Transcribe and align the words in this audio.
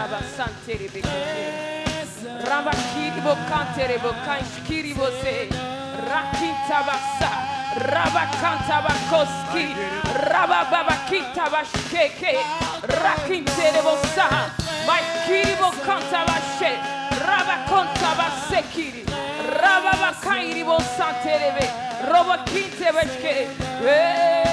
Kataba 0.00 0.24
Santere 0.34 0.88
Bekete. 0.88 1.84
Rabakiribo 2.48 3.36
Kanterebo 3.50 4.10
Kanshkiribo 4.24 5.06
Se. 5.20 5.36
Rakitabasa. 6.08 7.30
Rabakantabakoski, 7.76 9.66
Rabababakitavashkeke, 10.32 12.32
Rakinterebosa, 12.82 14.26
Maikiribo 14.88 15.68
Kantavashe, 15.84 16.72
Rabakontabasekiri, 17.28 19.02
Rababakairibo 19.62 20.76
Santerebe, 20.96 21.66
Robakintevashke, 22.10 23.34
Hey! 23.84 24.49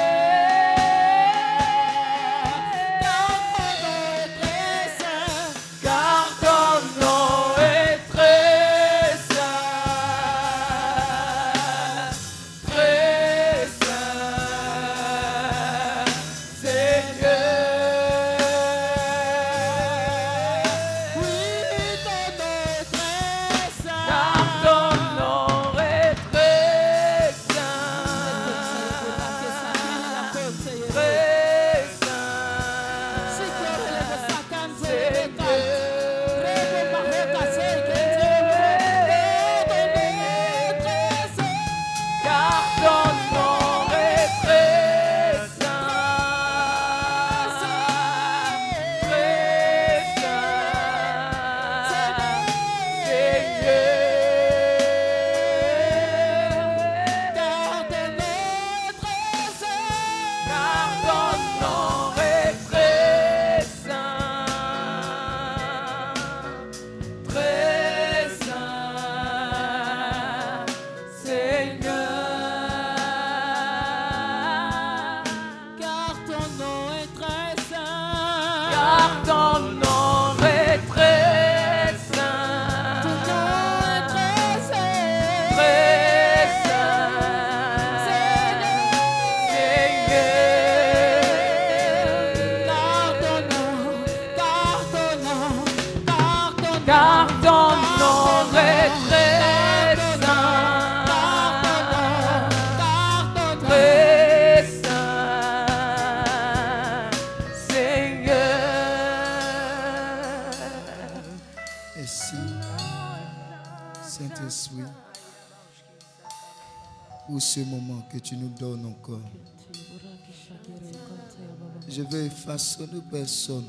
Façonner 122.47 123.01
personne 123.11 123.65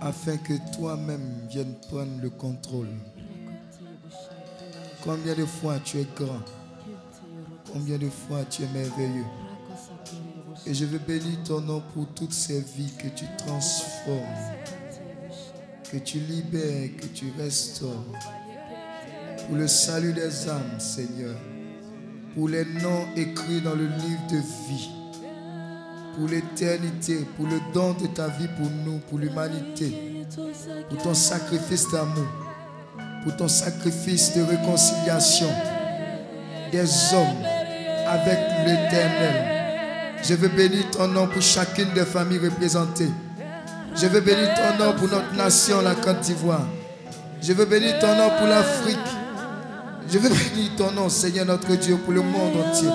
afin 0.00 0.36
que 0.38 0.54
toi-même 0.74 1.46
viennes 1.50 1.74
prendre 1.88 2.22
le 2.22 2.30
contrôle. 2.30 2.88
Combien 5.02 5.34
de 5.34 5.44
fois 5.44 5.78
tu 5.84 5.98
es 5.98 6.06
grand, 6.16 6.44
combien 7.72 7.98
de 7.98 8.08
fois 8.08 8.44
tu 8.48 8.62
es 8.62 8.68
merveilleux? 8.68 9.26
Et 10.64 10.72
je 10.72 10.86
veux 10.86 11.00
bénir 11.00 11.42
ton 11.44 11.60
nom 11.60 11.82
pour 11.92 12.06
toutes 12.14 12.32
ces 12.32 12.60
vies 12.60 12.92
que 12.96 13.08
tu 13.08 13.26
transformes 13.36 14.58
que 15.90 15.96
tu 15.98 16.18
libères, 16.18 16.90
que 16.96 17.06
tu 17.06 17.32
restaures. 17.38 18.04
Pour 19.46 19.56
le 19.56 19.66
salut 19.66 20.12
des 20.12 20.48
âmes, 20.48 20.78
Seigneur. 20.78 21.34
Pour 22.34 22.48
les 22.48 22.64
noms 22.64 23.06
écrits 23.16 23.62
dans 23.62 23.74
le 23.74 23.86
livre 23.86 24.26
de 24.30 24.36
vie. 24.36 24.97
Pour 26.18 26.26
l'éternité, 26.26 27.24
pour 27.36 27.46
le 27.46 27.60
don 27.72 27.92
de 27.92 28.08
ta 28.08 28.26
vie 28.26 28.48
pour 28.58 28.68
nous, 28.84 28.98
pour 29.08 29.20
l'humanité. 29.20 30.26
Pour 30.88 31.00
ton 31.00 31.14
sacrifice 31.14 31.88
d'amour. 31.92 32.26
Pour 33.22 33.36
ton 33.36 33.46
sacrifice 33.46 34.34
de 34.34 34.42
réconciliation 34.42 35.46
des 36.72 37.14
hommes 37.14 37.44
avec 38.04 38.38
l'éternel. 38.66 40.18
Je 40.24 40.34
veux 40.34 40.48
bénir 40.48 40.90
ton 40.90 41.06
nom 41.06 41.28
pour 41.28 41.40
chacune 41.40 41.92
des 41.94 42.04
familles 42.04 42.40
représentées. 42.40 43.12
Je 43.94 44.08
veux 44.08 44.20
bénir 44.20 44.48
ton 44.54 44.84
nom 44.84 44.92
pour 44.94 45.08
notre 45.08 45.32
nation, 45.36 45.80
la 45.82 45.94
Côte 45.94 46.20
d'Ivoire. 46.22 46.66
Je 47.40 47.52
veux 47.52 47.64
bénir 47.64 47.96
ton 48.00 48.16
nom 48.16 48.30
pour 48.36 48.48
l'Afrique. 48.48 48.98
Je 50.10 50.18
veux 50.18 50.30
bénir 50.30 50.70
ton 50.76 50.90
nom, 50.90 51.08
Seigneur 51.08 51.46
notre 51.46 51.76
Dieu, 51.76 51.96
pour 51.96 52.12
le 52.12 52.22
monde 52.22 52.56
entier. 52.66 52.88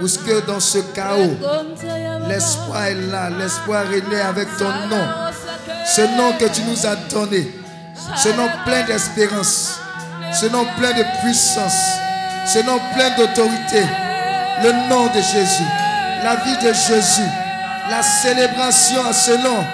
Parce 0.00 0.16
que 0.16 0.40
dans 0.46 0.60
ce 0.60 0.78
chaos, 0.94 1.36
l'espoir 2.28 2.84
est 2.86 2.94
là, 2.94 3.28
l'espoir 3.38 3.84
est 3.92 4.08
né 4.08 4.20
avec 4.20 4.48
ton 4.56 4.70
nom. 4.88 5.04
Ce 5.86 6.00
nom 6.16 6.32
que 6.38 6.46
tu 6.46 6.62
nous 6.62 6.86
as 6.86 6.96
donné. 7.10 7.50
Ce 8.16 8.30
nom 8.30 8.48
plein 8.64 8.82
d'espérance. 8.84 9.78
Ce 10.32 10.46
nom 10.46 10.64
plein 10.78 10.92
de 10.92 11.04
puissance. 11.22 11.98
Ce 12.46 12.58
nom 12.60 12.80
plein 12.94 13.10
d'autorité. 13.16 13.82
Le 14.62 14.72
nom 14.88 15.06
de 15.06 15.20
Jésus. 15.20 15.68
La 16.24 16.36
vie 16.36 16.56
de 16.66 16.72
Jésus 16.72 17.30
la 17.90 18.02
célébration 18.02 19.04
à 19.04 19.12
ce 19.12 19.32
nom. 19.32 19.64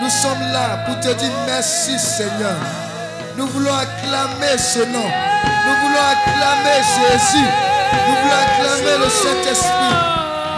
Nous 0.00 0.08
sommes 0.08 0.40
là 0.52 0.84
pour 0.86 0.98
te 1.00 1.12
dire 1.12 1.32
merci 1.46 1.98
Seigneur. 1.98 2.56
Nous 3.36 3.46
voulons 3.46 3.74
acclamer 3.74 4.56
ce 4.56 4.80
nom. 4.80 5.04
Nous 5.66 5.76
voulons 5.82 6.06
acclamer 6.10 6.80
Jésus. 6.96 7.77
Nous 7.92 8.16
voulons 8.20 8.40
acclamer 8.44 8.96
le 9.04 9.08
Saint-Esprit. 9.10 9.94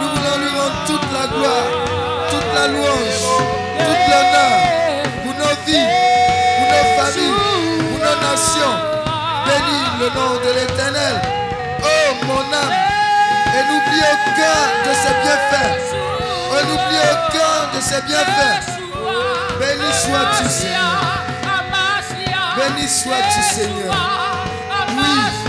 Nous 0.01 0.09
voulons 0.09 0.37
lui 0.41 0.51
rendre 0.59 0.79
toute 0.87 1.07
la 1.13 1.27
gloire, 1.27 1.67
toute 2.29 2.49
la 2.55 2.67
louange, 2.67 3.23
toute 3.77 4.05
l'honneur 4.11 4.53
pour 5.23 5.33
nos 5.39 5.55
vies, 5.65 5.89
pour 6.57 6.67
nos 6.73 6.85
familles, 6.97 7.79
pour 7.89 7.99
nos 8.05 8.17
nations. 8.27 8.75
Bénis 9.45 9.87
le 9.99 10.07
nom 10.17 10.33
de 10.45 10.51
l'Éternel. 10.59 11.15
Oh 11.83 12.25
mon 12.27 12.45
âme. 12.53 12.75
Et 13.53 13.63
n'oublie 13.67 14.03
aucun 14.13 14.59
de 14.87 14.93
ses 14.95 15.15
bienfaits. 15.23 15.73
On 16.51 16.61
n'oublie 16.67 17.03
aucun 17.11 17.75
de 17.75 17.81
ses 17.81 18.01
bienfaits. 18.03 18.79
Béni 19.59 19.91
sois-tu, 19.91 20.49
Seigneur. 20.49 21.01
Béni 22.55 22.87
sois-tu, 22.87 23.41
Seigneur. 23.53 23.93
Oui. 24.97 25.40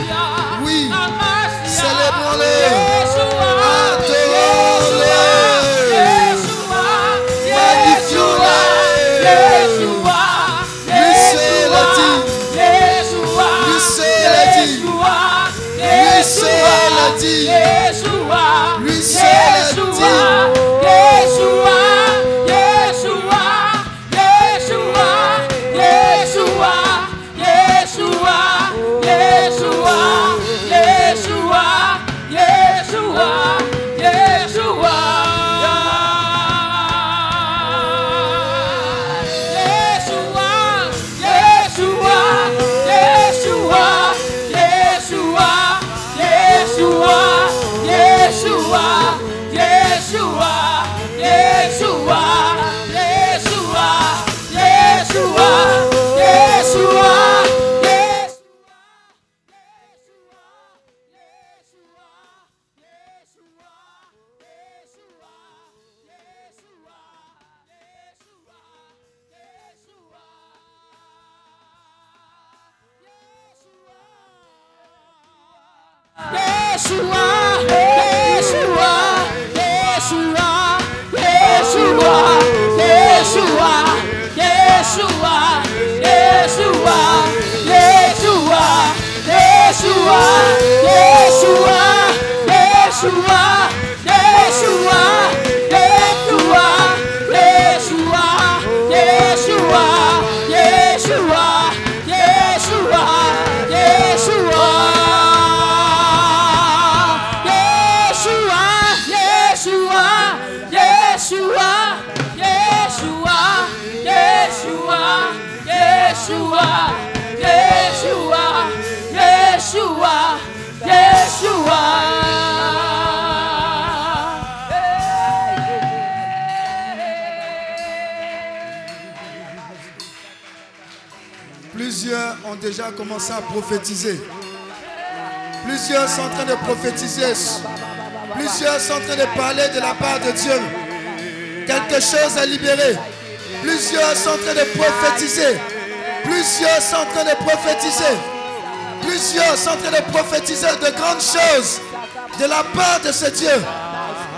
De 153.12 153.26
ce 153.26 153.30
Dieu. 153.30 153.64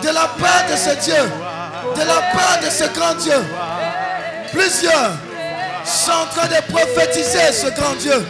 De 0.03 0.09
la 0.09 0.27
part 0.27 0.65
de 0.71 0.77
ce 0.77 1.05
Dieu. 1.05 1.23
De 1.95 2.01
la 2.01 2.21
part 2.33 2.59
de 2.63 2.71
ce 2.71 2.85
grand 2.93 3.15
Dieu. 3.15 3.41
Plusieurs 4.53 5.13
sont 5.85 6.11
en 6.11 6.27
train 6.27 6.49
de 6.49 6.73
prophétiser 6.73 7.53
ce 7.53 7.69
grand 7.79 7.95
Dieu. 7.95 8.27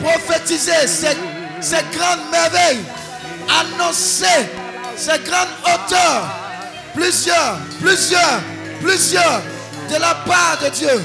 Prophétiser 0.00 0.86
ces, 0.86 1.16
ces 1.60 1.84
grandes 1.96 2.30
merveilles. 2.30 2.84
Annoncer 3.60 4.48
ces 4.96 5.18
grandes 5.18 5.48
hauteurs. 5.64 6.24
Plusieurs, 6.94 7.58
plusieurs, 7.80 8.40
plusieurs 8.80 9.42
de 9.90 10.00
la 10.00 10.14
part 10.26 10.58
de 10.62 10.68
Dieu. 10.70 11.04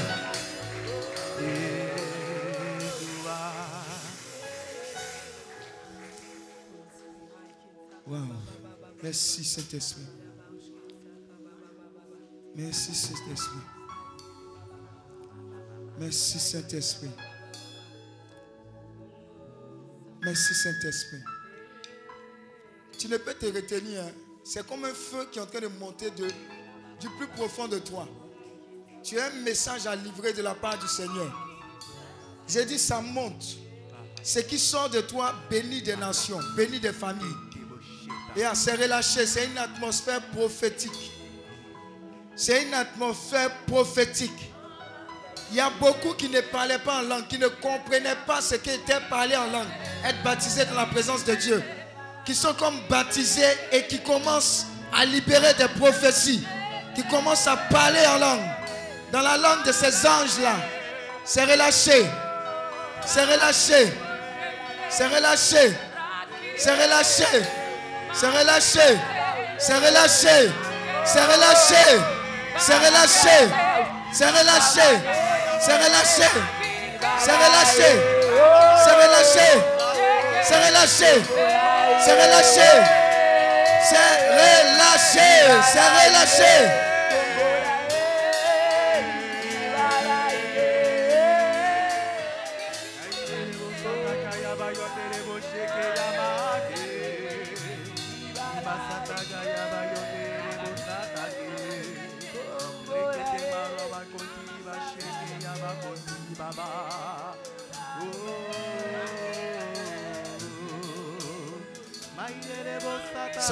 Merci 9.06 9.44
Saint-Esprit. 9.44 10.02
Merci 12.56 12.92
Saint-Esprit. 12.92 13.60
Merci 15.96 16.40
Saint-Esprit. 16.40 17.10
Merci 20.22 20.54
Saint-Esprit. 20.54 21.20
Tu 22.98 23.06
ne 23.06 23.16
peux 23.18 23.34
te 23.34 23.46
retenir. 23.46 24.02
hein. 24.02 24.10
C'est 24.42 24.66
comme 24.66 24.84
un 24.84 24.92
feu 24.92 25.28
qui 25.30 25.38
est 25.38 25.42
en 25.42 25.46
train 25.46 25.60
de 25.60 25.68
monter 25.68 26.10
du 26.10 27.08
plus 27.16 27.28
profond 27.28 27.68
de 27.68 27.78
toi. 27.78 28.08
Tu 29.04 29.20
as 29.20 29.26
un 29.26 29.42
message 29.44 29.86
à 29.86 29.94
livrer 29.94 30.32
de 30.32 30.42
la 30.42 30.56
part 30.56 30.80
du 30.80 30.88
Seigneur. 30.88 31.32
J'ai 32.48 32.64
dit, 32.64 32.76
ça 32.80 33.00
monte. 33.00 33.56
Ce 34.24 34.40
qui 34.40 34.58
sort 34.58 34.90
de 34.90 35.00
toi 35.00 35.32
bénit 35.48 35.82
des 35.82 35.94
nations, 35.94 36.40
bénit 36.56 36.80
des 36.80 36.92
familles. 36.92 37.45
Et 38.36 38.44
à 38.44 38.54
se 38.54 38.70
relâcher, 38.70 39.26
c'est 39.26 39.46
une 39.46 39.56
atmosphère 39.56 40.20
prophétique. 40.36 41.10
C'est 42.34 42.64
une 42.64 42.74
atmosphère 42.74 43.50
prophétique. 43.66 44.52
Il 45.50 45.56
y 45.56 45.60
a 45.60 45.70
beaucoup 45.80 46.12
qui 46.12 46.28
ne 46.28 46.40
parlaient 46.42 46.78
pas 46.78 46.98
en 46.98 47.02
langue, 47.02 47.26
qui 47.28 47.38
ne 47.38 47.48
comprenaient 47.48 48.16
pas 48.26 48.42
ce 48.42 48.56
qui 48.56 48.70
était 48.70 49.00
parlé 49.08 49.36
en 49.36 49.46
langue. 49.46 49.68
Être 50.04 50.22
baptisés 50.22 50.66
dans 50.66 50.74
la 50.74 50.86
présence 50.86 51.24
de 51.24 51.34
Dieu. 51.34 51.62
Qui 52.26 52.34
sont 52.34 52.52
comme 52.54 52.78
baptisés 52.90 53.42
et 53.72 53.86
qui 53.86 54.00
commencent 54.00 54.66
à 54.92 55.06
libérer 55.06 55.54
des 55.54 55.68
prophéties. 55.68 56.44
Qui 56.94 57.04
commencent 57.04 57.46
à 57.46 57.56
parler 57.56 58.04
en 58.06 58.18
langue. 58.18 58.44
Dans 59.12 59.22
la 59.22 59.38
langue 59.38 59.64
de 59.64 59.72
ces 59.72 60.06
anges-là. 60.06 60.56
C'est 61.24 61.44
relâché. 61.44 62.04
C'est 63.06 63.24
relâché. 63.24 63.92
C'est 64.90 65.06
relâché. 65.06 65.74
C'est 66.58 66.72
relâché. 66.72 67.46
C'est 68.18 68.28
relâché. 68.28 68.98
C'est 69.58 69.74
relâché. 69.74 70.50
C'est 71.04 71.20
relâché. 71.20 71.84
C'est 72.56 72.74
relâché. 72.74 73.38
C'est 74.10 74.26
relâché. 74.26 74.88
C'est 75.60 75.72
relâché. 75.76 76.30
C'est 77.18 77.32
relâché. 77.32 77.90
C'est 78.82 78.94
relâché. 78.94 79.48
C'est 80.42 80.56
relâché. 80.56 81.12
C'est 82.00 82.14
relâché. 82.14 82.70
C'est 83.84 83.98
relâché. 84.32 85.30
C'est 85.72 85.88
relâché. 86.06 86.85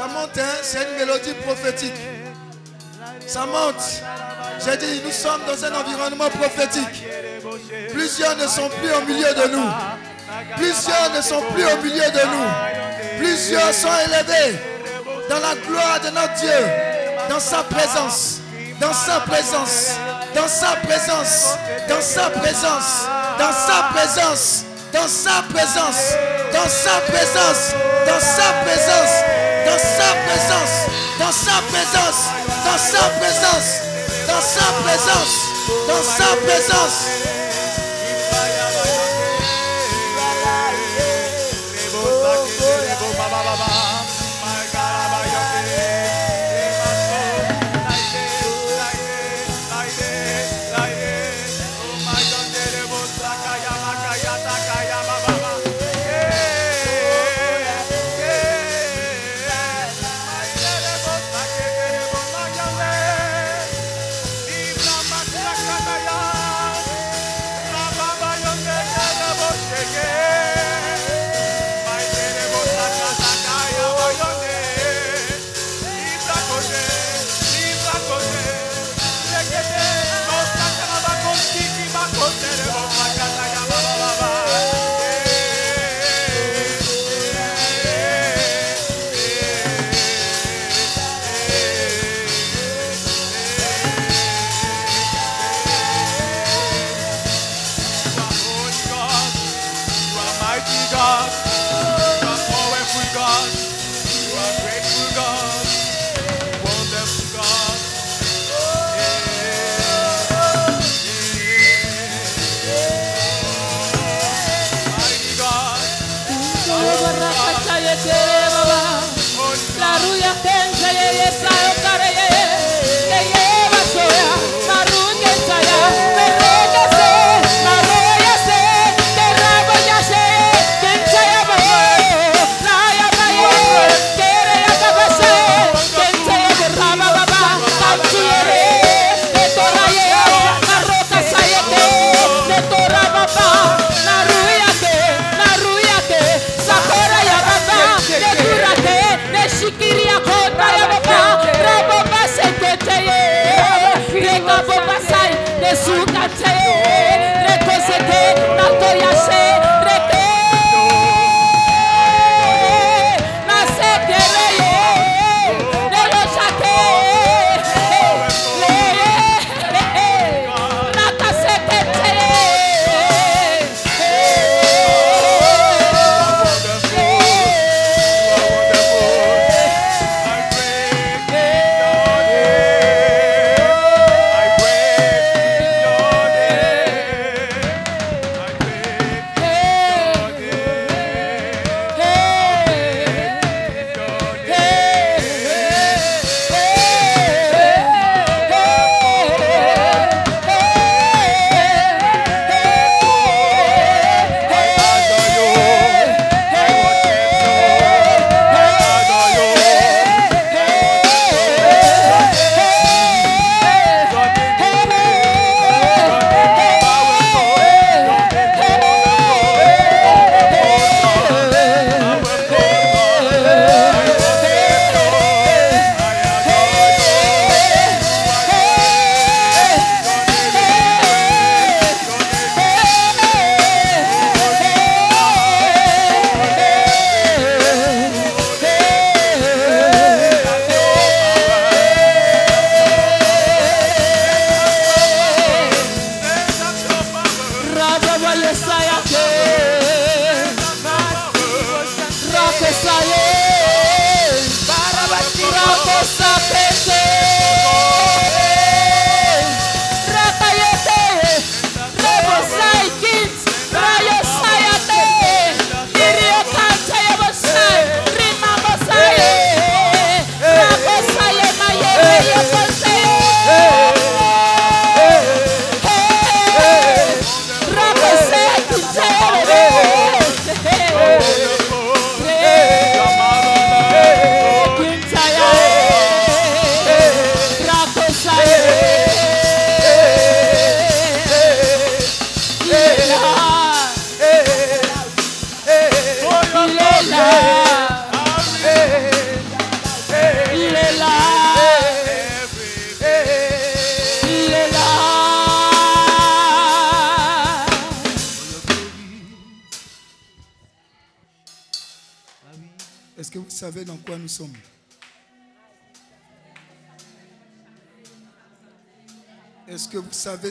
Ça 0.04 0.10
monte, 0.10 0.36
hein? 0.36 0.58
c'est 0.62 0.82
une 0.82 0.98
mélodie 0.98 1.32
prophétique. 1.46 1.94
Ça 3.26 3.46
monte. 3.46 4.02
J'ai 4.62 4.76
dit, 4.76 5.00
nous 5.02 5.10
sommes 5.10 5.40
dans 5.46 5.64
un 5.64 5.74
environnement 5.80 6.28
prophétique. 6.28 7.06
Plusieurs 7.90 8.36
ne 8.36 8.46
sont 8.46 8.68
plus 8.68 8.92
au 8.92 9.00
milieu 9.06 9.32
de 9.32 9.48
nous. 9.56 9.70
Plusieurs 10.58 11.10
ne 11.16 11.22
sont 11.22 11.40
plus 11.54 11.64
au 11.64 11.82
milieu 11.82 12.10
de 12.10 12.20
nous. 12.20 13.18
Plusieurs 13.18 13.72
sont 13.72 13.88
élevés 14.06 14.58
dans 15.30 15.38
la 15.40 15.54
gloire 15.66 15.98
de 16.04 16.10
notre 16.10 16.34
Dieu, 16.34 16.50
dans 17.30 17.40
sa 17.40 17.62
présence, 17.62 18.40
dans 18.78 18.92
sa 18.92 19.20
présence, 19.20 19.92
dans 20.34 20.48
sa 20.48 20.76
présence, 20.86 21.56
dans 21.88 22.02
sa 22.02 22.28
présence, 22.28 23.06
dans 23.38 23.52
sa 23.52 23.82
présence, 23.94 24.64
dans 24.92 25.08
sa 25.08 25.42
présence, 25.48 26.12
dans 26.52 26.68
sa 26.68 27.00
présence, 27.10 27.72
dans 28.06 28.20
sa 28.20 28.52
présence, 28.64 29.43
dans 29.64 29.78
sa 29.78 30.10
présence, 30.26 30.86
dans 31.18 31.32
sa 31.32 31.62
présence, 31.72 32.30
dans 32.64 32.78
sa 32.78 33.08
présence, 33.18 33.80
dans 34.26 34.40
sa 34.40 34.72
présence, 34.82 35.34
dans 35.88 36.02
sa 36.02 36.36
présence. 36.44 37.23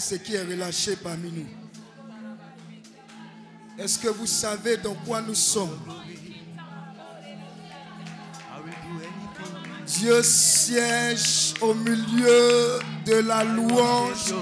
Ce 0.03 0.15
qui 0.15 0.36
est 0.36 0.41
relâché 0.43 0.98
parmi 0.98 1.31
nous 1.31 1.48
Est-ce 3.81 3.98
que 3.98 4.10
vous 4.10 4.25
savez 4.27 4.75
dans 4.77 4.95
quoi 4.95 5.22
nous 5.22 5.33
sommes? 5.33 5.79
Dieu 9.88 10.22
siège 10.22 11.53
au 11.62 11.74
milieu 11.74 12.79
de 13.05 13.15
la 13.25 13.43
louange 13.45 14.33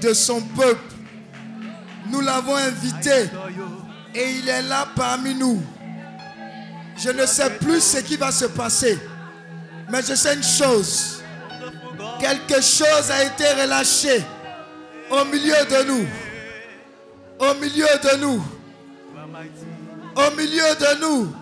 de 0.00 0.12
son 0.14 0.40
peuple. 0.42 0.94
Nous 2.08 2.20
l'avons 2.20 2.56
invité 2.56 3.28
et 4.14 4.30
il 4.38 4.48
est 4.48 4.62
là 4.62 4.88
parmi 4.94 5.34
nous. 5.34 5.60
Je 6.96 7.10
ne 7.10 7.26
sais 7.26 7.50
plus 7.58 7.80
ce 7.82 7.98
qui 7.98 8.16
va 8.16 8.30
se 8.30 8.44
passer, 8.44 8.98
mais 9.90 10.02
je 10.02 10.14
sais 10.14 10.34
une 10.34 10.42
chose. 10.42 11.22
Quelque 12.20 12.60
chose 12.60 13.10
a 13.10 13.24
été 13.24 13.44
relâché 13.60 14.24
au 15.10 15.24
milieu 15.24 15.64
de 15.68 15.82
nous. 15.84 16.06
Au 17.38 17.54
milieu 17.54 17.86
de 18.02 18.16
nous. 18.18 18.42
Au 20.16 20.36
milieu 20.36 20.74
de 20.78 21.00
nous. 21.00 21.32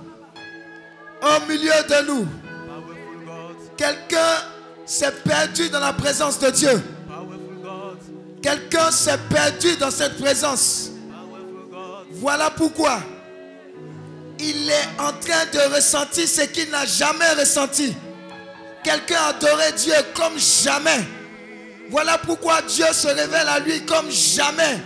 Au 1.23 1.47
milieu 1.49 1.73
de 1.89 2.07
nous. 2.07 2.29
Quelqu'un 3.77 4.35
s'est 4.87 5.13
perdu 5.25 5.69
dans 5.69 5.81
la 5.81 5.93
présence 5.93 6.39
de 6.39 6.51
Dieu. 6.51 6.83
Quelqu'un 8.43 8.91
s'est 8.91 9.19
perdu 9.31 9.77
dans 9.77 9.91
cette 9.91 10.19
présence. 10.19 10.91
Voilà 12.13 12.51
pourquoi 12.51 13.01
il 14.41 14.71
est 14.71 14.89
en 14.99 15.13
train 15.13 15.47
de 15.53 15.75
ressentir 15.75 16.27
ce 16.29 16.43
qu'il 16.43 16.71
n'a 16.71 16.87
jamais 16.87 17.29
ressenti. 17.39 17.95
Quelqu'un 18.85 19.17
a 19.17 19.27
adoré 19.29 19.73
Dieu 19.77 19.95
comme 20.15 20.39
jamais. 20.39 21.05
Voilà 21.90 22.18
pourquoi 22.18 22.61
Dieu 22.62 22.87
se 22.92 23.09
révèle 23.09 23.49
à 23.49 23.59
lui 23.59 23.85
comme 23.85 24.11
jamais. 24.11 24.78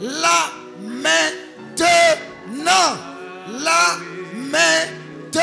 Là, 0.00 0.50
maintenant. 0.80 1.86
Là, 3.60 3.96
maintenant. 4.34 5.40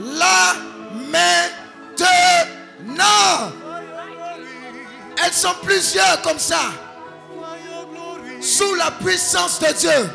Là, 0.00 0.54
maintenant. 1.10 2.04
Elles 5.24 5.32
sont 5.32 5.54
plusieurs 5.62 6.22
comme 6.22 6.38
ça. 6.38 6.72
Sous 8.40 8.74
la 8.74 8.90
puissance 8.90 9.60
de 9.60 9.72
Dieu. 9.72 10.10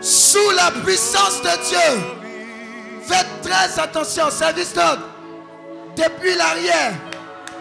sous 0.00 0.50
la 0.50 0.70
puissance 0.84 1.42
de 1.42 1.68
Dieu. 1.68 2.00
Faites 3.06 3.42
très 3.42 3.80
attention, 3.80 4.30
service 4.30 4.72
d'ordre. 4.72 5.02
Depuis 5.96 6.34
l'arrière, 6.34 6.92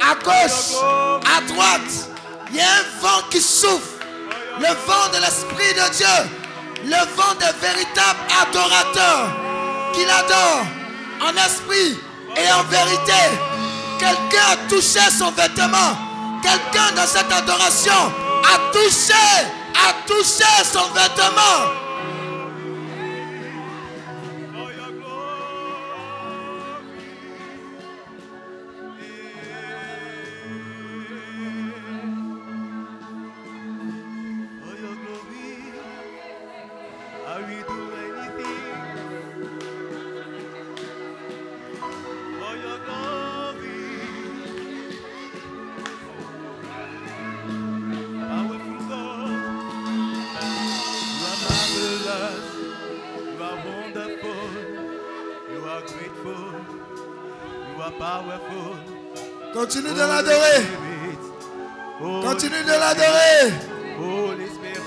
à 0.02 0.16
gauche, 0.24 0.78
à 1.38 1.42
droite, 1.42 2.10
il 2.50 2.58
y 2.58 2.62
a 2.62 2.64
un 2.64 3.02
vent 3.02 3.22
qui 3.30 3.42
souffle. 3.42 3.96
Le 4.60 4.68
vent 4.68 5.10
de 5.14 5.22
l'Esprit 5.22 5.74
de 5.74 5.94
Dieu. 5.94 6.30
Le 6.86 7.16
vent 7.16 7.34
des 7.40 7.68
véritables 7.68 8.20
adorateurs 8.42 9.28
qui 9.94 10.06
l'adorent 10.06 10.66
en 11.22 11.46
esprit 11.46 12.00
et 12.38 12.52
en 12.52 12.64
vérité. 12.64 13.22
Quelqu'un 14.00 14.46
a 14.52 14.70
touché 14.70 15.00
son 15.18 15.32
vêtement. 15.32 15.98
Quelqu'un 16.42 16.92
dans 16.96 17.08
cette 17.08 17.32
adoration 17.32 18.14
a 18.44 18.72
touché, 18.72 19.14
a 19.74 19.94
touché 20.08 20.46
son 20.64 20.88
vêtement. 20.94 21.85
Continue 59.66 59.94
de 59.94 60.00
l'adorer. 60.00 60.64
Continue 62.00 62.64
de 62.64 62.70
l'adorer. 62.70 63.52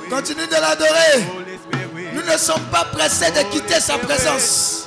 Continue 0.09 0.47
de 0.47 0.55
l'adorer. 0.55 2.13
Nous 2.13 2.23
ne 2.23 2.39
sommes 2.39 2.63
pas 2.71 2.85
pressés 2.85 3.33
de 3.33 3.43
quitter 3.51 3.81
sa 3.81 3.99
présence. 3.99 4.87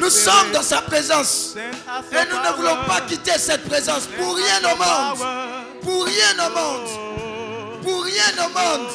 Nous 0.00 0.10
sommes 0.10 0.50
dans 0.52 0.62
sa 0.64 0.82
présence. 0.82 1.54
Et 2.10 2.16
nous 2.28 2.50
ne 2.50 2.56
voulons 2.56 2.84
pas 2.88 3.02
quitter 3.02 3.38
cette 3.38 3.68
présence 3.68 4.08
pour 4.18 4.34
rien 4.34 4.58
au 4.64 4.76
monde. 4.76 5.18
Pour 5.82 6.04
rien 6.04 6.44
au 6.44 6.50
monde. 6.50 7.82
Pour 7.84 8.02
rien 8.02 8.44
au 8.44 8.48
monde. 8.48 8.90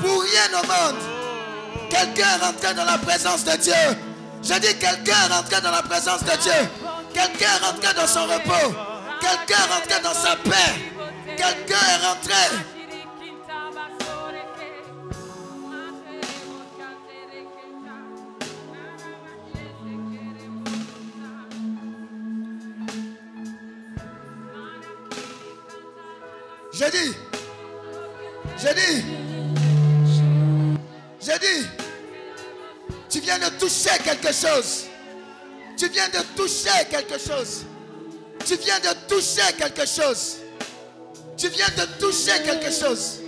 Pour 0.00 0.20
rien 0.20 0.50
au 0.52 0.66
monde. 0.66 1.00
Quelqu'un 1.88 2.26
est 2.28 2.44
rentré 2.44 2.74
dans 2.74 2.84
la 2.84 2.98
présence 2.98 3.42
de 3.42 3.56
Dieu. 3.56 3.72
Je 4.42 4.52
dis 4.52 4.76
quelqu'un 4.76 5.28
rentré 5.30 5.62
dans 5.62 5.70
la 5.70 5.82
présence 5.82 6.22
de 6.24 6.42
Dieu. 6.42 6.68
Quelqu'un 7.14 7.46
est 7.46 7.64
rentré 7.64 7.94
dans 7.94 8.06
son 8.06 8.24
repos. 8.24 8.93
Quelqu'un 9.24 9.56
est 9.56 9.72
rentré 9.72 10.02
dans 10.02 10.12
sa 10.12 10.36
paix. 10.36 10.74
Quelqu'un 11.26 11.74
est 11.74 12.06
rentré. 12.06 12.34
Je 26.72 26.84
dis. 26.90 27.14
Je 28.58 28.74
dis. 28.74 29.04
Je 31.20 31.38
dis. 31.38 31.66
Tu 33.08 33.20
viens 33.20 33.38
de 33.38 33.48
toucher 33.58 33.96
quelque 34.04 34.32
chose. 34.32 34.84
Tu 35.78 35.88
viens 35.88 36.08
de 36.08 36.18
toucher 36.36 36.84
quelque 36.90 37.18
chose. 37.18 37.64
Tu 38.44 38.56
viens 38.56 38.78
de 38.80 39.03
toucher 39.14 39.52
quelque 39.56 39.86
chose. 39.86 40.38
Tu 41.36 41.48
viens 41.48 41.68
de 41.76 42.00
toucher 42.00 42.42
quelque 42.44 42.70
chose. 42.70 43.20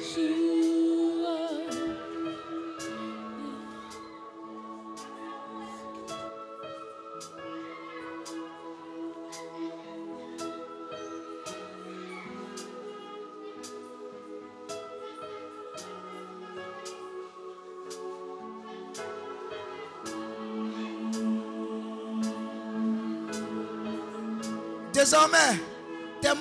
Désormais, 24.92 25.60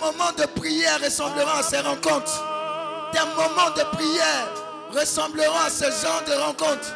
moments 0.05 0.31
de 0.37 0.45
prière 0.59 0.99
ressembleront 1.03 1.57
à 1.59 1.63
ces 1.63 1.79
rencontres. 1.79 2.43
Tes 3.11 3.25
moments 3.35 3.71
de 3.75 3.83
prière 3.95 4.47
ressembleront 4.91 5.57
à 5.65 5.69
ce 5.69 5.85
genre 5.85 6.21
de 6.27 6.33
rencontres. 6.33 6.93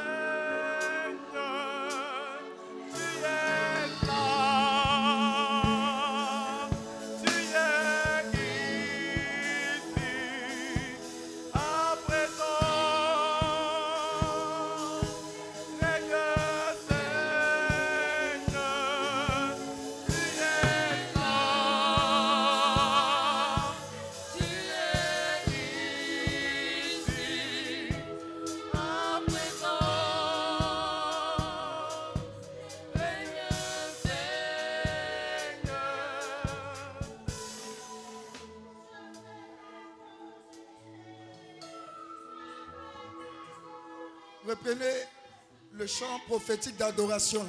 Prophétique 46.29 46.77
d'adoration. 46.77 47.43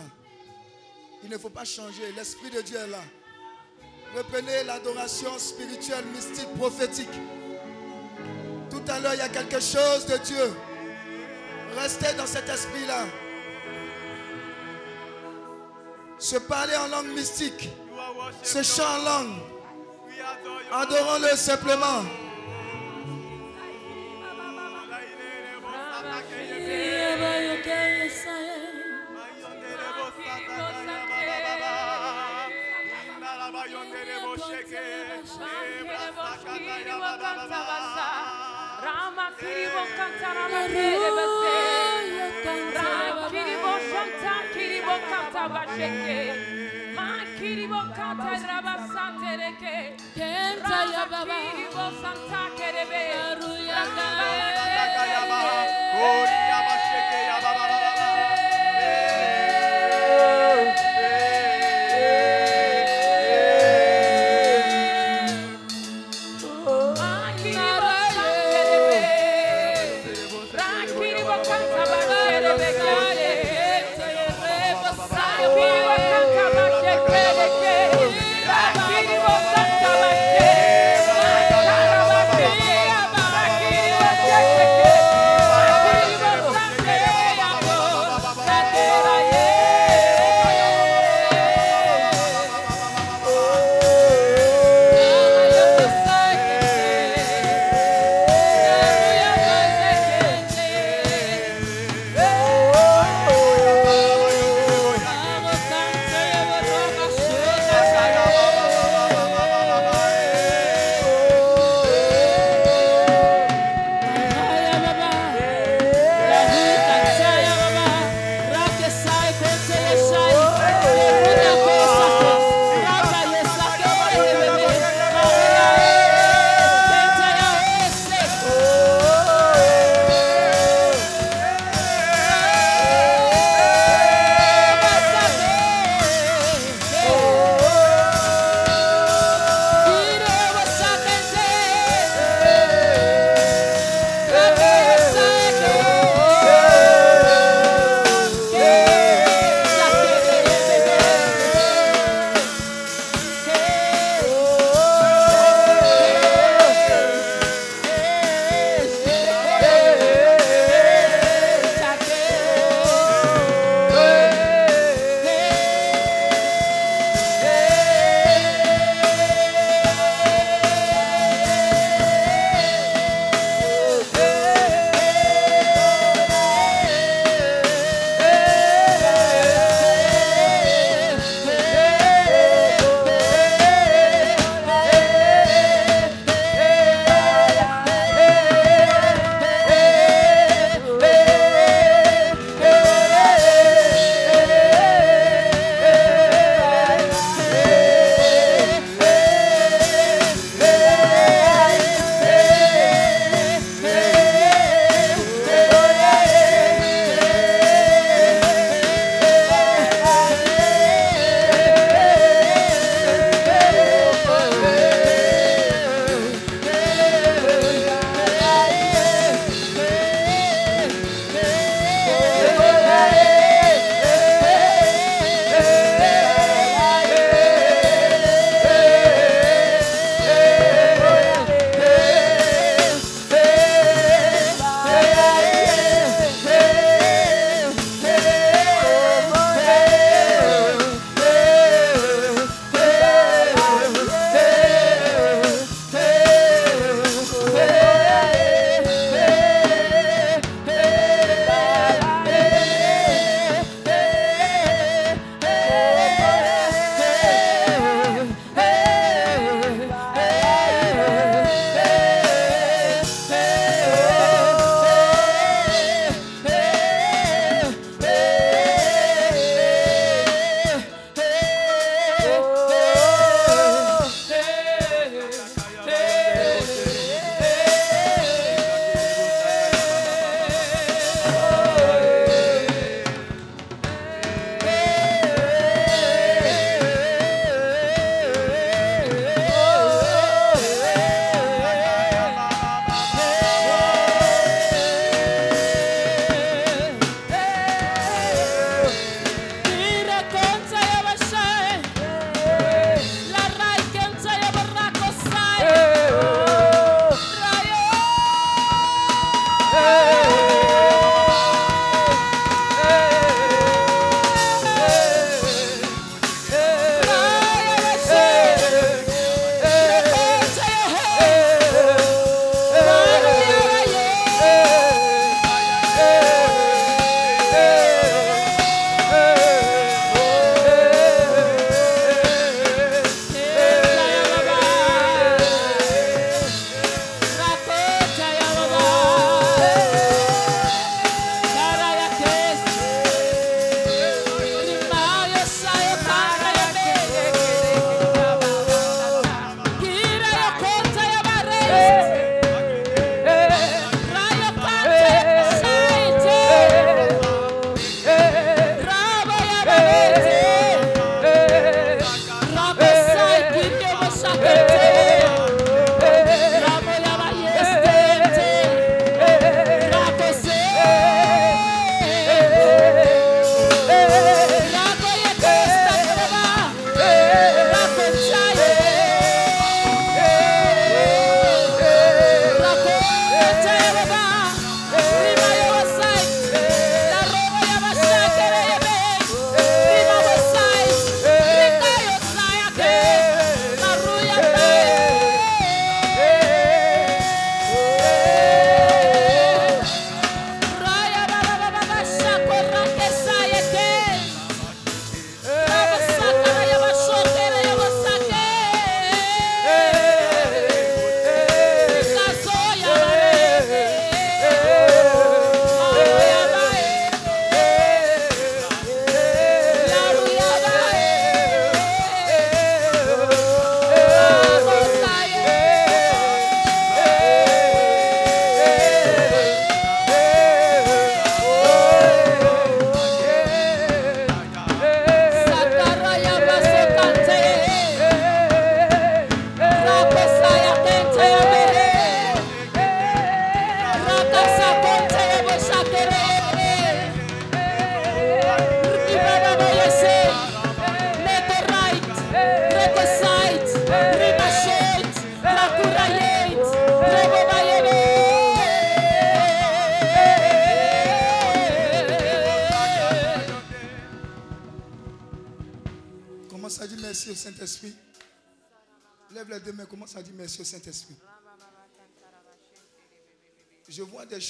Il 1.22 1.28
ne 1.28 1.36
faut 1.36 1.50
pas 1.50 1.66
changer. 1.66 2.12
L'Esprit 2.16 2.48
de 2.50 2.62
Dieu 2.62 2.78
est 2.78 2.86
là. 2.86 3.04
Reprenez 4.16 4.64
l'adoration 4.64 5.38
spirituelle, 5.38 6.04
mystique, 6.14 6.48
prophétique. 6.56 7.16
Tout 8.70 8.82
à 8.88 8.98
l'heure, 8.98 9.12
il 9.14 9.18
y 9.18 9.20
a 9.20 9.28
quelque 9.28 9.60
chose 9.60 10.06
de 10.06 10.16
Dieu. 10.24 10.50
Restez 11.76 12.14
dans 12.14 12.26
cet 12.26 12.48
esprit-là. 12.48 13.04
Se 16.18 16.36
parler 16.36 16.76
en 16.76 16.88
langue 16.88 17.14
mystique. 17.14 17.64
You 17.64 17.98
are 17.98 18.16
worshiped, 18.16 18.46
Ce 18.46 18.62
chant 18.62 19.00
en 19.00 19.04
langue. 19.04 19.36
Adorons-le 20.72 21.36
simplement. 21.36 22.02
Kenta 50.14 50.78
ya 50.92 51.04
baba. 51.10 51.36
kiribo 51.40 51.86
santa 52.02 52.42
kerebe. 52.56 53.02
Aruya 53.24 54.49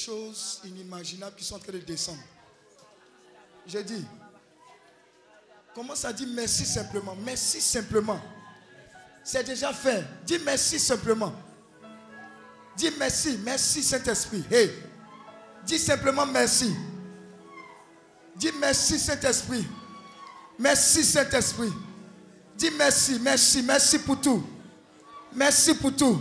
choses 0.01 0.61
inimaginables 0.65 1.37
qui 1.37 1.45
sont 1.45 1.57
en 1.57 1.59
train 1.59 1.73
de 1.73 1.79
descendre. 1.79 2.23
Je 3.67 3.79
dis, 3.79 4.05
commence 5.75 6.05
à 6.05 6.13
dire 6.13 6.29
merci 6.33 6.65
simplement? 6.65 7.17
Merci 7.25 7.61
simplement. 7.61 8.21
C'est 9.23 9.45
déjà 9.45 9.73
fait. 9.73 10.05
Dis 10.27 10.39
merci 10.45 10.79
simplement. 10.79 11.33
Dis 12.77 12.91
merci, 12.99 13.39
merci 13.45 13.83
Saint-Esprit. 13.83 14.45
Hey, 14.51 14.71
dis 15.67 15.79
simplement 15.79 16.27
merci. 16.27 16.75
Dis 18.37 18.53
merci 18.59 18.99
Saint-Esprit. 18.99 19.67
Merci 20.59 21.05
Saint-Esprit. 21.05 21.73
Dis 22.57 22.71
merci, 22.71 23.19
merci, 23.21 23.63
merci 23.63 23.99
pour 23.99 24.21
tout. 24.21 24.45
Merci 25.35 25.75
pour 25.75 25.95
tout. 25.95 26.21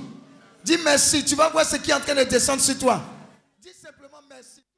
Dis 0.64 0.78
merci. 0.84 1.24
Tu 1.24 1.36
vas 1.36 1.50
voir 1.50 1.66
ce 1.66 1.78
qui 1.78 1.92
est 1.92 1.94
en 1.94 2.00
train 2.00 2.16
de 2.16 2.24
descendre 2.24 2.62
sur 2.62 2.78
toi. 2.78 3.02
Dis 4.42 4.46
simplement 4.48 4.69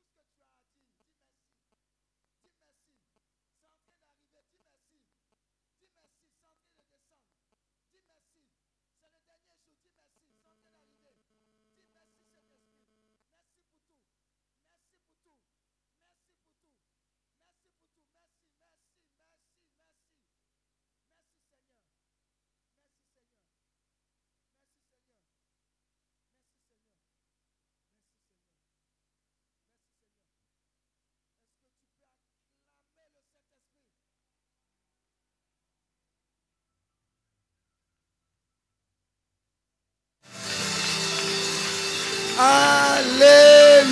Alléluia. 42.44 43.86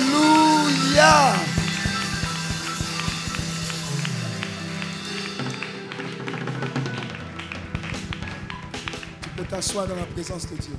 Tu 9.22 9.28
peux 9.36 9.44
t'asseoir 9.44 9.86
dans 9.86 9.94
la 9.94 10.04
présence 10.06 10.50
de 10.50 10.56
Dieu. 10.56 10.74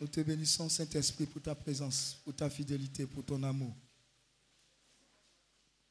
Nous 0.00 0.08
te 0.08 0.20
bénissons, 0.22 0.68
Saint-Esprit, 0.68 1.26
pour 1.26 1.42
ta 1.42 1.54
présence, 1.54 2.20
pour 2.24 2.34
ta 2.34 2.50
fidélité, 2.50 3.06
pour 3.06 3.24
ton 3.24 3.40
amour. 3.44 3.72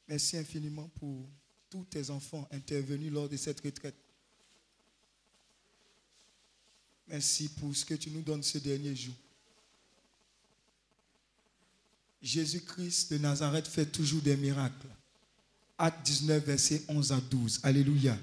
Merci 0.06 0.38
infiniment 0.38 0.90
pour 1.00 1.30
tous 1.70 1.86
tes 1.86 2.10
enfants 2.10 2.46
intervenus 2.52 3.14
lors 3.14 3.30
de 3.30 3.38
cette 3.38 3.62
retraite. 3.62 4.07
Merci 7.08 7.50
pour 7.50 7.76
ce 7.76 7.86
que 7.86 7.94
tu 7.94 8.10
nous 8.12 8.22
donnes 8.22 8.44
ce 8.44 8.58
dernier 8.58 8.96
jour. 8.96 9.16
Jésus-Christ 12.22 13.14
de 13.14 13.18
Nazareth 13.20 13.68
fait 13.68 13.86
toujours 13.86 14.22
des 14.22 14.36
miracles. 14.36 14.88
Acte 15.78 16.06
19, 16.06 16.44
versets 16.44 16.84
11 16.88 17.12
à 17.12 17.22
12. 17.22 17.60
Alléluia. 17.64 18.18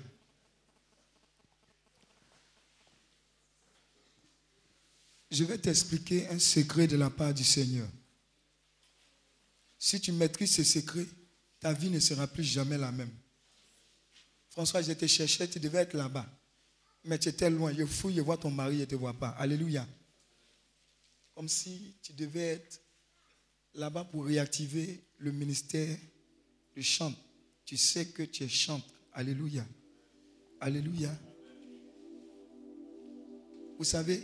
Je 5.30 5.44
vais 5.44 5.58
t'expliquer 5.58 6.28
un 6.28 6.38
secret 6.38 6.86
de 6.86 6.96
la 6.96 7.10
part 7.10 7.32
du 7.32 7.44
Seigneur. 7.44 7.88
Si 9.78 10.00
tu 10.00 10.12
maîtrises 10.12 10.54
ce 10.54 10.64
secret, 10.64 11.06
ta 11.58 11.72
vie 11.72 11.90
ne 11.90 12.00
sera 12.00 12.26
plus 12.26 12.44
jamais 12.44 12.78
la 12.78 12.92
même. 12.92 13.10
François, 14.50 14.82
je 14.82 14.92
te 14.92 15.06
cherchais, 15.06 15.48
tu 15.48 15.58
devais 15.58 15.78
être 15.78 15.94
là-bas. 15.94 16.26
Mais 17.04 17.18
tu 17.18 17.28
étais 17.28 17.50
loin. 17.50 17.72
Je 17.72 17.84
fouille, 17.84 18.16
je 18.16 18.20
vois 18.20 18.36
ton 18.36 18.50
mari, 18.50 18.76
je 18.76 18.80
ne 18.80 18.86
te 18.86 18.94
vois 18.94 19.12
pas. 19.12 19.28
Alléluia. 19.30 19.86
Comme 21.34 21.48
si 21.48 21.96
tu 22.02 22.12
devais 22.12 22.54
être 22.54 22.80
là-bas 23.74 24.04
pour 24.04 24.24
réactiver 24.24 25.00
le 25.18 25.32
ministère 25.32 25.96
du 26.74 26.82
chant. 26.82 27.12
Tu 27.64 27.76
sais 27.76 28.06
que 28.06 28.22
tu 28.22 28.44
es 28.44 28.48
chantre. 28.48 28.86
Alléluia. 29.12 29.66
Alléluia. 30.60 31.10
Vous 33.78 33.84
savez, 33.84 34.22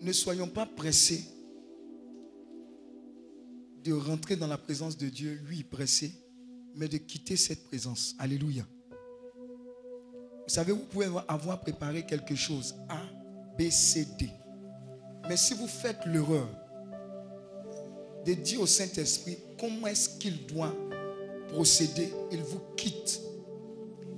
ne 0.00 0.12
soyons 0.12 0.48
pas 0.48 0.66
pressés 0.66 1.24
de 3.84 3.92
rentrer 3.92 4.36
dans 4.36 4.48
la 4.48 4.58
présence 4.58 4.96
de 4.96 5.08
Dieu, 5.08 5.40
oui, 5.48 5.62
pressés, 5.62 6.12
mais 6.74 6.88
de 6.88 6.96
quitter 6.96 7.36
cette 7.36 7.64
présence. 7.64 8.14
Alléluia. 8.18 8.66
Vous 10.46 10.54
savez, 10.54 10.72
vous 10.72 10.84
pouvez 10.84 11.08
avoir 11.26 11.60
préparé 11.60 12.04
quelque 12.04 12.36
chose, 12.36 12.76
A, 12.88 13.00
B, 13.58 13.68
C, 13.68 14.06
D. 14.18 14.30
Mais 15.28 15.36
si 15.36 15.54
vous 15.54 15.66
faites 15.66 16.06
l'erreur 16.06 16.46
de 18.24 18.34
dire 18.34 18.60
au 18.60 18.66
Saint-Esprit 18.66 19.38
comment 19.58 19.88
est-ce 19.88 20.18
qu'il 20.18 20.46
doit 20.46 20.74
procéder, 21.48 22.12
il 22.30 22.42
vous 22.42 22.60
quitte. 22.76 23.20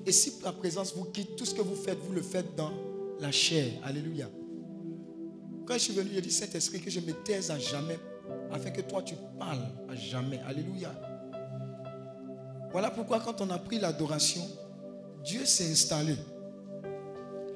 Et 0.04 0.12
si 0.12 0.34
la 0.44 0.52
présence 0.52 0.94
vous 0.94 1.04
quitte, 1.04 1.36
tout 1.36 1.44
ce 1.44 1.54
que 1.54 1.62
vous 1.62 1.76
faites, 1.76 1.98
vous 1.98 2.12
le 2.12 2.22
faites 2.22 2.54
dans 2.56 2.72
la 3.20 3.30
chair. 3.30 3.72
Alléluia. 3.84 4.28
Quand 5.66 5.74
je 5.74 5.80
suis 5.80 5.92
venu, 5.94 6.10
j'ai 6.12 6.20
dit 6.20 6.30
Saint-Esprit 6.30 6.80
que 6.80 6.90
je 6.90 7.00
me 7.00 7.12
taise 7.12 7.50
à 7.50 7.58
jamais 7.58 7.98
afin 8.50 8.70
que 8.70 8.82
toi 8.82 9.02
tu 9.02 9.14
parles 9.38 9.66
à 9.88 9.94
jamais. 9.94 10.40
Alléluia. 10.46 10.90
Voilà 12.70 12.90
pourquoi 12.90 13.20
quand 13.20 13.40
on 13.40 13.50
a 13.50 13.58
pris 13.58 13.78
l'adoration, 13.78 14.42
Dieu 15.28 15.44
s'est 15.44 15.70
installé. 15.70 16.16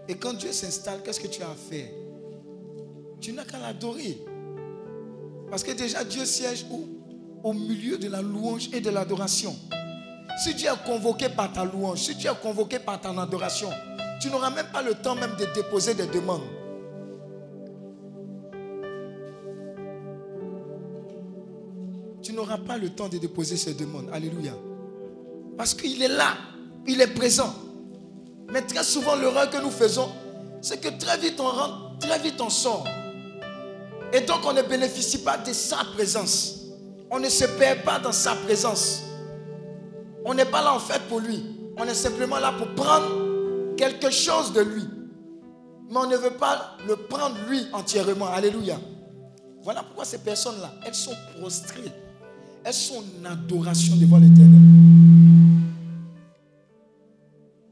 Et 0.07 0.15
quand 0.15 0.35
Dieu 0.35 0.53
s'installe, 0.53 1.03
qu'est-ce 1.03 1.19
que 1.19 1.27
tu 1.27 1.43
as 1.43 1.49
à 1.49 1.55
faire? 1.55 1.89
Tu 3.19 3.33
n'as 3.33 3.47
qu'à 3.47 3.59
l'adorer. 3.59 4.23
Parce 5.49 5.63
que 5.63 5.73
déjà, 5.73 6.05
Dieu 6.05 6.27
siège 6.27 6.67
où? 6.71 6.87
Au 7.43 7.55
milieu 7.55 7.97
de 7.97 8.09
la 8.09 8.21
louange 8.21 8.69
et 8.75 8.83
de 8.83 8.91
l'adoration. 8.91 9.57
Si 10.45 10.55
Dieu 10.55 10.69
est 10.69 10.87
convoqué 10.87 11.31
par 11.31 11.51
ta 11.51 11.65
louange, 11.65 12.01
si 12.01 12.15
Dieu 12.15 12.31
est 12.31 12.43
convoqué 12.43 12.79
par 12.79 13.01
ton 13.01 13.17
adoration, 13.17 13.71
tu 14.21 14.29
n'auras 14.29 14.51
même 14.51 14.69
pas 14.71 14.83
le 14.83 14.93
temps 14.93 15.15
même 15.15 15.35
de 15.39 15.47
déposer 15.55 15.95
des 15.95 16.07
demandes. 16.09 16.43
Tu 22.23 22.35
n'auras 22.35 22.59
pas 22.59 22.77
le 22.77 22.91
temps 22.91 23.09
de 23.09 23.17
déposer 23.17 23.57
ces 23.57 23.73
demandes. 23.73 24.11
Alléluia. 24.13 24.53
Parce 25.57 25.73
qu'il 25.73 26.03
est 26.03 26.09
là 26.09 26.37
il 26.87 27.01
est 27.01 27.15
présent. 27.15 27.55
Mais 28.53 28.63
très 28.63 28.85
souvent, 28.85 29.17
l'erreur 29.17 29.49
que 29.51 29.59
nous 29.59 29.71
faisons, 29.71 30.11
c'est 30.61 30.81
que 30.81 30.89
très 30.89 31.19
vite 31.19 31.41
on 31.41 31.49
rentre, 31.49 31.99
très 31.99 32.19
vite 32.19 32.41
on 32.41 32.51
sort. 32.51 32.87
Et 34.13 34.21
donc 34.21 34.41
on 34.45 34.53
ne 34.53 34.63
bénéficie 34.63 35.19
pas 35.19 35.39
de 35.39 35.53
sa 35.53 35.79
présence. 35.95 36.59
On 37.11 37.19
ne 37.19 37.29
se 37.29 37.45
perd 37.45 37.83
pas 37.83 37.99
dans 37.99 38.13
sa 38.13 38.35
présence. 38.35 39.03
On 40.25 40.35
n'est 40.35 40.45
pas 40.45 40.63
là 40.63 40.75
en 40.75 40.79
fait 40.79 41.01
pour 41.09 41.21
lui. 41.21 41.45
On 41.79 41.85
est 41.85 41.95
simplement 41.95 42.39
là 42.39 42.53
pour 42.53 42.69
prendre 42.75 43.75
quelque 43.77 44.11
chose 44.11 44.53
de 44.53 44.61
lui. 44.61 44.85
Mais 45.91 45.97
on 45.97 46.07
ne 46.07 46.17
veut 46.17 46.31
pas 46.35 46.77
le 46.87 46.97
prendre 46.97 47.37
lui 47.49 47.67
entièrement. 47.73 48.27
Alléluia. 48.29 48.79
Voilà 49.63 49.83
pourquoi 49.83 50.05
ces 50.05 50.19
personnes-là, 50.19 50.73
elles 50.85 50.95
sont 50.95 51.15
prostrées. 51.39 51.93
Elles 52.65 52.75
sont 52.75 53.03
en 53.23 53.31
adoration 53.31 53.97
devant 53.97 54.19
l'éternel. 54.19 55.02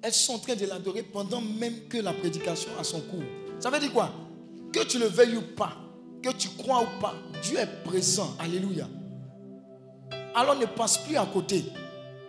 Elles 0.03 0.13
sont 0.13 0.35
en 0.35 0.39
train 0.39 0.55
de 0.55 0.67
l'adorer 0.67 1.03
pendant 1.03 1.41
même 1.41 1.89
que 1.89 1.99
la 1.99 2.13
prédication 2.13 2.71
a 2.79 2.85
son 2.85 3.01
cours. 3.01 3.23
Ça 3.59 3.71
veut 3.71 3.79
dire 3.79 3.93
quoi? 3.93 4.11
Que 4.73 4.85
tu 4.85 4.99
le 4.99 5.07
veuilles 5.07 5.37
ou 5.37 5.43
pas, 5.55 5.77
que 6.23 6.31
tu 6.31 6.49
crois 6.51 6.83
ou 6.83 7.01
pas, 7.01 7.15
Dieu 7.43 7.59
est 7.59 7.85
présent. 7.85 8.35
Alléluia. 8.39 8.89
Alors 10.35 10.57
ne 10.57 10.67
passe 10.67 10.99
plus 10.99 11.17
à 11.17 11.27
côté. 11.27 11.65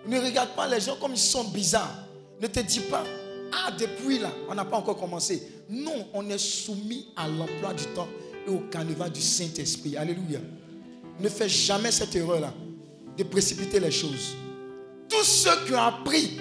Ne 0.08 0.20
regarde 0.20 0.50
pas 0.56 0.68
les 0.68 0.82
gens 0.82 0.98
comme 1.00 1.12
ils 1.14 1.18
sont 1.18 1.46
bizarres. 1.46 2.06
Ne 2.42 2.48
te 2.48 2.60
dis 2.60 2.80
pas, 2.80 3.04
ah, 3.54 3.72
depuis 3.78 4.20
là, 4.20 4.32
on 4.50 4.56
n'a 4.56 4.66
pas 4.66 4.78
encore 4.78 4.98
commencé. 4.98 5.42
Non, 5.70 6.08
on 6.14 6.30
est 6.30 6.38
soumis 6.38 7.08
à 7.16 7.28
l'emploi 7.28 7.74
du 7.74 7.86
temps 7.88 8.08
et 8.48 8.50
au 8.50 8.60
canevas 8.72 9.10
du 9.10 9.22
Saint-Esprit. 9.22 9.96
Alléluia. 9.96 10.40
Ne 11.20 11.30
fais 11.30 11.48
jamais 11.48 11.92
cette 11.92 12.16
erreur-là 12.16 12.54
de 13.18 13.24
précipiter 13.24 13.80
les 13.80 13.92
choses. 13.92 14.36
Tous 15.08 15.24
ceux 15.24 15.66
qui 15.66 15.74
ont 15.74 15.82
appris 15.82 16.40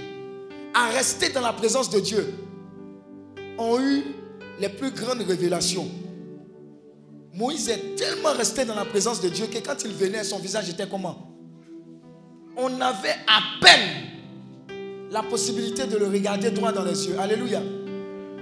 à 0.75 0.89
rester 0.89 1.31
dans 1.31 1.41
la 1.41 1.53
présence 1.53 1.91
de 1.91 2.01
Dieu 2.01 2.35
ont 3.59 3.81
eu 3.81 4.05
les 4.59 4.69
plus 4.69 4.91
grandes 4.91 5.23
révélations. 5.23 5.89
Moïse 7.33 7.69
est 7.69 7.97
tellement 7.97 8.33
resté 8.33 8.65
dans 8.65 8.75
la 8.75 8.85
présence 8.85 9.21
de 9.21 9.29
Dieu 9.29 9.47
que 9.47 9.59
quand 9.59 9.85
il 9.85 9.93
venait, 9.93 10.25
son 10.25 10.39
visage 10.39 10.69
était 10.69 10.89
comment? 10.89 11.29
On 12.57 12.81
avait 12.81 13.17
à 13.27 13.41
peine 13.61 14.11
la 15.11 15.23
possibilité 15.23 15.87
de 15.87 15.97
le 15.97 16.07
regarder 16.07 16.51
droit 16.51 16.73
dans 16.73 16.85
les 16.85 17.07
yeux. 17.07 17.19
Alléluia. 17.19 17.61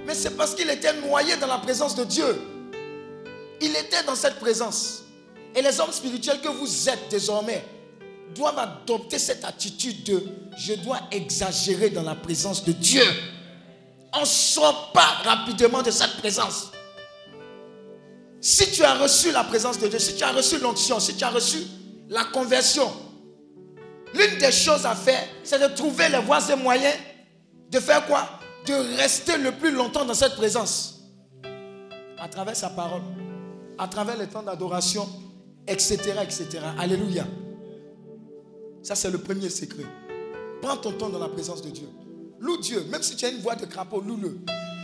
Mais 0.07 0.15
c'est 0.15 0.37
parce 0.37 0.55
qu'il 0.55 0.69
était 0.71 0.99
noyé 1.01 1.37
dans 1.37 1.47
la 1.47 1.59
présence 1.59 1.95
de 1.95 2.05
Dieu. 2.05 2.25
Il 3.61 3.71
était 3.73 4.03
dans 4.07 4.15
cette 4.15 4.39
présence. 4.39 5.05
Et 5.55 5.63
les 5.63 5.81
hommes 5.81 5.93
spirituels 5.93 6.41
que 6.41 6.49
vous 6.49 6.89
êtes 6.89 7.09
désormais 7.11 7.65
doivent 8.35 8.59
adopter 8.59 9.19
cette 9.19 9.45
attitude 9.45 10.05
de 10.05 10.23
je 10.57 10.75
dois 10.75 11.01
exagérer 11.11 11.91
dans 11.91 12.03
la 12.03 12.15
présence 12.15 12.65
de 12.65 12.73
Dieu. 12.73 13.05
On 14.13 14.21
ne 14.21 14.27
sort 14.27 14.93
pas 14.93 15.23
rapidement 15.25 15.83
de 15.83 15.91
cette 15.91 16.17
présence. 16.19 16.73
Si 18.41 18.71
tu 18.71 18.85
as 18.85 18.95
reçu 18.95 19.33
la 19.33 19.45
présence 19.45 19.79
de 19.79 19.89
Dieu, 19.89 19.99
si 19.99 20.17
tu 20.17 20.25
as 20.25 20.33
reçu 20.33 20.59
l'onction, 20.59 21.01
si 21.01 21.17
tu 21.17 21.25
as 21.25 21.31
reçu 21.31 21.59
la 22.09 22.25
conversion, 22.25 22.91
L'une 24.15 24.39
des 24.39 24.53
choses 24.53 24.87
à 24.87 24.95
faire, 24.95 25.23
c'est 25.43 25.59
de 25.59 25.75
trouver 25.75 26.09
les 26.09 26.19
voies 26.19 26.41
et 26.51 26.57
moyens 26.57 26.95
de 27.71 27.81
faire 27.81 28.07
quoi? 28.07 28.27
De 28.67 28.97
rester 28.97 29.37
le 29.37 29.53
plus 29.53 29.71
longtemps 29.71 30.05
dans 30.05 30.15
cette 30.15 30.37
présence. 30.37 31.01
À 32.19 32.29
travers 32.29 32.57
sa 32.57 32.71
parole, 32.71 33.03
à 33.77 33.87
travers 33.87 34.17
les 34.17 34.27
temps 34.27 34.43
d'adoration, 34.43 35.07
etc., 35.67 35.97
etc. 36.23 36.61
Alléluia. 36.79 37.25
Ça, 38.83 38.95
c'est 38.95 39.11
le 39.11 39.19
premier 39.19 39.51
secret. 39.51 39.85
Prends 40.63 40.77
ton 40.77 40.93
temps 40.93 41.09
dans 41.09 41.19
la 41.19 41.29
présence 41.29 41.63
de 41.63 41.71
Dieu. 41.71 41.89
Loue 42.41 42.59
Dieu, 42.59 42.85
même 42.91 43.03
si 43.03 43.17
tu 43.17 43.25
as 43.25 43.31
une 43.31 43.41
voix 43.41 43.55
de 43.55 43.67
crapaud, 43.67 44.01
loue-le. 44.01 44.39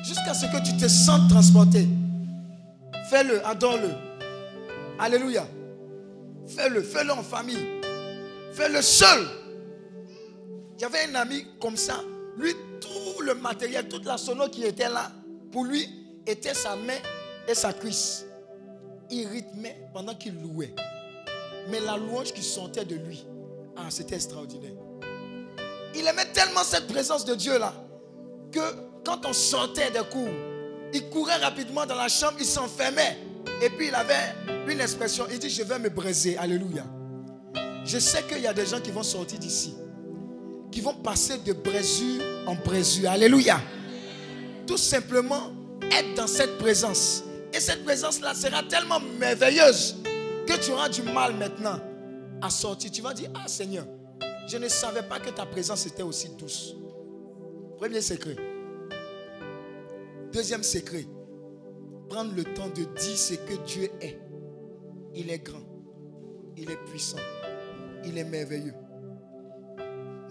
Jusqu'à 0.04 0.34
ce 0.34 0.46
que 0.46 0.62
tu 0.64 0.76
te 0.76 0.88
sentes 0.88 1.28
transporté. 1.30 1.86
Fais-le, 3.08 3.44
adore-le. 3.46 3.90
Alléluia. 4.98 5.46
Fais-le, 6.46 6.82
fais-le 6.82 7.12
en 7.12 7.22
famille. 7.22 7.80
Fais-le 8.52 8.82
seul. 8.82 9.26
J'avais 10.78 11.04
un 11.10 11.14
ami 11.14 11.46
comme 11.60 11.76
ça. 11.76 12.00
Lui, 12.36 12.52
tout 12.80 13.22
le 13.22 13.34
matériel, 13.34 13.88
toute 13.88 14.04
la 14.04 14.18
sono 14.18 14.48
qui 14.48 14.64
était 14.64 14.88
là, 14.88 15.10
pour 15.52 15.64
lui, 15.64 15.88
était 16.26 16.54
sa 16.54 16.76
main 16.76 16.98
et 17.48 17.54
sa 17.54 17.72
cuisse. 17.72 18.26
Il 19.10 19.26
rythmait 19.28 19.88
pendant 19.92 20.14
qu'il 20.14 20.34
louait. 20.40 20.74
Mais 21.70 21.80
la 21.80 21.96
louange 21.96 22.32
qui 22.32 22.42
sortait 22.42 22.84
de 22.84 22.96
lui, 22.96 23.24
ah, 23.76 23.86
c'était 23.90 24.14
extraordinaire. 24.16 24.72
Il 25.94 26.06
aimait 26.06 26.30
tellement 26.32 26.64
cette 26.64 26.86
présence 26.86 27.24
de 27.24 27.34
Dieu 27.34 27.58
là 27.58 27.72
que 28.50 28.60
quand 29.04 29.26
on 29.26 29.32
sortait 29.32 29.90
des 29.90 30.04
cours, 30.10 30.28
il 30.92 31.08
courait 31.10 31.36
rapidement 31.36 31.84
dans 31.86 31.96
la 31.96 32.08
chambre, 32.08 32.34
il 32.38 32.46
s'enfermait. 32.46 33.18
Et 33.62 33.68
puis 33.70 33.88
il 33.88 33.94
avait 33.94 34.34
une 34.68 34.80
expression, 34.80 35.26
il 35.30 35.38
dit, 35.38 35.50
je 35.50 35.62
vais 35.62 35.78
me 35.78 35.88
braiser. 35.88 36.36
Alléluia. 36.36 36.84
Je 37.84 37.98
sais 37.98 38.22
qu'il 38.22 38.40
y 38.40 38.46
a 38.46 38.54
des 38.54 38.66
gens 38.66 38.80
qui 38.80 38.90
vont 38.90 39.02
sortir 39.02 39.38
d'ici, 39.38 39.74
qui 40.70 40.80
vont 40.80 40.94
passer 40.94 41.38
de 41.38 41.52
brésure 41.52 42.22
en 42.46 42.54
brésure. 42.54 43.10
Alléluia. 43.10 43.60
Tout 44.66 44.78
simplement 44.78 45.52
être 45.90 46.14
dans 46.14 46.26
cette 46.26 46.58
présence. 46.58 47.24
Et 47.52 47.60
cette 47.60 47.84
présence-là 47.84 48.34
sera 48.34 48.62
tellement 48.62 49.00
merveilleuse 49.18 49.96
que 50.46 50.56
tu 50.56 50.72
auras 50.72 50.88
du 50.88 51.02
mal 51.02 51.34
maintenant 51.34 51.78
à 52.44 52.50
sortir. 52.50 52.90
Tu 52.90 53.02
vas 53.02 53.14
dire, 53.14 53.30
ah 53.34 53.48
Seigneur, 53.48 53.86
je 54.46 54.56
ne 54.56 54.68
savais 54.68 55.02
pas 55.02 55.20
que 55.20 55.30
ta 55.30 55.46
présence 55.46 55.86
était 55.86 56.02
aussi 56.02 56.28
douce. 56.36 56.74
Premier 57.78 58.00
secret. 58.00 58.36
Deuxième 60.32 60.62
secret. 60.62 61.06
Prendre 62.08 62.34
le 62.34 62.44
temps 62.44 62.68
de 62.68 62.84
dire 62.84 63.16
ce 63.16 63.34
que 63.34 63.54
Dieu 63.66 63.90
est. 64.00 64.18
Il 65.14 65.30
est 65.30 65.38
grand. 65.38 65.62
Il 66.56 66.70
est 66.70 66.84
puissant 66.84 67.18
il 68.06 68.18
est 68.18 68.24
merveilleux. 68.24 68.74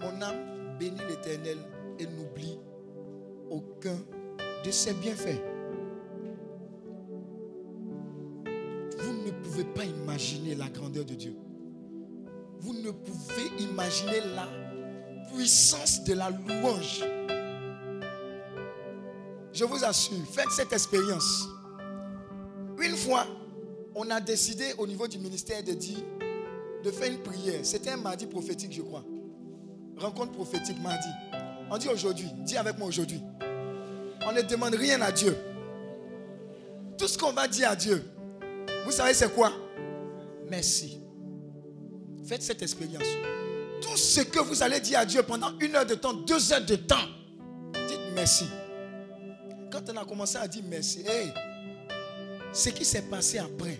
Mon 0.00 0.22
âme 0.22 0.76
bénit 0.78 1.00
l'Éternel 1.08 1.58
et 1.98 2.06
n'oublie 2.06 2.58
aucun 3.50 3.96
de 4.64 4.70
ses 4.70 4.94
bienfaits. 4.94 5.40
Vous 8.98 9.12
ne 9.26 9.30
pouvez 9.42 9.64
pas 9.64 9.84
imaginer 9.84 10.54
la 10.54 10.68
grandeur 10.68 11.04
de 11.04 11.14
Dieu. 11.14 11.36
Vous 12.64 12.72
ne 12.72 12.90
pouvez 12.90 13.62
imaginer 13.62 14.20
la 14.34 14.48
puissance 15.30 16.02
de 16.04 16.14
la 16.14 16.30
louange. 16.30 17.04
Je 19.52 19.64
vous 19.66 19.84
assure, 19.84 20.16
faites 20.32 20.50
cette 20.50 20.72
expérience. 20.72 21.46
Une 22.82 22.96
fois, 22.96 23.26
on 23.94 24.08
a 24.10 24.18
décidé 24.18 24.72
au 24.78 24.86
niveau 24.86 25.06
du 25.06 25.18
ministère 25.18 25.62
de 25.62 25.72
dire 25.72 25.98
de 26.82 26.90
faire 26.90 27.12
une 27.12 27.18
prière. 27.18 27.60
C'était 27.64 27.90
un 27.90 27.98
mardi 27.98 28.26
prophétique, 28.26 28.72
je 28.72 28.80
crois. 28.80 29.04
Rencontre 29.98 30.32
prophétique 30.32 30.80
mardi. 30.82 31.08
On 31.70 31.76
dit 31.76 31.88
aujourd'hui, 31.88 32.30
dis 32.44 32.56
avec 32.56 32.78
moi 32.78 32.88
aujourd'hui. 32.88 33.20
On 34.26 34.32
ne 34.32 34.40
demande 34.40 34.74
rien 34.74 35.02
à 35.02 35.12
Dieu. 35.12 35.36
Tout 36.96 37.08
ce 37.08 37.18
qu'on 37.18 37.32
va 37.32 37.46
dire 37.46 37.68
à 37.70 37.76
Dieu, 37.76 38.02
vous 38.86 38.92
savez 38.92 39.12
c'est 39.12 39.32
quoi? 39.34 39.52
Merci. 40.50 41.03
Faites 42.26 42.42
cette 42.42 42.62
expérience. 42.62 43.06
Tout 43.82 43.96
ce 43.96 44.22
que 44.22 44.38
vous 44.40 44.62
allez 44.62 44.80
dire 44.80 45.00
à 45.00 45.04
Dieu 45.04 45.22
pendant 45.22 45.50
une 45.60 45.74
heure 45.76 45.84
de 45.84 45.94
temps, 45.94 46.14
deux 46.14 46.52
heures 46.52 46.64
de 46.64 46.76
temps, 46.76 47.06
dites 47.86 48.00
merci. 48.14 48.46
Quand 49.70 49.82
on 49.92 49.96
a 49.96 50.04
commencé 50.04 50.38
à 50.38 50.48
dire 50.48 50.62
merci, 50.68 51.00
hey, 51.06 51.32
ce 52.52 52.70
qui 52.70 52.84
s'est 52.84 53.02
passé 53.02 53.38
après, 53.38 53.78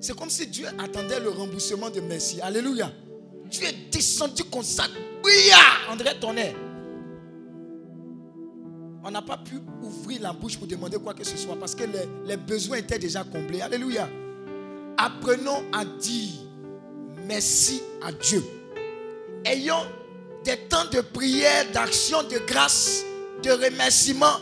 c'est 0.00 0.16
comme 0.16 0.30
si 0.30 0.46
Dieu 0.46 0.66
attendait 0.78 1.20
le 1.20 1.30
remboursement 1.30 1.90
de 1.90 2.00
merci. 2.00 2.40
Alléluia. 2.40 2.90
Dieu 3.50 3.64
est 3.66 3.90
descendu 3.92 4.44
comme 4.44 4.62
ça. 4.62 4.84
André 5.90 6.18
Tonnerre. 6.20 6.54
On 9.02 9.10
n'a 9.10 9.20
pas 9.20 9.36
pu 9.36 9.56
ouvrir 9.82 10.22
la 10.22 10.32
bouche 10.32 10.56
pour 10.56 10.66
demander 10.66 10.96
quoi 10.98 11.12
que 11.12 11.24
ce 11.24 11.36
soit 11.36 11.56
parce 11.56 11.74
que 11.74 11.84
les, 11.84 12.08
les 12.26 12.36
besoins 12.38 12.78
étaient 12.78 12.98
déjà 12.98 13.22
comblés. 13.22 13.60
Alléluia. 13.60 14.08
Apprenons 14.96 15.62
à 15.72 15.84
dire 15.84 16.32
merci 17.24 17.82
à 18.02 18.12
Dieu. 18.12 18.42
Ayons 19.44 19.86
des 20.44 20.56
temps 20.68 20.84
de 20.92 21.00
prière, 21.00 21.64
d'action, 21.72 22.22
de 22.22 22.38
grâce, 22.46 23.04
de 23.42 23.50
remerciement 23.50 24.38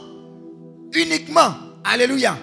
uniquement. 0.93 1.55
Alléluia. 1.85 2.37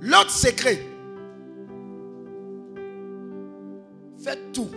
L'autre 0.00 0.30
secret, 0.30 0.80
faites 4.22 4.52
tout 4.52 4.70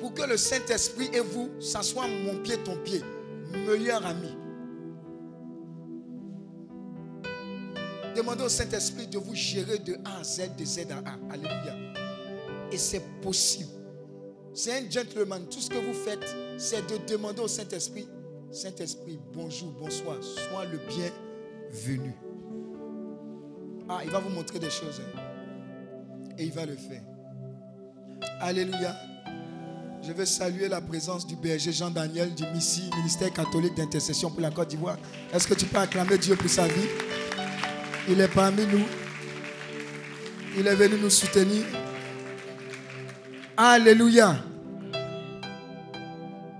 pour 0.00 0.14
que 0.14 0.22
le 0.22 0.36
Saint-Esprit 0.36 1.10
et 1.12 1.20
vous, 1.20 1.50
ça 1.60 1.82
soit 1.82 2.06
mon 2.08 2.36
pied, 2.42 2.56
ton 2.58 2.76
pied, 2.76 3.02
meilleur 3.52 4.04
ami. 4.06 4.34
Demandez 8.16 8.44
au 8.44 8.48
Saint-Esprit 8.48 9.06
de 9.06 9.18
vous 9.18 9.34
gérer 9.34 9.78
de 9.78 9.96
A 10.04 10.20
à 10.20 10.24
Z, 10.24 10.50
de 10.58 10.64
Z 10.64 10.80
à 10.90 10.98
A. 11.08 11.32
Alléluia. 11.32 11.74
Et 12.70 12.76
c'est 12.76 13.02
possible. 13.22 13.70
C'est 14.54 14.72
un 14.72 14.90
gentleman. 14.90 15.46
Tout 15.48 15.60
ce 15.60 15.70
que 15.70 15.78
vous 15.78 15.94
faites, 15.94 16.24
c'est 16.58 16.86
de 16.86 16.98
demander 17.10 17.40
au 17.40 17.48
Saint-Esprit, 17.48 18.06
Saint-Esprit, 18.50 19.18
bonjour, 19.32 19.72
bonsoir, 19.80 20.16
sois 20.22 20.66
le 20.66 20.78
bienvenu. 20.88 22.12
Ah, 23.88 24.00
il 24.04 24.10
va 24.10 24.18
vous 24.20 24.28
montrer 24.28 24.58
des 24.58 24.68
choses. 24.70 25.00
hein. 25.00 25.20
Et 26.36 26.44
il 26.44 26.52
va 26.52 26.66
le 26.66 26.76
faire. 26.76 27.02
Alléluia. 28.40 28.94
Je 30.02 30.12
veux 30.12 30.24
saluer 30.26 30.68
la 30.68 30.80
présence 30.80 31.26
du 31.26 31.36
berger 31.36 31.72
Jean-Daniel 31.72 32.34
du 32.34 32.44
MISI, 32.52 32.90
ministère 32.96 33.32
catholique 33.32 33.74
d'intercession 33.76 34.30
pour 34.30 34.40
la 34.40 34.50
Côte 34.50 34.68
d'Ivoire. 34.68 34.98
Est-ce 35.32 35.46
que 35.46 35.54
tu 35.54 35.64
peux 35.66 35.78
acclamer 35.78 36.18
Dieu 36.18 36.36
pour 36.36 36.50
sa 36.50 36.66
vie? 36.66 36.88
Il 38.08 38.20
est 38.20 38.34
parmi 38.34 38.66
nous. 38.66 38.84
Il 40.58 40.66
est 40.66 40.74
venu 40.74 41.00
nous 41.00 41.10
soutenir. 41.10 41.64
Alléluia. 43.56 44.44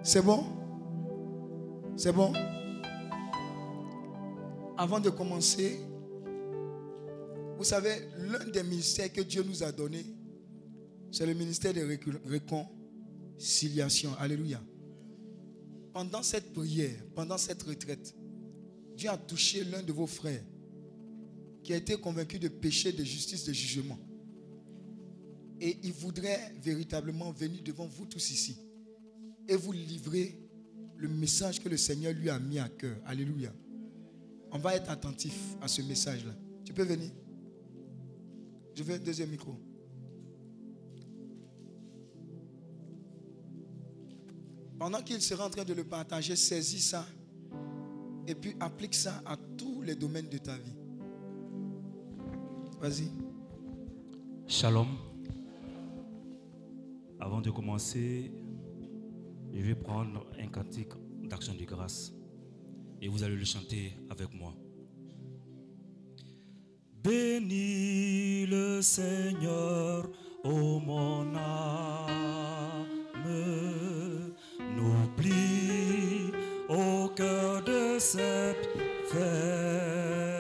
C'est 0.05 0.23
bon? 0.23 0.45
C'est 1.97 2.13
bon? 2.13 2.33
Avant 4.79 5.01
de 5.01 5.11
commencer, 5.11 5.81
vous 7.59 7.65
savez, 7.65 8.09
l'un 8.19 8.45
des 8.51 8.63
ministères 8.63 9.13
que 9.13 9.21
Dieu 9.21 9.43
nous 9.43 9.65
a 9.65 9.73
donné, 9.73 10.07
c'est 11.11 11.27
le 11.27 11.35
ministère 11.35 11.75
de 11.75 11.81
réconciliation. 12.29 14.15
Alléluia. 14.19 14.61
Pendant 15.93 16.23
cette 16.23 16.53
prière, 16.53 16.95
pendant 17.17 17.37
cette 17.37 17.65
retraite, 17.65 18.15
Dieu 18.97 19.11
a 19.11 19.17
touché 19.17 19.65
l'un 19.65 19.83
de 19.83 19.93
vos 19.93 20.07
frères 20.07 20.43
qui 21.63 21.73
a 21.73 21.77
été 21.77 21.97
convaincu 21.97 22.39
de 22.39 22.49
péché, 22.49 22.93
de 22.93 23.05
justice, 23.05 23.45
de 23.45 23.53
jugement. 23.53 23.99
Et 25.61 25.79
il 25.85 25.93
voudrait 25.93 26.55
véritablement 26.61 27.31
venir 27.31 27.63
devant 27.63 27.87
vous 27.87 28.07
tous 28.07 28.31
ici 28.31 28.57
et 29.49 29.55
vous 29.55 29.73
livrer 29.73 30.39
le 30.97 31.09
message 31.09 31.61
que 31.61 31.69
le 31.69 31.77
Seigneur 31.77 32.13
lui 32.13 32.31
a 32.31 32.39
mis 32.39 32.59
à 32.59 32.69
cœur. 32.69 32.97
Alléluia. 33.05 33.53
On 34.51 34.59
va 34.59 34.75
être 34.75 34.91
attentif 34.91 35.35
à 35.61 35.69
ce 35.69 35.83
message-là. 35.83 36.33
Tu 36.65 36.73
peux 36.73 36.85
venir 36.85 37.11
Je 38.75 38.83
veux 38.83 38.95
un 38.95 38.99
deuxième 38.99 39.31
micro. 39.31 39.57
Pendant 44.79 45.01
qu'il 45.01 45.23
sera 45.23 45.47
en 45.47 45.51
train 45.51 45.65
de 45.65 45.75
le 45.75 45.85
partager, 45.85 46.35
saisis 46.35 46.81
ça 46.81 47.07
et 48.27 48.35
puis 48.35 48.55
applique 48.59 48.95
ça 48.95 49.23
à 49.25 49.37
tous 49.57 49.81
les 49.83 49.95
domaines 49.95 50.29
de 50.29 50.39
ta 50.39 50.57
vie. 50.57 50.75
Vas-y. 52.83 53.13
Shalom. 54.49 54.89
Avant 57.21 57.41
de 57.41 57.49
commencer, 57.53 58.33
je 59.55 59.63
vais 59.63 59.77
prendre 59.77 60.27
un 60.37 60.49
cantique 60.49 60.91
d'action 61.23 61.55
de 61.55 61.65
grâce 61.65 62.13
et 63.01 63.07
vous 63.07 63.23
allez 63.23 63.37
le 63.37 63.45
chanter 63.45 63.93
avec 64.11 64.35
moi. 64.35 64.53
Bénis 67.05 68.47
le 68.47 68.83
Seigneur, 68.83 70.11
ô 70.43 70.81
mon 70.81 71.37
âme, 71.37 72.89
n'oublie 74.77 76.33
au 76.69 77.09
cœur 77.15 77.63
de 77.63 78.01
ses 78.01 78.57
frères. 79.07 80.32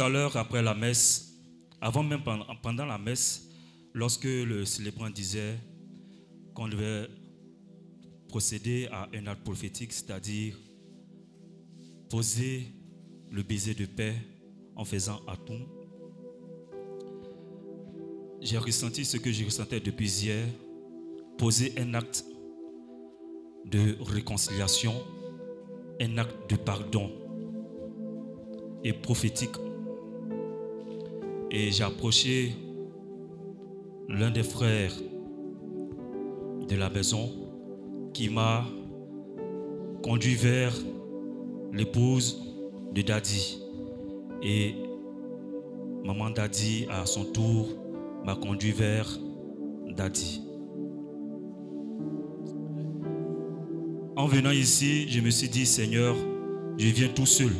À 0.00 0.08
l'heure, 0.08 0.36
après 0.36 0.62
la 0.62 0.74
messe, 0.74 1.34
avant 1.80 2.02
même 2.02 2.22
pendant 2.62 2.86
la 2.86 2.98
messe, 2.98 3.48
lorsque 3.94 4.24
le 4.24 4.64
célébrant 4.64 5.10
disait 5.10 5.56
qu'on 6.54 6.68
devait 6.68 7.08
procéder 8.28 8.88
à 8.90 9.08
un 9.14 9.26
acte 9.26 9.42
prophétique, 9.42 9.92
c'est-à-dire 9.92 10.56
poser 12.08 12.66
le 13.30 13.42
baiser 13.42 13.74
de 13.74 13.86
paix 13.86 14.14
en 14.74 14.84
faisant 14.84 15.20
atout. 15.26 15.66
J'ai 18.40 18.58
ressenti 18.58 19.04
ce 19.04 19.16
que 19.16 19.32
je 19.32 19.44
ressentais 19.44 19.80
depuis 19.80 20.24
hier, 20.24 20.46
poser 21.38 21.72
un 21.78 21.94
acte 21.94 22.24
de 23.64 23.96
réconciliation, 24.00 24.94
un 26.00 26.18
acte 26.18 26.50
de 26.50 26.56
pardon 26.56 27.10
et 28.84 28.92
prophétique. 28.92 29.56
Et 31.50 31.70
j'ai 31.70 32.52
l'un 34.08 34.30
des 34.30 34.42
frères 34.42 34.92
de 36.68 36.76
la 36.76 36.90
maison 36.90 37.30
qui 38.12 38.28
m'a 38.28 38.64
conduit 40.02 40.34
vers 40.34 40.72
l'épouse 41.72 42.42
de 42.92 43.02
Daddy. 43.02 43.60
Et 44.42 44.74
maman 46.04 46.30
Daddy, 46.30 46.86
à 46.90 47.06
son 47.06 47.24
tour, 47.24 47.68
m'a 48.24 48.34
conduit 48.34 48.72
vers 48.72 49.08
Daddy. 49.88 50.42
En 54.16 54.26
venant 54.26 54.50
ici, 54.50 55.08
je 55.08 55.20
me 55.20 55.30
suis 55.30 55.48
dit, 55.48 55.66
Seigneur, 55.66 56.16
je 56.78 56.88
viens 56.88 57.08
tout 57.08 57.26
seul. 57.26 57.52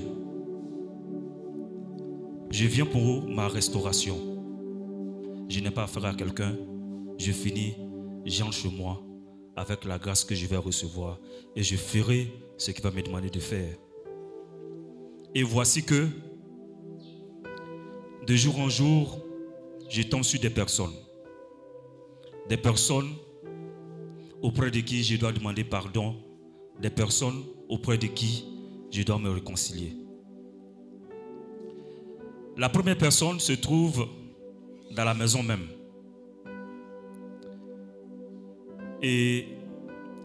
Je 2.59 2.64
viens 2.64 2.86
pour 2.86 3.28
ma 3.28 3.48
restauration. 3.48 4.16
Je 5.46 5.61
n'ai 5.61 5.70
pas 5.70 5.82
affaire 5.82 6.07
à 6.07 6.14
quelqu'un. 6.14 6.57
Je 7.18 7.30
finis, 7.30 7.74
j'entre 8.24 8.54
chez 8.54 8.70
moi 8.70 9.02
avec 9.54 9.84
la 9.84 9.98
grâce 9.98 10.24
que 10.24 10.34
je 10.34 10.46
vais 10.46 10.57
recevoir 10.57 11.20
et 11.54 11.62
je 11.62 11.76
ferai 11.76 12.32
ce 12.57 12.70
qu'il 12.70 12.82
va 12.82 12.90
me 12.90 13.02
demander 13.02 13.28
de 13.28 13.40
faire. 13.40 13.76
Et 15.34 15.42
voici 15.42 15.84
que 15.84 16.09
de 18.26 18.34
jour 18.34 18.59
en 18.59 18.70
jour, 18.70 19.22
je 19.90 20.00
tombe 20.00 20.22
sur 20.22 20.40
des 20.40 20.48
personnes. 20.48 20.96
Des 22.48 22.57
personnes 22.57 23.12
auprès 24.40 24.70
de 24.70 24.80
qui 24.80 25.04
je 25.04 25.18
dois 25.18 25.32
demander 25.32 25.62
pardon. 25.62 26.16
Des 26.80 26.88
personnes 26.88 27.44
auprès 27.68 27.98
de 27.98 28.07
qui 28.07 28.46
je 28.90 29.02
dois 29.02 29.18
me 29.18 29.28
réconcilier. 29.28 30.05
La 32.57 32.70
première 32.70 32.96
personne 32.96 33.38
se 33.38 33.52
trouve 33.52 34.09
dans 34.90 35.04
la 35.04 35.12
maison 35.12 35.42
même. 35.42 35.66
Et 39.02 39.44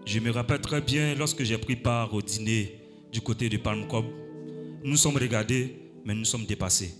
je 0.05 0.19
me 0.19 0.31
rappelle 0.31 0.61
très 0.61 0.79
bien 0.79 1.13
lorsque 1.13 1.43
j'ai 1.43 1.57
pris 1.57 1.75
part 1.75 2.13
au 2.13 2.21
dîner 2.21 2.79
du 3.11 3.19
côté 3.19 3.49
de 3.49 3.57
Palm 3.57 3.85
Cob, 3.85 4.05
nous 4.81 4.95
sommes 4.95 5.17
regardés, 5.17 5.75
mais 6.05 6.15
nous 6.15 6.23
sommes 6.23 6.45
dépassés. 6.45 6.93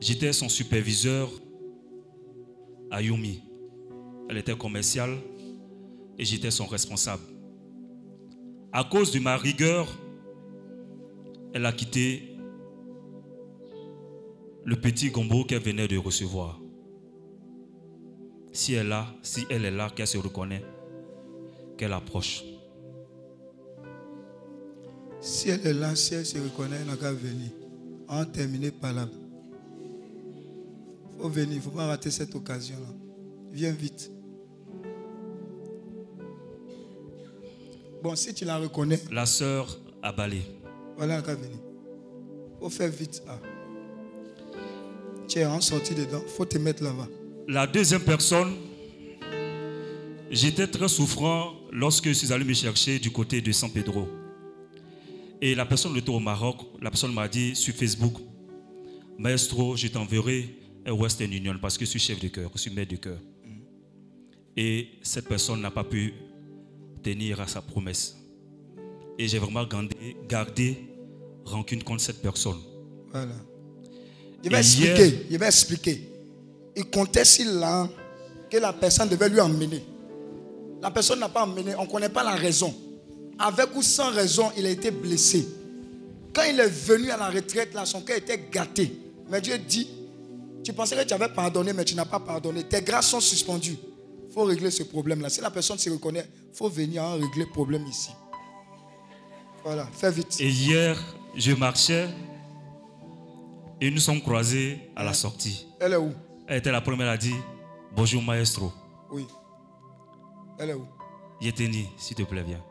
J'étais 0.00 0.32
son 0.32 0.48
superviseur 0.48 1.30
à 2.90 3.00
Yumi. 3.00 3.44
Elle 4.28 4.38
était 4.38 4.56
commerciale 4.56 5.16
et 6.18 6.24
j'étais 6.24 6.50
son 6.50 6.66
responsable. 6.66 7.22
À 8.72 8.82
cause 8.82 9.12
de 9.12 9.20
ma 9.20 9.36
rigueur, 9.36 9.86
elle 11.54 11.64
a 11.64 11.72
quitté 11.72 12.31
le 14.64 14.76
petit 14.76 15.10
gombo 15.10 15.44
qu'elle 15.44 15.62
venait 15.62 15.88
de 15.88 15.96
recevoir. 15.96 16.60
Si 18.52 18.74
elle, 18.74 18.92
a, 18.92 19.06
si 19.22 19.46
elle 19.50 19.64
est 19.64 19.70
là, 19.70 19.88
qu'elle 19.90 20.06
se 20.06 20.18
reconnaît, 20.18 20.62
qu'elle 21.78 21.92
approche. 21.92 22.44
Si 25.20 25.48
elle 25.48 25.66
est 25.66 25.72
là, 25.72 25.94
si 25.94 26.14
elle 26.14 26.26
se 26.26 26.38
reconnaît, 26.38 26.76
elle 26.80 26.86
n'a 26.86 26.96
qu'à 26.96 27.12
venir. 27.12 27.48
On 28.08 28.16
va 28.18 28.26
terminer 28.26 28.70
par 28.70 28.92
là. 28.92 29.08
Il 31.16 31.22
faut 31.22 31.28
venir, 31.28 31.52
il 31.52 31.56
ne 31.56 31.60
faut 31.62 31.70
pas 31.70 31.86
rater 31.86 32.10
cette 32.10 32.34
occasion-là. 32.34 32.88
Viens 33.52 33.70
vite. 33.72 34.10
Bon, 38.02 38.16
si 38.16 38.34
tu 38.34 38.44
la 38.44 38.58
reconnais, 38.58 39.00
La 39.12 39.26
sœur 39.26 39.78
a 40.02 40.12
balé. 40.12 40.42
voilà, 40.96 41.14
elle 41.14 41.20
n'a 41.20 41.26
qu'à 41.26 41.34
venir. 41.36 41.58
Il 42.56 42.58
faut 42.64 42.70
faire 42.70 42.90
vite. 42.90 43.22
Ah. 43.28 43.38
Tu 45.28 45.38
es 45.38 45.44
en 45.44 45.60
sortie 45.60 45.94
dedans, 45.94 46.22
il 46.24 46.30
faut 46.30 46.44
te 46.44 46.58
mettre 46.58 46.82
là-bas. 46.82 47.08
La 47.48 47.66
deuxième 47.66 48.02
personne, 48.02 48.54
j'étais 50.30 50.66
très 50.66 50.88
souffrant 50.88 51.54
lorsque 51.70 52.08
je 52.08 52.12
suis 52.12 52.32
allé 52.32 52.44
me 52.44 52.54
chercher 52.54 52.98
du 52.98 53.10
côté 53.10 53.40
de 53.40 53.52
San 53.52 53.70
Pedro. 53.70 54.08
Et 55.40 55.54
la 55.54 55.66
personne 55.66 55.96
était 55.96 56.10
au 56.10 56.20
Maroc, 56.20 56.58
la 56.80 56.90
personne 56.90 57.12
m'a 57.12 57.26
dit 57.26 57.56
sur 57.56 57.74
Facebook, 57.74 58.14
Maestro, 59.18 59.76
je 59.76 59.88
t'enverrai 59.88 60.54
un 60.86 60.92
Western 60.92 61.32
Union 61.32 61.56
parce 61.60 61.76
que 61.76 61.84
je 61.84 61.90
suis 61.90 62.00
chef 62.00 62.20
de 62.20 62.28
cœur, 62.28 62.50
je 62.54 62.60
suis 62.60 62.70
maître 62.70 62.92
de 62.92 62.96
cœur. 62.96 63.18
Et 64.56 64.88
cette 65.02 65.28
personne 65.28 65.60
n'a 65.60 65.70
pas 65.70 65.84
pu 65.84 66.14
tenir 67.02 67.40
à 67.40 67.46
sa 67.46 67.62
promesse. 67.62 68.16
Et 69.18 69.26
j'ai 69.28 69.38
vraiment 69.38 69.64
gardé, 69.64 70.16
gardé 70.28 70.78
rancune 71.44 71.82
contre 71.82 72.02
cette 72.02 72.22
personne. 72.22 72.58
Voilà. 73.10 73.34
Il 74.44 74.50
va 74.50 74.58
Et 74.58 74.60
expliquer. 74.60 75.06
hier- 75.08 75.18
Il 75.30 75.38
va 75.38 75.46
expliquer. 75.46 76.08
Il 76.76 76.84
comptait 76.86 77.24
sur 77.24 77.52
là 77.52 77.88
que 78.50 78.56
la 78.56 78.72
personne 78.72 79.08
devait 79.08 79.28
lui 79.28 79.40
emmener. 79.40 79.84
La 80.82 80.90
personne 80.90 81.20
n'a 81.20 81.28
pas 81.28 81.44
emmené. 81.44 81.74
On 81.76 81.84
ne 81.84 81.88
connaît 81.90 82.08
pas 82.08 82.24
la 82.24 82.32
raison. 82.34 82.74
Avec 83.38 83.74
ou 83.76 83.82
sans 83.82 84.10
raison, 84.10 84.50
il 84.56 84.66
a 84.66 84.70
été 84.70 84.90
blessé. 84.90 85.46
Quand 86.34 86.42
il 86.44 86.58
est 86.58 86.68
venu 86.68 87.10
à 87.10 87.16
la 87.16 87.28
retraite, 87.30 87.72
là, 87.74 87.84
son 87.86 88.00
cœur 88.00 88.16
était 88.16 88.40
gâté. 88.50 88.92
Mais 89.30 89.40
Dieu 89.40 89.56
dit, 89.58 89.86
tu 90.64 90.72
pensais 90.72 90.96
que 90.96 91.04
tu 91.04 91.14
avais 91.14 91.28
pardonné, 91.28 91.72
mais 91.72 91.84
tu 91.84 91.94
n'as 91.94 92.04
pas 92.04 92.20
pardonné. 92.20 92.64
Tes 92.64 92.82
grâces 92.82 93.08
sont 93.08 93.20
suspendues. 93.20 93.76
Il 94.28 94.32
faut 94.32 94.44
régler 94.44 94.70
ce 94.70 94.82
problème-là. 94.82 95.28
Si 95.28 95.40
la 95.40 95.50
personne 95.50 95.78
se 95.78 95.90
reconnaît, 95.90 96.26
il 96.52 96.56
faut 96.56 96.68
venir 96.68 97.02
en 97.04 97.12
régler 97.14 97.44
le 97.44 97.50
problème 97.50 97.86
ici. 97.86 98.10
Voilà, 99.64 99.86
fais 99.92 100.10
vite. 100.10 100.36
Et 100.40 100.48
hier, 100.48 100.98
je 101.36 101.52
marchais 101.52 102.08
et 103.82 103.90
nous 103.90 103.98
sommes 103.98 104.20
croisés 104.20 104.78
à 104.94 105.02
la 105.02 105.12
sortie. 105.12 105.66
Elle 105.80 105.94
est 105.94 105.96
où? 105.96 106.12
Elle 106.46 106.58
était 106.58 106.70
la 106.70 106.80
première 106.80 107.08
à 107.08 107.16
dire 107.16 107.34
Bonjour 107.96 108.22
maestro. 108.22 108.72
Oui. 109.10 109.26
Elle 110.56 110.70
est 110.70 110.74
où? 110.74 110.86
Yeteni, 111.40 111.88
s'il 111.98 112.16
te 112.16 112.22
plaît, 112.22 112.44
viens. 112.46 112.62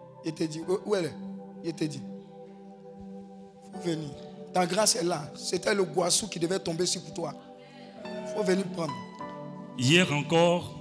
Dit, 0.48 0.62
où 0.86 0.96
elle 0.96 1.12
est? 1.66 1.74
Dit. 1.74 2.02
faut 3.74 3.82
venir. 3.82 4.10
Ta 4.54 4.66
grâce 4.66 4.96
est 4.96 5.04
là. 5.04 5.30
C'était 5.36 5.76
le 5.76 5.84
goissou 5.84 6.30
qui 6.30 6.40
devait 6.40 6.60
tomber 6.60 6.86
sur 6.86 7.02
toi. 7.14 7.34
faut 8.34 8.44
venir 8.44 8.66
prendre. 8.68 8.94
Hier 9.78 10.10
encore, 10.14 10.80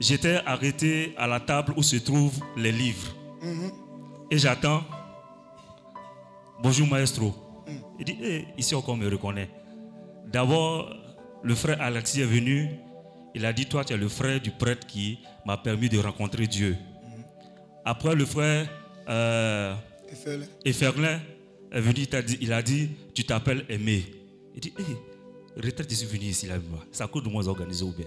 j'étais 0.00 0.40
arrêté 0.44 1.14
à 1.16 1.28
la 1.28 1.38
table 1.38 1.72
où 1.76 1.84
se 1.84 1.96
trouvent 1.96 2.40
les 2.56 2.72
livres. 2.72 3.14
Et 4.28 4.38
j'attends. 4.38 4.82
Bonjour 6.60 6.88
maestro. 6.88 7.45
Il 7.98 8.04
dit 8.04 8.16
Eh, 8.22 8.44
Ici 8.58 8.74
encore, 8.74 8.94
on 8.94 8.98
me 8.98 9.08
reconnaît. 9.08 9.48
D'abord, 10.32 10.94
le 11.42 11.54
frère 11.54 11.80
Alexis 11.80 12.20
est 12.20 12.24
venu. 12.26 12.70
Il 13.34 13.44
a 13.44 13.52
dit 13.52 13.66
Toi, 13.66 13.84
tu 13.84 13.92
es 13.92 13.96
le 13.96 14.08
frère 14.08 14.40
du 14.40 14.50
prêtre 14.50 14.86
qui 14.86 15.18
m'a 15.44 15.56
permis 15.56 15.88
de 15.88 15.98
rencontrer 15.98 16.46
Dieu. 16.46 16.76
Après, 17.84 18.14
le 18.14 18.24
frère. 18.24 18.68
euh, 19.08 19.74
Et 20.10 20.14
fais-le. 20.14 20.44
et 20.64 20.72
Ferlin 20.72 21.20
est 21.70 21.80
venu, 21.80 22.00
il, 22.00 22.08
t'a 22.08 22.22
dit, 22.22 22.38
il 22.40 22.52
a 22.52 22.62
dit, 22.62 22.90
tu 23.14 23.24
t'appelles 23.24 23.64
Aimé. 23.68 24.04
Il 24.54 24.60
dit, 24.60 24.72
hé, 24.78 25.60
retraite, 25.60 25.88
je 25.90 25.94
suis 25.94 26.06
venu 26.06 26.24
ici 26.26 26.46
là 26.46 26.56
C'est 26.90 27.02
à 27.04 27.06
cause 27.08 27.22
de 27.22 27.28
moi 27.28 27.46
organisé 27.46 27.84
ou 27.84 27.92
bien. 27.92 28.06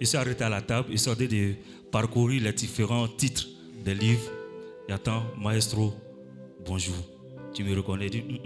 Il 0.00 0.06
s'est 0.06 0.16
arrêté 0.16 0.44
à 0.44 0.48
la 0.48 0.62
table, 0.62 0.88
il 0.90 0.98
sortait 0.98 1.26
de 1.28 1.54
parcourir 1.90 2.42
les 2.42 2.52
différents 2.52 3.08
titres 3.08 3.46
des 3.84 3.94
livres. 3.94 4.30
Et 4.88 4.92
attends, 4.92 5.24
maestro, 5.38 5.92
bonjour. 6.64 6.94
Tu 7.52 7.64
me 7.64 7.74
reconnais 7.76 8.10
hum. 8.14 8.38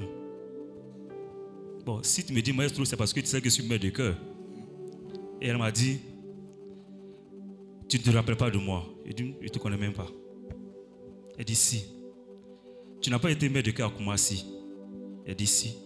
Bon, 1.84 2.02
si 2.02 2.24
tu 2.24 2.32
me 2.32 2.40
dis 2.40 2.52
maestro, 2.52 2.84
c'est 2.84 2.96
parce 2.96 3.12
que 3.12 3.20
tu 3.20 3.26
sais 3.26 3.40
que 3.40 3.48
je 3.48 3.54
suis 3.54 3.66
maître 3.66 3.84
de 3.84 3.90
cœur. 3.90 4.16
Et 5.40 5.48
elle 5.48 5.58
m'a 5.58 5.72
dit, 5.72 5.98
tu 7.88 7.98
ne 7.98 8.02
te 8.02 8.10
rappelles 8.10 8.36
pas 8.36 8.50
de 8.50 8.58
moi. 8.58 8.84
Il 9.04 9.14
dit, 9.14 9.34
je 9.40 9.46
ne 9.46 9.48
te 9.48 9.58
connais 9.58 9.76
même 9.76 9.92
pas. 9.92 10.06
Elle 11.36 11.44
dit, 11.44 11.56
si. 11.56 11.84
Tu 13.00 13.10
n'as 13.10 13.18
pas 13.18 13.32
été 13.32 13.48
maître 13.48 13.66
de 13.66 13.72
cœur 13.72 13.88
à 13.88 13.90
Koumassi. 13.90 14.46
Elle 15.26 15.34
dit 15.34 15.46
si. 15.46 15.76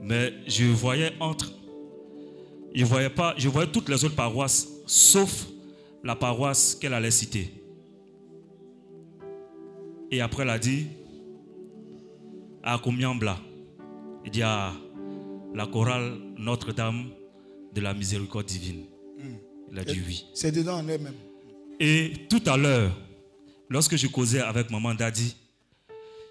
Mais 0.00 0.34
je 0.46 0.64
voyais 0.64 1.12
entre. 1.20 1.52
Je 2.74 2.84
voyais 2.84 3.10
pas, 3.10 3.34
je 3.36 3.48
voyais 3.48 3.70
toutes 3.70 3.88
les 3.88 4.04
autres 4.04 4.16
paroisses, 4.16 4.68
sauf 4.86 5.46
la 6.02 6.16
paroisse 6.16 6.74
qu'elle 6.74 6.94
allait 6.94 7.10
citer. 7.10 7.52
Et 10.10 10.20
après, 10.20 10.42
elle 10.42 10.50
a 10.50 10.58
dit 10.58 10.86
à 12.62 12.78
Komiambla. 12.78 13.36
Il 14.24 14.30
dit 14.30 14.42
à 14.42 14.72
la 15.54 15.66
chorale 15.66 16.14
Notre-Dame 16.38 17.10
de 17.74 17.80
la 17.80 17.94
Miséricorde 17.94 18.46
Divine. 18.46 18.84
Il 19.70 19.78
a 19.78 19.84
dit 19.84 20.00
oui. 20.06 20.26
C'est 20.34 20.52
dedans 20.52 20.76
en 20.78 20.88
elle-même. 20.88 21.14
Et 21.80 22.12
tout 22.28 22.42
à 22.46 22.56
l'heure, 22.56 22.92
lorsque 23.68 23.96
je 23.96 24.06
causais 24.06 24.40
avec 24.40 24.70
maman 24.70 24.94
Daddy, 24.94 25.34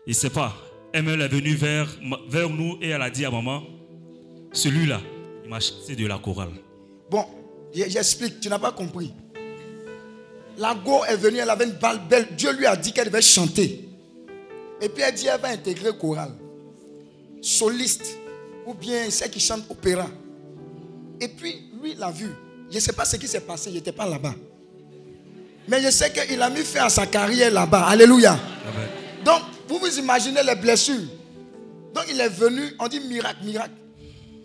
il 0.05 0.11
ne 0.11 0.13
sait 0.13 0.29
pas, 0.29 0.55
elle 0.93 1.07
est 1.09 1.27
venue 1.27 1.55
vers, 1.55 1.87
vers 2.29 2.49
nous 2.49 2.77
et 2.81 2.89
elle 2.89 3.01
a 3.01 3.09
dit 3.09 3.25
à 3.25 3.31
maman, 3.31 3.63
celui-là, 4.53 5.01
il 5.43 5.49
m'a 5.49 5.59
chassé 5.59 5.95
de 5.95 6.05
la 6.05 6.17
chorale. 6.19 6.51
Bon, 7.09 7.25
j'explique, 7.73 8.39
tu 8.39 8.49
n'as 8.49 8.59
pas 8.59 8.71
compris. 8.71 9.13
La 10.57 10.75
go 10.75 11.03
est 11.05 11.17
venue, 11.17 11.37
elle 11.39 11.49
avait 11.49 11.65
une 11.65 11.71
balle 11.71 12.01
belle. 12.09 12.27
Dieu 12.37 12.53
lui 12.53 12.65
a 12.65 12.75
dit 12.75 12.93
qu'elle 12.93 13.07
devait 13.07 13.21
chanter. 13.21 13.89
Et 14.81 14.89
puis 14.89 15.03
elle 15.03 15.13
dit 15.13 15.27
elle 15.27 15.39
va 15.39 15.49
intégrer 15.49 15.91
chorale. 15.97 16.33
Soliste. 17.41 18.17
Ou 18.65 18.73
bien 18.73 19.09
celle 19.09 19.29
qui 19.31 19.39
chante 19.39 19.63
opéra. 19.69 20.07
Et 21.19 21.27
puis 21.27 21.69
lui, 21.81 21.91
il 21.93 21.99
l'a 21.99 22.11
vu. 22.11 22.29
Je 22.69 22.75
ne 22.75 22.79
sais 22.79 22.93
pas 22.93 23.05
ce 23.05 23.17
qui 23.17 23.27
s'est 23.27 23.41
passé, 23.41 23.69
il 23.69 23.75
n'était 23.75 23.91
pas 23.91 24.07
là-bas. 24.07 24.33
Mais 25.67 25.81
je 25.81 25.91
sais 25.91 26.11
qu'il 26.11 26.41
a 26.41 26.49
mis 26.49 26.61
fin 26.61 26.85
à 26.85 26.89
sa 26.89 27.05
carrière 27.05 27.51
là-bas. 27.51 27.85
Alléluia. 27.85 28.37
Donc, 29.23 29.41
vous 29.67 29.77
vous 29.77 29.99
imaginez 29.99 30.41
les 30.43 30.55
blessures. 30.55 31.07
Donc, 31.93 32.05
il 32.09 32.19
est 32.19 32.29
venu, 32.29 32.61
on 32.79 32.87
dit 32.87 32.99
miracle, 33.01 33.43
miracle. 33.43 33.73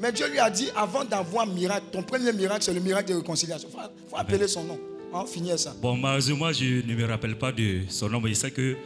Mais 0.00 0.12
Dieu 0.12 0.28
lui 0.28 0.38
a 0.38 0.50
dit, 0.50 0.68
avant 0.76 1.04
d'avoir 1.04 1.46
miracle, 1.46 1.86
ton 1.90 2.02
premier 2.02 2.32
miracle, 2.32 2.62
c'est 2.62 2.74
le 2.74 2.80
miracle 2.80 3.10
de 3.10 3.14
réconciliation. 3.16 3.68
Il 3.70 3.72
faut, 3.72 4.10
faut 4.10 4.16
appeler 4.16 4.46
son 4.46 4.64
nom. 4.64 4.78
On 5.12 5.20
va 5.20 5.26
finir 5.26 5.58
ça. 5.58 5.74
Bon, 5.80 5.96
malheureusement, 5.96 6.52
je 6.52 6.86
ne 6.86 6.94
me 6.94 7.06
rappelle 7.06 7.38
pas 7.38 7.52
de 7.52 7.82
son 7.88 8.10
nom, 8.10 8.20
mais 8.20 8.30
je 8.30 8.34
sais 8.34 8.50
que 8.50 8.76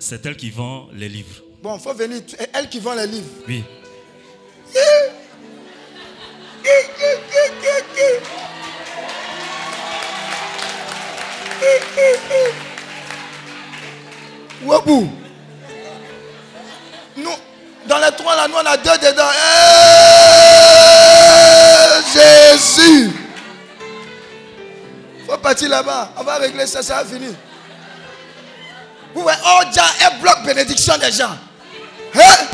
c'est 0.00 0.24
elle 0.26 0.36
qui 0.36 0.50
vend 0.50 0.88
les 0.92 1.08
livres. 1.08 1.42
Bon, 1.62 1.76
il 1.76 1.80
faut 1.80 1.94
venir. 1.94 2.22
Et 2.40 2.46
Elle 2.54 2.68
qui 2.68 2.80
vend 2.80 2.94
les 2.94 3.06
livres. 3.06 3.28
Oui. 3.46 3.62
Wabou. 14.62 15.08
Nous, 17.16 17.30
dans 17.86 17.98
les 17.98 18.10
trois 18.16 18.36
là, 18.36 18.48
nous 18.48 18.54
on 18.54 18.66
a 18.66 18.76
deux 18.78 18.98
dedans. 19.06 19.28
Eh, 21.76 22.58
Jésus. 22.58 23.10
Faut 25.28 25.38
partir 25.38 25.68
là-bas. 25.68 26.14
On 26.16 26.24
va 26.24 26.36
régler 26.36 26.66
ça, 26.66 26.82
ça 26.82 27.02
va 27.02 27.04
finir. 27.04 27.32
Vous 29.14 29.22
voyez, 29.22 29.38
oh, 29.44 29.64
déjà, 29.66 29.84
elle 30.02 30.20
bloque 30.20 30.44
bénédiction 30.44 30.94
des 30.98 31.10
gens. 31.12 31.36
Hein? 32.14 32.46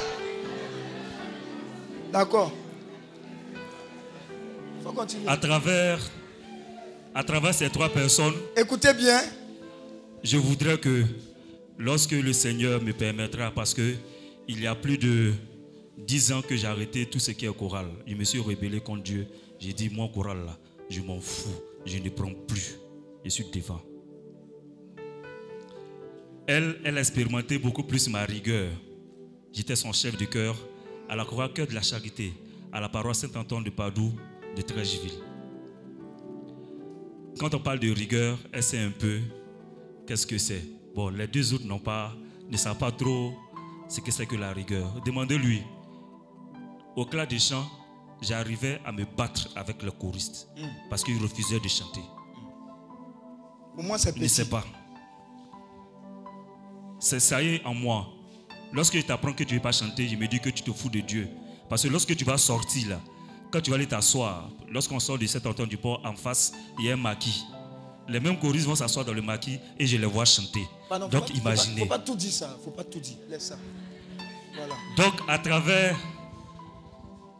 D'accord. 2.12 2.52
Faut 4.82 4.92
continuer. 4.92 5.28
À 5.28 5.36
travers, 5.36 5.98
à 7.14 7.22
travers 7.24 7.54
ces 7.54 7.68
trois 7.70 7.88
personnes, 7.88 8.34
Écoutez 8.56 8.94
bien. 8.94 9.20
je 10.22 10.36
voudrais 10.36 10.78
que 10.78 11.04
lorsque 11.78 12.12
le 12.12 12.32
Seigneur 12.32 12.80
me 12.82 12.92
permettra, 12.92 13.50
parce 13.50 13.74
que 13.74 13.94
il 14.48 14.60
y 14.62 14.66
a 14.66 14.74
plus 14.74 14.96
de 14.96 15.32
dix 15.98 16.32
ans 16.32 16.40
que 16.42 16.56
j'ai 16.56 16.66
arrêté 16.68 17.04
tout 17.06 17.18
ce 17.18 17.32
qui 17.32 17.46
est 17.46 17.52
choral, 17.56 17.86
je 18.06 18.14
me 18.14 18.24
suis 18.24 18.38
rebellé 18.40 18.80
contre 18.80 19.02
Dieu. 19.02 19.26
J'ai 19.58 19.72
dit, 19.72 19.90
moi, 19.90 20.08
choral 20.14 20.38
là, 20.46 20.56
je 20.88 21.00
m'en 21.00 21.20
fous, 21.20 21.60
je 21.84 21.98
ne 21.98 22.08
prends 22.10 22.32
plus. 22.46 22.76
Je 23.24 23.30
suis 23.30 23.44
devant. 23.52 23.80
Elle, 26.48 26.80
elle 26.84 26.96
a 26.96 27.00
expérimenté 27.00 27.58
beaucoup 27.58 27.82
plus 27.82 28.08
ma 28.08 28.24
rigueur. 28.24 28.70
J'étais 29.52 29.74
son 29.74 29.92
chef 29.92 30.16
de 30.16 30.26
cœur 30.26 30.56
à 31.08 31.16
la 31.16 31.24
chorale 31.24 31.52
Cœur 31.52 31.66
de 31.66 31.74
la 31.74 31.82
Charité, 31.82 32.32
à 32.72 32.80
la 32.80 32.88
paroisse 32.88 33.18
Saint-Antoine 33.18 33.64
de 33.64 33.70
Padoue 33.70 34.12
de 34.56 34.62
Trècheville. 34.62 35.18
Quand 37.38 37.52
on 37.52 37.58
parle 37.58 37.80
de 37.80 37.90
rigueur, 37.90 38.38
elle 38.52 38.62
sait 38.62 38.78
un 38.78 38.92
peu 38.92 39.18
qu'est-ce 40.06 40.26
que 40.26 40.38
c'est. 40.38 40.62
Bon, 40.94 41.08
les 41.08 41.26
deux 41.26 41.52
autres 41.52 41.66
n'ont 41.66 41.80
pas, 41.80 42.14
ne 42.48 42.56
savent 42.56 42.78
pas 42.78 42.92
trop 42.92 43.34
ce 43.88 44.00
que 44.00 44.12
c'est 44.12 44.26
que 44.26 44.36
la 44.36 44.52
rigueur. 44.52 45.02
Demandez-lui. 45.04 45.62
Au 46.94 47.04
clair 47.04 47.26
des 47.26 47.40
chants, 47.40 47.68
j'arrivais 48.22 48.80
à 48.84 48.92
me 48.92 49.04
battre 49.04 49.48
avec 49.56 49.82
le 49.82 49.90
choriste 49.90 50.48
parce 50.88 51.02
qu'il 51.02 51.20
refusait 51.20 51.60
de 51.60 51.68
chanter. 51.68 52.00
Pour 53.74 53.82
moi, 53.82 53.98
c'est 53.98 54.16
ne 54.16 54.44
pas. 54.44 54.64
C'est 56.98 57.20
ça 57.20 57.42
y 57.42 57.54
est 57.56 57.64
en 57.64 57.74
moi. 57.74 58.06
Lorsque 58.72 58.96
je 58.96 59.02
t'apprends 59.02 59.32
que 59.32 59.44
tu 59.44 59.54
ne 59.54 59.58
veux 59.58 59.62
pas 59.62 59.72
chanter, 59.72 60.08
je 60.08 60.16
me 60.16 60.26
dis 60.26 60.40
que 60.40 60.50
tu 60.50 60.62
te 60.62 60.72
fous 60.72 60.88
de 60.88 61.00
Dieu. 61.00 61.28
Parce 61.68 61.82
que 61.82 61.88
lorsque 61.88 62.14
tu 62.16 62.24
vas 62.24 62.38
sortir 62.38 62.88
là, 62.88 63.00
quand 63.50 63.60
tu 63.60 63.70
vas 63.70 63.76
aller 63.76 63.86
t'asseoir, 63.86 64.48
lorsqu'on 64.70 64.98
sort 65.00 65.18
de 65.18 65.26
cet 65.26 65.46
entente 65.46 65.68
du 65.68 65.76
port, 65.76 66.00
en 66.04 66.14
face, 66.14 66.52
il 66.78 66.86
y 66.86 66.90
a 66.90 66.94
un 66.94 66.96
maquis. 66.96 67.44
Les 68.08 68.20
mêmes 68.20 68.38
choristes 68.38 68.66
vont 68.66 68.74
s'asseoir 68.76 69.04
dans 69.04 69.12
le 69.12 69.22
maquis 69.22 69.58
et 69.78 69.86
je 69.86 69.96
les 69.96 70.06
vois 70.06 70.24
chanter. 70.24 70.64
Faut 70.88 70.98
Donc 70.98 71.10
pas- 71.10 71.18
faut 71.26 71.32
imaginez. 71.34 71.74
Pas, 71.76 71.80
faut 71.80 71.86
pas 71.86 71.98
tout 71.98 72.16
dire 72.16 72.32
ça. 72.32 72.56
Faut 72.64 72.70
pas 72.70 72.84
tout 72.84 73.00
dire. 73.00 73.16
Laisse 73.28 73.46
ça. 73.46 73.58
Voilà. 74.54 74.74
Donc, 74.96 75.14
à 75.28 75.38
travers 75.38 75.96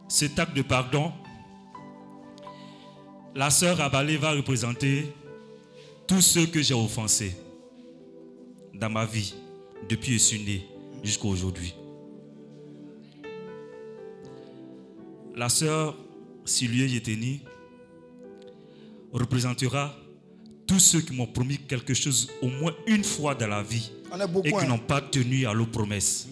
cet 0.07 0.37
acte 0.39 0.55
de 0.55 0.61
pardon, 0.61 1.11
la 3.35 3.49
sœur 3.49 3.79
Abalé 3.81 4.17
va 4.17 4.31
représenter 4.31 5.13
tous 6.07 6.21
ceux 6.21 6.45
que 6.47 6.61
j'ai 6.61 6.73
offensés 6.73 7.35
dans 8.73 8.89
ma 8.89 9.05
vie, 9.05 9.33
depuis 9.89 10.13
que 10.13 10.13
je 10.13 10.23
suis 10.23 10.43
né 10.43 10.65
jusqu'à 11.03 11.27
aujourd'hui. 11.27 11.73
La 15.35 15.49
sœur 15.49 15.95
Sylvie 16.45 16.91
Yeteni 16.91 17.41
représentera 19.11 19.95
tous 20.65 20.79
ceux 20.79 21.01
qui 21.01 21.13
m'ont 21.13 21.27
promis 21.27 21.57
quelque 21.57 21.93
chose 21.93 22.29
au 22.41 22.47
moins 22.47 22.73
une 22.87 23.03
fois 23.03 23.35
dans 23.35 23.47
la 23.47 23.63
vie 23.63 23.91
et 24.43 24.51
qui 24.51 24.55
hein. 24.57 24.67
n'ont 24.67 24.77
pas 24.77 25.01
tenu 25.01 25.45
à 25.45 25.53
leurs 25.53 25.69
promesses. 25.69 26.27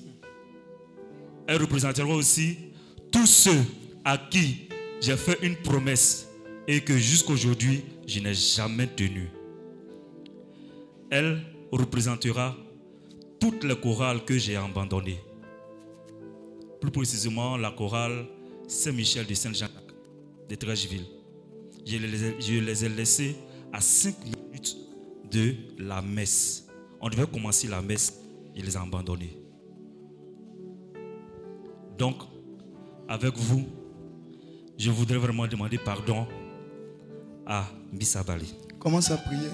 Elle 1.48 1.62
représentera 1.62 2.08
aussi 2.08 2.58
tous 3.12 3.28
ceux 3.28 3.64
à 4.04 4.18
qui 4.18 4.68
j'ai 5.02 5.16
fait 5.16 5.38
une 5.42 5.56
promesse 5.56 6.28
et 6.68 6.82
que 6.82 6.98
jusqu'aujourd'hui, 6.98 7.84
je 8.08 8.20
n'ai 8.20 8.34
jamais 8.34 8.88
tenu. 8.88 9.30
Elle 11.12 11.42
représentera 11.72 12.56
toutes 13.52 13.64
les 13.64 13.76
chorales 13.80 14.26
que 14.26 14.36
j'ai 14.40 14.56
abandonnées. 14.56 15.20
Plus 16.82 16.90
précisément, 16.90 17.58
la 17.58 17.70
chorale 17.70 18.26
Saint-Michel 18.68 19.28
de 19.28 19.36
Saint-Jacques 19.36 19.72
de 20.50 20.56
Trècheville. 20.56 21.06
Je 21.86 21.98
les, 21.98 22.84
ai- 22.86 22.90
laissés 22.90 23.36
à 23.72 23.82
5 23.82 24.16
minutes 24.24 24.76
de 25.32 25.54
la 25.78 26.02
messe. 26.02 26.68
On 27.00 27.08
devait 27.08 27.28
commencer 27.28 27.68
la 27.68 27.84
messe, 27.84 28.20
je 28.56 28.64
les 28.64 28.74
ai 28.74 28.78
abandonnés. 28.80 29.38
Donc, 32.00 32.16
avec 33.08 33.38
vous, 33.38 33.64
je 34.76 34.90
voudrais 34.90 35.20
vraiment 35.20 35.46
demander 35.46 35.78
pardon 35.78 36.26
à 37.46 37.66
Bissabali. 37.94 38.56
Commence 38.80 39.12
à 39.12 39.18
prier. 39.18 39.50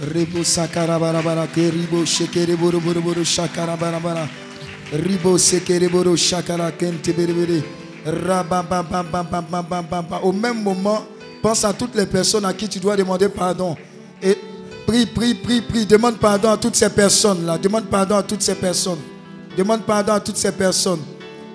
Ribo 0.00 0.42
sakarabarabara 0.42 1.46
ke 1.48 1.70
ribo 1.70 2.04
shekere 2.04 2.56
boro 2.58 2.80
boro 2.80 3.00
boro 3.02 3.22
shakarabarabara. 3.22 4.26
Ribo 4.92 5.36
sekere 5.38 5.88
boro 5.90 6.16
shakara 6.16 6.72
kente 6.72 7.12
bere 7.14 7.32
bere. 7.32 7.62
Rababababababababa. 8.04 10.20
Au 10.22 10.32
même 10.32 10.62
moment, 10.62 11.04
pense 11.42 11.64
à 11.64 11.72
toutes 11.72 11.94
les 11.94 12.06
personnes 12.06 12.44
à 12.46 12.52
qui 12.52 12.68
tu 12.68 12.80
dois 12.80 12.96
demander 12.96 13.28
pardon. 13.28 13.76
Et 14.22 14.36
prie, 14.86 15.06
prie, 15.06 15.34
prie, 15.34 15.60
prie. 15.60 15.86
Demande 15.86 16.18
pardon 16.18 16.50
à 16.50 16.56
toutes 16.56 16.76
ces 16.76 16.90
personnes-là. 16.90 17.58
Demande 17.58 17.84
pardon 17.84 18.16
à 18.16 18.22
toutes 18.22 18.42
ces 18.42 18.54
personnes. 18.54 18.98
Demande 19.56 19.82
pardon 19.82 20.14
à 20.14 20.20
toutes 20.20 20.38
ces 20.38 20.52
personnes. 20.52 21.00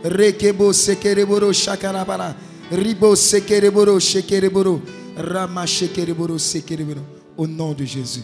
Rekebo 0.04 0.72
sekereboro 0.72 1.52
shakarabara. 1.52 2.36
Ribo 2.72 3.16
sekereboro 3.16 4.00
shekereboro. 4.00 4.80
Rama 5.18 5.66
shekereboro 5.66 6.38
sekereboro 6.38 7.17
au 7.38 7.48
nom 7.48 7.74
de 7.74 7.86
Jésus. 7.86 8.24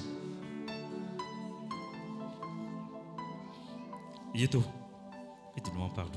Yeto, 4.33 4.63
et 5.55 5.61
tout 5.61 5.71
le 5.71 5.79
monde 5.79 5.93
parle. 5.93 6.09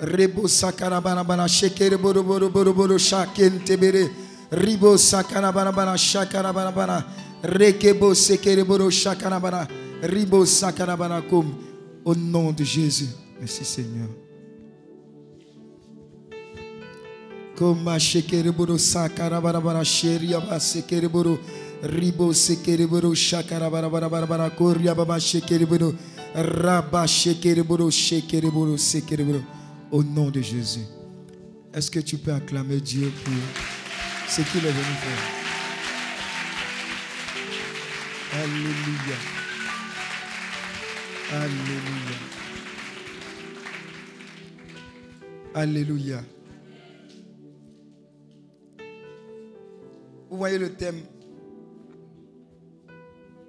Rebo 0.00 0.48
sakana 0.48 1.00
banabana 1.00 1.46
shekere 1.46 1.96
boro 1.96 2.22
boro 2.22 2.48
boro 2.48 2.72
boro 2.72 2.98
shaken 2.98 3.60
tebere. 3.64 4.10
Ribo 4.50 4.96
sakana 4.96 5.52
banabana 5.52 5.96
shakana 5.96 6.52
banabana. 6.52 7.04
Rekebo 7.42 8.14
sekere 8.14 8.64
boro 8.64 8.90
shakana 8.90 9.38
banabana. 9.38 9.68
Ribo 10.02 10.44
sakana 10.46 10.96
banakum. 10.96 11.54
Au 12.04 12.14
nom 12.14 12.52
de 12.52 12.64
Jésus. 12.64 13.08
Merci 13.38 13.64
Seigneur. 13.64 14.08
Koma 17.56 17.98
shekereboro 17.98 18.76
sakarabarabara 18.78 19.84
sheriaba 19.84 20.58
sekereboro 20.58 21.38
ribo 21.82 22.32
sekereboro 22.32 23.14
shakarabarabara 23.14 24.50
koria 24.50 24.94
baba 24.94 25.20
shekereboro 25.20 25.94
raba 26.34 27.06
shekereboro 27.06 27.90
shekereboro 27.90 28.76
sekereboro 28.76 29.42
au 29.92 30.02
nom 30.02 30.30
de 30.30 30.42
Jésus. 30.42 30.86
Est-ce 31.72 31.90
que 31.90 32.00
tu 32.00 32.16
peux 32.18 32.32
acclamer 32.32 32.80
Dieu 32.80 33.12
pour 33.24 33.34
ce 34.28 34.42
qu'il 34.42 34.64
est 34.64 34.72
venu 34.72 34.96
faire? 35.04 35.44
Alléluia. 38.42 39.18
Alléluia. 41.32 42.18
Alléluia. 45.54 46.33
Vous 50.34 50.38
voyez 50.38 50.58
le 50.58 50.74
thème 50.74 51.00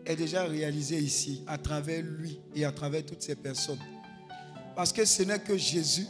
est 0.05 0.15
déjà 0.15 0.43
réalisé 0.43 0.99
ici 0.99 1.43
à 1.47 1.57
travers 1.57 2.03
lui 2.03 2.39
et 2.53 2.63
à 2.63 2.71
travers 2.71 3.03
toutes 3.03 3.23
ces 3.23 3.33
personnes. 3.33 3.79
Parce 4.75 4.93
que 4.93 5.03
ce 5.03 5.23
n'est 5.23 5.39
que 5.39 5.57
Jésus 5.57 6.05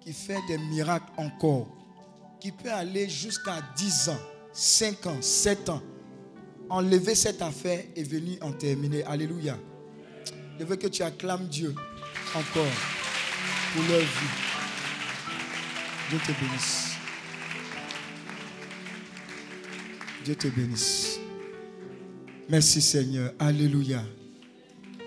qui 0.00 0.14
fait 0.14 0.38
des 0.48 0.56
miracles 0.56 1.12
encore, 1.18 1.68
qui 2.40 2.50
peut 2.50 2.72
aller 2.72 3.10
jusqu'à 3.10 3.60
10 3.76 4.08
ans, 4.08 4.20
5 4.54 5.06
ans, 5.08 5.20
7 5.20 5.68
ans, 5.68 5.82
enlever 6.70 7.14
cette 7.14 7.42
affaire 7.42 7.84
et 7.94 8.04
venir 8.04 8.38
en 8.40 8.52
terminer. 8.52 9.04
Alléluia. 9.04 9.58
Je 10.58 10.64
veux 10.64 10.76
que 10.76 10.86
tu 10.86 11.02
acclames 11.02 11.46
Dieu 11.48 11.74
encore 12.34 12.64
pour 13.74 13.82
leur 13.82 14.00
vie. 14.00 14.32
Dieu 16.08 16.18
te 16.20 16.32
bénisse. 16.40 16.91
Dieu 20.24 20.36
te 20.36 20.48
bénisse. 20.48 21.18
Merci 22.48 22.80
Seigneur. 22.80 23.32
Alléluia. 23.38 24.02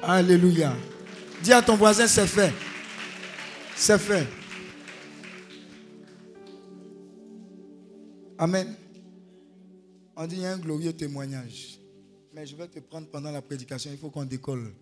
Alléluia. 0.01 0.73
Dis 1.41 1.53
à 1.53 1.61
ton 1.61 1.75
voisin, 1.75 2.07
c'est 2.07 2.27
fait. 2.27 2.53
C'est 3.75 3.97
fait. 3.97 4.27
Amen. 8.37 8.75
On 10.15 10.27
dit, 10.27 10.35
il 10.35 10.41
y 10.41 10.45
a 10.45 10.53
un 10.53 10.57
glorieux 10.57 10.93
témoignage. 10.93 11.79
Mais 12.33 12.45
je 12.45 12.55
vais 12.55 12.67
te 12.67 12.79
prendre 12.79 13.07
pendant 13.07 13.31
la 13.31 13.41
prédication. 13.41 13.91
Il 13.91 13.97
faut 13.97 14.09
qu'on 14.09 14.25
décolle. 14.25 14.73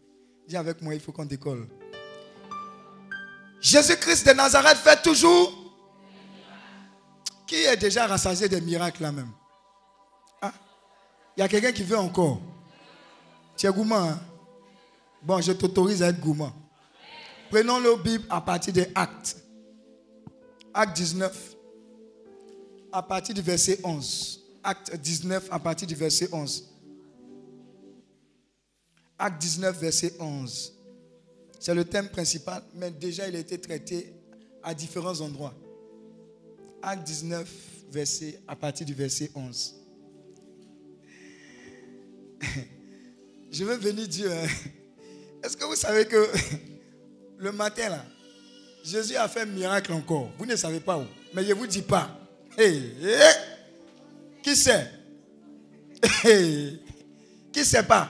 Dis 0.47 0.57
avec 0.57 0.81
moi, 0.81 0.95
il 0.95 0.99
faut 0.99 1.11
qu'on 1.11 1.25
décolle. 1.25 1.67
Jésus-Christ 3.61 4.27
de 4.27 4.34
Nazareth 4.34 4.77
fait 4.77 5.01
toujours. 5.01 5.53
Qui 7.45 7.55
est 7.55 7.77
déjà 7.77 8.07
rassasié 8.07 8.49
des 8.49 8.61
miracles 8.61 9.03
là 9.03 9.11
même? 9.11 9.29
Ah, 9.29 9.42
Il 11.36 11.39
y 11.39 11.43
a 11.43 11.47
quelqu'un 11.47 11.71
qui 11.71 11.84
veut 11.84 11.97
encore. 11.97 12.39
Tu 13.57 13.65
es 13.67 13.71
gourmand. 13.71 14.09
hein? 14.09 14.19
Bon, 15.21 15.39
je 15.41 15.51
t'autorise 15.53 16.03
à 16.03 16.09
être 16.09 16.19
gourmand. 16.19 16.51
Prenons 17.49 17.79
le 17.79 17.95
Bible 18.01 18.25
à 18.29 18.41
partir 18.41 18.73
des 18.73 18.88
actes. 18.95 19.38
Acte 20.73 20.95
19. 20.97 21.55
à 22.91 23.01
partir 23.01 23.34
du 23.34 23.41
verset 23.41 23.79
11. 23.84 24.41
Acte 24.63 24.95
19 24.95 25.47
à 25.51 25.59
partir 25.59 25.88
du 25.88 25.95
verset 25.95 26.29
11. 26.31 26.69
Acte 29.17 29.41
19, 29.41 29.79
verset 29.79 30.13
11. 30.19 30.73
C'est 31.59 31.73
le 31.73 31.86
thème 31.86 32.09
principal, 32.09 32.61
mais 32.75 32.91
déjà 32.91 33.27
il 33.27 33.36
a 33.36 33.39
été 33.39 33.59
traité 33.59 34.13
à 34.61 34.73
différents 34.73 35.19
endroits. 35.21 35.53
Acte 36.81 37.03
19, 37.07 37.47
verset, 37.89 38.39
à 38.47 38.55
partir 38.55 38.86
du 38.86 38.93
verset 38.93 39.31
11. 39.34 39.75
Je 43.51 43.63
veux 43.63 43.75
venir 43.75 44.07
dire, 44.07 44.31
hein, 44.31 44.47
est-ce 45.43 45.55
que 45.55 45.65
vous 45.65 45.75
savez 45.75 46.05
que 46.05 46.27
le 47.37 47.51
matin 47.51 47.89
là, 47.89 48.05
Jésus 48.83 49.15
a 49.15 49.27
fait 49.27 49.41
un 49.41 49.45
miracle 49.45 49.93
encore. 49.93 50.31
Vous 50.37 50.45
ne 50.45 50.55
savez 50.55 50.79
pas 50.79 50.97
où, 50.97 51.05
mais 51.33 51.43
je 51.43 51.49
ne 51.49 51.53
vous 51.53 51.67
dis 51.67 51.81
pas. 51.81 52.09
Hey, 52.57 52.93
qui 54.41 54.55
sait? 54.55 54.91
Hey, 56.23 56.81
Qui 57.53 57.63
sait 57.63 57.83
pas? 57.83 58.09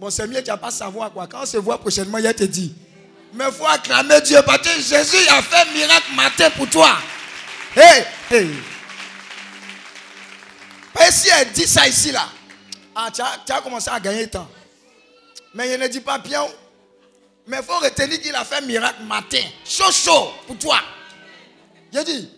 Bon, 0.00 0.10
c'est 0.10 0.26
mieux, 0.26 0.42
tu 0.42 0.50
n'as 0.50 0.56
pas 0.56 0.72
savoir 0.72 1.12
quoi. 1.12 1.28
Quand 1.28 1.42
on 1.42 1.46
se 1.46 1.58
voit 1.58 1.78
prochainement, 1.78 2.18
il 2.18 2.34
te 2.34 2.42
dit. 2.42 2.74
Mais 3.34 3.44
il 3.46 3.52
faut 3.52 3.66
acclamer 3.66 4.20
Dieu 4.22 4.38
parce 4.44 4.58
que 4.58 4.80
Jésus 4.80 5.28
a 5.28 5.40
fait 5.42 5.68
un 5.68 5.72
miracle 5.72 6.14
matin 6.16 6.50
pour 6.50 6.68
toi. 6.68 6.96
Hey, 7.76 8.04
hey. 8.30 8.50
si 11.10 11.28
elle 11.28 11.52
dit 11.52 11.66
ça 11.66 11.86
ici, 11.86 12.10
là, 12.10 12.28
ah, 12.94 13.10
tu, 13.12 13.22
as, 13.22 13.60
commencé 13.60 13.90
à 13.90 13.98
gagner 13.98 14.28
temps. 14.28 14.48
Mais 15.54 15.72
il 15.74 15.80
ne 15.80 15.86
dit 15.88 16.00
pas 16.00 16.18
bien. 16.18 16.44
Mais 17.46 17.58
il 17.58 17.62
faut 17.62 17.78
retenir 17.78 18.20
qu'il 18.20 18.34
a 18.34 18.44
fait 18.44 18.60
miracle 18.62 19.02
matin. 19.04 19.42
Chaud, 19.64 19.90
chaud 19.90 20.30
pour 20.46 20.58
toi. 20.58 20.78
J'ai 21.92 22.04
dit, 22.04 22.28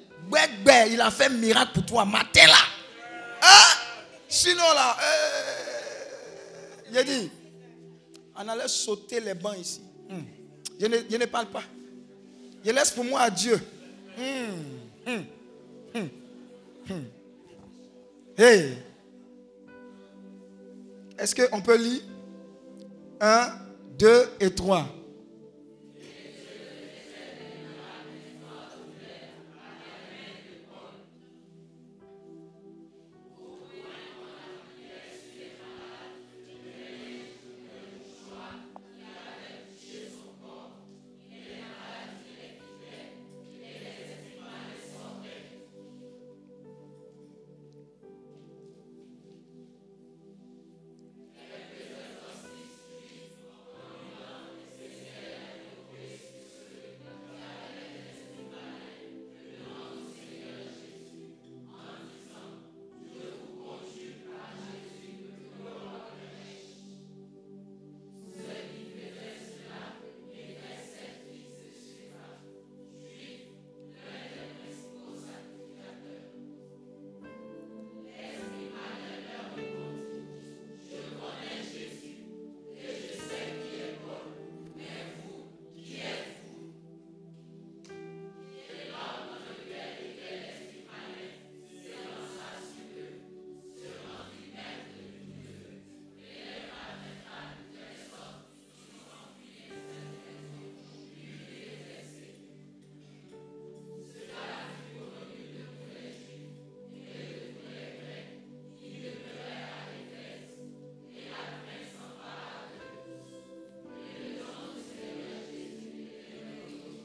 il 0.91 1.01
a 1.01 1.11
fait 1.11 1.29
miracle 1.29 1.73
pour 1.75 1.87
toi 1.87 2.05
matin 2.05 2.47
là. 2.47 2.55
Hein? 3.43 3.79
Sinon 4.29 4.63
là, 4.63 4.97
euh, 5.01 6.35
j'ai 6.93 7.05
dit, 7.05 7.31
on 8.37 8.49
allait 8.49 8.69
sauter 8.69 9.21
les 9.21 9.35
bancs 9.35 9.59
ici. 9.59 9.83
Hmm. 10.09 10.23
Je, 10.81 10.87
ne, 10.87 10.97
je, 11.09 11.17
ne, 11.17 11.27
parle 11.27 11.47
pas. 11.47 11.63
Je 12.65 12.71
laisse 12.71 12.91
pour 12.91 13.05
moi 13.05 13.21
à 13.23 13.31
Dieu. 13.31 13.61
Hmm. 14.17 15.23
Hmm. 16.87 17.05
Hey. 18.37 18.77
Est-ce 21.19 21.35
qu'on 21.35 21.61
peut 21.61 21.77
lire 21.77 22.03
1, 23.21 23.49
2 23.99 24.25
et 24.41 24.51
3 24.51 24.87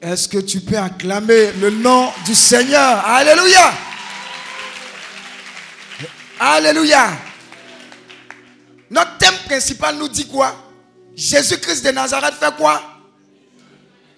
Est-ce 0.01 0.29
que 0.29 0.37
tu 0.37 0.61
peux 0.61 0.77
acclamer 0.77 1.51
le 1.53 1.71
nom 1.71 2.11
du 2.25 2.33
Seigneur? 2.33 3.05
Alléluia. 3.05 3.73
Alléluia. 6.39 7.09
Notre 8.89 9.17
thème 9.17 9.35
principal 9.45 9.97
nous 9.97 10.07
dit 10.07 10.25
quoi? 10.25 10.55
Jésus-Christ 11.15 11.85
de 11.85 11.91
Nazareth 11.91 12.35
fait 12.35 12.55
quoi? 12.55 12.81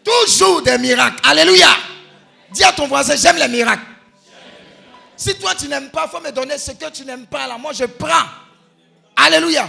Toujours 0.04 0.62
des 0.62 0.78
miracles. 0.78 1.18
Alléluia. 1.24 1.70
Dis 2.52 2.64
à 2.64 2.72
ton 2.74 2.88
voisin, 2.88 3.16
j'aime 3.16 3.38
les 3.38 3.48
miracles. 3.48 3.86
Si 5.18 5.34
toi 5.36 5.56
tu 5.56 5.68
n'aimes 5.68 5.90
pas, 5.90 6.06
il 6.06 6.12
faut 6.12 6.24
me 6.24 6.32
donner 6.32 6.60
ce 6.60 6.72
que 6.72 6.90
tu 6.92 7.06
n'aimes 7.06 7.26
pas. 7.26 7.48
Là, 7.48 7.58
moi 7.58 7.74
je 7.74 7.86
prends. 7.86 8.28
Alléluia. 9.16 9.68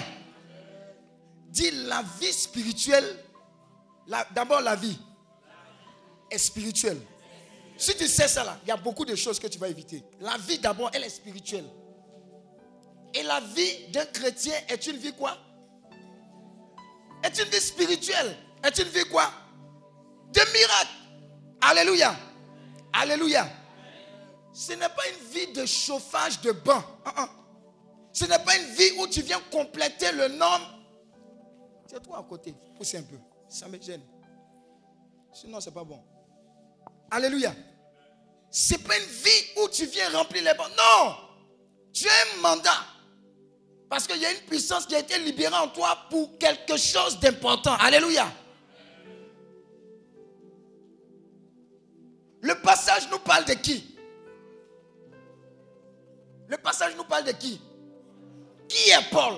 Dis 1.49 1.71
la 1.87 2.03
vie 2.21 2.33
spirituelle. 2.33 3.19
D'abord 4.35 4.61
la 4.61 4.77
vie 4.77 4.99
est 6.33 6.39
spirituelle. 6.39 7.01
Si 7.77 7.97
tu 7.97 8.07
sais 8.07 8.29
ça 8.29 8.45
là, 8.45 8.59
il 8.65 8.69
y 8.69 8.71
a 8.71 8.77
beaucoup 8.77 9.05
de 9.05 9.15
choses 9.15 9.39
que 9.39 9.47
tu 9.47 9.59
vas 9.59 9.69
éviter. 9.69 10.03
La 10.21 10.37
vie 10.39 10.59
d'abord, 10.59 10.91
elle 10.93 11.05
est 11.05 11.11
spirituelle. 11.11 11.65
Et 13.15 13.23
la 13.23 13.41
vie 13.41 13.89
d'un 13.93 14.07
chrétien 14.07 14.55
est 14.69 14.87
une 14.87 14.97
vie 14.97 15.13
quoi? 15.13 15.37
Est 17.23 17.39
une 17.39 17.49
vie 17.49 17.61
spirituelle. 17.61 18.37
Est 18.65 18.79
une 18.79 18.89
vie 18.89 19.05
quoi? 19.11 19.31
De 20.33 20.41
miracle. 20.53 20.93
Alléluia. 21.61 22.17
Alléluia. 22.93 23.49
Ce 24.53 24.73
n'est 24.73 24.89
pas 24.89 25.09
une 25.09 25.29
vie 25.31 25.53
de 25.53 25.67
chauffage 25.67 26.41
de 26.41 26.53
bain. 26.53 26.85
Uh-uh. 27.07 27.29
Ce 28.13 28.25
n'est 28.27 28.39
pas 28.39 28.57
une 28.57 28.75
vie 28.75 28.93
où 28.99 29.07
tu 29.07 29.23
viens 29.23 29.41
compléter 29.51 30.13
le 30.13 30.29
nom. 30.29 30.59
C'est 31.87 32.03
toi 32.03 32.19
à 32.19 32.23
côté. 32.23 32.55
Poussez 32.77 32.99
un 32.99 33.03
peu. 33.03 33.17
Ça 33.49 33.69
me 33.69 33.81
gêne. 33.81 34.03
Sinon, 35.33 35.61
c'est 35.61 35.73
pas 35.73 35.85
bon. 35.85 36.03
Alléluia. 37.13 37.55
Ce 38.51 38.73
n'est 38.73 38.79
pas 38.79 38.97
une 38.97 39.05
vie 39.05 39.45
où 39.59 39.69
tu 39.69 39.85
viens 39.85 40.09
remplir 40.11 40.43
les 40.43 40.55
bancs. 40.55 40.71
Non. 40.71 41.15
Tu 41.93 42.09
as 42.09 42.11
un 42.11 42.41
mandat. 42.41 42.87
Parce 43.91 44.07
qu'il 44.07 44.17
y 44.17 44.25
a 44.25 44.33
une 44.33 44.41
puissance 44.47 44.87
qui 44.87 44.95
a 44.95 45.01
été 45.01 45.19
libérée 45.19 45.55
en 45.55 45.69
toi 45.69 46.07
pour 46.09 46.39
quelque 46.39 46.79
chose 46.79 47.21
d'important. 47.21 47.75
Alléluia. 47.75 48.27
Le 52.41 52.55
passage 52.63 53.11
nous 53.11 53.19
parle 53.19 53.45
de 53.45 53.53
qui? 53.53 53.95
Le 56.49 56.57
passage 56.57 56.97
nous 56.97 57.05
parle 57.05 57.25
de 57.25 57.33
qui? 57.33 57.61
Qui 58.69 58.89
est 58.89 59.11
Paul? 59.11 59.35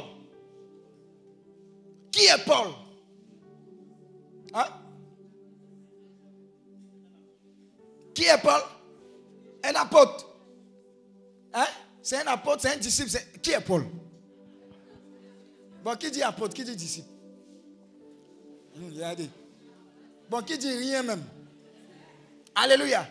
Qui 2.12 2.26
est 2.26 2.44
Paul? 2.46 2.68
Hein? 4.54 4.83
Qui 8.14 8.24
est 8.24 8.38
Paul? 8.40 8.60
Un 9.64 9.74
apôtre. 9.74 10.26
Hein? 11.52 11.66
C'est 12.02 12.18
un 12.18 12.26
apôtre, 12.26 12.62
c'est 12.62 12.74
un 12.74 12.76
disciple. 12.76 13.10
Qui 13.42 13.50
est 13.52 13.60
Paul? 13.60 13.86
Bon, 15.82 15.96
qui 15.96 16.10
dit 16.10 16.22
apôtre? 16.22 16.54
Qui 16.54 16.64
dit 16.64 16.76
disciple? 16.76 17.08
Regardez. 18.76 19.28
Bon, 20.30 20.42
qui 20.42 20.56
dit 20.58 20.70
rien 20.70 21.02
même? 21.02 21.22
Alléluia. 22.54 23.08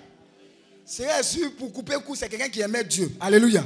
C'est 0.85 1.23
sûr, 1.23 1.55
pour 1.55 1.71
couper 1.71 1.93
le 1.93 1.99
coup, 1.99 2.15
c'est 2.15 2.29
quelqu'un 2.29 2.49
qui 2.49 2.61
aimait 2.61 2.83
Dieu. 2.83 3.11
Alléluia. 3.19 3.63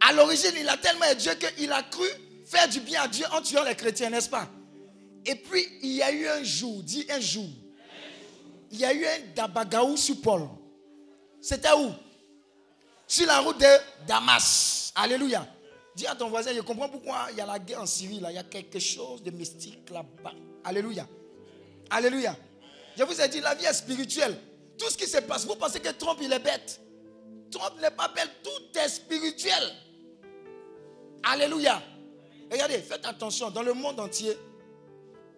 À 0.00 0.12
l'origine, 0.12 0.52
il 0.58 0.68
a 0.68 0.76
tellement 0.76 1.04
aimé 1.04 1.16
Dieu 1.16 1.32
qu'il 1.34 1.70
a 1.70 1.82
cru 1.84 2.06
faire 2.44 2.68
du 2.68 2.80
bien 2.80 3.02
à 3.02 3.08
Dieu 3.08 3.24
en 3.32 3.40
tuant 3.40 3.64
les 3.64 3.74
chrétiens, 3.74 4.10
n'est-ce 4.10 4.28
pas? 4.28 4.48
Et 5.24 5.34
puis, 5.34 5.66
il 5.82 5.92
y 5.92 6.02
a 6.02 6.10
eu 6.10 6.26
un 6.26 6.42
jour, 6.42 6.82
dit 6.82 7.06
un 7.10 7.20
jour, 7.20 7.48
il 8.70 8.78
y 8.78 8.84
a 8.84 8.92
eu 8.92 9.04
un 9.04 9.34
Dabagaou 9.34 9.96
sur 9.96 10.20
Paul. 10.20 10.42
C'était 11.40 11.72
où? 11.72 11.90
Sur 13.06 13.26
la 13.26 13.40
route 13.40 13.58
de 13.58 14.06
Damas. 14.06 14.92
Alléluia. 14.94 15.46
Dis 15.96 16.06
à 16.06 16.14
ton 16.14 16.28
voisin, 16.28 16.52
je 16.54 16.60
comprends 16.60 16.88
pourquoi 16.88 17.26
il 17.32 17.38
y 17.38 17.40
a 17.40 17.46
la 17.46 17.58
guerre 17.58 17.82
en 17.82 17.86
Syrie. 17.86 18.20
Il 18.22 18.34
y 18.34 18.38
a 18.38 18.44
quelque 18.44 18.78
chose 18.78 19.22
de 19.22 19.30
mystique 19.30 19.90
là-bas. 19.90 20.32
Alléluia. 20.64 21.06
Alléluia. 21.90 22.36
Je 22.96 23.02
vous 23.02 23.20
ai 23.20 23.28
dit, 23.28 23.40
la 23.40 23.54
vie 23.54 23.64
est 23.64 23.72
spirituelle. 23.72 24.38
Tout 24.78 24.88
ce 24.88 24.96
qui 24.96 25.06
se 25.06 25.18
passe, 25.18 25.44
vous 25.44 25.56
pensez 25.56 25.80
que 25.80 25.90
Trump, 25.90 26.18
il 26.22 26.32
est 26.32 26.38
bête? 26.38 26.80
Trump 27.50 27.74
n'est 27.80 27.90
pas 27.90 28.08
bête, 28.08 28.30
tout 28.42 28.78
est 28.78 28.88
spirituel. 28.88 29.72
Alléluia. 31.24 31.82
Regardez, 32.50 32.78
faites 32.78 33.04
attention, 33.04 33.50
dans 33.50 33.62
le 33.62 33.74
monde 33.74 34.00
entier, 34.00 34.36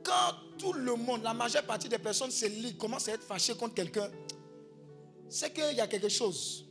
quand 0.03 0.35
tout 0.59 0.73
le 0.73 0.95
monde, 0.95 1.23
la 1.23 1.35
majeure 1.35 1.65
partie 1.65 1.89
des 1.89 1.99
personnes 1.99 2.31
se 2.31 2.47
lient, 2.47 2.77
commencent 2.77 3.09
à 3.09 3.13
être 3.13 3.25
fâchées 3.25 3.55
contre 3.55 3.75
quelqu'un, 3.75 4.11
c'est 5.29 5.53
qu'il 5.53 5.77
y 5.77 5.81
a 5.81 5.87
quelque 5.87 6.09
chose. 6.09 6.67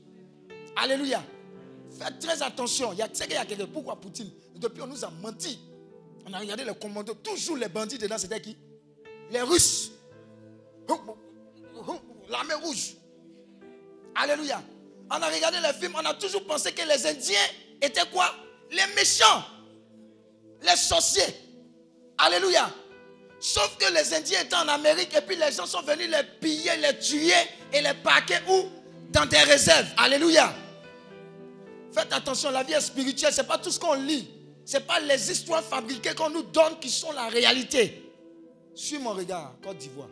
Alléluia. 0.76 1.24
Faites 1.98 2.20
très 2.20 2.42
attention. 2.42 2.96
C'est 3.14 3.26
qu'il 3.26 3.36
y 3.36 3.38
a 3.38 3.46
quelque 3.46 3.62
chose. 3.62 3.70
Pourquoi 3.74 4.00
Poutine? 4.00 4.30
Depuis, 4.56 4.82
on 4.82 4.88
nous 4.88 5.04
a 5.04 5.10
menti. 5.10 5.60
On 6.26 6.34
a 6.34 6.40
regardé 6.40 6.64
les 6.64 6.76
commandos. 6.76 7.16
Toujours 7.16 7.58
les 7.58 7.68
bandits 7.68 7.98
dedans, 7.98 8.18
c'était 8.18 8.40
qui? 8.40 8.56
Les 9.32 9.42
Russes. 9.42 9.92
L'armée 12.30 12.54
rouge. 12.54 12.96
Alléluia. 14.16 14.62
On 15.10 15.22
a 15.22 15.30
regardé 15.30 15.58
les 15.60 15.74
films, 15.74 15.96
on 15.96 16.06
a 16.06 16.14
toujours 16.14 16.46
pensé 16.46 16.72
que 16.72 16.88
les 16.88 17.06
Indiens 17.06 17.38
étaient 17.82 18.08
quoi? 18.14 18.34
Les 18.70 18.96
méchants. 18.96 19.44
Les 20.62 20.76
sorciers. 20.78 21.36
Alléluia. 22.18 22.72
Sauf 23.42 23.76
que 23.80 23.92
les 23.92 24.14
Indiens 24.14 24.42
étaient 24.42 24.56
en 24.56 24.68
Amérique 24.68 25.16
et 25.18 25.22
puis 25.22 25.36
les 25.36 25.52
gens 25.52 25.66
sont 25.66 25.82
venus 25.82 26.08
les 26.08 26.24
piller, 26.40 26.78
les 26.78 27.00
tuer 27.00 27.34
et 27.74 27.82
les 27.82 27.96
paquer 27.96 28.38
où? 28.48 28.70
Dans 29.10 29.26
des 29.26 29.40
réserves. 29.40 29.88
Alléluia. 29.98 30.54
Faites 31.92 32.14
attention, 32.14 32.52
la 32.52 32.62
vie 32.62 32.74
est 32.74 32.82
spirituelle, 32.82 33.34
ce 33.34 33.42
n'est 33.42 33.48
pas 33.48 33.58
tout 33.58 33.72
ce 33.72 33.80
qu'on 33.80 33.96
lit. 33.96 34.30
Ce 34.64 34.78
n'est 34.78 34.84
pas 34.84 35.00
les 35.00 35.32
histoires 35.32 35.64
fabriquées 35.64 36.14
qu'on 36.14 36.30
nous 36.30 36.44
donne 36.44 36.78
qui 36.80 36.92
sont 36.92 37.12
la 37.14 37.30
réalité. 37.30 38.12
Suis 38.76 39.00
mon 39.00 39.14
regard, 39.14 39.56
Côte 39.64 39.80
d'Ivoire. 39.80 40.08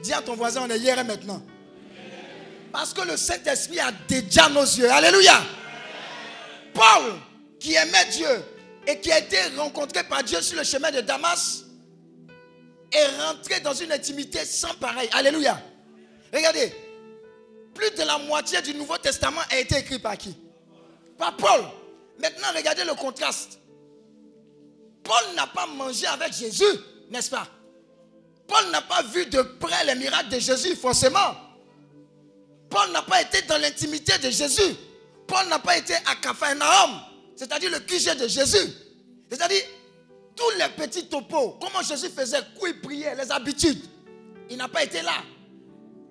Dis 0.00 0.12
à 0.12 0.22
ton 0.22 0.36
voisin, 0.36 0.62
on 0.64 0.70
est 0.70 0.78
hier 0.78 0.96
et 0.96 1.04
maintenant. 1.04 1.42
Parce 2.70 2.94
que 2.94 3.00
le 3.00 3.16
Saint-Esprit 3.16 3.80
a 3.80 3.90
déjà 4.06 4.48
nos 4.48 4.62
yeux. 4.62 4.88
Alléluia. 4.88 5.42
Paul, 6.72 7.14
qui 7.58 7.74
aimait 7.74 8.06
Dieu 8.12 8.28
et 8.88 8.98
qui 9.00 9.12
a 9.12 9.18
été 9.18 9.36
rencontré 9.56 10.02
par 10.02 10.24
Dieu 10.24 10.40
sur 10.40 10.56
le 10.56 10.64
chemin 10.64 10.90
de 10.90 11.02
Damas, 11.02 11.64
est 12.90 13.06
rentré 13.20 13.60
dans 13.60 13.74
une 13.74 13.92
intimité 13.92 14.42
sans 14.46 14.72
pareil. 14.76 15.10
Alléluia. 15.12 15.60
Regardez, 16.32 16.74
plus 17.74 17.90
de 17.90 18.02
la 18.02 18.16
moitié 18.16 18.62
du 18.62 18.72
Nouveau 18.72 18.96
Testament 18.96 19.42
a 19.50 19.58
été 19.58 19.76
écrit 19.76 19.98
par 19.98 20.16
qui? 20.16 20.34
Par 21.18 21.36
Paul. 21.36 21.60
Maintenant, 22.18 22.48
regardez 22.56 22.84
le 22.84 22.94
contraste. 22.94 23.58
Paul 25.04 25.34
n'a 25.36 25.46
pas 25.46 25.66
mangé 25.66 26.06
avec 26.06 26.32
Jésus, 26.32 26.64
n'est-ce 27.10 27.28
pas? 27.30 27.46
Paul 28.46 28.70
n'a 28.70 28.80
pas 28.80 29.02
vu 29.02 29.26
de 29.26 29.42
près 29.42 29.84
les 29.84 29.96
miracles 29.96 30.30
de 30.30 30.38
Jésus, 30.38 30.74
forcément. 30.76 31.36
Paul 32.70 32.90
n'a 32.92 33.02
pas 33.02 33.20
été 33.20 33.42
dans 33.42 33.58
l'intimité 33.58 34.16
de 34.16 34.30
Jésus. 34.30 34.74
Paul 35.26 35.46
n'a 35.48 35.58
pas 35.58 35.76
été 35.76 35.94
à 36.06 36.14
Capharnaüm, 36.22 37.00
c'est-à-dire 37.38 37.70
le 37.70 37.78
QG 37.78 38.18
de 38.18 38.26
Jésus. 38.26 38.72
C'est-à-dire 39.30 39.62
tous 40.34 40.50
les 40.58 40.68
petits 40.70 41.06
topos, 41.06 41.56
comment 41.60 41.82
Jésus 41.82 42.08
faisait, 42.08 42.40
quoi 42.58 42.68
il 42.68 42.80
priait, 42.80 43.14
les 43.14 43.30
habitudes. 43.30 43.80
Il 44.50 44.56
n'a 44.56 44.66
pas 44.66 44.82
été 44.82 45.02
là. 45.02 45.22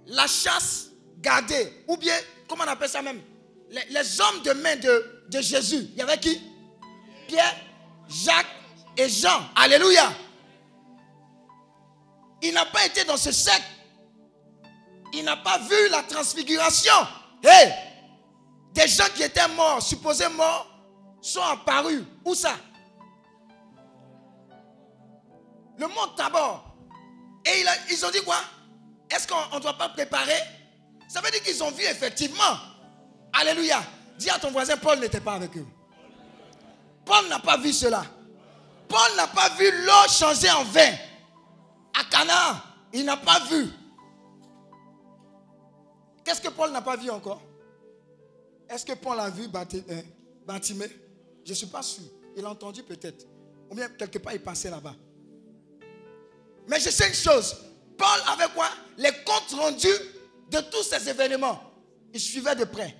La 0.06 0.26
chasse 0.26 0.88
gardée, 1.20 1.84
ou 1.90 1.98
bien, 1.98 2.16
comment 2.48 2.64
on 2.64 2.68
appelle 2.70 2.88
ça 2.88 3.02
même? 3.02 3.22
Les, 3.70 4.22
hommes 4.22 4.42
de 4.42 4.54
main 4.54 4.78
de, 4.78 5.42
Jésus. 5.42 5.90
Il 5.92 5.98
y 5.98 6.02
avait 6.02 6.18
qui? 6.18 6.42
Pierre, 7.28 7.56
Jacques 8.08 8.46
et 8.96 9.10
Jean. 9.10 9.50
Alléluia. 9.54 10.14
Il 12.42 12.54
n'a 12.54 12.66
pas 12.68 12.86
été 12.86 13.04
dans 13.04 13.18
ce 13.18 13.34
secte. 13.34 13.66
Il 15.14 15.26
n'a 15.26 15.36
pas 15.36 15.58
vu 15.58 15.90
la 15.90 16.04
transfiguration. 16.04 16.94
Des 17.42 18.88
gens 18.88 19.10
qui 19.14 19.24
étaient 19.24 19.48
morts, 19.50 19.82
supposés 19.82 20.30
morts, 20.30 20.77
sont 21.22 21.42
apparus. 21.42 22.04
Où 22.26 22.36
ça? 22.36 22.56
Le 25.78 25.88
monde 25.88 26.16
d'abord. 26.18 26.76
Et 27.46 27.64
ils 27.92 28.06
ont 28.06 28.12
dit 28.12 28.22
quoi? 28.24 28.38
Est-ce 29.10 29.28
qu'on 29.28 29.56
ne 29.56 29.62
doit 29.62 29.78
pas 29.78 29.90
préparer? 29.90 30.40
Ça 31.08 31.22
veut 31.22 31.32
dire 31.32 31.42
qu'ils 31.42 31.64
ont 31.64 31.72
vu 31.72 31.84
effectivement. 31.84 32.58
Alléluia. 33.34 33.82
Dis 34.18 34.30
à 34.30 34.40
ton 34.40 34.52
voisin, 34.52 34.78
Paul 34.78 35.00
n'était 35.00 35.22
pas 35.22 35.34
avec 35.34 35.56
eux. 35.56 35.66
Paul 37.06 37.28
n'a 37.30 37.40
pas 37.40 37.58
vu 37.58 37.72
cela. 37.72 38.04
Paul 38.90 39.16
n'a 39.16 39.28
pas 39.28 39.50
vu 39.50 39.70
l'eau 39.86 40.08
changer 40.10 40.50
en 40.52 40.64
vin. 40.64 40.94
À 41.98 42.04
Cana, 42.10 42.64
il 42.94 43.06
n'a 43.06 43.18
pas 43.18 43.40
vu. 43.50 43.70
Qu'est-ce 46.24 46.42
que 46.42 46.50
Paul 46.50 46.72
n'a 46.72 46.82
pas 46.82 46.98
vu 46.98 47.10
encore? 47.10 47.42
Est-ce 48.70 48.86
que 48.86 48.94
Paul 48.94 49.20
a 49.20 49.30
vu 49.30 49.46
euh, 49.46 50.02
Je 51.48 51.54
ne 51.54 51.56
suis 51.56 51.68
pas 51.68 51.82
sûr. 51.82 52.04
Il 52.36 52.44
a 52.44 52.50
entendu 52.50 52.84
peut-être. 52.84 53.26
Ou 53.72 53.76
bien 53.76 53.88
quelque 53.88 54.18
part 54.18 54.34
il 54.34 54.42
passait 54.42 54.70
là-bas. 54.70 54.94
Mais 56.68 56.78
je 56.78 56.90
sais 56.90 57.08
une 57.08 57.14
chose. 57.14 57.56
Paul 57.98 58.20
avait 58.28 58.52
quoi? 58.54 58.68
Les 58.98 59.12
comptes 59.24 59.58
rendus 59.58 59.88
de 60.52 60.60
tous 60.70 60.84
ces 60.84 61.08
événements. 61.08 61.62
Il 62.14 62.20
suivait 62.20 62.54
de 62.54 62.66
près. 62.66 62.94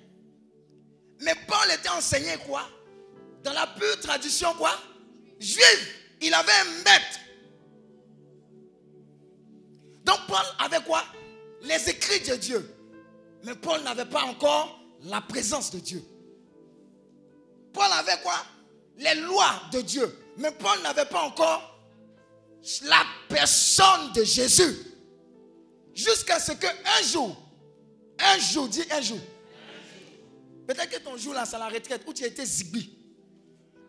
Mais 1.20 1.34
Paul 1.46 1.70
était 1.78 1.90
enseigné 1.90 2.38
quoi? 2.46 2.62
Dans 3.42 3.52
la 3.52 3.66
pure 3.66 4.00
tradition 4.00 4.54
quoi? 4.54 4.72
Juive. 5.38 5.88
Il 6.22 6.32
avait 6.32 6.50
un 6.50 6.70
maître. 6.84 7.20
Donc 10.04 10.20
Paul 10.26 10.46
avait 10.58 10.82
quoi? 10.84 11.04
Les 11.60 11.90
écrits 11.90 12.26
de 12.26 12.36
Dieu. 12.36 12.74
Mais 13.44 13.54
Paul 13.54 13.82
n'avait 13.82 14.06
pas 14.06 14.22
encore 14.22 14.80
la 15.02 15.20
présence 15.20 15.70
de 15.70 15.80
Dieu. 15.80 16.02
Paul 17.78 17.92
avait 17.92 18.20
quoi? 18.22 18.44
Les 18.96 19.14
lois 19.14 19.62
de 19.72 19.80
Dieu. 19.82 20.18
Mais 20.36 20.50
Paul 20.50 20.82
n'avait 20.82 21.04
pas 21.04 21.22
encore 21.22 21.78
la 22.82 23.04
personne 23.28 24.12
de 24.12 24.24
Jésus. 24.24 24.76
Jusqu'à 25.94 26.40
ce 26.40 26.52
qu'un 26.52 27.02
jour, 27.04 27.36
un 28.18 28.38
jour, 28.40 28.68
dis 28.68 28.82
un 28.90 29.00
jour. 29.00 29.20
Peut-être 30.66 30.90
que 30.90 30.98
ton 30.98 31.16
jour 31.16 31.34
là, 31.34 31.46
c'est 31.46 31.56
la 31.56 31.68
retraite 31.68 32.02
où 32.04 32.12
tu 32.12 32.24
été 32.24 32.44
zigbi. 32.44 32.98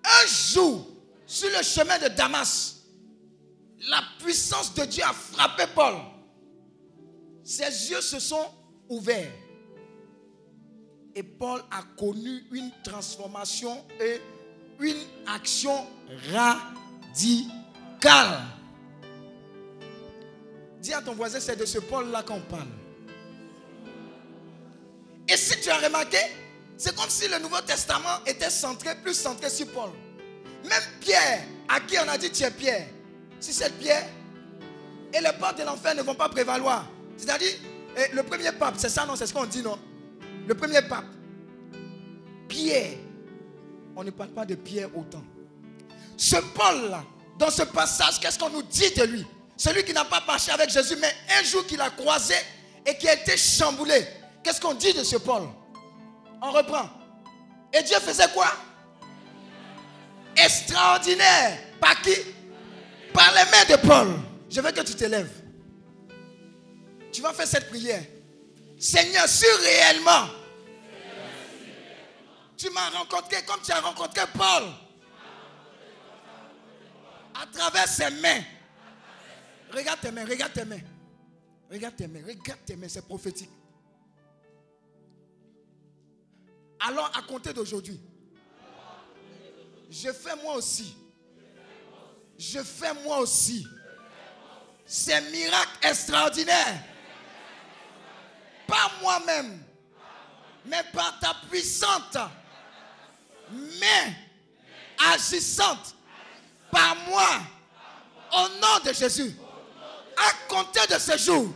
Un 0.04 0.28
jour, 0.28 0.88
sur 1.26 1.50
le 1.50 1.64
chemin 1.64 1.98
de 1.98 2.10
Damas, 2.10 2.76
la 3.90 4.04
puissance 4.24 4.72
de 4.76 4.86
Dieu 4.86 5.04
a 5.04 5.14
frappé 5.14 5.64
Paul. 5.74 5.96
Ses 7.44 7.90
yeux 7.90 8.02
se 8.02 8.20
sont 8.20 8.54
ouverts. 8.88 9.32
Et 11.20 11.24
Paul 11.24 11.62
a 11.70 11.84
connu 11.98 12.46
une 12.54 12.72
transformation 12.82 13.84
et 14.00 14.22
une 14.80 15.02
action 15.28 15.86
radicale. 16.32 16.62
Dis 20.80 20.94
à 20.94 21.02
ton 21.02 21.16
voisin, 21.16 21.42
c'est 21.42 21.58
de 21.58 21.66
ce 21.66 21.80
Paul-là 21.80 22.24
qu'on 22.24 22.40
parle. 22.40 22.70
Et 25.28 25.36
si 25.36 25.60
tu 25.60 25.70
as 25.70 25.80
remarqué, 25.80 26.20
c'est 26.78 26.96
comme 26.96 27.10
si 27.10 27.28
le 27.28 27.38
Nouveau 27.40 27.60
Testament 27.68 28.24
était 28.26 28.50
centré, 28.50 28.96
plus 29.04 29.14
centré 29.14 29.50
sur 29.50 29.68
Paul. 29.74 29.90
Même 30.64 30.84
Pierre, 31.02 31.44
à 31.68 31.82
qui 31.82 31.98
on 32.00 32.08
a 32.08 32.18
dit 32.18 32.32
tu 32.32 32.44
es 32.44 32.52
Pierre, 32.52 32.88
si 33.42 33.52
c'est 33.52 33.78
Pierre, 33.78 34.08
et 35.14 35.20
les 35.20 35.34
portes 35.38 35.58
de 35.58 35.66
l'enfer 35.66 35.96
ne 35.96 36.02
vont 36.02 36.16
pas 36.16 36.30
prévaloir. 36.30 36.88
C'est-à-dire, 37.18 37.52
le 38.14 38.24
premier 38.24 38.54
pape, 38.54 38.76
c'est 38.78 38.88
ça, 38.88 39.06
non 39.06 39.18
C'est 39.18 39.28
ce 39.28 39.34
qu'on 39.34 39.46
dit, 39.46 39.62
non? 39.62 39.78
Le 40.50 40.56
premier 40.56 40.82
pape, 40.82 41.06
Pierre. 42.48 42.98
On 43.96 44.04
ne 44.04 44.10
parle 44.10 44.32
pas 44.32 44.48
de 44.48 44.56
Pierre 44.56 44.90
autant. 44.98 45.22
Ce 46.18 46.38
Paul-là, 46.38 47.04
dans 47.38 47.52
ce 47.52 47.62
passage, 47.62 48.20
qu'est-ce 48.20 48.40
qu'on 48.40 48.50
nous 48.50 48.64
dit 48.64 48.90
de 48.98 49.04
lui? 49.04 49.28
Celui 49.56 49.84
qui 49.84 49.94
n'a 49.94 50.06
pas 50.06 50.24
marché 50.26 50.50
avec 50.50 50.72
Jésus, 50.72 50.96
mais 51.00 51.14
un 51.40 51.44
jour 51.44 51.68
qu'il 51.68 51.80
a 51.80 51.92
croisé 51.92 52.34
et 52.84 52.98
qui 52.98 53.08
a 53.08 53.14
été 53.14 53.38
chamboulé. 53.38 54.04
Qu'est-ce 54.44 54.60
qu'on 54.60 54.74
dit 54.74 54.92
de 54.92 55.04
ce 55.04 55.18
Paul? 55.18 55.44
On 56.42 56.52
reprend. 56.52 56.90
Et 57.72 57.84
Dieu 57.84 57.98
faisait 58.00 58.30
quoi? 58.34 58.52
Extraordinaire. 60.36 61.60
Par 61.80 62.02
qui? 62.02 62.16
Par 63.14 63.32
les 63.36 63.52
mains 63.52 63.78
de 63.78 63.88
Paul. 63.88 64.08
Je 64.50 64.62
veux 64.62 64.72
que 64.72 64.82
tu 64.82 64.96
te 64.96 65.06
lèves. 65.06 65.44
Tu 67.12 67.22
vas 67.22 67.34
faire 67.34 67.46
cette 67.46 67.70
prière. 67.70 68.02
Seigneur, 68.80 69.28
si 69.28 69.46
réellement 69.62 70.39
tu 72.60 72.70
m'as 72.72 72.90
rencontré 72.90 73.42
comme 73.46 73.62
tu 73.62 73.72
as 73.72 73.80
rencontré 73.80 74.22
Paul. 74.34 74.64
À 77.42 77.46
travers 77.46 77.88
ses 77.88 78.10
mains. 78.10 78.44
Regarde 79.72 80.02
tes 80.02 80.12
mains, 80.12 80.26
regarde 80.26 80.52
tes 80.52 80.66
mains. 80.66 80.82
Regarde 81.72 81.96
tes 81.96 82.08
mains, 82.08 82.22
regarde 82.28 82.60
tes 82.66 82.76
mains, 82.76 82.90
c'est 82.90 83.08
prophétique. 83.08 83.50
Alors 86.82 87.10
à 87.16 87.22
compter 87.22 87.54
d'aujourd'hui, 87.54 88.00
je 89.90 90.12
fais 90.12 90.36
moi 90.44 90.56
aussi. 90.56 90.98
Je 92.38 92.60
fais 92.62 92.94
moi 93.06 93.20
aussi. 93.20 93.66
Ces 94.86 95.22
miracles 95.32 95.78
extraordinaires. 95.88 96.84
Pas 98.68 98.92
moi-même, 99.02 99.64
mais 100.66 100.84
par 100.92 101.20
ta 101.20 101.34
puissante 101.50 102.18
main 103.52 104.14
agissante 105.14 105.96
par 106.72 106.96
moi. 107.08 107.28
Au 108.32 108.48
nom 108.62 108.80
de 108.86 108.94
Jésus. 108.94 109.36
À 110.18 110.54
compter 110.54 110.86
de 110.94 111.00
ce 111.00 111.18
jour, 111.18 111.54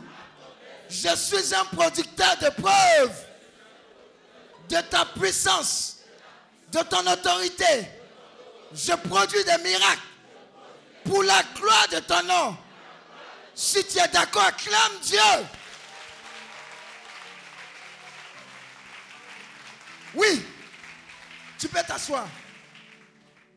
je 0.89 1.15
suis 1.15 1.53
un 1.53 1.65
producteur 1.65 2.37
de 2.37 2.49
preuves 2.61 3.25
de 4.69 4.81
ta 4.89 5.05
puissance, 5.05 5.97
de 6.71 6.79
ton 6.79 7.05
autorité. 7.11 7.87
Je 8.73 8.93
produis 8.93 9.43
des 9.43 9.57
miracles 9.69 10.01
pour 11.03 11.23
la 11.23 11.43
gloire 11.55 11.87
de 11.91 11.99
ton 11.99 12.23
nom. 12.23 12.57
Si 13.53 13.83
tu 13.85 13.99
es 13.99 14.07
d'accord, 14.07 14.43
acclame 14.43 14.99
Dieu. 15.01 15.19
Oui, 20.15 20.45
tu 21.63 21.69
peux 21.69 21.81
t'asseoir. 21.81 22.27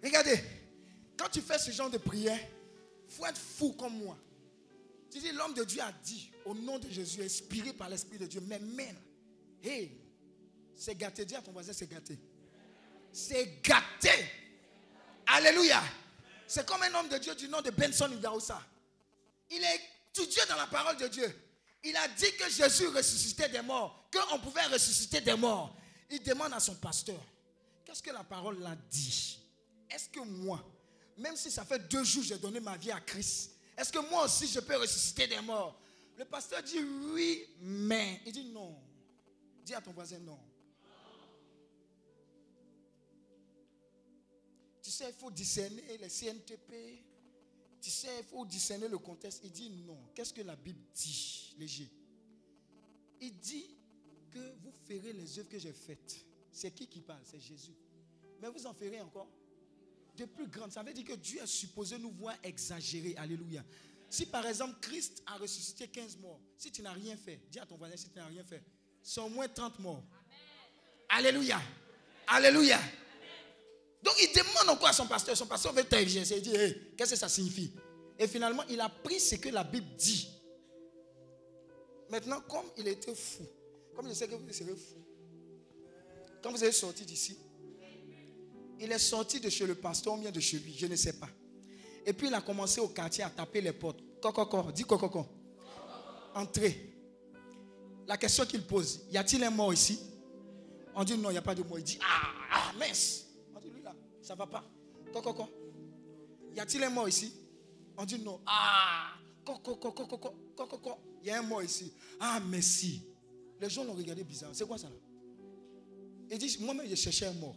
Regardez, 0.01 0.41
quand 1.17 1.29
tu 1.29 1.41
fais 1.41 1.59
ce 1.59 1.73
genre 1.73 1.91
de 1.91 1.99
prière, 1.99 2.39
il 2.39 3.13
faut 3.13 3.27
être 3.27 3.37
fou 3.37 3.73
comme 3.73 3.99
moi. 3.99 4.17
Tu 5.11 5.19
dis, 5.19 5.33
l'homme 5.33 5.55
de 5.55 5.65
Dieu 5.65 5.83
a 5.83 5.91
dit, 6.05 6.31
au 6.45 6.55
nom 6.55 6.79
de 6.79 6.89
Jésus, 6.89 7.21
inspiré 7.25 7.73
par 7.73 7.89
l'Esprit 7.89 8.19
de 8.19 8.27
Dieu, 8.27 8.41
mais 8.47 8.61
même, 8.61 8.97
hey, 9.61 9.91
c'est 10.77 10.95
gâté. 10.95 11.25
Dis 11.25 11.35
à 11.35 11.43
ton 11.43 11.51
voisin, 11.51 11.73
c'est 11.73 11.91
gâté. 11.91 12.17
C'est 13.13 13.61
gâté. 13.61 14.13
Alléluia. 15.27 15.83
C'est 16.47 16.65
comme 16.65 16.85
un 16.85 16.95
homme 16.95 17.09
de 17.09 17.19
Dieu 17.19 17.35
du 17.35 17.49
nom 17.49 17.61
de 17.61 17.71
Benson 17.71 18.09
Idaousa. 18.13 18.63
Il 19.51 19.65
est 19.65 19.81
étudié 20.11 20.43
dans 20.49 20.57
la 20.57 20.69
parole 20.69 20.97
de 20.97 21.09
Dieu. 21.09 21.27
Il 21.83 21.97
a 21.97 22.07
dit 22.07 22.37
que 22.39 22.49
Jésus 22.49 22.87
ressuscitait 22.87 23.49
des 23.49 23.63
morts, 23.63 24.09
qu'on 24.13 24.39
pouvait 24.39 24.67
ressusciter 24.67 25.21
des 25.21 25.35
morts. 25.35 25.77
Il 26.09 26.23
demande 26.23 26.53
à 26.53 26.61
son 26.61 26.77
pasteur, 26.77 27.21
qu'est-ce 27.87 28.03
que 28.03 28.11
la 28.11 28.24
parole 28.24 28.59
l'a 28.59 28.76
dit? 28.91 29.39
Est-ce 29.89 30.09
que 30.09 30.20
moi, 30.20 30.62
même 31.16 31.37
si 31.37 31.51
ça 31.51 31.64
fait 31.64 31.78
deux 31.89 32.05
jours 32.05 32.22
que 32.22 32.28
j'ai 32.28 32.39
donné 32.39 32.61
ma 32.61 32.76
vie 32.76 32.91
à 32.91 33.01
Christ, 33.01 33.53
est-ce 33.78 33.93
que 33.93 34.11
moi 34.11 34.24
aussi 34.24 34.47
je 34.49 34.61
peux 34.61 34.76
ressusciter 34.76 35.28
des 35.28 35.41
morts? 35.41 35.80
Le 36.18 36.24
pasteur 36.24 36.62
dit 36.62 36.80
oui, 36.80 37.47
mais. 37.61 38.20
Il 38.26 38.32
dit 38.32 38.45
non. 38.47 38.76
Dis 39.64 39.74
à 39.74 39.80
ton 39.80 39.93
voisin 39.93 40.18
non. 40.18 40.39
Tu 44.82 44.91
sais, 44.91 45.09
il 45.09 45.14
faut 45.14 45.30
discerner 45.30 45.99
les 45.99 46.09
CNTP. 46.09 47.03
Tu 47.80 47.91
sais, 47.91 48.18
il 48.20 48.24
faut 48.24 48.47
discerner 48.47 48.89
le 48.89 48.99
contexte. 48.99 49.41
Il 49.45 49.53
dit 49.53 49.70
non. 49.70 49.99
Qu'est-ce 50.14 50.32
que 50.32 50.43
la 50.43 50.57
Bible 50.57 50.80
dit, 50.95 51.55
léger? 51.59 51.91
Il 53.20 53.39
dit 53.39 53.76
que 54.30 54.55
vous 54.62 54.72
ferez 54.87 55.12
les 55.12 55.39
œuvres 55.39 55.49
que 55.49 55.59
j'ai 55.59 55.72
faites. 55.72 56.26
C'est 56.57 56.71
qui 56.71 56.87
qui 56.87 57.03
parle? 57.03 57.21
C'est 57.23 57.39
Jésus. 57.39 57.75
Mais 58.41 58.49
vous 58.49 58.67
en 58.67 58.73
ferez 58.73 58.99
encore 59.03 59.29
de 60.17 60.25
plus 60.25 60.49
grandes. 60.49 60.73
Ça 60.73 60.83
veut 60.83 60.95
dire 60.95 61.05
que 61.05 61.13
Dieu 61.13 61.39
est 61.43 61.47
supposé 61.47 61.99
nous 61.99 62.11
voir 62.11 62.35
exagérer. 62.43 63.15
Alléluia. 63.19 63.63
Si 64.09 64.25
par 64.25 64.47
exemple 64.47 64.75
Christ 64.81 65.23
a 65.27 65.37
ressuscité 65.37 65.87
15 65.87 66.17
morts, 66.17 66.41
si 66.57 66.73
tu 66.73 66.81
n'as 66.81 66.95
rien 66.95 67.15
fait, 67.15 67.43
dis 67.51 67.59
à 67.59 67.67
ton 67.67 67.77
voisin 67.77 67.95
si 67.99 68.09
tu 68.09 68.19
n'as 68.19 68.27
rien 68.27 68.43
fait, 68.43 68.63
c'est 69.03 69.21
au 69.21 69.29
moins 69.29 69.47
30 69.47 69.81
morts. 69.81 70.03
Alléluia. 71.11 71.61
Alléluia. 72.27 72.81
Donc 74.03 74.15
il 74.23 74.33
demande 74.33 74.71
encore 74.71 74.89
à 74.89 74.95
son 74.95 75.07
pasteur. 75.07 75.37
Son 75.37 75.47
pasteur 75.47 75.75
veut 75.75 75.85
t'inviter. 75.85 76.37
Il 76.37 76.41
dit, 76.41 76.53
qu'est-ce 76.97 77.11
que 77.11 77.19
ça 77.19 77.29
signifie? 77.29 77.71
Et 78.19 78.27
finalement, 78.27 78.63
il 78.71 78.81
a 78.81 78.89
pris 78.89 79.21
ce 79.21 79.35
que 79.35 79.51
la 79.51 79.63
Bible 79.63 79.95
dit. 79.99 80.27
Maintenant, 82.09 82.41
comme 82.41 82.71
il 82.79 82.89
était 82.89 83.15
fou, 83.15 83.47
comme 83.95 84.09
je 84.09 84.15
sais 84.15 84.27
que 84.27 84.37
vous 84.37 84.51
serez 84.51 84.75
fou, 84.75 85.06
quand 86.47 86.53
vous 86.53 86.63
êtes 86.63 86.75
sorti 86.75 87.05
d'ici, 87.05 87.37
il 88.79 88.93
est 88.93 89.01
sorti 89.01 89.41
de 89.41 89.51
chez 89.51 89.67
le 89.67 89.75
pasteur 89.75 90.15
ou 90.15 90.19
bien 90.19 90.31
de 90.31 90.39
chez 90.39 90.61
lui, 90.61 90.77
je 90.79 90.87
ne 90.87 90.95
sais 90.95 91.15
pas. 91.15 91.29
Et 92.05 92.13
puis 92.13 92.29
il 92.29 92.35
a 92.35 92.41
commencé 92.41 92.81
au 92.81 92.87
quartier 92.87 93.25
à 93.25 93.31
taper 93.31 93.61
les 93.61 93.73
portes. 93.73 93.99
Coco, 94.23 94.71
dis 94.71 94.85
coco. 94.85 95.27
Entrez. 96.37 96.95
La 98.07 98.17
question 98.17 98.47
qu'il 98.47 98.65
pose, 98.65 99.07
y 99.11 99.17
a-t-il 99.17 99.43
un 99.43 99.51
mort 99.51 99.73
ici? 99.73 99.99
On 100.95 101.03
dit 101.03 101.19
non, 101.19 101.31
il 101.31 101.33
n'y 101.33 101.39
a 101.39 101.43
pas 101.43 101.57
de 101.57 101.65
mort. 101.65 101.81
Il 101.81 101.85
dit 101.85 101.99
ah, 102.01 102.29
ah 102.53 102.73
mince. 102.79 103.27
On 103.53 103.59
dit 103.59 103.69
lui 103.69 103.83
là, 103.83 103.93
ça 104.23 104.35
ne 104.35 104.39
va 104.39 104.47
pas. 104.47 104.65
Coco, 105.13 105.49
y 106.55 106.61
a-t-il 106.61 106.85
un 106.85 106.91
mort 106.91 107.09
ici? 107.09 107.33
On 107.97 108.05
dit 108.05 108.21
non. 108.21 108.41
Ah, 108.47 109.15
coco, 109.45 109.75
coco, 109.75 110.07
coco, 110.07 110.33
coco, 110.55 110.99
il 111.23 111.27
y 111.27 111.31
a 111.33 111.41
un 111.41 111.43
mort 111.43 111.65
ici. 111.65 111.93
Ah, 112.21 112.39
merci. 112.39 113.03
Les 113.61 113.69
gens 113.69 113.83
l'ont 113.83 113.95
regardé 113.95 114.23
bizarre. 114.23 114.51
C'est 114.53 114.65
quoi 114.65 114.79
ça 114.79 114.89
là? 114.89 114.95
Il 116.31 116.39
dit 116.39 116.57
moi-même, 116.61 116.89
je 116.89 116.95
cherchais 116.95 117.27
un 117.27 117.33
mort. 117.33 117.57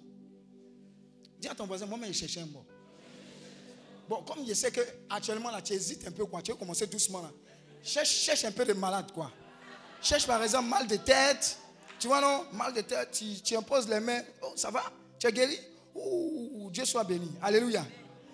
Dis 1.39 1.47
à 1.47 1.55
ton 1.55 1.65
voisin, 1.65 1.86
moi-même, 1.86 2.13
je 2.13 2.20
cherchais 2.20 2.41
un 2.41 2.45
mort. 2.45 2.65
Bon, 4.07 4.24
comme 4.24 4.45
je 4.47 4.53
sais 4.53 4.72
que 4.72 4.82
actuellement 5.09 5.51
là, 5.51 5.61
tu 5.61 5.74
hésites 5.74 6.07
un 6.07 6.11
peu, 6.11 6.26
quoi. 6.26 6.41
Tu 6.41 6.51
veux 6.51 6.57
commencer 6.57 6.88
doucement 6.88 7.22
là. 7.22 7.32
Cherche, 7.84 8.09
cherche 8.09 8.43
un 8.45 8.51
peu 8.51 8.65
de 8.65 8.74
malade, 8.74 9.11
quoi. 9.11 9.32
Cherche 10.01 10.26
par 10.26 10.41
exemple 10.43 10.70
mal 10.70 10.88
de 10.88 10.95
tête. 10.95 11.57
Tu 11.99 12.07
vois, 12.07 12.22
non? 12.22 12.45
Mal 12.53 12.74
de 12.74 12.82
tête, 12.82 13.11
tu, 13.11 13.41
tu 13.41 13.55
imposes 13.55 13.88
les 13.88 13.99
mains. 13.99 14.22
Oh, 14.41 14.53
ça 14.55 14.72
va? 14.72 14.84
Tu 15.20 15.28
es 15.28 15.32
guéri? 15.32 15.57
Ouh, 15.93 16.70
Dieu 16.72 16.86
soit 16.86 17.03
béni. 17.03 17.30
Alléluia. 17.41 17.86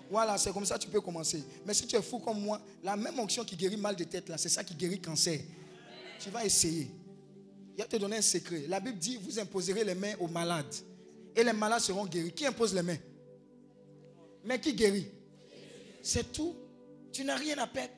Voilà, 0.09 0.37
c'est 0.37 0.53
comme 0.53 0.65
ça 0.65 0.77
que 0.77 0.83
tu 0.83 0.89
peux 0.89 1.01
commencer. 1.01 1.43
Mais 1.65 1.73
si 1.73 1.87
tu 1.87 1.95
es 1.95 2.01
fou 2.01 2.19
comme 2.19 2.39
moi, 2.39 2.61
la 2.83 2.95
même 2.95 3.19
onction 3.19 3.43
qui 3.43 3.55
guérit 3.55 3.77
mal 3.77 3.95
de 3.95 4.03
tête, 4.03 4.29
là, 4.29 4.37
c'est 4.37 4.49
ça 4.49 4.63
qui 4.63 4.75
guérit 4.75 5.01
cancer. 5.01 5.39
Tu 6.19 6.29
vas 6.29 6.45
essayer. 6.45 6.91
Il 7.77 7.81
va 7.81 7.87
te 7.87 7.97
donner 7.97 8.17
un 8.17 8.21
secret. 8.21 8.65
La 8.69 8.79
Bible 8.79 8.97
dit, 8.97 9.19
vous 9.21 9.37
imposerez 9.37 9.83
les 9.83 9.95
mains 9.95 10.13
aux 10.19 10.27
malades. 10.27 10.73
Et 11.35 11.43
les 11.43 11.51
malades 11.51 11.81
seront 11.81 12.05
guéris. 12.05 12.31
Qui 12.31 12.45
impose 12.45 12.73
les 12.73 12.81
mains? 12.81 12.97
Mais 14.45 14.59
qui 14.61 14.73
guérit? 14.73 15.11
C'est 16.01 16.31
tout. 16.31 16.55
Tu 17.11 17.25
n'as 17.25 17.35
rien 17.35 17.57
à 17.57 17.67
perdre. 17.67 17.93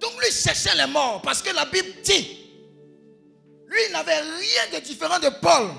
Donc 0.00 0.12
lui 0.22 0.30
cherchait 0.30 0.76
les 0.76 0.86
morts 0.86 1.20
parce 1.22 1.42
que 1.42 1.52
la 1.52 1.64
Bible 1.64 1.88
dit, 2.04 2.46
lui 3.66 3.92
n'avait 3.92 4.20
rien 4.20 4.78
de 4.78 4.84
différent 4.84 5.18
de 5.18 5.30
Paul. 5.40 5.70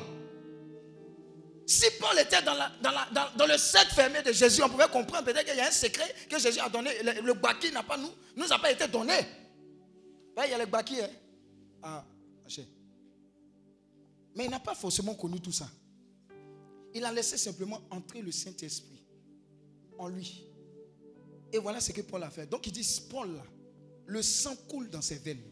Si 1.65 1.85
Paul 1.99 2.17
était 2.19 2.41
dans, 2.41 3.45
le 3.45 3.57
cercle 3.57 3.93
fermé 3.93 4.21
de 4.21 4.33
Jésus, 4.33 4.61
on 4.63 4.69
pouvait 4.69 4.87
comprendre 4.87 5.23
peut-être 5.23 5.45
qu'il 5.45 5.55
y 5.55 5.61
a 5.61 5.67
un 5.67 5.71
secret 5.71 6.13
que 6.29 6.37
Jésus 6.39 6.59
a 6.59 6.67
donné. 6.67 6.91
Le, 7.03 7.21
le 7.21 7.71
n'a 7.71 7.83
pas 7.83 7.95
nous, 7.95 8.09
nous 8.35 8.51
a 8.51 8.59
pas 8.59 8.71
été 8.71 8.87
donné. 8.87 9.13
il 10.43 10.49
y 10.49 10.53
a 10.53 10.57
le 10.57 10.65
baki. 10.65 10.99
Hein? 11.01 11.09
Ah, 11.83 12.03
mais 14.35 14.45
il 14.45 14.49
n'a 14.49 14.59
pas 14.59 14.75
forcément 14.75 15.15
connu 15.15 15.39
tout 15.39 15.51
ça. 15.51 15.69
Il 16.93 17.03
a 17.05 17.11
laissé 17.11 17.37
simplement 17.37 17.81
entrer 17.91 18.21
le 18.21 18.31
Saint-Esprit 18.31 19.03
en 19.97 20.07
lui. 20.07 20.45
Et 21.51 21.57
voilà 21.57 21.79
ce 21.79 21.91
que 21.91 22.01
Paul 22.01 22.23
a 22.23 22.29
fait. 22.29 22.47
Donc 22.47 22.65
il 22.67 22.71
dit, 22.71 23.01
Paul, 23.09 23.29
le 24.05 24.21
sang 24.21 24.55
coule 24.67 24.89
dans 24.89 25.01
ses 25.01 25.15
veines. 25.15 25.43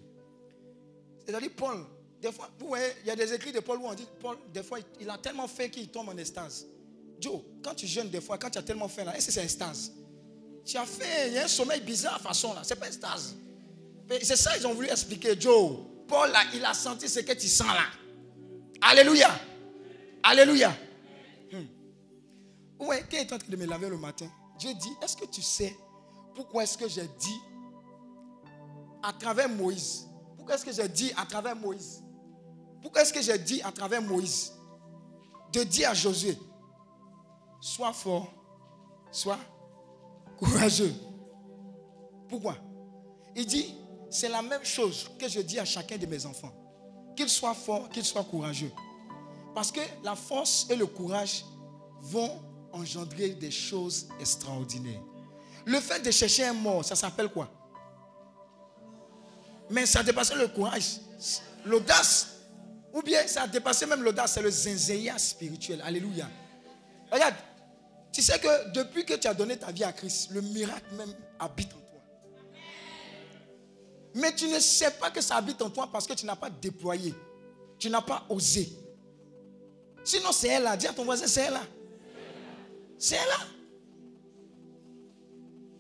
C'est-à-dire, 1.26 1.52
Paul, 1.56 1.86
des 2.22 2.32
fois, 2.32 2.50
il 3.02 3.08
y 3.08 3.12
a 3.12 3.16
des 3.16 3.34
écrits 3.34 3.52
de 3.52 3.60
Paul 3.60 3.80
où 3.80 3.86
on 3.86 3.94
dit, 3.94 4.08
Paul, 4.20 4.38
des 4.54 4.64
fois, 4.64 4.80
il 5.00 5.10
a 5.10 5.18
tellement 5.18 5.48
fait 5.48 5.70
qu'il 5.70 5.90
tombe 5.90 6.10
en 6.10 6.18
extase. 6.18 6.66
Joe, 7.20 7.42
quand 7.64 7.76
tu 7.76 7.88
jeûnes 7.88 8.10
des 8.10 8.22
fois, 8.22 8.38
quand 8.38 8.50
tu 8.50 8.58
as 8.58 8.64
tellement 8.64 8.88
fait 8.88 9.04
là, 9.04 9.16
est-ce 9.18 9.28
que 9.28 9.32
c'est 9.32 9.44
extase? 9.44 9.92
Tu 10.64 10.78
as 10.78 10.86
fait, 10.86 11.30
il 11.30 11.34
y 11.34 11.38
a 11.38 11.46
un 11.46 11.48
sommeil 11.48 11.82
bizarre 11.82 12.22
façon 12.22 12.54
là, 12.54 12.62
c'est 12.64 12.76
pas 12.76 12.88
extase. 12.88 13.36
C'est 14.22 14.36
ça 14.36 14.58
ils 14.58 14.66
ont 14.68 14.74
voulu 14.74 14.88
expliquer, 14.90 15.40
Joe. 15.40 15.78
Paul 16.08 16.32
là, 16.32 16.40
il 16.54 16.64
a 16.64 16.74
senti 16.74 17.10
ce 17.10 17.20
que 17.20 17.34
tu 17.34 17.48
sens 17.48 17.68
là. 17.68 17.84
Alléluia. 18.82 19.30
Alléluia. 20.24 20.72
Hmm. 21.52 22.86
Ouais, 22.86 23.02
quand 23.02 23.18
il 23.18 23.20
est 23.20 23.34
en 23.34 23.38
train 23.38 23.48
de 23.50 23.56
me 23.56 23.66
laver 23.66 23.90
le 23.90 23.98
matin, 23.98 24.28
Dieu 24.58 24.74
dit, 24.74 24.92
est-ce 25.02 25.16
que 25.16 25.26
tu 25.26 25.42
sais 25.42 25.76
pourquoi 26.36 26.64
est-ce 26.64 26.78
que 26.78 26.88
j'ai 26.88 27.08
dit 27.20 27.42
à 29.02 29.12
travers 29.12 29.50
Moïse? 29.50 30.08
Pourquoi 30.36 30.56
est-ce 30.56 30.66
que 30.66 30.72
j'ai 30.72 30.88
dit 30.88 31.12
à 31.18 31.26
travers 31.26 31.56
Moïse? 31.56 32.04
Pourquoi 32.82 33.02
est-ce 33.02 33.12
que 33.12 33.22
j'ai 33.22 33.38
dit 33.40 33.62
à 33.64 33.72
travers 33.72 34.02
Moïse 34.02 34.54
de 35.52 35.64
dire 35.64 35.90
à 35.90 35.94
Josué, 35.94 36.38
sois 37.60 37.94
fort, 37.94 38.32
sois 39.12 39.40
courageux 40.38 40.94
Pourquoi? 42.30 42.56
Il 43.36 43.46
dit, 43.46 43.74
c'est 44.18 44.30
la 44.30 44.42
même 44.42 44.66
chose 44.66 45.12
que 45.20 45.30
je 45.30 45.40
dis 45.42 45.60
à 45.60 45.66
chacun 45.66 45.96
de 45.96 46.08
mes 46.08 46.26
enfants. 46.26 46.52
Qu'il 47.16 47.30
soit 47.30 47.54
fort, 47.54 47.88
qu'il 47.90 48.04
soit 48.04 48.24
courageux. 48.24 48.72
Parce 49.54 49.72
que 49.72 49.80
la 50.04 50.16
force 50.16 50.66
et 50.72 50.76
le 50.76 50.88
courage 50.88 51.46
vont 52.02 52.42
engendrer 52.74 53.30
des 53.30 53.52
choses 53.52 54.08
extraordinaires. 54.20 55.02
Le 55.66 55.80
fait 55.80 56.00
de 56.00 56.10
chercher 56.10 56.46
un 56.46 56.54
mort, 56.54 56.84
ça 56.84 56.96
s'appelle 56.96 57.30
quoi? 57.30 57.48
Mais 59.70 59.86
ça 59.86 60.02
dépasse 60.02 60.34
le 60.34 60.48
courage, 60.48 61.00
l'audace. 61.64 62.40
Ou 62.94 63.04
bien 63.04 63.28
ça 63.28 63.44
a 63.44 63.48
dépassé 63.48 63.86
même 63.86 64.02
l'audace, 64.02 64.34
c'est 64.34 64.42
le 64.42 64.50
zinzéia 64.50 65.18
spirituel. 65.20 65.80
Alléluia. 65.84 66.28
Regarde, 67.12 67.36
tu 68.12 68.24
sais 68.24 68.40
que 68.40 68.72
depuis 68.72 69.06
que 69.06 69.14
tu 69.14 69.28
as 69.28 69.34
donné 69.36 69.58
ta 69.58 69.72
vie 69.72 69.84
à 69.84 69.94
Christ, 69.94 70.30
le 70.32 70.42
miracle 70.42 70.96
même 70.96 71.14
habite. 71.40 71.77
Mais 74.18 74.34
tu 74.34 74.48
ne 74.48 74.60
sais 74.60 74.90
pas 74.92 75.12
que 75.12 75.22
ça 75.22 75.36
habite 75.36 75.62
en 75.62 75.70
toi 75.70 75.88
parce 75.92 76.08
que 76.08 76.14
tu 76.14 76.26
n'as 76.26 76.36
pas 76.36 76.50
déployé. 76.50 77.14
Tu 77.78 77.88
n'as 77.88 78.02
pas 78.02 78.26
osé. 78.30 78.68
Sinon, 80.04 80.32
c'est 80.32 80.48
elle 80.48 80.64
là. 80.64 80.76
Dis 80.76 80.88
à 80.88 80.94
ton 80.94 81.06
voisin, 81.06 81.28
c'est 81.28 81.42
elle 81.42 81.54
là. 81.54 81.62
C'est 82.98 83.16
elle 83.16 83.28
là. 83.28 83.46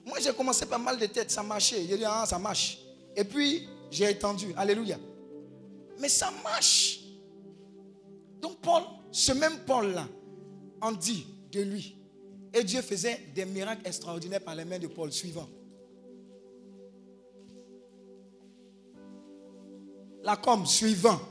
Moi, 0.05 0.19
j'ai 0.21 0.31
commencé 0.33 0.67
par 0.67 0.77
mal 0.77 0.99
de 0.99 1.07
tête, 1.07 1.31
ça 1.31 1.41
marchait. 1.41 1.83
J'ai 1.87 1.97
dit, 1.97 2.05
ah, 2.05 2.25
ça 2.27 2.37
marche. 2.37 2.77
Et 3.15 3.23
puis, 3.23 3.67
j'ai 3.89 4.11
étendu. 4.11 4.53
Alléluia. 4.55 4.99
Mais 5.99 6.07
ça 6.07 6.31
marche. 6.43 6.99
Donc, 8.39 8.59
Paul, 8.61 8.83
ce 9.11 9.31
même 9.31 9.65
Paul-là, 9.65 10.07
en 10.79 10.91
dit 10.91 11.25
de 11.51 11.61
lui. 11.61 11.97
Et 12.53 12.63
Dieu 12.63 12.83
faisait 12.83 13.19
des 13.33 13.45
miracles 13.45 13.87
extraordinaires 13.87 14.43
par 14.43 14.53
les 14.53 14.63
mains 14.63 14.77
de 14.77 14.87
Paul 14.87 15.11
suivant. 15.11 15.49
La 20.27 20.35
com 20.35 20.65
suivant. 20.65 21.21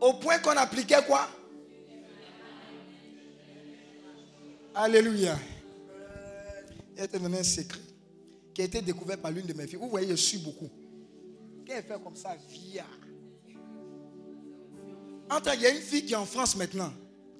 Au 0.00 0.14
point 0.14 0.38
qu'on 0.38 0.56
appliquait 0.56 1.04
quoi? 1.06 1.28
Alléluia. 4.74 5.38
Il 6.96 7.02
a 7.02 7.06
te 7.06 7.18
donné 7.18 7.40
un 7.40 7.42
secret 7.42 7.82
qui 8.54 8.62
a 8.62 8.64
été 8.64 8.80
découvert 8.80 9.18
par 9.18 9.30
l'une 9.30 9.44
de 9.44 9.52
mes 9.52 9.66
filles. 9.66 9.78
Vous 9.78 9.90
voyez, 9.90 10.08
je 10.08 10.14
suis 10.14 10.38
beaucoup. 10.38 10.70
Quand 11.66 11.74
elle 11.74 11.82
fait 11.82 12.02
comme 12.02 12.16
ça, 12.16 12.34
via. 12.48 12.86
Il 15.54 15.60
y 15.60 15.66
a 15.66 15.70
une 15.70 15.82
fille 15.82 16.06
qui 16.06 16.14
est 16.14 16.16
en 16.16 16.24
France 16.24 16.56
maintenant. 16.56 16.94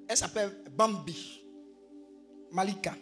Elle 0.06 0.18
s'appelle 0.18 0.50
Bambi. 0.70 1.46
Malika. 2.52 2.94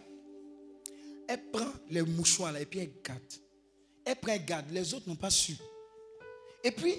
Elle 1.27 1.51
prend 1.51 1.73
les 1.89 2.01
mouchoirs 2.01 2.53
là 2.53 2.61
et 2.61 2.65
puis 2.65 2.79
elle 2.79 2.93
garde. 3.03 3.21
Elle 4.05 4.15
prend 4.15 4.37
garde. 4.37 4.71
Les 4.71 4.93
autres 4.93 5.09
n'ont 5.09 5.17
pas 5.17 5.29
su. 5.29 5.57
Et 6.63 6.71
puis, 6.71 6.95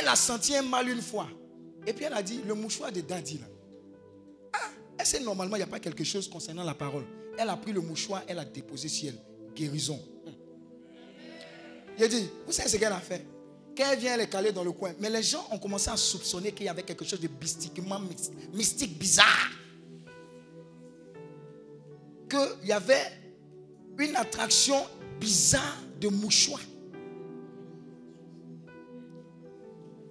elle 0.00 0.08
a 0.08 0.16
senti 0.16 0.54
un 0.56 0.62
mal 0.62 0.88
une 0.88 1.02
fois. 1.02 1.28
Et 1.86 1.92
puis 1.92 2.04
elle 2.04 2.14
a 2.14 2.22
dit, 2.22 2.40
le 2.46 2.54
mouchoir 2.54 2.90
de 2.92 3.00
Daddy 3.00 3.38
là. 3.38 3.46
Ah, 4.52 4.70
elle 4.98 5.06
sait 5.06 5.20
normalement, 5.20 5.56
il 5.56 5.60
n'y 5.60 5.64
a 5.64 5.68
pas 5.68 5.80
quelque 5.80 6.04
chose 6.04 6.28
concernant 6.28 6.64
la 6.64 6.74
parole. 6.74 7.04
Elle 7.38 7.48
a 7.48 7.56
pris 7.56 7.72
le 7.72 7.80
mouchoir, 7.80 8.22
elle 8.26 8.38
a 8.38 8.44
déposé 8.44 8.88
sur 8.88 9.10
elle. 9.10 9.18
Guérison. 9.54 10.00
Il 11.98 12.08
dit, 12.08 12.28
vous 12.46 12.52
savez 12.52 12.68
ce 12.68 12.76
qu'elle 12.76 12.92
a 12.92 13.00
fait? 13.00 13.26
Quand 13.76 13.84
elle 13.92 13.98
vient, 13.98 14.14
elle 14.14 14.22
est 14.22 14.28
calée 14.28 14.52
dans 14.52 14.64
le 14.64 14.72
coin. 14.72 14.92
Mais 14.98 15.10
les 15.10 15.22
gens 15.22 15.46
ont 15.50 15.58
commencé 15.58 15.90
à 15.90 15.96
soupçonner 15.96 16.52
qu'il 16.52 16.66
y 16.66 16.68
avait 16.68 16.82
quelque 16.82 17.04
chose 17.04 17.20
de 17.20 17.28
mystique, 18.54 18.98
bizarre. 18.98 19.50
Qu'il 22.28 22.68
y 22.68 22.72
avait 22.72 23.12
une 23.98 24.16
attraction 24.16 24.82
bizarre 25.18 25.76
de 26.00 26.08
mouchoir. 26.08 26.60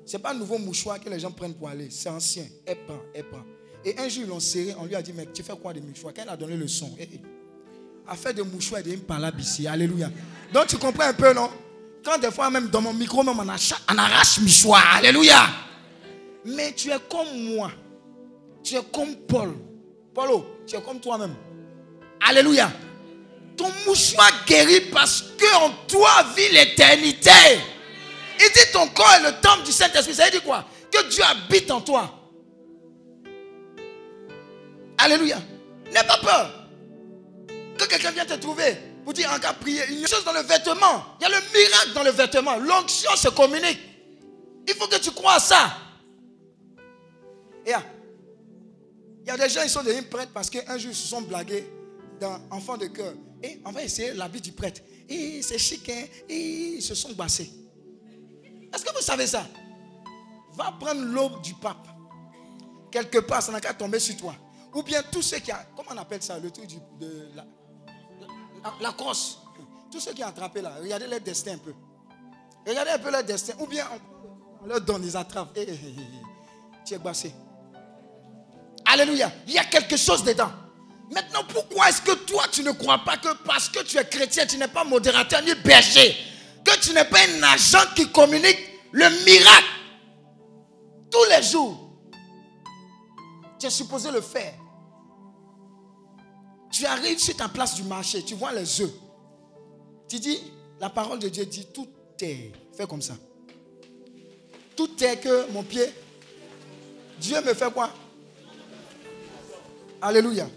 Ce 0.10 0.18
n'est 0.18 0.24
pas 0.24 0.32
un 0.32 0.34
nouveau 0.34 0.58
mouchoir 0.58 1.00
que 1.00 1.08
les 1.08 1.20
gens 1.20 1.30
prennent 1.30 1.54
pour 1.54 1.70
aller. 1.70 1.88
C'est 1.92 2.10
ancien. 2.10 2.44
Elle 2.66 2.84
prend, 2.84 3.00
elle 3.14 3.26
prend. 3.26 3.44
Et 3.86 3.96
un 3.96 4.10
jour, 4.10 4.24
ils 4.24 4.28
l'ont 4.28 4.40
serré. 4.40 4.74
On 4.80 4.86
lui 4.86 4.96
a 4.96 5.04
dit, 5.04 5.14
mais 5.14 5.28
tu 5.32 5.44
fais 5.44 5.54
quoi 5.56 5.72
de 5.72 5.82
mouchoirs? 5.82 6.16
Quand 6.16 6.24
elle 6.24 6.30
a 6.30 6.36
donné 6.36 6.58
le 6.58 6.68
son, 6.68 6.96
hey, 6.98 7.04
hey. 7.04 7.22
a 8.08 8.16
fait 8.16 8.34
de 8.34 8.42
mouchoirs 8.42 8.82
et 8.88 8.96
de 8.96 9.02
palabre 9.02 9.40
ici. 9.40 9.68
Alléluia. 9.68 10.10
Donc 10.52 10.66
tu 10.66 10.80
comprends 10.80 11.04
un 11.04 11.14
peu, 11.14 11.32
non? 11.32 11.52
Quand 12.04 12.18
des 12.18 12.32
fois, 12.32 12.50
même 12.50 12.70
dans 12.70 12.82
mon 12.82 12.92
micro, 12.92 13.22
même 13.22 13.38
on, 13.38 13.48
arrache, 13.48 13.76
on 13.88 13.98
arrache 14.00 14.40
mouchoir. 14.40 14.96
Alléluia. 14.96 15.46
Mais 16.44 16.74
tu 16.74 16.90
es 16.90 16.98
comme 17.08 17.44
moi. 17.54 17.72
Tu 18.64 18.78
es 18.78 18.84
comme 18.92 19.16
Paul. 19.28 19.54
Paulo, 20.16 20.44
tu 20.66 20.76
es 20.76 20.82
comme 20.82 21.00
toi-même. 21.00 21.36
Alléluia. 22.28 22.72
Ton 23.56 23.70
mouchoir 23.86 24.32
guérit 24.48 24.90
parce 24.92 25.22
que 25.38 25.56
en 25.64 25.70
toi 25.88 26.10
vit 26.36 26.52
l'éternité. 26.52 27.30
Il 28.40 28.52
dit 28.54 28.72
ton 28.72 28.88
corps 28.88 29.12
est 29.14 29.32
le 29.32 29.42
temple 29.42 29.64
du 29.64 29.72
Saint-Esprit. 29.72 30.16
Ça 30.16 30.26
veut 30.26 30.32
dire 30.32 30.44
quoi? 30.44 30.66
Que 30.92 31.10
Dieu 31.10 31.24
habite 31.24 31.70
en 31.72 31.82
toi. 31.82 32.16
Alléluia. 34.98 35.40
N'aie 35.92 36.04
pas 36.04 36.18
peur. 36.18 36.68
Que 37.78 37.86
quelqu'un 37.86 38.12
vienne 38.12 38.28
te 38.28 38.34
trouver 38.34 38.78
pour 39.04 39.14
dire 39.14 39.32
en 39.32 39.40
cas 39.40 39.54
prier. 39.54 39.82
Une 39.90 40.08
chose 40.08 40.24
dans 40.24 40.34
le 40.34 40.42
vêtement. 40.42 41.18
Il 41.20 41.24
y 41.24 41.26
a 41.26 41.30
le 41.30 41.60
miracle 41.60 41.94
dans 41.94 42.04
le 42.04 42.12
vêtement. 42.12 42.58
L'onction 42.58 43.16
se 43.16 43.30
communique. 43.30 43.80
Il 44.68 44.74
faut 44.76 44.88
que 44.88 44.98
tu 44.98 45.12
crois 45.12 45.36
à 45.36 45.40
ça. 45.40 45.78
Et 47.66 47.72
il 49.22 49.28
y 49.28 49.32
a 49.32 49.38
des 49.38 49.50
gens, 49.50 49.62
ils 49.64 49.70
sont 49.70 49.84
devenus 49.84 50.10
prêtres 50.10 50.32
parce 50.34 50.50
qu'un 50.50 50.78
jour, 50.78 50.92
ils 50.92 50.96
se 50.96 51.08
sont 51.08 51.22
blagués 51.22 51.68
dans 52.20 52.40
Enfant 52.52 52.78
de 52.78 52.88
cœur. 52.88 53.14
Et 53.44 53.60
on 53.66 53.72
va 53.72 53.84
essayer 53.84 54.14
l'habit 54.14 54.42
du 54.42 54.52
prêtre. 54.52 54.82
Et 55.08 55.42
c'est 55.42 55.58
chic, 55.58 55.88
hein? 55.90 56.04
Et 56.28 56.36
ils 56.78 56.82
se 56.82 56.96
sont 56.96 57.12
bassés. 57.14 57.50
Est-ce 58.74 58.84
que 58.86 58.94
vous 58.94 59.02
savez 59.02 59.28
ça? 59.28 59.46
Va 60.54 60.74
prendre 60.80 61.02
l'aube 61.02 61.42
du 61.42 61.54
pape. 61.54 61.88
Quelque 62.92 63.20
part, 63.20 63.42
ça 63.42 63.52
n'a 63.52 63.62
qu'à 63.62 63.74
tomber 63.74 64.00
sur 64.00 64.18
toi. 64.18 64.36
Ou 64.74 64.84
bien 64.84 65.02
tous 65.12 65.22
ceux 65.22 65.40
qui 65.40 65.52
ont, 65.52 65.56
comment 65.76 65.90
on 65.94 65.98
appelle 65.98 66.22
ça, 66.22 66.38
le 66.40 66.52
truc 66.52 66.68
de 67.00 67.30
la, 67.36 67.46
la, 68.82 68.92
crosse. 68.92 69.40
Tous 69.92 70.00
ceux 70.00 70.14
qui 70.14 70.24
ont 70.24 70.28
attrapé 70.28 70.62
là, 70.62 70.74
regardez 70.82 71.08
leur 71.08 71.20
destin 71.20 71.54
un 71.54 71.58
peu. 71.58 71.74
Regardez 72.68 72.92
un 72.92 73.00
peu 73.00 73.12
leur 73.12 73.24
destin. 73.24 73.54
Ou 73.60 73.68
bien 73.68 73.86
on, 74.62 74.68
leur 74.68 74.82
donne, 74.82 75.04
ils 75.04 75.18
attrapent. 75.18 75.52
Eh, 75.56 75.66
eh, 75.68 75.72
eh, 75.74 76.86
tu 76.86 76.94
es 76.94 77.00
bassé. 77.00 77.34
Alléluia. 78.86 79.32
Il 79.48 79.54
y 79.54 79.58
a 79.58 79.66
quelque 79.66 79.98
chose 79.98 80.24
dedans. 80.24 80.52
Maintenant, 81.12 81.44
pourquoi 81.52 81.90
est-ce 81.90 82.02
que 82.02 82.12
toi, 82.12 82.44
tu 82.52 82.64
ne 82.64 82.72
crois 82.72 83.00
pas 83.00 83.18
que 83.18 83.34
parce 83.44 83.70
que 83.70 83.82
tu 83.84 83.98
es 83.98 84.06
chrétien, 84.06 84.46
tu 84.46 84.58
n'es 84.58 84.68
pas 84.68 84.84
modérateur 84.84 85.42
ni 85.42 85.56
berger, 85.56 86.16
tu 86.82 86.94
n'es 86.94 87.06
pas 87.06 87.20
un 87.20 87.44
agent 87.44 87.94
qui 87.96 88.12
communique 88.12 88.60
le 88.92 89.10
miracle 89.26 89.66
tous 91.12 91.26
les 91.30 91.44
jours 91.44 91.90
tu 93.60 93.66
es 93.66 93.70
supposé 93.70 94.10
le 94.10 94.22
faire. 94.22 94.54
Tu 96.72 96.86
arrives 96.86 97.20
sur 97.20 97.36
ta 97.36 97.50
place 97.50 97.76
du 97.76 97.84
marché, 97.84 98.24
tu 98.24 98.36
vois 98.36 98.54
les 98.54 98.82
œufs. 98.82 98.92
Tu 100.08 100.20
dis, 100.20 100.40
la 100.80 100.90
parole 100.90 101.20
de 101.20 101.28
Dieu 101.28 101.46
dit, 101.46 101.68
tout 101.74 101.88
est. 102.22 102.52
Fais 102.76 102.88
comme 102.88 103.02
ça. 103.02 103.16
Tout 104.76 105.04
est 105.04 105.18
que 105.18 105.52
mon 105.52 105.64
pied. 105.64 105.86
Dieu 107.20 107.42
me 107.42 107.54
fait 107.54 107.72
quoi? 107.72 107.90
Alléluia. 110.02 110.48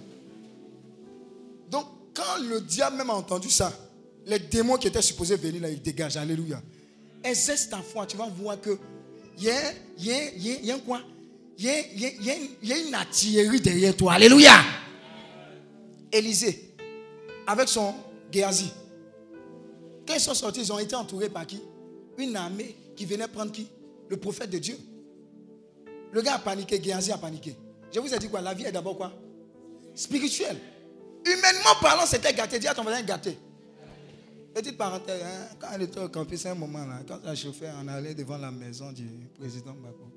Donc, 1.69 1.87
quand 2.15 2.39
le 2.41 2.61
diable 2.61 2.99
même 2.99 3.11
a 3.11 3.15
entendu 3.15 3.51
ça, 3.51 3.73
les 4.27 4.39
démons 4.39 4.77
qui 4.77 4.89
étaient 4.89 5.03
supposés 5.03 5.37
venir 5.37 5.63
là, 5.63 5.71
ils 5.71 5.83
dégagent. 5.83 6.17
Alléluia. 6.17 6.63
Exerce 7.25 7.69
ta 7.69 7.79
foi, 7.79 8.07
tu 8.07 8.17
vas 8.17 8.27
voir 8.27 8.61
que 8.61 8.79
il 9.39 9.45
y 9.45 9.51
a, 9.51 9.73
y, 9.99 10.11
a, 10.13 10.61
y 10.61 10.71
a 10.71 10.79
quoi? 10.79 11.01
Il 11.59 11.65
y, 11.65 12.73
a, 12.73 12.79
une 12.79 12.95
artillerie 12.95 13.61
derrière 13.61 13.97
toi. 13.97 14.15
Alléluia. 14.15 14.53
Élisée, 16.11 16.75
avec 17.47 17.69
son 17.69 17.95
Géasi. 18.31 18.73
Quand 20.07 20.15
ils 20.15 20.21
sont 20.21 20.35
sortis, 20.35 20.61
ils 20.61 20.73
ont 20.73 20.79
été 20.79 20.95
entourés 20.95 21.29
par 21.29 21.47
qui? 21.47 21.61
Une 22.19 22.37
armée 22.37 22.77
qui 22.97 23.07
venait 23.07 23.29
prendre 23.29 23.53
qui? 23.53 23.69
Le 24.09 24.17
prophète 24.17 24.51
de 24.51 24.59
Dieu. 24.59 24.77
Le 26.13 26.21
gars 26.21 26.35
a 26.35 26.39
paniqué, 26.39 26.83
Géasi 26.83 27.13
a 27.13 27.19
paniqué. 27.19 27.57
Je 27.95 28.01
vous 28.01 28.13
ai 28.13 28.19
dit 28.19 28.29
quoi? 28.29 28.41
La 28.41 28.55
vie 28.55 28.65
est 28.65 28.73
d'abord 28.73 28.97
quoi? 28.97 29.13
Spirituelle. 29.95 30.59
Humainement 31.25 31.75
parlant, 31.81 32.07
c'était 32.07 32.33
gâté. 32.33 32.59
Dis 32.59 32.67
à 32.67 32.75
ton 32.75 32.83
voisin 32.83 33.03
gâté. 33.03 33.39
Petite 34.55 34.77
parenthèse, 34.77 35.23
hein, 35.23 35.57
quand 35.59 35.69
elle 35.75 35.83
était 35.83 36.01
au 36.01 36.09
campus, 36.11 36.41
c'est 36.41 36.51
un 36.51 36.55
moment 36.55 36.85
là, 36.85 37.01
quand 37.09 37.19
la 37.25 37.35
chauffeur 37.35 37.75
en 37.77 37.89
allait 37.89 38.15
devant 38.15 38.37
la 38.37 38.51
maison 38.51 38.93
du 38.93 39.07
président 39.39 39.73
Bako. 39.73 40.13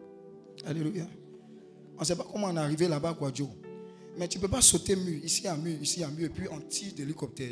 Alléluia. 0.65 1.05
On 1.97 2.01
ne 2.01 2.05
sait 2.05 2.15
pas 2.15 2.25
comment 2.29 2.47
on 2.47 2.55
est 2.57 2.59
arrivé 2.59 2.89
là-bas, 2.89 3.15
quoi, 3.17 3.31
Joe. 3.33 3.47
Mais 4.17 4.27
tu 4.27 4.37
ne 4.37 4.41
peux 4.41 4.49
pas 4.49 4.61
sauter 4.61 4.97
mur, 4.97 5.23
ici 5.23 5.47
un 5.47 5.55
mur, 5.55 5.77
ici 5.81 6.03
un 6.03 6.09
mur, 6.09 6.25
et 6.25 6.29
puis 6.29 6.47
on 6.51 6.59
tire 6.59 6.93
de 6.93 6.99
l'hélicoptère. 6.99 7.49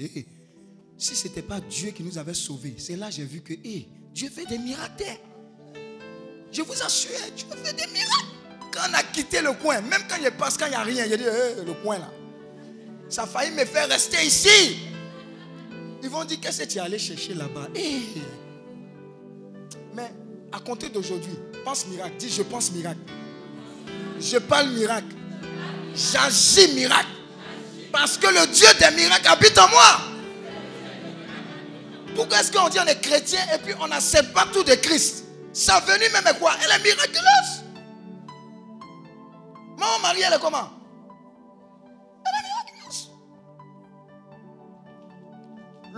si 0.98 1.16
ce 1.16 1.28
n'était 1.28 1.42
pas 1.42 1.62
Dieu 1.62 1.92
qui 1.92 2.04
nous 2.04 2.18
avait 2.18 2.34
sauvés, 2.34 2.76
c'est 2.78 2.98
là 2.98 3.08
que 3.08 3.14
j'ai 3.14 3.26
vu 3.26 3.42
que 3.42 3.54
Dieu 3.54 4.30
fait 4.30 4.46
des 4.46 4.58
miracles. 4.58 5.20
Je 6.52 6.62
vous 6.62 6.84
assure, 6.84 7.12
Dieu 7.36 7.46
fait 7.64 7.74
des 7.74 7.92
miracles. 7.92 8.28
Quand 8.72 8.82
on 8.90 8.94
a 8.94 9.04
quitté 9.04 9.42
le 9.42 9.54
coin, 9.54 9.80
même 9.82 10.02
quand 10.10 10.18
il 10.22 10.32
passe, 10.32 10.58
quand 10.58 10.66
il 10.66 10.72
n'y 10.72 10.76
a 10.76 10.84
rien, 10.84 11.06
il 11.06 11.18
dit, 11.18 11.24
le 11.66 11.74
coin 11.82 12.00
là. 12.00 12.12
Ça 13.08 13.24
a 13.24 13.28
failli 13.28 13.52
me 13.52 13.64
faire 13.66 13.88
rester 13.88 14.26
ici. 14.26 14.93
Ils 16.04 16.10
vont 16.10 16.26
dire, 16.26 16.38
qu'est-ce 16.42 16.64
que 16.64 16.68
tu 16.68 16.78
es 16.78 16.82
allé 16.82 17.00
chercher 17.00 17.34
là-bas? 17.34 17.70
Mais 19.94 20.12
à 20.52 20.60
compter 20.60 20.90
d'aujourd'hui, 20.90 21.32
pense 21.64 21.88
miracle. 21.88 22.16
Dis, 22.20 22.30
je 22.30 22.44
pense 22.44 22.72
miracle. 22.72 23.00
Je 24.20 24.38
parle 24.38 24.68
miracle. 24.72 25.16
J'agis 25.96 26.74
miracle. 26.76 27.08
Parce 27.90 28.18
que 28.18 28.28
le 28.28 28.46
Dieu 28.48 28.68
des 28.80 28.96
miracles 29.02 29.28
habite 29.30 29.58
en 29.58 29.70
moi. 29.70 29.98
Pourquoi 32.16 32.42
est-ce 32.42 32.52
qu'on 32.52 32.68
dit 32.68 32.80
on 32.80 32.86
est 32.86 33.00
chrétien 33.00 33.40
et 33.56 33.60
puis 33.60 33.74
on 33.80 33.88
n'accepte 33.88 34.34
pas 34.34 34.46
tout 34.52 34.64
de 34.64 34.76
Christ? 34.76 35.24
Sa 35.54 35.80
venue 35.80 36.12
même 36.12 36.28
est 36.28 36.38
quoi? 36.38 36.52
Elle 36.66 36.82
est 36.82 36.84
miraculeuse. 36.84 37.64
Maman 39.78 40.00
Marie, 40.02 40.22
elle 40.22 40.34
est 40.34 40.40
comment? 40.40 40.70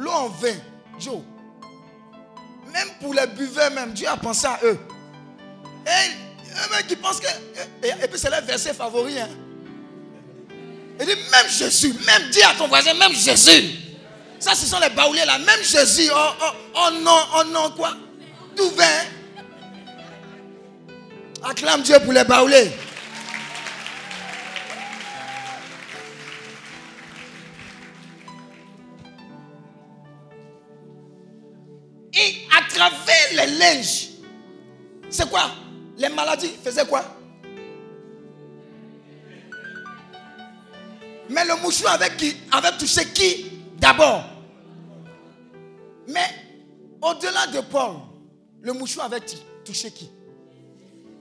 L'eau 0.05 0.11
en 0.11 0.29
vin, 0.29 0.53
Joe. 0.99 1.19
Même 2.71 2.89
pour 3.01 3.15
les 3.15 3.25
buveurs, 3.25 3.71
même, 3.71 3.91
Dieu 3.93 4.07
a 4.07 4.15
pensé 4.15 4.45
à 4.45 4.59
eux. 4.63 4.77
Et 5.87 6.75
mec 6.75 6.87
qui 6.87 6.95
pense 6.95 7.19
que. 7.19 7.27
Et, 7.83 8.07
puis 8.07 8.19
c'est 8.19 8.29
leur 8.29 8.43
verset 8.43 8.75
favori. 8.75 9.19
Hein. 9.19 9.29
Il 10.99 11.05
dit 11.07 11.15
même 11.31 11.49
Jésus, 11.49 11.95
même 12.05 12.29
dis 12.29 12.43
à 12.43 12.53
ton 12.55 12.67
voisin, 12.67 12.93
même 12.93 13.13
Jésus. 13.13 13.79
Ça, 14.39 14.53
ce 14.53 14.67
sont 14.67 14.79
les 14.79 14.89
baoulés 14.89 15.25
là. 15.25 15.39
Même 15.39 15.63
Jésus, 15.63 16.11
oh, 16.13 16.29
oh, 16.39 16.51
oh 16.75 16.89
non, 17.01 17.19
oh 17.37 17.43
non, 17.45 17.71
quoi 17.71 17.97
Tout 18.55 18.69
vin. 18.71 19.05
Acclame 21.43 21.81
Dieu 21.81 21.97
pour 22.03 22.13
les 22.13 22.23
baoulés. 22.23 22.71
Les 33.45 33.57
linges, 33.57 34.09
c'est 35.09 35.29
quoi? 35.29 35.51
Les 35.97 36.09
maladies 36.09 36.49
faisaient 36.63 36.85
quoi? 36.85 37.03
Mais 41.29 41.45
le 41.45 41.55
mouchoir 41.61 41.95
avec 41.95 42.17
qui 42.17 42.35
avait 42.51 42.77
touché 42.77 43.05
qui 43.13 43.45
d'abord? 43.77 44.23
Mais 46.07 46.25
au-delà 47.01 47.47
de 47.47 47.61
Paul, 47.61 47.95
le 48.61 48.73
mouchoir 48.73 49.07
avait 49.07 49.21
touché 49.63 49.91
qui? 49.91 50.09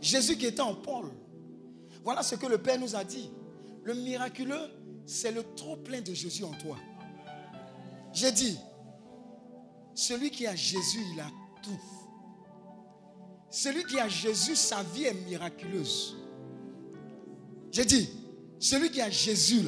Jésus 0.01 0.37
qui 0.37 0.47
était 0.47 0.61
en 0.61 0.75
Paul. 0.75 1.11
Voilà 2.03 2.23
ce 2.23 2.35
que 2.35 2.47
le 2.47 2.59
Père 2.59 2.79
nous 2.79 2.95
a 2.95 3.03
dit. 3.03 3.31
Le 3.83 3.95
miraculeux, 3.95 4.71
c'est 5.07 5.31
le 5.31 5.43
trop 5.57 5.77
plein 5.77 6.03
de 6.03 6.13
Jésus 6.13 6.45
en 6.45 6.53
toi. 6.53 6.77
J'ai 8.13 8.31
dit, 8.31 8.59
celui 9.95 10.31
qui 10.31 10.47
a 10.47 10.55
Jésus, 10.55 11.01
il 11.15 11.21
a 11.21 11.27
tout. 11.63 11.81
Celui 13.55 13.85
qui 13.85 14.01
a 14.01 14.09
Jésus, 14.09 14.57
sa 14.57 14.83
vie 14.83 15.05
est 15.05 15.15
miraculeuse. 15.15 16.17
J'ai 17.71 17.85
dit, 17.85 18.11
celui 18.59 18.91
qui 18.91 19.01
a 19.01 19.09
Jésus, 19.09 19.63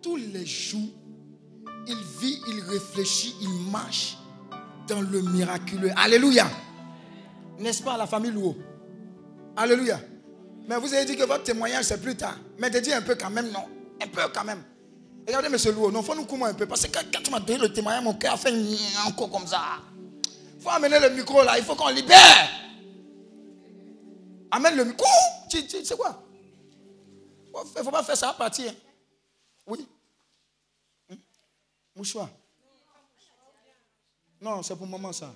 tous 0.00 0.14
les 0.14 0.46
jours, 0.46 0.88
il 1.88 1.96
vit, 2.20 2.40
il 2.46 2.60
réfléchit, 2.60 3.34
il 3.40 3.72
marche 3.72 4.18
dans 4.86 5.00
le 5.00 5.20
miraculeux. 5.20 5.90
Alléluia. 5.96 6.46
N'est-ce 7.58 7.82
pas 7.82 7.96
la 7.96 8.06
famille 8.06 8.30
Louo? 8.30 8.56
Alléluia. 9.56 10.00
Mais 10.68 10.76
vous 10.76 10.94
avez 10.94 11.04
dit 11.06 11.16
que 11.16 11.24
votre 11.24 11.42
témoignage, 11.42 11.86
c'est 11.86 12.00
plus 12.00 12.16
tard. 12.16 12.38
Mais 12.56 12.70
de 12.70 12.78
dire 12.78 12.96
un 12.96 13.02
peu 13.02 13.16
quand 13.16 13.30
même, 13.30 13.50
non? 13.50 13.64
Un 14.00 14.06
peu 14.06 14.20
quand 14.32 14.44
même. 14.44 14.62
Regardez, 15.26 15.48
monsieur 15.48 15.72
Louo, 15.72 15.90
non, 15.90 16.04
faut 16.04 16.14
nous 16.14 16.24
couper 16.24 16.44
un 16.44 16.54
peu. 16.54 16.66
Parce 16.66 16.86
que 16.86 16.92
quand 16.92 17.20
tu 17.20 17.32
m'as 17.32 17.40
donné 17.40 17.58
le 17.58 17.72
témoignage, 17.72 18.04
mon 18.04 18.14
cœur 18.14 18.34
a 18.34 18.36
fait 18.36 18.54
encore 19.08 19.28
comme 19.28 19.48
ça. 19.48 19.60
Il 20.60 20.62
faut 20.62 20.68
amener 20.68 20.98
le 21.00 21.08
micro 21.16 21.42
là, 21.42 21.56
il 21.56 21.64
faut 21.64 21.74
qu'on 21.74 21.88
libère. 21.88 22.50
Amène 24.50 24.76
le 24.76 24.84
micro. 24.84 25.06
Sais 25.48 25.96
quoi? 25.96 26.22
Il 27.54 27.78
ne 27.78 27.82
faut 27.82 27.90
pas 27.90 28.02
faire 28.02 28.16
ça 28.16 28.28
à 28.28 28.34
partir. 28.34 28.70
Oui. 29.66 29.88
Hmm? 31.08 31.14
Mouchoir. 31.96 32.28
Non, 34.38 34.62
c'est 34.62 34.76
pour 34.76 34.86
maman 34.86 35.14
ça. 35.14 35.34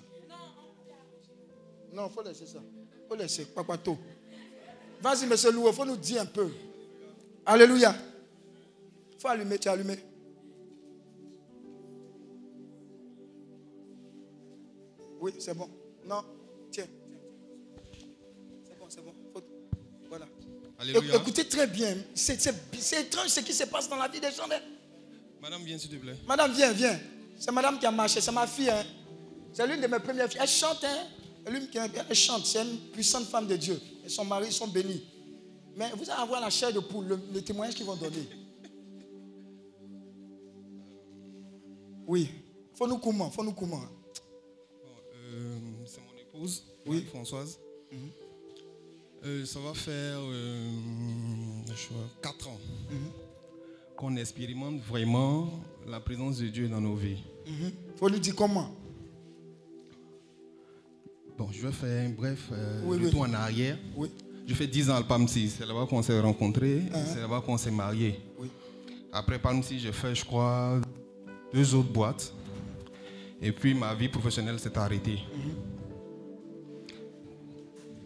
Non, 1.91 2.07
il 2.07 2.13
faut 2.13 2.21
laisser 2.21 2.45
ça. 2.45 2.59
Il 2.61 3.07
faut 3.07 3.15
laisser. 3.15 3.45
Papato. 3.45 3.97
Vas-y, 5.01 5.25
monsieur 5.25 5.51
Louo, 5.51 5.69
il 5.69 5.73
faut 5.73 5.85
nous 5.85 5.97
dire 5.97 6.21
un 6.21 6.27
peu. 6.27 6.51
Alléluia. 7.47 7.95
Il 9.11 9.19
faut 9.19 9.27
allumer, 9.29 9.57
tu 9.57 9.69
as 9.69 9.71
allumé. 9.71 9.97
Oui, 15.19 15.33
c'est 15.39 15.53
bon. 15.57 15.69
Non, 16.05 16.21
tiens. 16.71 16.85
C'est 18.63 18.77
bon, 18.77 18.85
c'est 18.89 19.03
bon. 19.03 19.13
Voilà. 20.09 20.27
Alléluia. 20.77 21.15
Écoutez 21.15 21.45
très 21.45 21.67
bien. 21.67 21.95
C'est 22.13 22.43
étrange 22.99 23.27
ce 23.29 23.39
qui 23.39 23.53
se 23.53 23.63
passe 23.65 23.89
dans 23.89 23.95
la 23.95 24.07
vie 24.07 24.19
des 24.19 24.31
gens. 24.31 24.43
hein. 24.51 24.59
Madame, 25.41 25.63
viens 25.63 25.77
s'il 25.77 25.89
te 25.89 25.95
plaît. 25.95 26.15
Madame, 26.27 26.51
viens, 26.53 26.71
viens. 26.71 26.99
C'est 27.37 27.51
madame 27.51 27.77
qui 27.79 27.85
a 27.85 27.91
marché, 27.91 28.21
c'est 28.21 28.31
ma 28.31 28.47
fille. 28.47 28.69
hein. 28.69 28.83
C'est 29.53 29.65
l'une 29.67 29.81
de 29.81 29.87
mes 29.87 29.99
premières 29.99 30.29
filles. 30.29 30.39
Elle 30.41 30.47
chante, 30.47 30.83
hein. 30.83 31.07
Qui 31.71 31.77
elle 31.77 32.15
chante, 32.15 32.45
c'est 32.45 32.61
une 32.63 32.77
puissante 32.91 33.25
femme 33.25 33.45
de 33.47 33.55
Dieu. 33.55 33.79
Et 34.05 34.09
son 34.09 34.25
mari 34.25 34.51
sont 34.51 34.67
bénis. 34.67 35.03
Mais 35.75 35.89
vous 35.95 36.09
allez 36.09 36.21
avoir 36.21 36.41
la 36.41 36.49
chair 36.49 36.71
de 36.73 36.79
poule, 36.79 37.05
le, 37.07 37.19
le 37.33 37.41
témoignage 37.41 37.75
qu'ils 37.75 37.85
vont 37.85 37.95
donner. 37.95 38.27
Oui. 42.07 42.29
Faut 42.75 42.87
nous 42.87 42.97
comment, 42.97 43.29
faut 43.31 43.43
nous 43.43 43.53
comment. 43.53 43.81
Euh, 46.35 46.37
épouse, 46.37 46.63
Oui. 46.85 47.03
Françoise. 47.09 47.59
Euh, 49.25 49.45
ça 49.45 49.59
va 49.59 49.73
faire 49.73 50.19
4 52.21 52.47
ans 52.49 52.59
qu'on 53.95 54.15
expérimente 54.17 54.81
vraiment 54.81 55.49
la 55.87 55.99
présence 55.99 56.37
de 56.37 56.47
Dieu 56.47 56.67
dans 56.67 56.81
nos 56.81 56.95
vies. 56.95 57.23
Faut 57.95 58.07
lui 58.09 58.19
dire 58.19 58.35
comment? 58.35 58.69
Bon, 61.37 61.49
je 61.51 61.65
vais 61.65 61.71
faire 61.73 62.05
un 62.05 62.09
bref 62.11 62.49
euh, 62.51 62.81
Oui, 62.85 62.97
oui. 62.99 63.05
retour 63.07 63.21
en 63.21 63.33
arrière. 63.33 63.77
Oui. 63.95 64.09
Je 64.47 64.53
fais 64.53 64.67
10 64.67 64.89
ans 64.91 64.95
à 64.95 65.03
Palm-Si. 65.03 65.49
C'est 65.49 65.65
là-bas 65.65 65.87
qu'on 65.89 66.03
s'est 66.03 66.19
rencontrés. 66.19 66.83
C'est 67.13 67.19
là-bas 67.21 67.41
qu'on 67.41 67.57
s'est 67.57 67.71
mariés. 67.71 68.19
Après 69.11 69.39
Palm-Si, 69.39 69.79
j'ai 69.79 69.91
fait, 69.91 70.13
je 70.13 70.23
crois, 70.23 70.79
deux 71.53 71.73
autres 71.73 71.91
boîtes. 71.91 72.33
Et 73.41 73.51
puis 73.51 73.73
ma 73.73 73.93
vie 73.95 74.09
professionnelle 74.09 74.59
s'est 74.59 74.77
arrêtée. 74.77 75.19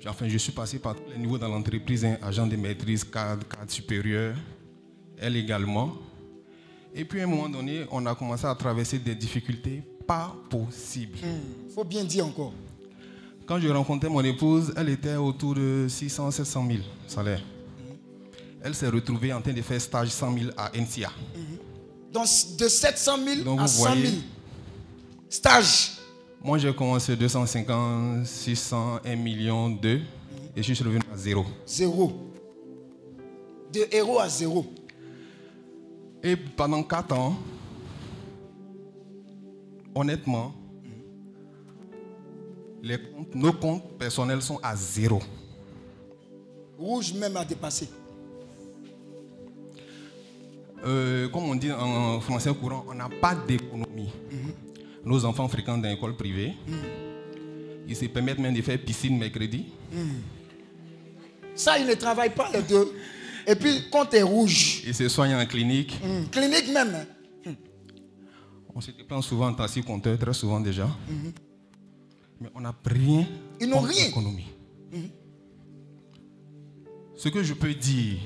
Enfin, 0.07 0.27
je 0.29 0.37
suis 0.37 0.51
passé 0.51 0.79
par 0.79 0.95
tous 0.95 1.03
les 1.11 1.17
niveaux 1.17 1.37
dans 1.37 1.49
l'entreprise, 1.49 2.05
hein, 2.05 2.17
agent 2.21 2.47
de 2.47 2.55
maîtrise, 2.55 3.03
cadre, 3.03 3.45
cadre 3.47 3.69
supérieur, 3.69 4.35
elle 5.17 5.35
également. 5.35 5.93
Et 6.95 7.03
puis 7.05 7.19
à 7.21 7.25
un 7.25 7.27
moment 7.27 7.49
donné, 7.49 7.85
on 7.91 8.05
a 8.05 8.15
commencé 8.15 8.45
à 8.45 8.55
traverser 8.55 8.97
des 8.99 9.13
difficultés 9.15 9.83
pas 10.07 10.35
possibles. 10.49 11.17
Faut 11.75 11.83
bien 11.83 12.03
dire 12.03 12.25
encore. 12.25 12.53
Quand 13.45 13.59
je 13.59 13.67
rencontrais 13.67 14.09
mon 14.09 14.23
épouse, 14.23 14.73
elle 14.75 14.89
était 14.89 15.15
autour 15.15 15.55
de 15.55 15.87
600 15.89 16.31
700 16.31 16.67
000 16.67 16.79
salaire. 17.07 17.41
Elle 18.63 18.75
s'est 18.75 18.89
retrouvée 18.89 19.31
en 19.33 19.41
train 19.41 19.53
de 19.53 19.61
faire 19.61 19.79
stage 19.81 20.09
100 20.09 20.37
000 20.37 20.51
à 20.57 20.71
NCA. 20.75 21.11
Donc 22.11 22.27
de 22.57 22.67
700 22.67 23.17
000 23.23 23.43
Donc, 23.43 23.59
à 23.59 23.63
vous 23.63 23.67
100 23.67 23.83
000. 23.83 23.95
voyez. 23.95 24.19
Moi, 26.41 26.57
j'ai 26.57 26.73
commencé 26.73 27.15
250, 27.15 28.25
600, 28.25 28.99
1 29.05 29.15
million, 29.15 29.69
2. 29.69 29.99
Et 30.55 30.63
je 30.63 30.73
suis 30.73 30.83
revenu 30.83 31.01
à 31.13 31.17
zéro. 31.17 31.45
Zéro. 31.65 32.11
De 33.73 33.81
héros 33.91 34.19
à 34.19 34.29
zéro. 34.29 34.65
Et 36.23 36.35
pendant 36.35 36.81
4 36.83 37.13
ans, 37.17 37.35
honnêtement, 39.93 40.53
les 42.81 42.97
comptes- 42.97 43.35
nos 43.35 43.53
comptes 43.53 43.97
personnels 43.97 44.41
sont 44.41 44.59
à 44.63 44.75
zéro. 44.75 45.19
Rouge 46.77 47.13
même 47.13 47.35
à 47.37 47.43
dépasser. 47.45 47.89
Euh, 50.85 51.27
comme 51.29 51.43
on 51.43 51.55
dit 51.55 51.71
en 51.73 52.21
français 52.21 52.53
courant, 52.55 52.85
on 52.87 52.93
n'a 52.93 53.09
pas 53.09 53.35
d'économie. 53.35 54.09
Nos 55.05 55.23
enfants 55.25 55.47
fréquentent 55.47 55.81
dans 55.81 55.89
l'école 55.89 56.15
privée. 56.15 56.53
Ils 57.87 57.95
se 57.95 58.05
permettent 58.05 58.39
même 58.39 58.53
de 58.53 58.61
faire 58.61 58.77
piscine 58.79 59.17
mercredi. 59.17 59.65
Ça, 61.55 61.77
ils 61.79 61.87
ne 61.87 61.93
travaillent 61.95 62.33
pas 62.35 62.49
les 62.53 62.61
deux. 62.61 62.91
Et 63.47 63.55
puis, 63.55 63.89
compte 63.89 64.13
est 64.13 64.21
rouge. 64.21 64.83
Ils 64.85 64.93
se 64.93 65.07
soignent 65.09 65.35
en 65.35 65.45
clinique. 65.45 65.99
Hum, 66.03 66.27
Clinique 66.29 66.71
même. 66.71 66.93
hein. 66.95 67.53
On 68.75 68.81
se 68.81 68.91
déplace 68.91 69.25
souvent 69.25 69.47
en 69.47 69.53
taxi 69.53 69.81
compteur, 69.81 70.17
très 70.17 70.33
souvent 70.33 70.59
déjà. 70.59 70.87
Mais 72.39 72.49
on 72.53 72.61
n'a 72.61 72.73
rien. 72.85 73.25
Ils 73.59 73.67
n'ont 73.67 73.83
l'économie. 73.85 74.47
Ce 77.15 77.27
que 77.27 77.43
je 77.43 77.53
peux 77.53 77.73
dire, 77.73 78.19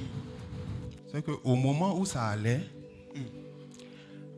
c'est 1.11 1.23
qu'au 1.25 1.55
moment 1.55 1.97
où 1.97 2.05
ça 2.05 2.25
allait, 2.25 2.61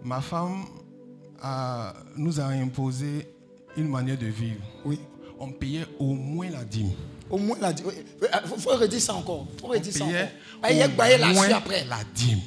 ma 0.04 0.22
femme 0.22 0.66
a- 1.42 1.94
nous 2.16 2.40
a 2.40 2.46
imposé 2.46 3.28
une 3.78 3.88
manière 3.90 4.18
de 4.18 4.28
vivre. 4.28 4.62
Oui. 4.86 5.00
On 5.40 5.52
payait 5.52 5.86
au 6.00 6.14
moins 6.14 6.50
la 6.50 6.64
dîme. 6.64 6.92
Au 7.30 7.38
moins, 7.38 7.58
la, 7.60 7.72
oui, 7.72 7.94
il 8.22 8.48
faut, 8.48 8.56
faut 8.58 8.78
redire 8.78 9.02
ça 9.02 9.14
encore. 9.16 9.48
faut 9.60 9.68
redire 9.68 9.92
ça 9.92 10.06
encore. 10.06 10.16
payait 10.62 10.76
il 10.76 10.78
y 10.78 10.82
a 10.82 10.88
que 10.88 10.96
bailler 10.96 11.24
au 11.24 11.34
moins 11.34 11.50
après. 11.50 11.84
la 11.86 11.98
dîme. 12.14 12.40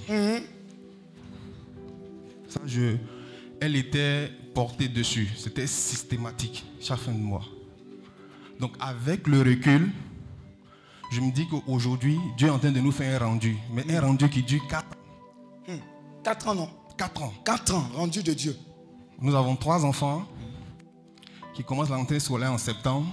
Ça, 2.49 2.61
je, 2.65 2.97
elle 3.61 3.77
était 3.77 4.31
portée 4.55 4.89
dessus. 4.89 5.29
C'était 5.37 5.67
systématique 5.67 6.65
chaque 6.81 6.99
fin 6.99 7.13
de 7.13 7.19
mois. 7.19 7.45
Donc 8.59 8.73
avec 8.81 9.27
le 9.27 9.41
recul, 9.41 9.91
je 11.13 11.21
me 11.21 11.31
dis 11.31 11.47
qu'aujourd'hui, 11.49 12.17
Dieu 12.37 12.49
est 12.49 12.51
en 12.51 12.59
train 12.59 12.71
de 12.73 12.81
nous 12.81 12.93
faire 12.93 13.23
un 13.23 13.27
rendu. 13.27 13.57
Mais 13.73 13.85
un 13.95 14.01
rendu 14.01 14.29
qui 14.31 14.43
dure 14.43 14.67
4 14.69 14.85
ans. 14.87 15.73
4 16.25 16.49
ans, 16.49 16.55
non? 16.55 16.71
4 16.97 17.23
ans. 17.23 17.33
4 17.45 17.75
ans, 17.75 17.89
rendu 17.95 18.23
de 18.23 18.33
Dieu. 18.33 18.57
Nous 19.21 19.35
avons 19.35 19.57
trois 19.57 19.85
enfants 19.85 20.25
qui 21.53 21.65
commencent 21.65 21.91
l'entrée 21.91 22.21
scolaire 22.21 22.53
en 22.53 22.59
septembre. 22.59 23.07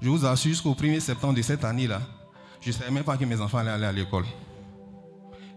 Je 0.00 0.08
vous 0.08 0.24
assure, 0.24 0.50
jusqu'au 0.50 0.72
1er 0.72 1.00
septembre 1.00 1.34
de 1.34 1.42
cette 1.42 1.64
année-là, 1.64 2.00
je 2.60 2.68
ne 2.68 2.72
savais 2.72 2.90
même 2.90 3.04
pas 3.04 3.16
que 3.16 3.24
mes 3.24 3.40
enfants 3.40 3.58
allaient 3.58 3.70
aller 3.70 3.84
à 3.84 3.92
l'école. 3.92 4.24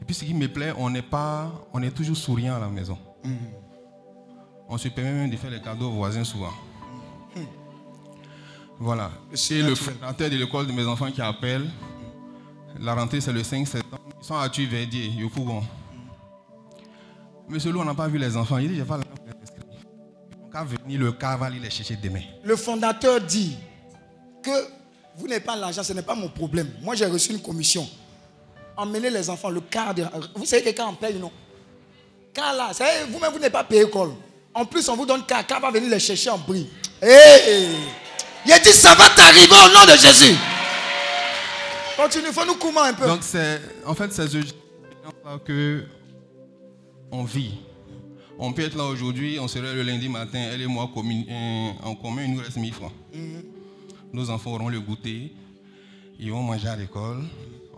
Et 0.01 0.05
puis 0.05 0.13
ce 0.13 0.25
qui 0.25 0.33
me 0.33 0.47
plaît, 0.47 0.73
on 0.77 0.89
n'est 0.89 1.01
pas, 1.01 1.51
on 1.73 1.81
est 1.81 1.91
toujours 1.91 2.17
souriant 2.17 2.55
à 2.55 2.59
la 2.59 2.67
maison. 2.67 2.97
On 4.67 4.77
se 4.77 4.89
permet 4.89 5.13
même 5.13 5.29
de 5.29 5.37
faire 5.37 5.51
les 5.51 5.61
cadeaux 5.61 5.87
aux 5.87 5.93
voisins 5.93 6.23
souvent. 6.23 6.53
Voilà. 8.77 9.09
C'est 9.33 9.61
le 9.61 9.73
fondateur 9.73 10.29
de 10.29 10.35
l'école 10.35 10.67
de 10.67 10.73
mes 10.73 10.85
enfants 10.85 11.09
qui 11.09 11.21
appelle. 11.21 11.69
La 12.77 12.93
rentrée, 12.93 13.21
c'est 13.21 13.31
le 13.31 13.41
5 13.41 13.65
septembre. 13.65 14.03
Ils 14.19 14.25
sont 14.25 14.35
à 14.35 14.49
Tuverdier, 14.49 15.07
Yopougon. 15.11 15.63
Monsieur 17.47 17.71
Lou, 17.71 17.79
on 17.79 17.85
n'a 17.85 17.93
pas 17.93 18.09
vu 18.09 18.17
les 18.17 18.35
enfants. 18.35 18.57
Il 18.57 18.69
dit, 18.69 18.75
j'ai 18.75 18.83
pas 18.83 18.97
l'argent 18.97 19.11
venir, 20.63 20.99
le 20.99 21.11
car 21.11 21.37
va 21.37 21.47
aller 21.47 21.59
les 21.59 21.69
chercher 21.69 21.95
demain. 21.95 22.21
Le 22.43 22.55
fondateur 22.55 23.19
dit 23.21 23.55
que 24.41 24.49
vous 25.17 25.27
n'avez 25.27 25.41
pas 25.41 25.55
l'argent, 25.55 25.83
ce 25.83 25.93
n'est 25.93 26.01
pas 26.01 26.15
mon 26.15 26.29
problème. 26.29 26.69
Moi, 26.81 26.95
j'ai 26.95 27.05
reçu 27.05 27.31
une 27.31 27.41
commission. 27.41 27.87
Emmenez 28.77 29.09
les 29.09 29.29
enfants, 29.29 29.49
le 29.49 29.61
quart 29.61 29.93
de... 29.93 30.05
Vous 30.35 30.45
savez 30.45 30.63
que 30.63 30.69
quand 30.69 30.89
on 30.89 30.95
paye, 30.95 31.15
non 31.15 31.31
Car 32.33 32.53
là, 32.53 32.71
vous 33.07 33.13
vous-même, 33.13 33.31
vous 33.31 33.39
n'avez 33.39 33.49
pas 33.49 33.63
payé 33.63 33.83
école. 33.83 34.11
En 34.53 34.65
plus, 34.65 34.87
on 34.89 34.95
vous 34.95 35.05
donne 35.05 35.25
car. 35.25 35.45
Car 35.45 35.59
va 35.59 35.71
venir 35.71 35.89
les 35.89 35.99
chercher 35.99 36.29
en 36.29 36.39
prix. 36.39 36.69
Hé 37.01 37.67
Il 38.45 38.51
a 38.51 38.59
dit, 38.59 38.71
ça 38.71 38.93
va 38.95 39.09
t'arriver 39.09 39.53
au 39.53 39.73
nom 39.73 39.85
de 39.85 39.97
Jésus. 39.97 40.35
Continue, 41.97 42.27
faut 42.27 42.45
nous 42.45 42.55
comment 42.55 42.83
un 42.83 42.93
peu. 42.93 43.07
Donc, 43.07 43.19
c'est, 43.21 43.61
en 43.85 43.93
fait, 43.95 44.11
c'est 44.11 44.27
ce 44.27 44.37
que 45.45 45.85
on 47.11 47.23
vit. 47.23 47.53
On 48.37 48.51
peut 48.51 48.63
être 48.63 48.75
là 48.77 48.83
aujourd'hui, 48.85 49.37
on 49.39 49.47
serait 49.47 49.73
le 49.73 49.83
lundi 49.83 50.09
matin, 50.09 50.39
elle 50.51 50.61
et 50.61 50.67
moi 50.67 50.91
euh, 50.97 51.69
en 51.83 51.95
commun, 51.95 52.23
il 52.25 52.33
nous 52.33 52.41
reste 52.41 52.57
1000 52.57 52.73
francs. 52.73 52.91
Nos 54.11 54.29
enfants 54.29 54.51
auront 54.55 54.69
le 54.69 54.79
goûter, 54.81 55.31
ils 56.19 56.31
vont 56.31 56.43
manger 56.43 56.67
à 56.67 56.75
l'école, 56.75 57.23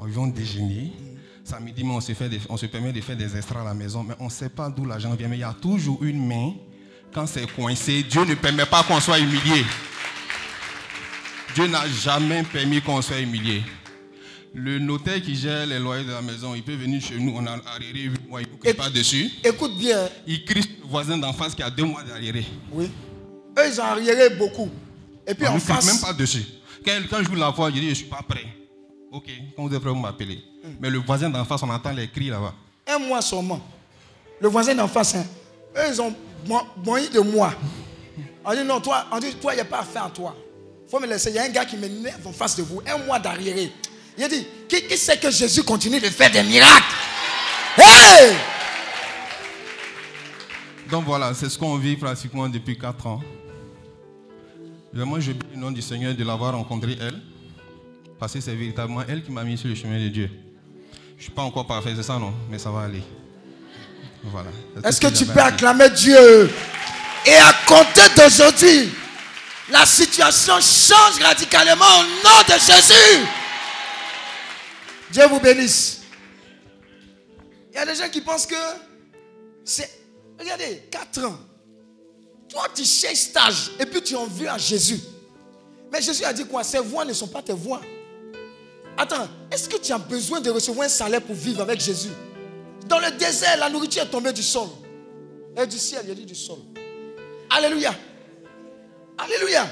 ils 0.05 0.13
vont 0.13 0.27
déjeuner. 0.27 0.91
Samedi, 1.43 1.83
mais 1.83 1.91
on 1.91 2.01
se, 2.01 2.13
fait 2.13 2.27
des- 2.27 2.41
on 2.49 2.57
se 2.57 2.65
permet 2.65 2.91
de 2.91 2.99
faire 3.01 3.15
des 3.15 3.37
extras 3.37 3.61
à 3.61 3.63
la 3.63 3.73
maison, 3.73 4.03
mais 4.03 4.15
on 4.19 4.25
ne 4.25 4.29
sait 4.29 4.49
pas 4.49 4.69
d'où 4.69 4.83
l'argent 4.83 5.13
vient. 5.15 5.27
Mais 5.29 5.37
il 5.37 5.41
y 5.41 5.43
a 5.43 5.53
toujours 5.61 6.03
une 6.03 6.25
main. 6.27 6.53
Quand 7.13 7.25
c'est 7.25 7.49
coincé, 7.49 8.03
Dieu 8.03 8.25
ne 8.25 8.33
permet 8.35 8.65
pas 8.65 8.83
qu'on 8.83 8.99
soit 8.99 9.17
humilié. 9.19 9.63
Dieu 11.55 11.67
n'a 11.67 11.87
jamais 11.87 12.43
permis 12.43 12.81
qu'on 12.81 13.01
soit 13.01 13.19
humilié. 13.21 13.63
Le 14.53 14.77
notaire 14.79 15.21
qui 15.21 15.35
gère 15.35 15.65
les 15.65 15.79
loyers 15.79 16.03
de 16.05 16.11
la 16.11 16.21
maison, 16.21 16.53
il 16.53 16.63
peut 16.63 16.75
venir 16.75 17.01
chez 17.01 17.17
nous, 17.17 17.31
on 17.35 17.45
a 17.47 17.57
8 18.27 18.29
mois, 18.29 18.41
il 18.41 18.47
ne 18.51 18.57
crie 18.57 18.73
pas 18.73 18.89
dessus. 18.89 19.31
Écoute 19.43 19.77
bien. 19.77 20.09
Il 20.25 20.43
crie 20.45 20.61
sur 20.61 20.71
le 20.83 20.89
voisin 20.89 21.17
d'en 21.17 21.31
face 21.33 21.55
qui 21.55 21.63
a 21.63 21.69
deux 21.69 21.85
mois 21.85 22.03
d'arriéré. 22.03 22.45
Oui. 22.71 22.89
Eux, 23.57 23.63
ils 23.71 23.79
ont 23.79 23.83
arriéré 23.85 24.29
beaucoup. 24.31 24.69
Et 25.25 25.33
puis 25.33 25.47
On 25.47 25.55
en 25.55 25.59
face. 25.59 25.85
même 25.85 25.99
pas 26.01 26.13
dessus. 26.13 26.43
Quand, 26.85 26.91
quand 27.09 27.23
je 27.23 27.29
vous 27.29 27.35
la 27.35 27.49
vois, 27.49 27.69
je 27.69 27.75
dis, 27.75 27.83
je 27.83 27.89
ne 27.89 27.93
suis 27.95 28.05
pas 28.05 28.21
prêt. 28.27 28.45
Ok, 29.11 29.29
quand 29.55 29.65
vous 29.67 29.73
êtes 29.73 29.79
prêt, 29.81 29.89
vous 29.89 29.95
m'appelez. 29.95 30.39
Mais 30.79 30.89
le 30.89 30.99
voisin 30.99 31.29
d'en 31.29 31.45
face, 31.45 31.63
on 31.63 31.69
entend 31.69 31.91
les 31.91 32.07
cris 32.09 32.29
là-bas. 32.29 32.53
Un 32.87 32.99
mois 32.99 33.21
seulement. 33.21 33.61
Le 34.41 34.47
voisin 34.49 34.75
d'en 34.75 34.87
face, 34.87 35.15
hein, 35.15 35.25
eux, 35.77 35.81
ils 35.91 36.01
ont 36.01 36.13
moyen 36.83 37.09
de 37.09 37.19
moi. 37.21 37.53
On 38.45 38.53
dit 38.53 38.63
non, 38.63 38.79
toi, 38.79 39.05
on 39.11 39.19
dit, 39.19 39.33
toi, 39.35 39.53
il 39.53 39.55
n'y 39.55 39.61
a 39.61 39.65
pas 39.65 39.79
affaire 39.79 40.05
à 40.05 40.09
toi. 40.09 40.35
Il 40.85 40.89
faut 40.91 40.99
me 40.99 41.07
laisser. 41.07 41.29
Il 41.29 41.35
y 41.35 41.39
a 41.39 41.43
un 41.43 41.49
gars 41.49 41.65
qui 41.65 41.75
m'énerve 41.75 42.25
en 42.27 42.31
face 42.31 42.55
de 42.55 42.63
vous. 42.63 42.81
Un 42.85 42.97
mois 42.99 43.19
d'arriéré. 43.19 43.71
Il 44.17 44.27
dit, 44.29 44.45
qui, 44.69 44.81
qui 44.83 44.97
sait 44.97 45.17
que 45.17 45.29
Jésus 45.31 45.63
continue 45.63 45.99
de 45.99 46.07
faire 46.09 46.31
des 46.31 46.43
miracles? 46.43 46.83
Donc 50.89 51.03
voilà, 51.05 51.33
c'est 51.33 51.49
ce 51.49 51.57
qu'on 51.57 51.75
vit 51.77 51.97
pratiquement 51.97 52.47
depuis 52.47 52.77
4 52.77 53.07
ans. 53.07 53.21
Vraiment, 54.93 55.19
je 55.19 55.33
bénis 55.33 55.53
le 55.55 55.59
nom 55.59 55.71
du 55.71 55.81
Seigneur 55.81 56.15
de 56.15 56.23
l'avoir 56.23 56.53
rencontré 56.53 56.97
elle. 56.99 57.21
Parce 58.19 58.33
que 58.33 58.41
c'est 58.41 58.55
véritablement 58.55 59.03
elle 59.07 59.21
qui 59.21 59.31
m'a 59.31 59.43
mis 59.43 59.57
sur 59.57 59.67
le 59.67 59.75
chemin 59.75 59.99
de 59.99 60.07
Dieu. 60.07 60.29
Je 61.17 61.17
ne 61.17 61.23
suis 61.23 61.31
pas 61.31 61.43
encore 61.43 61.67
parfait, 61.67 61.93
c'est 61.95 62.03
ça 62.03 62.17
non? 62.17 62.33
Mais 62.49 62.57
ça 62.57 62.71
va 62.71 62.81
aller. 62.81 63.03
Voilà. 64.23 64.49
Est-ce 64.83 64.97
ce 64.97 65.01
que 65.01 65.07
tu 65.07 65.25
peux 65.25 65.39
acclamer 65.39 65.89
Dieu? 65.89 66.49
Et 67.25 67.35
à 67.35 67.53
compter 67.67 68.09
d'aujourd'hui, 68.15 68.89
la 69.69 69.85
situation 69.85 70.53
change 70.55 71.21
radicalement 71.21 71.85
au 71.99 72.03
nom 72.03 72.41
de 72.47 72.53
Jésus. 72.53 73.25
Dieu 75.11 75.27
vous 75.27 75.39
bénisse. 75.39 75.96
Il 77.77 77.81
y 77.81 77.83
a 77.83 77.85
des 77.85 77.95
gens 77.95 78.09
qui 78.09 78.21
pensent 78.21 78.47
que 78.47 78.55
c'est. 79.63 79.87
Regardez, 80.39 80.81
4 80.89 81.25
ans. 81.25 81.37
Toi, 82.49 82.63
tu 82.73 82.83
cherches 82.83 83.17
stage 83.17 83.71
et 83.79 83.85
puis 83.85 84.01
tu 84.01 84.15
en 84.15 84.25
veux 84.25 84.49
à 84.49 84.57
Jésus. 84.57 84.99
Mais 85.91 86.01
Jésus 86.01 86.23
a 86.23 86.33
dit 86.33 86.43
quoi? 86.45 86.63
Ces 86.63 86.79
voix 86.79 87.05
ne 87.05 87.13
sont 87.13 87.27
pas 87.27 87.43
tes 87.43 87.53
voix. 87.53 87.81
Attends, 88.97 89.27
est-ce 89.51 89.69
que 89.69 89.77
tu 89.77 89.91
as 89.91 89.99
besoin 89.99 90.41
de 90.41 90.49
recevoir 90.49 90.87
un 90.87 90.89
salaire 90.89 91.21
pour 91.21 91.35
vivre 91.35 91.61
avec 91.61 91.79
Jésus? 91.79 92.09
Dans 92.87 92.97
le 92.97 93.11
désert, 93.11 93.57
la 93.57 93.69
nourriture 93.69 94.01
est 94.01 94.09
tombée 94.09 94.33
du 94.33 94.41
sol. 94.41 94.69
Et 95.55 95.67
du 95.67 95.77
ciel, 95.77 96.01
il 96.05 96.11
a 96.11 96.15
dit 96.15 96.25
du 96.25 96.33
sol. 96.33 96.57
Alléluia. 97.51 97.93
Alléluia. 99.19 99.67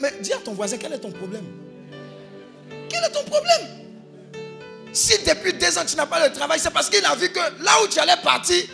Mais 0.00 0.12
dis 0.20 0.34
à 0.34 0.38
ton 0.38 0.52
voisin, 0.52 0.76
quel 0.76 0.92
est 0.92 0.98
ton 0.98 1.12
problème? 1.12 1.46
Quel 2.90 3.02
est 3.04 3.12
ton 3.12 3.24
problème? 3.24 3.89
Si 4.92 5.22
depuis 5.24 5.52
deux 5.52 5.78
ans 5.78 5.84
tu 5.86 5.96
n'as 5.96 6.06
pas 6.06 6.28
de 6.28 6.34
travail, 6.34 6.58
c'est 6.58 6.70
parce 6.70 6.90
qu'il 6.90 7.04
a 7.04 7.14
vu 7.14 7.30
que 7.30 7.38
là 7.38 7.82
où 7.82 7.88
tu 7.88 7.98
allais 7.98 8.16
partir, 8.22 8.64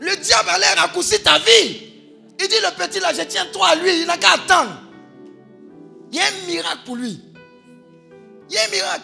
le 0.00 0.16
diable 0.16 0.50
allait 0.50 0.74
raccourcir 0.74 1.22
ta 1.22 1.38
vie. 1.38 1.82
Il 2.38 2.48
dit, 2.48 2.56
le 2.62 2.74
petit 2.76 3.00
là, 3.00 3.12
je 3.14 3.22
tiens 3.22 3.46
toi 3.52 3.68
à 3.68 3.74
lui, 3.74 4.00
il 4.00 4.06
n'a 4.06 4.18
qu'à 4.18 4.32
attendre. 4.32 4.78
Il 6.12 6.18
y 6.18 6.20
a 6.20 6.24
un 6.24 6.46
miracle 6.46 6.80
pour 6.84 6.96
lui. 6.96 7.20
Il 8.50 8.54
y 8.54 8.58
a 8.58 8.64
un 8.64 8.68
miracle. 8.68 9.02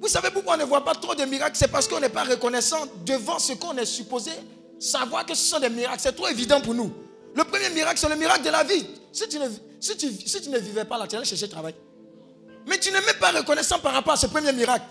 Vous 0.00 0.08
savez 0.08 0.30
pourquoi 0.30 0.54
on 0.54 0.58
ne 0.58 0.64
voit 0.64 0.84
pas 0.84 0.94
trop 0.94 1.14
de 1.14 1.24
miracles? 1.24 1.56
C'est 1.56 1.70
parce 1.70 1.88
qu'on 1.88 1.98
n'est 1.98 2.10
pas 2.10 2.24
reconnaissant 2.24 2.86
devant 3.04 3.38
ce 3.38 3.54
qu'on 3.54 3.76
est 3.76 3.86
supposé 3.86 4.30
savoir 4.78 5.24
que 5.24 5.34
ce 5.34 5.42
sont 5.42 5.58
des 5.58 5.70
miracles. 5.70 6.00
C'est 6.00 6.14
trop 6.14 6.28
évident 6.28 6.60
pour 6.60 6.74
nous. 6.74 6.92
Le 7.34 7.44
premier 7.44 7.70
miracle, 7.70 7.98
c'est 7.98 8.08
le 8.08 8.16
miracle 8.16 8.44
de 8.44 8.50
la 8.50 8.62
vie. 8.62 8.86
Si 9.12 9.28
tu 9.28 9.38
ne, 9.38 9.48
si 9.80 9.96
tu, 9.96 10.12
si 10.26 10.40
tu 10.42 10.50
ne 10.50 10.58
vivais 10.58 10.84
pas 10.84 10.98
là, 10.98 11.06
tu 11.06 11.16
allais 11.16 11.24
chercher 11.24 11.48
travail. 11.48 11.74
Mais 12.66 12.78
tu 12.78 12.90
n'es 12.90 13.00
même 13.00 13.16
pas 13.18 13.30
reconnaissant 13.30 13.78
par 13.78 13.92
rapport 13.94 14.12
à 14.12 14.16
ce 14.16 14.26
premier 14.26 14.52
miracle. 14.52 14.84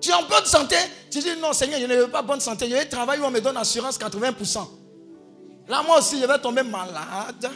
Tu 0.00 0.10
es 0.10 0.14
en 0.14 0.22
bonne 0.22 0.44
santé, 0.44 0.76
tu 1.10 1.18
dis 1.18 1.36
non 1.40 1.52
Seigneur, 1.52 1.80
je 1.80 1.86
ne 1.86 1.96
veux 1.96 2.08
pas 2.08 2.22
bonne 2.22 2.40
santé. 2.40 2.68
Je 2.68 2.74
vais 2.74 2.84
travailler 2.84 3.22
où 3.22 3.26
on 3.26 3.30
me 3.30 3.40
donne 3.40 3.56
assurance 3.56 3.98
80%. 3.98 4.66
Là, 5.68 5.82
moi 5.82 5.98
aussi, 5.98 6.20
je 6.20 6.26
vais 6.26 6.38
tomber 6.38 6.62
malade. 6.62 7.50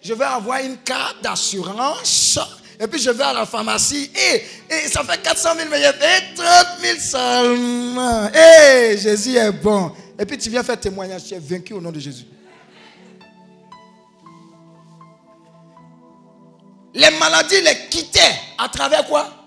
Je 0.00 0.14
vais 0.14 0.24
avoir 0.24 0.60
une 0.60 0.76
carte 0.78 1.22
d'assurance. 1.22 2.38
Et 2.80 2.86
puis 2.86 3.00
je 3.00 3.10
vais 3.10 3.24
à 3.24 3.32
la 3.32 3.46
pharmacie. 3.46 4.10
Et, 4.14 4.44
et 4.72 4.88
ça 4.88 5.02
fait 5.02 5.20
400 5.20 5.50
000, 5.56 5.68
mais 5.70 5.78
j'ai 5.78 5.92
fait 5.92 6.34
30 6.36 6.66
000 6.80 6.98
seulement. 7.00 8.30
Et 8.32 8.96
Jésus 8.96 9.36
est 9.36 9.50
bon. 9.50 9.90
Et 10.18 10.24
puis 10.24 10.38
tu 10.38 10.50
viens 10.50 10.62
faire 10.62 10.78
témoignage. 10.78 11.24
Tu 11.24 11.34
es 11.34 11.38
vaincu 11.40 11.72
au 11.72 11.80
nom 11.80 11.90
de 11.90 11.98
Jésus. 11.98 12.26
Les 16.94 17.10
maladies 17.18 17.60
les 17.60 17.88
quittaient 17.88 18.20
à 18.56 18.68
travers 18.68 19.06
quoi? 19.06 19.37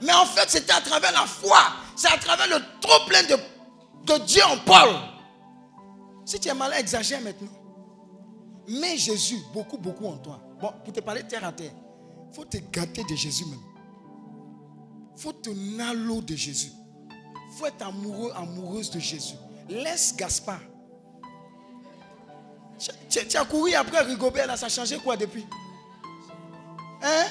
Mais 0.00 0.12
en 0.12 0.26
fait, 0.26 0.48
c'était 0.48 0.72
à 0.72 0.80
travers 0.80 1.12
la 1.12 1.26
foi. 1.26 1.58
C'est 1.96 2.08
à 2.08 2.18
travers 2.18 2.46
le 2.48 2.62
trop 2.80 3.04
plein 3.06 3.22
de, 3.22 4.24
Dieu 4.24 4.42
en 4.44 4.56
Paul. 4.58 4.94
Si 6.24 6.38
tu 6.38 6.48
es 6.48 6.54
malade, 6.54 6.80
exagère 6.80 7.20
maintenant. 7.20 7.48
Mets 8.68 8.96
Jésus 8.96 9.38
beaucoup, 9.52 9.78
beaucoup 9.78 10.06
en 10.06 10.18
toi. 10.18 10.40
Bon, 10.60 10.72
pour 10.84 10.92
te 10.92 11.00
parler 11.00 11.22
terre 11.24 11.44
à 11.44 11.52
terre, 11.52 11.72
il 12.30 12.34
faut 12.34 12.44
te 12.44 12.58
gâter 12.70 13.02
de 13.04 13.16
Jésus 13.16 13.44
même. 13.46 13.60
Il 15.16 15.22
faut 15.22 15.32
te 15.32 15.50
nalo 15.50 16.20
de 16.20 16.36
Jésus. 16.36 16.72
Il 17.10 17.58
faut 17.58 17.66
être 17.66 17.86
amoureux, 17.86 18.32
amoureuse 18.36 18.90
de 18.90 19.00
Jésus. 19.00 19.34
Laisse 19.68 20.14
Gaspard. 20.16 20.60
Tu 23.10 23.36
as 23.36 23.44
couru 23.44 23.74
après 23.74 24.00
Rigobert, 24.02 24.46
là, 24.46 24.56
ça 24.56 24.66
a 24.66 24.68
changé 24.68 24.98
quoi 24.98 25.16
depuis? 25.16 25.44
Hein? 27.02 27.26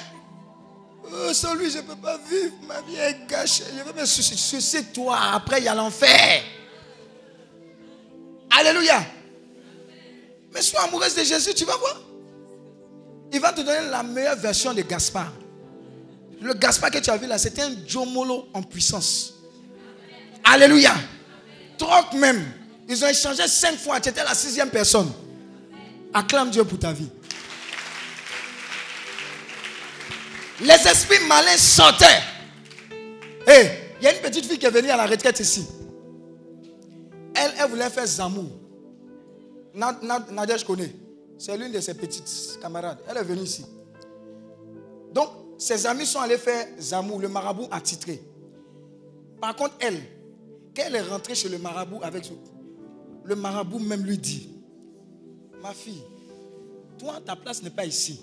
Oh, 1.12 1.34
Sans 1.34 1.54
lui, 1.56 1.70
je 1.70 1.78
ne 1.78 1.84
peux 1.84 1.96
pas 1.96 2.18
vivre. 2.30 2.54
Ma 2.68 2.82
vie 2.82 2.96
est 2.96 3.28
gâchée. 3.28 3.64
Je 3.78 3.84
vais 3.92 4.02
me 4.02 4.06
soucier 4.06 4.84
toi. 4.94 5.18
Après, 5.34 5.60
il 5.60 5.66
y 5.66 5.68
a 5.68 5.76
l'enfer. 5.76 6.44
Alléluia. 8.50 9.06
Mais 10.54 10.62
sois 10.62 10.84
amoureuse 10.84 11.16
de 11.16 11.24
Jésus, 11.24 11.54
tu 11.54 11.66
vas 11.66 11.78
voir. 11.78 12.02
Il 13.32 13.40
va 13.40 13.52
te 13.52 13.62
donner 13.62 13.90
la 13.90 14.04
meilleure 14.04 14.38
version 14.38 14.74
de 14.74 14.82
Gaspard. 14.82 15.32
Le 16.42 16.54
Gaspard 16.54 16.92
que 16.92 17.00
tu 17.00 17.10
as 17.10 17.18
vu 17.18 17.28
là, 17.28 17.38
c'était 17.38 17.64
un 17.64 17.72
Jomolo 17.86 18.48
en 18.54 18.64
puissance. 18.64 19.34
Alléluia. 20.44 20.94
Troc 21.78 22.14
même. 22.14 22.44
Ils 22.88 23.04
ont 23.04 23.08
échangé 23.08 23.48
cinq 23.48 23.78
fois. 23.78 24.00
Tu 24.00 24.10
étais 24.10 24.24
la 24.24 24.34
sixième 24.34 24.70
personne. 24.70 25.12
Acclame 26.14 26.50
Dieu 26.50 26.64
pour 26.64 26.80
ta 26.80 26.94
vie. 26.94 27.10
Les 30.62 30.74
esprits 30.88 31.26
malins 31.28 31.58
sortaient. 31.58 32.06
Hé, 33.48 33.70
il 34.00 34.04
y 34.04 34.08
a 34.08 34.16
une 34.16 34.22
petite 34.22 34.46
fille 34.46 34.58
qui 34.58 34.66
est 34.66 34.70
venue 34.72 34.90
à 34.90 34.98
la 34.98 35.06
retraite 35.06 35.40
ici. 35.40 35.66
Elle, 37.36 37.52
elle 37.60 37.70
voulait 37.70 37.90
faire 37.90 38.06
Zamou. 38.08 38.50
Na- 39.74 39.98
Na- 40.02 40.26
Nadia, 40.32 40.58
je 40.58 40.66
connais. 40.66 40.92
C'est 41.38 41.56
l'une 41.56 41.72
de 41.72 41.80
ses 41.80 41.94
petites 41.94 42.58
camarades. 42.62 42.98
Elle 43.08 43.18
est 43.18 43.24
venue 43.24 43.44
ici. 43.44 43.64
Donc, 45.14 45.30
ses 45.60 45.86
amis 45.86 46.06
sont 46.08 46.20
allés 46.20 46.38
faire 46.40 46.68
Zamou. 46.80 47.20
Le 47.20 47.28
marabout 47.30 47.68
a 47.70 47.80
titré. 47.80 48.20
Par 49.40 49.56
contre, 49.56 49.76
elle, 49.80 50.02
quand 50.76 50.84
elle 50.88 50.96
est 50.96 51.02
rentrée 51.02 51.36
chez 51.36 51.50
le 51.50 51.60
marabout 51.60 52.00
avec 52.02 52.24
le 53.24 53.36
marabout 53.36 53.78
même 53.80 54.04
lui 54.04 54.18
dit 54.18 54.50
Ma 55.62 55.74
fille, 55.74 56.02
toi, 56.98 57.20
ta 57.24 57.36
place 57.36 57.62
n'est 57.62 57.70
pas 57.70 57.86
ici. 57.86 58.20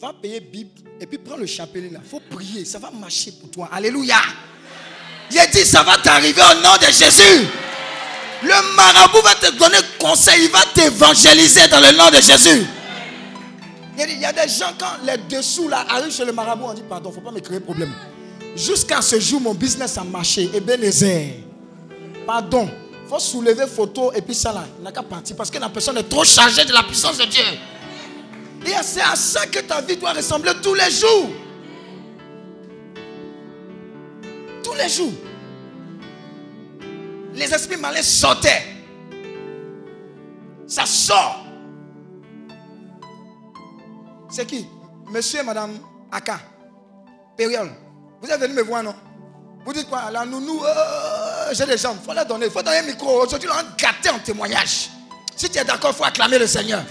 Va 0.00 0.14
payer 0.14 0.40
Bible 0.40 0.70
et 0.98 1.06
puis 1.06 1.18
prends 1.18 1.36
le 1.36 1.44
chapelet 1.46 1.90
là. 1.90 1.98
Il 2.02 2.08
faut 2.08 2.22
prier, 2.30 2.64
ça 2.64 2.78
va 2.78 2.90
marcher 2.90 3.32
pour 3.32 3.50
toi. 3.50 3.68
Alléluia. 3.70 4.16
J'ai 5.30 5.46
dit, 5.52 5.66
ça 5.66 5.82
va 5.82 5.98
t'arriver 5.98 6.40
au 6.40 6.62
nom 6.62 6.76
de 6.80 6.86
Jésus. 6.86 7.46
Le 8.42 8.76
marabout 8.76 9.20
va 9.22 9.34
te 9.34 9.54
donner 9.58 9.76
conseil, 9.98 10.44
il 10.44 10.50
va 10.50 10.60
t'évangéliser 10.74 11.68
dans 11.68 11.80
le 11.80 11.96
nom 11.96 12.08
de 12.08 12.16
Jésus. 12.16 12.66
Il 13.98 14.18
y, 14.18 14.24
a, 14.24 14.32
des 14.32 14.48
gens, 14.48 14.72
quand 14.78 15.04
les 15.04 15.18
dessous 15.28 15.68
là 15.68 15.84
arrivent 15.90 16.10
chez 16.10 16.24
le 16.24 16.32
marabout, 16.32 16.68
on 16.68 16.74
dit 16.74 16.82
pardon, 16.88 17.10
il 17.10 17.16
ne 17.16 17.20
faut 17.20 17.28
pas 17.28 17.34
me 17.34 17.40
créer 17.40 17.60
problème. 17.60 17.92
Jusqu'à 18.56 19.02
ce 19.02 19.20
jour, 19.20 19.42
mon 19.42 19.52
business 19.52 19.98
a 19.98 20.04
marché. 20.04 20.48
Et 20.54 20.60
bien, 20.60 20.76
Pardon. 22.26 22.70
Il 23.04 23.08
faut 23.10 23.18
soulever 23.18 23.66
photo 23.66 24.12
et 24.14 24.22
puis 24.22 24.34
ça 24.34 24.52
là, 24.52 24.64
il 24.78 24.84
n'a 24.84 24.92
qu'à 24.92 25.02
partir 25.02 25.36
parce 25.36 25.50
que 25.50 25.58
la 25.58 25.68
personne 25.68 25.98
est 25.98 26.08
trop 26.08 26.24
chargée 26.24 26.64
de 26.64 26.72
la 26.72 26.84
puissance 26.84 27.18
de 27.18 27.24
Dieu. 27.24 27.42
Et 28.64 28.72
c'est 28.82 29.00
à 29.00 29.16
ça 29.16 29.46
que 29.46 29.60
ta 29.60 29.80
vie 29.80 29.96
doit 29.96 30.12
ressembler 30.12 30.52
tous 30.62 30.74
les 30.74 30.90
jours. 30.90 31.30
Tous 34.62 34.74
les 34.74 34.88
jours. 34.88 35.12
Les 37.34 37.52
esprits 37.52 37.76
malins 37.76 38.02
sortaient. 38.02 38.64
Ça 40.66 40.86
sort. 40.86 41.44
C'est 44.30 44.46
qui? 44.46 44.66
Monsieur 45.10 45.40
et 45.40 45.42
Madame 45.42 45.78
Aka. 46.12 46.38
Périole. 47.36 47.70
Vous 48.22 48.28
êtes 48.30 48.40
venu 48.40 48.54
me 48.54 48.62
voir, 48.62 48.82
non? 48.82 48.94
Vous 49.64 49.72
dites 49.72 49.88
quoi? 49.88 50.10
La 50.10 50.24
nounou, 50.24 50.62
euh, 50.64 51.48
j'ai 51.52 51.66
des 51.66 51.76
jambes. 51.76 51.96
Il 52.02 52.06
faut 52.06 52.14
leur 52.14 52.26
donner. 52.26 52.46
Il 52.46 52.52
faut 52.52 52.62
donner 52.62 52.78
un 52.78 52.82
micro. 52.82 53.22
Aujourd'hui, 53.24 53.48
on 53.50 53.76
gâter 53.76 54.10
en 54.10 54.18
témoignage. 54.18 54.90
Si 55.34 55.48
tu 55.48 55.58
es 55.58 55.64
d'accord, 55.64 55.90
il 55.92 55.96
faut 55.96 56.04
acclamer 56.04 56.38
le 56.38 56.46
Seigneur. 56.46 56.82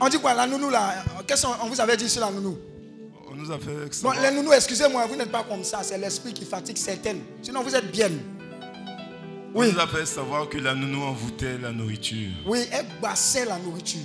On 0.00 0.08
dit 0.08 0.18
quoi 0.18 0.34
La 0.34 0.46
nounou 0.46 0.70
là 0.70 1.04
Qu'est-ce 1.26 1.46
qu'on 1.46 1.66
vous 1.68 1.80
avait 1.80 1.96
dit 1.96 2.08
sur 2.08 2.20
la 2.20 2.30
nounou? 2.30 2.56
On 3.30 3.34
nous 3.34 3.50
a 3.52 3.58
fait 3.58 3.74
Bon, 3.74 3.92
savoir- 4.12 4.20
les 4.22 4.30
nounous, 4.36 4.52
excusez-moi, 4.52 5.06
vous 5.06 5.16
n'êtes 5.16 5.30
pas 5.30 5.44
comme 5.44 5.62
ça. 5.62 5.82
C'est 5.82 5.98
l'esprit 5.98 6.32
qui 6.32 6.44
fatigue 6.44 6.76
certaines. 6.78 7.20
Sinon, 7.42 7.62
vous 7.62 7.74
êtes 7.74 7.90
bien. 7.90 8.08
on 9.54 9.60
Oui. 9.60 9.72
nous 9.72 9.78
a 9.80 9.86
fait 9.86 10.06
savoir 10.06 10.48
que 10.48 10.58
la 10.58 10.74
nounou 10.74 11.02
envoûtait 11.02 11.58
la 11.58 11.70
nourriture. 11.72 12.30
Oui, 12.46 12.60
elle 12.72 12.86
bassait 13.02 13.44
la 13.44 13.58
nourriture. 13.58 14.00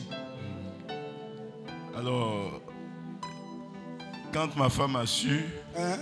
Alors, 1.98 2.62
quand 4.34 4.56
ma 4.58 4.70
femme 4.70 4.96
a 4.96 5.06
su, 5.06 5.46
Hein? 5.78 5.98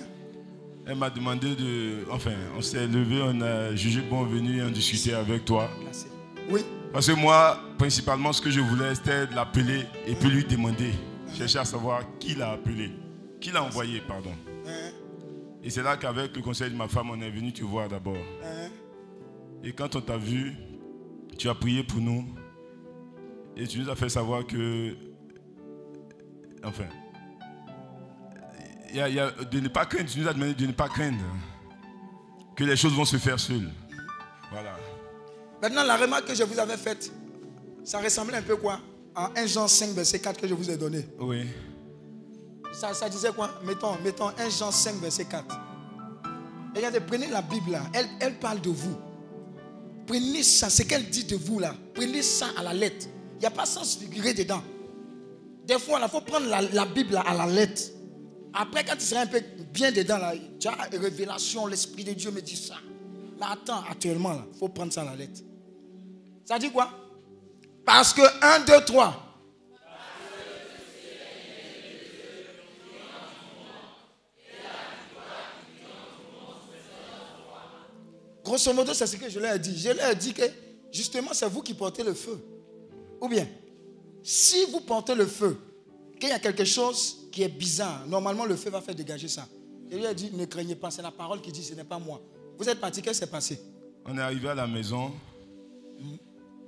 elle 0.88 0.96
m'a 0.96 1.10
demandé 1.10 1.56
de. 1.56 2.06
Enfin, 2.12 2.32
on 2.58 2.62
s'est 2.62 2.88
levé, 2.88 3.22
on 3.24 3.42
a 3.42 3.76
jugé 3.76 4.02
bon 4.02 4.24
venir 4.24 4.66
en 4.66 4.70
discuter 4.70 5.14
avec 5.14 5.46
toi. 5.46 5.70
Oui. 6.50 6.62
Parce 6.94 7.08
que 7.08 7.14
moi, 7.14 7.58
principalement, 7.78 8.34
ce 8.34 8.42
que 8.42 8.50
je 8.50 8.60
voulais, 8.60 8.94
c'était 8.96 9.28
de 9.28 9.34
l'appeler 9.34 9.86
et 10.06 10.14
puis 10.14 10.30
lui 10.30 10.44
demander. 10.44 10.92
Chercher 11.34 11.60
à 11.60 11.66
savoir 11.66 12.04
qui 12.20 12.36
l'a 12.36 12.52
appelé. 12.52 12.92
Qui 13.40 13.52
l'a 13.52 13.64
envoyé, 13.64 14.02
pardon. 14.02 14.34
Hein? 14.68 14.92
Et 15.64 15.70
c'est 15.70 15.84
là 15.84 15.96
qu'avec 15.96 16.36
le 16.36 16.42
conseil 16.42 16.70
de 16.70 16.76
ma 16.76 16.90
femme, 16.90 17.10
on 17.10 17.22
est 17.22 17.30
venu 17.30 17.54
te 17.54 17.64
voir 17.64 17.88
d'abord. 17.88 18.18
Hein? 18.44 18.70
Et 19.64 19.72
quand 19.72 19.96
on 19.96 20.02
t'a 20.02 20.18
vu, 20.18 20.54
tu 21.38 21.48
as 21.48 21.56
prié 21.56 21.84
pour 21.84 22.02
nous. 22.02 22.26
Et 23.56 23.66
tu 23.68 23.80
nous 23.80 23.90
as 23.90 23.96
fait 23.96 24.10
savoir 24.10 24.46
que. 24.46 24.96
Enfin. 26.64 26.86
A, 28.94 29.08
y 29.08 29.20
a 29.20 29.32
de 29.32 29.60
ne 29.62 29.70
pas 29.70 29.86
craindre. 29.86 30.10
Tu 30.10 30.20
nous 30.20 30.28
as 30.28 30.34
demandé 30.34 30.54
de 30.54 30.66
ne 30.66 30.74
pas 30.74 30.90
craindre. 30.90 31.24
Que 32.56 32.66
les 32.66 32.76
choses 32.76 32.94
vont 32.94 33.06
se 33.06 33.18
faire 33.18 33.40
seules. 33.40 33.70
Maintenant, 35.62 35.84
la 35.84 35.96
remarque 35.96 36.26
que 36.26 36.36
je 36.36 36.44
vous 36.44 36.58
avais 36.58 36.78
faite, 36.78 37.12
ça 37.84 38.00
ressemblait 38.00 38.38
un 38.38 38.42
peu 38.42 38.56
quoi? 38.56 38.80
En 39.16 39.30
1 39.36 39.46
Jean 39.46 39.68
5, 39.68 39.90
verset 39.90 40.20
4 40.20 40.40
que 40.42 40.48
je 40.48 40.54
vous 40.54 40.70
ai 40.70 40.78
donné. 40.78 41.06
Oui. 41.20 41.46
Ça, 42.74 42.94
ça 42.94 43.10
disait 43.10 43.32
quoi? 43.32 43.60
Mettons, 43.64 43.98
mettons 44.04 44.30
1 44.30 44.50
Jean 44.50 44.72
5, 44.72 44.96
verset 44.96 45.26
4. 45.26 45.46
Regardez, 46.76 47.00
prenez 47.02 47.28
la 47.28 47.42
Bible 47.42 47.72
là. 47.72 47.84
Elle, 47.94 48.08
elle 48.20 48.40
parle 48.40 48.62
de 48.62 48.70
vous. 48.70 48.96
Prenez 50.08 50.42
ça, 50.42 50.70
ce 50.70 50.84
qu'elle 50.84 51.10
dit 51.10 51.26
de 51.26 51.36
vous 51.36 51.60
là. 51.60 51.76
Prenez 51.94 52.24
ça 52.24 52.48
à 52.58 52.64
la 52.64 52.74
lettre. 52.74 53.08
Il 53.36 53.40
n'y 53.40 53.46
a 53.46 53.52
pas 53.52 53.66
sens 53.66 53.98
figuré 53.98 54.34
dedans. 54.34 54.64
Des 55.66 55.78
fois, 55.78 56.00
il 56.02 56.10
faut 56.10 56.22
prendre 56.22 56.48
la, 56.48 56.62
la 56.62 56.86
Bible 56.86 57.14
là, 57.14 57.22
à 57.22 57.36
la 57.36 57.46
lettre. 57.46 57.84
Après, 58.54 58.84
quand 58.84 58.96
tu 58.96 59.06
seras 59.06 59.22
un 59.22 59.28
peu 59.28 59.42
bien 59.72 59.92
dedans, 59.92 60.18
là, 60.18 60.34
tu 60.60 60.68
as 60.68 60.76
une 60.92 61.00
révélation, 61.00 61.68
l'Esprit 61.68 62.04
de 62.04 62.14
Dieu 62.14 62.32
me 62.32 62.42
dit 62.42 62.56
ça. 62.58 62.76
Mais 63.40 63.46
attends, 63.50 63.84
actuellement, 63.90 64.42
il 64.52 64.58
faut 64.58 64.70
prendre 64.70 64.92
ça 64.92 65.02
à 65.02 65.06
la 65.06 65.16
lettre. 65.16 65.42
Ça 66.52 66.60
dit 66.60 66.70
quoi? 66.70 66.92
Parce 67.86 68.14
que 68.14 68.22
1, 68.22 68.66
2, 68.66 68.84
3. 68.84 69.38
Grosso 78.44 78.74
modo, 78.74 78.94
c'est 78.94 79.08
ce 79.08 79.16
que 79.16 79.30
je 79.30 79.40
leur 79.40 79.56
ai 79.56 79.60
dit. 79.60 79.80
Je 79.80 79.92
leur 79.92 80.10
ai 80.10 80.16
dit 80.16 80.34
que 80.34 80.42
justement, 80.92 81.30
c'est 81.32 81.48
vous 81.48 81.62
qui 81.62 81.74
portez 81.74 82.04
le 82.04 82.14
feu. 82.14 82.38
Ou 83.22 83.30
bien, 83.30 83.48
si 84.22 84.66
vous 84.66 84.82
portez 84.82 85.16
le 85.16 85.28
feu, 85.28 85.58
qu'il 86.20 86.28
y 86.28 86.34
a 86.34 86.40
quelque 86.40 86.66
chose 86.66 87.30
qui 87.32 87.44
est 87.44 87.48
bizarre, 87.48 88.06
normalement 88.08 88.44
le 88.44 88.58
feu 88.58 88.70
va 88.70 88.82
faire 88.82 88.94
dégager 88.94 89.30
ça. 89.30 89.48
Je 89.90 89.96
lui 89.96 90.04
ai 90.04 90.14
dit, 90.14 90.32
ne 90.34 90.44
craignez 90.44 90.76
pas, 90.76 90.92
c'est 90.92 91.02
la 91.02 91.12
parole 91.12 91.40
qui 91.40 91.54
dit, 91.54 91.64
ce 91.64 91.76
n'est 91.76 91.86
pas 91.86 91.98
moi. 91.98 92.22
Vous 92.58 92.68
êtes 92.68 92.82
parti, 92.82 93.02
qu'est-ce 93.02 93.22
qui 93.22 93.26
s'est 93.26 93.32
passé? 93.32 93.58
On 94.04 94.18
est 94.18 94.22
arrivé 94.22 94.50
à 94.50 94.56
la 94.56 94.68
maison. 94.68 95.14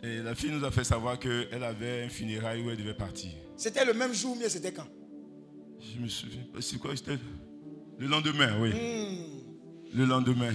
Et 0.03 0.17
la 0.17 0.35
fille 0.35 0.51
nous 0.51 0.63
a 0.65 0.71
fait 0.71 0.83
savoir 0.83 1.17
qu'elle 1.17 1.63
avait 1.63 2.03
un 2.03 2.09
funérail 2.09 2.61
où 2.61 2.69
elle 2.69 2.77
devait 2.77 2.93
partir. 2.93 3.31
C'était 3.55 3.85
le 3.85 3.93
même 3.93 4.13
jour, 4.13 4.35
mais 4.39 4.49
c'était 4.49 4.73
quand? 4.73 4.87
Je 5.79 5.99
me 6.01 6.07
souviens 6.09 6.43
pas. 6.53 6.61
C'est 6.61 6.77
quoi 6.77 6.95
c'était 6.95 7.17
Le 7.97 8.07
lendemain, 8.07 8.59
oui. 8.59 8.71
Le 9.93 10.05
lendemain. 10.05 10.53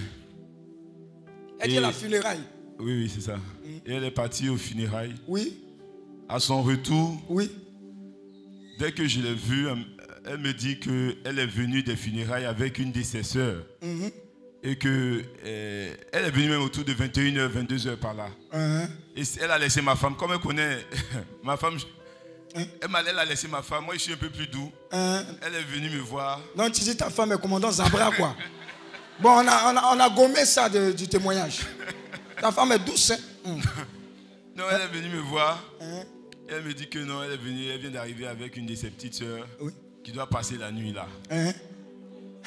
Elle 1.59 1.69
dit 1.71 1.79
la 1.79 1.91
funéraille. 1.91 2.41
Oui, 2.79 2.93
oui, 3.03 3.09
c'est 3.13 3.21
ça. 3.21 3.37
Et 3.85 3.91
elle 3.93 4.03
est 4.03 4.11
partie 4.11 4.49
au 4.49 4.57
funérailles. 4.57 5.15
Oui, 5.27 5.57
À 6.29 6.39
son 6.39 6.61
retour, 6.61 7.19
oui. 7.29 7.49
dès 8.77 8.91
que 8.91 9.07
je 9.07 9.19
l'ai 9.21 9.33
vue, 9.33 9.67
elle- 10.25 10.37
me 10.39 10.53
dit 10.53 10.79
qu'elle 10.79 11.39
est 11.39 11.45
venue 11.47 11.81
des 11.81 11.95
funérailles 11.95 12.45
avec 12.45 12.77
une 12.77 12.91
de 12.91 13.01
ses 13.01 13.23
sœurs. 13.23 13.65
Et 14.61 14.75
que 14.77 15.23
euh, 15.45 15.95
elle 16.11 16.25
est 16.25 16.31
venue 16.31 16.49
même 16.49 16.61
autour 16.61 16.83
de 16.83 16.93
21h, 16.93 17.47
22h 17.49 17.95
par 17.95 18.13
là. 18.13 18.27
Hein? 18.51 18.87
Et 19.15 19.23
elle 19.41 19.51
a 19.51 19.57
laissé 19.57 19.81
ma 19.81 19.95
femme. 19.95 20.15
Comme 20.17 20.31
elle 20.33 20.39
connaît 20.39 20.85
ma 21.43 21.55
femme, 21.55 21.79
je- 21.79 21.85
elle, 22.81 23.19
a 23.19 23.25
laissé 23.25 23.47
ma 23.47 23.61
femme. 23.61 23.85
Moi, 23.85 23.93
je 23.93 23.99
suis 23.99 24.13
un 24.13 24.17
peu 24.17 24.29
plus 24.29 24.47
doux. 24.47 24.71
Hein? 24.91 25.23
Elle 25.41 25.55
est 25.55 25.63
venue 25.63 25.89
me 25.89 25.99
voir. 26.01 26.41
Non, 26.57 26.69
tu 26.69 26.81
dis 26.81 26.97
ta 26.97 27.09
femme 27.09 27.31
est 27.31 27.37
commandant 27.39 27.71
Zabra, 27.71 28.11
quoi. 28.11 28.35
Bon, 29.21 29.31
on 29.31 29.47
a, 29.47 29.73
on 29.73 29.75
a, 29.77 29.95
on 29.95 29.99
a 29.99 30.09
gommé 30.09 30.45
ça 30.45 30.69
de- 30.69 30.93
du 30.93 31.05
témoignage. 31.07 31.59
Ta 32.39 32.51
femme 32.53 32.71
est 32.71 32.79
douce. 32.79 33.11
hein? 33.11 33.17
Hum. 33.45 33.61
Non, 34.55 34.63
elle 34.71 34.81
est 34.81 34.87
venue 34.87 35.13
me 35.13 35.19
voir. 35.21 35.61
Hein? 35.81 36.03
Elle 36.49 36.63
me 36.63 36.73
dit 36.73 36.87
que 36.89 36.99
non, 36.99 37.21
elle 37.23 37.33
est 37.33 37.37
venue, 37.37 37.67
elle 37.67 37.79
vient 37.81 37.89
d'arriver 37.91 38.27
avec 38.27 38.55
une 38.57 38.65
de 38.65 38.75
ses 38.75 38.89
petites 38.89 39.15
sœurs 39.15 39.45
Oui. 39.59 39.71
qui 40.05 40.11
doit 40.13 40.27
passer 40.27 40.57
la 40.57 40.71
nuit 40.71 40.93
là. 40.93 41.05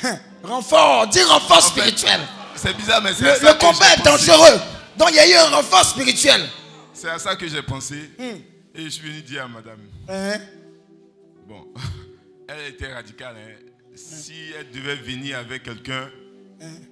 Hein? 0.04 0.18
Renfort, 0.42 1.06
dis 1.08 1.22
renfort 1.22 1.58
En 1.58 1.60
fait, 1.60 1.68
spirituel. 1.68 2.20
C'est 2.56 2.76
bizarre, 2.76 3.02
mais 3.02 3.14
c'est 3.14 3.24
Le, 3.24 3.30
à 3.32 3.36
ça 3.36 3.52
le 3.52 3.58
que 3.58 3.64
combat 3.64 3.92
est 3.94 4.02
pensé. 4.02 4.26
dangereux. 4.30 4.60
Donc 4.98 5.08
il 5.10 5.16
y 5.16 5.18
a 5.20 5.28
eu 5.30 5.34
un 5.34 5.56
renfort 5.56 5.84
spirituel. 5.84 6.42
C'est 6.92 7.08
à 7.08 7.18
ça 7.18 7.36
que 7.36 7.46
j'ai 7.48 7.62
pensé. 7.62 8.10
Et 8.74 8.84
je 8.84 8.88
suis 8.88 9.08
venu 9.08 9.22
dire 9.22 9.44
à 9.44 9.48
madame, 9.48 9.80
Hein? 10.08 10.38
bon, 11.46 11.72
elle 12.48 12.72
était 12.72 12.92
radicale. 12.92 13.36
hein. 13.38 13.68
Si 13.94 14.32
elle 14.58 14.70
devait 14.70 14.96
venir 14.96 15.38
avec 15.38 15.62
quelqu'un, 15.64 16.08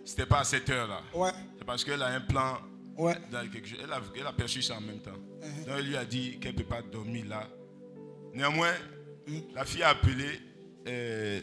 c'était 0.04 0.26
pas 0.26 0.40
à 0.40 0.44
cette 0.44 0.68
heure-là. 0.68 1.00
Ouais, 1.14 1.30
C'est 1.58 1.64
parce 1.64 1.82
qu'elle 1.84 2.02
a 2.02 2.08
un 2.08 2.20
plan 2.20 2.58
ouais. 2.98 3.16
dans 3.32 3.46
quelque 3.48 3.66
chose. 3.68 3.78
Elle 3.82 3.92
a, 3.92 4.00
elle 4.18 4.26
a 4.26 4.32
perçu 4.32 4.60
ça 4.62 4.74
en 4.76 4.80
même 4.82 5.00
temps. 5.00 5.10
Donc 5.66 5.76
elle 5.78 5.86
lui 5.86 5.96
a 5.96 6.04
dit 6.04 6.38
qu'elle 6.40 6.52
ne 6.52 6.58
peut 6.58 6.64
pas 6.64 6.82
dormir 6.82 7.24
là. 7.28 7.48
Néanmoins, 8.34 8.74
la 9.54 9.64
fille 9.64 9.82
a 9.82 9.90
appelé 9.90 10.40
euh, 10.86 11.40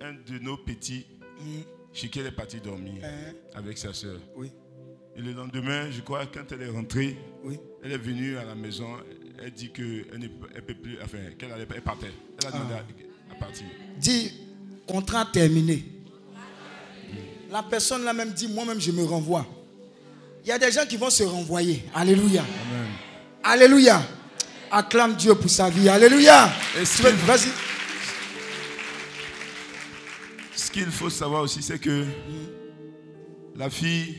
un 0.00 0.12
de 0.12 0.38
nos 0.38 0.56
petits 0.56 1.06
chez 1.92 2.08
qui 2.08 2.18
elle 2.20 2.26
est 2.26 2.30
partie 2.32 2.60
dormir 2.60 3.02
avec 3.54 3.78
sa 3.78 3.92
soeur. 3.92 4.18
Oui, 4.36 4.50
Et 5.16 5.20
le 5.22 5.32
lendemain, 5.32 5.90
je 5.90 6.00
crois, 6.02 6.26
quand 6.26 6.50
elle 6.52 6.62
est 6.62 6.68
rentrée, 6.70 7.16
oui. 7.44 7.58
elle 7.82 7.92
est 7.92 7.98
venue 7.98 8.36
à 8.36 8.44
la 8.44 8.54
maison. 8.54 8.86
elle 9.42 9.50
dit 9.52 9.70
qu'elle 9.70 10.18
ne 10.18 10.28
peut 10.28 10.74
plus, 10.74 10.98
enfin, 11.02 11.18
qu'elle 11.38 11.52
allait, 11.52 11.66
elle 11.74 11.82
partait. 11.82 12.10
Elle 12.42 12.48
a 12.48 12.50
demandé 12.52 12.74
à, 12.74 13.32
à 13.32 13.34
partir. 13.38 13.64
Dis, 13.98 14.32
contrat 14.86 15.26
terminé. 15.32 15.84
La 17.50 17.62
personne 17.62 18.04
là 18.04 18.12
même 18.12 18.32
dit, 18.32 18.48
moi-même 18.48 18.80
je 18.80 18.90
me 18.90 19.04
renvoie. 19.04 19.46
Il 20.44 20.48
y 20.48 20.52
a 20.52 20.58
des 20.58 20.70
gens 20.70 20.84
qui 20.86 20.96
vont 20.96 21.10
se 21.10 21.22
renvoyer. 21.24 21.82
Alléluia. 21.94 22.42
Amen. 22.42 22.88
Alléluia. 23.42 24.02
Acclame 24.70 25.14
Dieu 25.14 25.34
pour 25.34 25.48
sa 25.50 25.70
vie. 25.70 25.88
Alléluia. 25.88 26.50
Vas-y. 26.76 27.48
Qu'il 30.76 30.92
faut 30.92 31.08
savoir 31.08 31.40
aussi, 31.42 31.62
c'est 31.62 31.78
que 31.78 32.04
la 33.54 33.70
fille, 33.70 34.18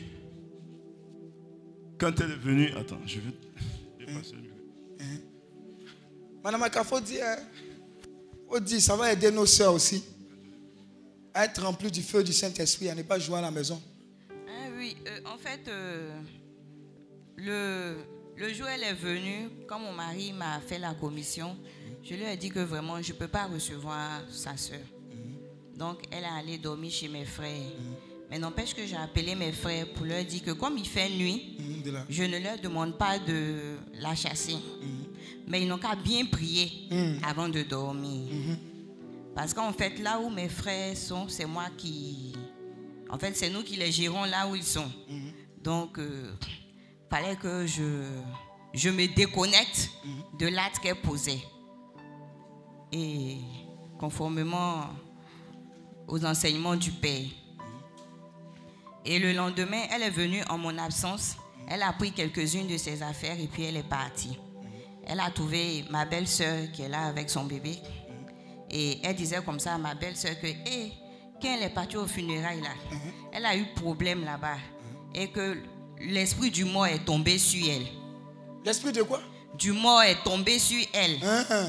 quand 1.96 2.10
elle 2.20 2.32
est 2.32 2.36
venue, 2.36 2.72
attends, 2.76 2.98
je 3.06 3.20
vais 3.20 4.06
dépasser 4.06 4.32
le 4.32 4.40
micro. 4.40 4.56
Madame 6.42 6.64
Aka, 6.64 6.82
faut 6.82 6.98
dire, 6.98 7.22
hein, 7.24 7.36
faut 8.50 8.58
dire, 8.58 8.80
ça 8.80 8.96
va 8.96 9.12
aider 9.12 9.30
nos 9.30 9.46
soeurs 9.46 9.74
aussi 9.74 10.02
à 11.32 11.44
être 11.44 11.62
remplies 11.62 11.92
du 11.92 12.02
feu 12.02 12.24
du 12.24 12.32
Saint-Esprit, 12.32 12.88
à 12.90 12.94
ne 12.96 13.02
pas 13.02 13.20
jouer 13.20 13.38
à 13.38 13.42
la 13.42 13.52
maison. 13.52 13.80
Ah 14.48 14.66
oui, 14.76 14.96
euh, 15.06 15.20
en 15.26 15.38
fait, 15.38 15.60
euh, 15.68 16.20
le, 17.36 17.98
le 18.36 18.52
jour 18.52 18.66
où 18.66 18.68
elle 18.68 18.82
est 18.82 18.94
venue, 18.94 19.48
quand 19.68 19.78
mon 19.78 19.92
mari 19.92 20.32
m'a 20.32 20.58
fait 20.60 20.80
la 20.80 20.94
commission, 20.94 21.56
je 22.02 22.14
lui 22.14 22.24
ai 22.24 22.36
dit 22.36 22.50
que 22.50 22.58
vraiment, 22.58 23.00
je 23.00 23.12
ne 23.12 23.16
peux 23.18 23.28
pas 23.28 23.44
recevoir 23.46 24.22
sa 24.28 24.56
soeur. 24.56 24.80
Donc, 25.78 26.02
elle 26.10 26.24
est 26.24 26.26
allée 26.26 26.58
dormir 26.58 26.90
chez 26.90 27.06
mes 27.06 27.24
frères. 27.24 27.52
Mais 28.28 28.38
n'empêche 28.38 28.74
que 28.74 28.84
j'ai 28.84 28.96
appelé 28.96 29.34
mes 29.36 29.52
frères 29.52 29.86
pour 29.94 30.04
leur 30.04 30.24
dire 30.24 30.42
que 30.42 30.50
comme 30.50 30.76
il 30.76 30.86
fait 30.86 31.08
nuit, 31.08 31.56
là. 31.86 32.04
je 32.10 32.24
ne 32.24 32.38
leur 32.38 32.58
demande 32.58 32.98
pas 32.98 33.18
de 33.18 33.76
la 34.00 34.14
chasser. 34.16 34.56
Mais 35.46 35.62
ils 35.62 35.68
n'ont 35.68 35.78
qu'à 35.78 35.94
bien 35.94 36.24
prier 36.26 36.88
avant 37.22 37.48
de 37.48 37.62
dormir. 37.62 38.28
Parce 39.36 39.54
qu'en 39.54 39.72
fait, 39.72 39.98
là 40.00 40.18
où 40.18 40.28
mes 40.28 40.48
frères 40.48 40.96
sont, 40.96 41.28
c'est 41.28 41.46
moi 41.46 41.66
qui... 41.76 42.32
En 43.08 43.18
fait, 43.18 43.34
c'est 43.36 43.48
nous 43.48 43.62
qui 43.62 43.76
les 43.76 43.92
gérons 43.92 44.24
là 44.24 44.48
où 44.48 44.56
ils 44.56 44.64
sont. 44.64 44.90
Donc, 45.62 45.98
il 46.00 46.34
fallait 47.08 47.36
que 47.36 47.66
je, 47.66 48.02
je 48.74 48.90
me 48.90 49.06
déconnecte 49.14 49.90
de 50.38 50.48
l'acte 50.48 50.80
qu'elle 50.80 51.00
posait. 51.00 51.40
Et 52.92 53.36
conformément 53.98 54.80
aux 56.08 56.24
enseignements 56.24 56.76
du 56.76 56.90
Père. 56.90 57.26
Et 59.04 59.18
le 59.18 59.32
lendemain, 59.32 59.82
elle 59.90 60.02
est 60.02 60.10
venue 60.10 60.42
en 60.48 60.58
mon 60.58 60.76
absence. 60.78 61.36
Elle 61.68 61.82
a 61.82 61.92
pris 61.92 62.12
quelques-unes 62.12 62.66
de 62.66 62.76
ses 62.76 63.02
affaires 63.02 63.38
et 63.38 63.46
puis 63.46 63.64
elle 63.64 63.76
est 63.76 63.88
partie. 63.88 64.38
Elle 65.06 65.20
a 65.20 65.30
trouvé 65.30 65.84
ma 65.90 66.04
belle-sœur 66.04 66.70
qui 66.72 66.82
est 66.82 66.88
là 66.88 67.06
avec 67.06 67.30
son 67.30 67.44
bébé. 67.44 67.78
Et 68.70 68.98
elle 69.02 69.16
disait 69.16 69.42
comme 69.42 69.60
ça 69.60 69.74
à 69.74 69.78
ma 69.78 69.94
belle-sœur 69.94 70.38
que, 70.40 70.46
hé, 70.46 70.92
quand 71.40 71.48
elle 71.48 71.62
est 71.62 71.70
partie 71.70 71.96
au 71.96 72.06
funérailles 72.06 72.60
là, 72.60 72.70
elle 73.32 73.46
a 73.46 73.56
eu 73.56 73.64
problème 73.74 74.24
là-bas. 74.24 74.58
Et 75.14 75.28
que 75.28 75.56
l'esprit 76.00 76.50
du 76.50 76.64
mort 76.64 76.86
est 76.86 77.04
tombé 77.04 77.38
sur 77.38 77.66
elle. 77.70 77.86
L'esprit 78.64 78.92
de 78.92 79.02
quoi? 79.02 79.20
Du 79.56 79.72
mort 79.72 80.02
est 80.02 80.22
tombé 80.22 80.58
sur 80.58 80.84
elle. 80.92 81.18
Hein, 81.22 81.44
hein. 81.50 81.66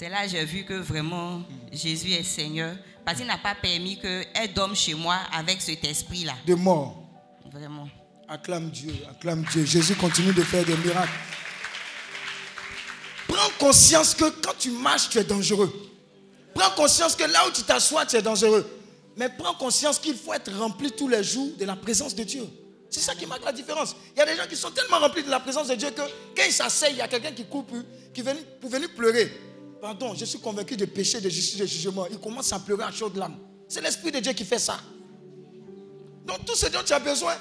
C'est 0.00 0.08
là 0.08 0.24
que 0.24 0.30
j'ai 0.30 0.46
vu 0.46 0.64
que 0.64 0.72
vraiment 0.72 1.42
Jésus 1.70 2.12
est 2.12 2.22
Seigneur. 2.22 2.74
Parce 3.04 3.18
qu'il 3.18 3.26
n'a 3.26 3.36
pas 3.36 3.54
permis 3.54 3.98
qu'elle 4.00 4.50
dorme 4.54 4.74
chez 4.74 4.94
moi 4.94 5.18
avec 5.30 5.60
cet 5.60 5.84
esprit-là. 5.84 6.32
De 6.46 6.54
mort. 6.54 7.02
Vraiment. 7.52 7.86
Acclame 8.26 8.70
Dieu, 8.70 8.94
acclame 9.10 9.44
Dieu. 9.52 9.66
Jésus 9.66 9.94
continue 9.96 10.32
de 10.32 10.42
faire 10.42 10.64
des 10.64 10.74
miracles. 10.78 11.12
Prends 13.28 13.50
conscience 13.58 14.14
que 14.14 14.24
quand 14.42 14.54
tu 14.58 14.70
marches, 14.70 15.10
tu 15.10 15.18
es 15.18 15.24
dangereux. 15.24 15.70
Prends 16.54 16.70
conscience 16.70 17.14
que 17.14 17.24
là 17.24 17.46
où 17.46 17.50
tu 17.50 17.62
t'assois, 17.62 18.06
tu 18.06 18.16
es 18.16 18.22
dangereux. 18.22 18.66
Mais 19.18 19.28
prends 19.28 19.52
conscience 19.52 19.98
qu'il 19.98 20.16
faut 20.16 20.32
être 20.32 20.50
rempli 20.56 20.90
tous 20.92 21.08
les 21.08 21.22
jours 21.22 21.50
de 21.58 21.66
la 21.66 21.76
présence 21.76 22.14
de 22.14 22.24
Dieu. 22.24 22.44
C'est 22.88 23.00
ça 23.00 23.14
qui 23.14 23.26
marque 23.26 23.44
la 23.44 23.52
différence. 23.52 23.94
Il 24.16 24.18
y 24.18 24.22
a 24.22 24.24
des 24.24 24.34
gens 24.34 24.48
qui 24.48 24.56
sont 24.56 24.70
tellement 24.70 24.98
remplis 24.98 25.24
de 25.24 25.30
la 25.30 25.40
présence 25.40 25.68
de 25.68 25.74
Dieu 25.74 25.90
que 25.90 26.00
quand 26.00 26.46
ils 26.46 26.52
s'asseyent, 26.54 26.92
il 26.92 26.96
y 26.96 27.02
a 27.02 27.08
quelqu'un 27.08 27.32
qui 27.32 27.44
coupe, 27.44 27.70
qui 28.14 28.22
vient 28.22 28.34
pour 28.62 28.70
venir 28.70 28.88
pleurer. 28.96 29.49
Pardon, 29.80 30.14
je 30.14 30.24
suis 30.26 30.38
convaincu 30.38 30.76
de 30.76 30.84
péché, 30.84 31.20
de 31.20 31.28
justice, 31.28 31.58
de 31.58 31.66
jugement. 31.66 32.06
Il 32.10 32.18
commence 32.18 32.52
à 32.52 32.58
pleurer 32.58 32.84
à 32.84 32.90
chaudes 32.92 33.16
larmes. 33.16 33.38
C'est 33.66 33.80
l'Esprit 33.80 34.12
de 34.12 34.18
Dieu 34.20 34.32
qui 34.32 34.44
fait 34.44 34.58
ça. 34.58 34.78
Donc 36.26 36.44
tout 36.44 36.54
ce 36.54 36.66
dont 36.66 36.82
tu 36.84 36.92
as 36.92 36.98
besoin, 36.98 37.34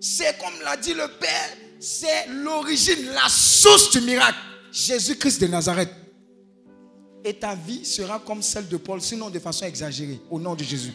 c'est 0.00 0.38
comme 0.38 0.52
l'a 0.62 0.76
dit 0.76 0.92
le 0.92 1.08
Père, 1.18 1.56
c'est 1.80 2.26
l'origine, 2.28 3.06
la 3.06 3.28
source 3.28 3.90
du 3.90 4.00
miracle. 4.02 4.36
Jésus-Christ 4.70 5.40
de 5.40 5.46
Nazareth. 5.46 5.90
Et 7.24 7.34
ta 7.34 7.54
vie 7.54 7.84
sera 7.84 8.18
comme 8.20 8.42
celle 8.42 8.68
de 8.68 8.76
Paul, 8.76 9.00
sinon 9.00 9.30
de 9.30 9.38
façon 9.38 9.64
exagérée, 9.64 10.20
au 10.30 10.38
nom 10.38 10.54
de 10.54 10.62
Jésus. 10.62 10.92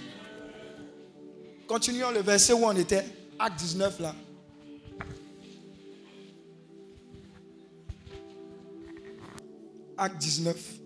Continuons 1.68 2.11
le 2.11 2.22
verset 2.22 2.53
où 2.53 2.65
on 2.65 2.76
était, 2.76 3.03
acte 3.40 3.60
19 3.60 3.99
là. 3.99 4.15
Acte 9.98 10.18
19. 10.18 10.82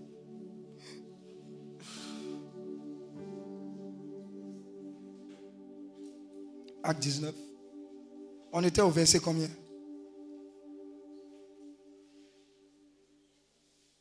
Acte 6.88 7.02
19. 7.02 7.36
On 8.54 8.64
était 8.64 8.82
au 8.82 8.90
verset 8.90 9.20
combien? 9.20 9.50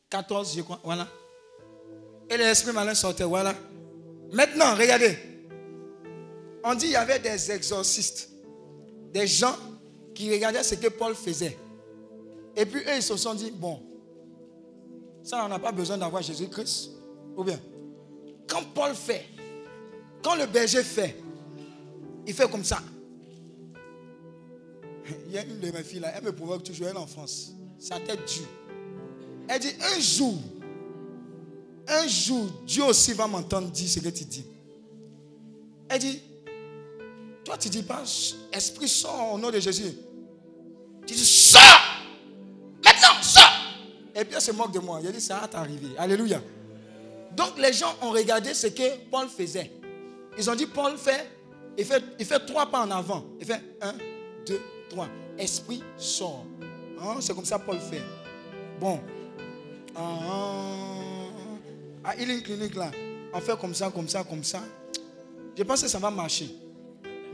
14, 0.09 0.55
je 0.55 0.61
crois. 0.61 0.79
Voilà. 0.85 1.05
Et 2.29 2.37
l'esprit 2.37 2.71
malin 2.71 2.95
sortait. 2.95 3.25
Voilà. 3.25 3.53
Maintenant, 4.31 4.73
regardez. 4.73 5.17
On 6.63 6.75
dit 6.75 6.85
qu'il 6.85 6.91
y 6.91 6.95
avait 6.95 7.19
des 7.19 7.51
exorcistes. 7.51 8.29
Des 9.11 9.27
gens 9.27 9.55
qui 10.15 10.31
regardaient 10.31 10.63
ce 10.63 10.75
que 10.75 10.87
Paul 10.87 11.13
faisait. 11.13 11.57
Et 12.55 12.65
puis 12.65 12.79
eux, 12.79 12.95
ils 12.95 13.03
se 13.03 13.17
sont 13.17 13.33
dit, 13.33 13.51
bon, 13.51 13.81
ça, 15.23 15.43
on 15.43 15.49
n'a 15.49 15.59
pas 15.59 15.73
besoin 15.73 15.97
d'avoir 15.97 16.21
Jésus-Christ. 16.21 16.91
Ou 17.35 17.43
bien, 17.43 17.59
quand 18.47 18.63
Paul 18.73 18.95
fait, 18.95 19.25
quand 20.23 20.35
le 20.35 20.45
berger 20.45 20.83
fait, 20.83 21.17
il 22.27 22.33
fait 22.33 22.49
comme 22.49 22.63
ça. 22.63 22.81
Il 25.27 25.31
y 25.31 25.37
a 25.37 25.43
une 25.43 25.59
de 25.59 25.71
mes 25.71 25.83
filles 25.83 26.01
là, 26.01 26.11
elle 26.15 26.23
me 26.23 26.35
provoque 26.35 26.63
toujours, 26.63 26.87
elle 26.87 26.95
est 26.95 26.99
en 26.99 27.07
France. 27.07 27.53
Sa 27.79 27.99
tête 27.99 28.19
dure. 28.27 28.47
Elle 29.47 29.61
dit 29.61 29.73
un 29.95 29.99
jour, 29.99 30.35
un 31.87 32.07
jour, 32.07 32.47
Dieu 32.65 32.83
aussi 32.83 33.13
va 33.13 33.27
m'entendre 33.27 33.71
dire 33.71 33.87
ce 33.87 33.99
que 33.99 34.09
tu 34.09 34.25
dis. 34.25 34.45
Elle 35.87 35.99
dit, 35.99 36.21
toi 37.45 37.57
tu 37.57 37.69
dis 37.69 37.83
pas, 37.83 38.03
esprit 38.51 38.89
sort 38.89 39.33
au 39.33 39.37
nom 39.37 39.49
de 39.49 39.59
Jésus. 39.59 39.93
Tu 41.05 41.13
dis, 41.13 41.25
sors 41.25 41.61
Maintenant, 42.83 43.21
sors 43.21 43.41
Et 44.13 44.25
puis 44.25 44.35
elle 44.35 44.41
se 44.41 44.51
moque 44.51 44.73
de 44.73 44.79
moi. 44.79 44.99
Elle 45.01 45.13
dit, 45.13 45.21
ça 45.21 45.39
va 45.39 45.47
t'arriver. 45.47 45.97
Alléluia. 45.97 46.41
Donc 47.37 47.57
les 47.57 47.71
gens 47.71 47.95
ont 48.01 48.11
regardé 48.11 48.53
ce 48.53 48.67
que 48.67 48.97
Paul 49.09 49.29
faisait. 49.29 49.71
Ils 50.37 50.49
ont 50.49 50.55
dit, 50.55 50.65
Paul 50.65 50.97
fait, 50.97 51.36
il 51.77 51.85
fait, 51.85 52.03
il 52.19 52.25
trois 52.47 52.65
pas 52.65 52.85
en 52.85 52.91
avant. 52.91 53.25
Il 53.39 53.45
fait 53.45 53.61
un, 53.81 53.93
deux, 54.45 54.59
trois. 54.89 55.07
Esprit 55.37 55.83
sort. 55.97 56.45
Hein, 56.99 57.17
C'est 57.19 57.35
comme 57.35 57.45
ça 57.45 57.59
Paul 57.59 57.77
fait. 57.79 58.01
Bon. 58.79 58.99
Ah, 59.95 61.29
à 62.03 62.15
Healing 62.15 62.41
Clinic 62.41 62.75
là, 62.75 62.91
on 63.33 63.39
fait 63.39 63.57
comme 63.59 63.73
ça, 63.73 63.89
comme 63.89 64.07
ça, 64.07 64.23
comme 64.23 64.43
ça. 64.43 64.61
Je 65.57 65.63
pense 65.63 65.81
que 65.81 65.87
ça 65.87 65.99
va 65.99 66.09
marcher. 66.11 66.49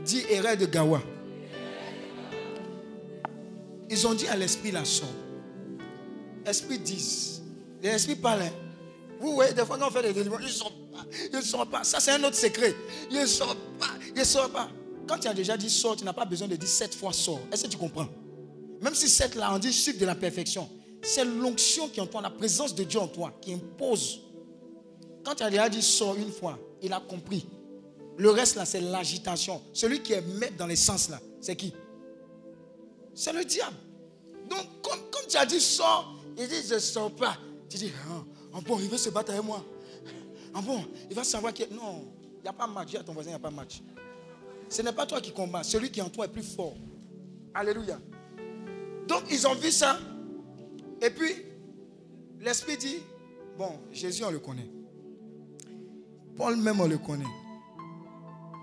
Dis 0.04 0.24
erreur 0.30 0.56
de 0.56 0.66
Gawa. 0.66 1.00
Ils 3.90 4.06
ont 4.06 4.14
dit 4.14 4.26
à 4.28 4.36
l'esprit 4.36 4.70
la 4.70 4.84
sort. 4.84 5.08
Esprit 6.46 6.78
10. 6.78 7.42
L'esprit 7.82 8.16
parle. 8.16 8.42
hein. 8.42 8.50
Vous 9.20 9.34
voyez, 9.34 9.52
des 9.54 9.64
fois 9.64 9.78
quand 9.78 9.88
on 9.88 9.90
fait 9.90 10.02
des 10.02 10.12
délivrances, 10.12 10.42
ils 10.42 10.48
sortent 10.50 10.74
pas. 10.94 11.04
Ils 11.32 11.36
ne 11.36 11.42
sortent 11.42 11.70
pas. 11.70 11.84
Ça, 11.84 12.00
c'est 12.00 12.12
un 12.12 12.24
autre 12.24 12.36
secret. 12.36 12.74
Ils 13.10 13.20
ne 13.20 13.26
sortent 13.26 13.58
pas. 13.78 13.90
Ils 14.14 14.18
ne 14.18 14.24
sortent 14.24 14.52
pas. 14.52 14.68
Quand 15.06 15.18
tu 15.18 15.28
as 15.28 15.34
déjà 15.34 15.56
dit 15.56 15.68
sort, 15.68 15.96
tu 15.96 16.04
n'as 16.04 16.12
pas 16.12 16.24
besoin 16.24 16.48
de 16.48 16.56
dire 16.56 16.68
sept 16.68 16.94
fois 16.94 17.12
sort. 17.12 17.40
Est-ce 17.52 17.64
que 17.64 17.68
tu 17.68 17.76
comprends? 17.76 18.08
Même 18.80 18.94
si 18.94 19.08
sept 19.08 19.34
là, 19.34 19.52
on 19.54 19.58
dit 19.58 19.72
chiffre 19.72 19.98
de 19.98 20.06
la 20.06 20.14
perfection. 20.14 20.68
C'est 21.02 21.24
l'onction 21.24 21.88
qui 21.88 22.00
est 22.00 22.02
en 22.02 22.06
toi, 22.06 22.22
la 22.22 22.30
présence 22.30 22.74
de 22.74 22.84
Dieu 22.84 22.98
en 22.98 23.08
toi, 23.08 23.32
qui 23.40 23.52
impose. 23.52 24.22
Quand 25.24 25.34
tu 25.34 25.42
as 25.42 25.50
déjà 25.50 25.68
dit 25.68 25.82
sort 25.82 26.16
une 26.16 26.32
fois, 26.32 26.58
il 26.82 26.92
a 26.92 27.00
compris. 27.00 27.46
Le 28.16 28.30
reste 28.30 28.56
là, 28.56 28.64
c'est 28.64 28.80
l'agitation. 28.80 29.60
Celui 29.72 30.00
qui 30.02 30.12
est 30.12 30.22
maître 30.22 30.56
dans 30.56 30.66
les 30.66 30.76
sens 30.76 31.10
là, 31.10 31.20
c'est 31.40 31.56
qui? 31.56 31.74
C'est 33.14 33.32
le 33.32 33.44
diable. 33.44 33.76
Donc, 34.48 34.66
comme, 34.82 35.00
comme 35.10 35.26
tu 35.28 35.36
as 35.36 35.46
dit 35.46 35.60
sors, 35.60 36.14
il 36.38 36.48
dit 36.48 36.62
je 36.66 36.74
ne 36.74 36.78
sors 36.78 37.10
pas. 37.10 37.36
Tu 37.68 37.76
dis, 37.76 37.92
ah 38.54 38.60
bon, 38.66 38.78
il 38.78 38.88
veut 38.88 38.98
se 38.98 39.10
battre 39.10 39.32
avec 39.32 39.44
moi. 39.44 39.64
Ah 40.54 40.60
bon, 40.60 40.84
il 41.10 41.16
va 41.16 41.24
savoir 41.24 41.52
que. 41.52 41.62
Non, 41.74 42.06
il 42.38 42.42
n'y 42.42 42.48
a 42.48 42.52
pas 42.52 42.66
match. 42.66 42.90
Dis 42.90 42.96
à 42.96 43.02
ton 43.02 43.12
voisin, 43.12 43.30
il 43.30 43.32
n'y 43.32 43.36
a 43.36 43.40
pas 43.40 43.50
match. 43.50 43.82
Ce 44.68 44.82
n'est 44.82 44.92
pas 44.92 45.06
toi 45.06 45.20
qui 45.20 45.32
combats. 45.32 45.62
Celui 45.62 45.90
qui 45.90 46.00
est 46.00 46.02
en 46.02 46.08
toi 46.08 46.26
est 46.26 46.32
plus 46.32 46.42
fort. 46.42 46.76
Alléluia. 47.52 47.98
Donc, 49.06 49.24
ils 49.30 49.46
ont 49.46 49.54
vu 49.54 49.70
ça. 49.70 49.98
Et 51.00 51.10
puis, 51.10 51.32
l'Esprit 52.40 52.76
dit, 52.76 52.98
bon, 53.58 53.80
Jésus, 53.92 54.24
on 54.24 54.30
le 54.30 54.38
connaît. 54.38 54.70
Paul 56.36 56.56
même, 56.56 56.80
on 56.80 56.88
le 56.88 56.98
connaît. 56.98 57.24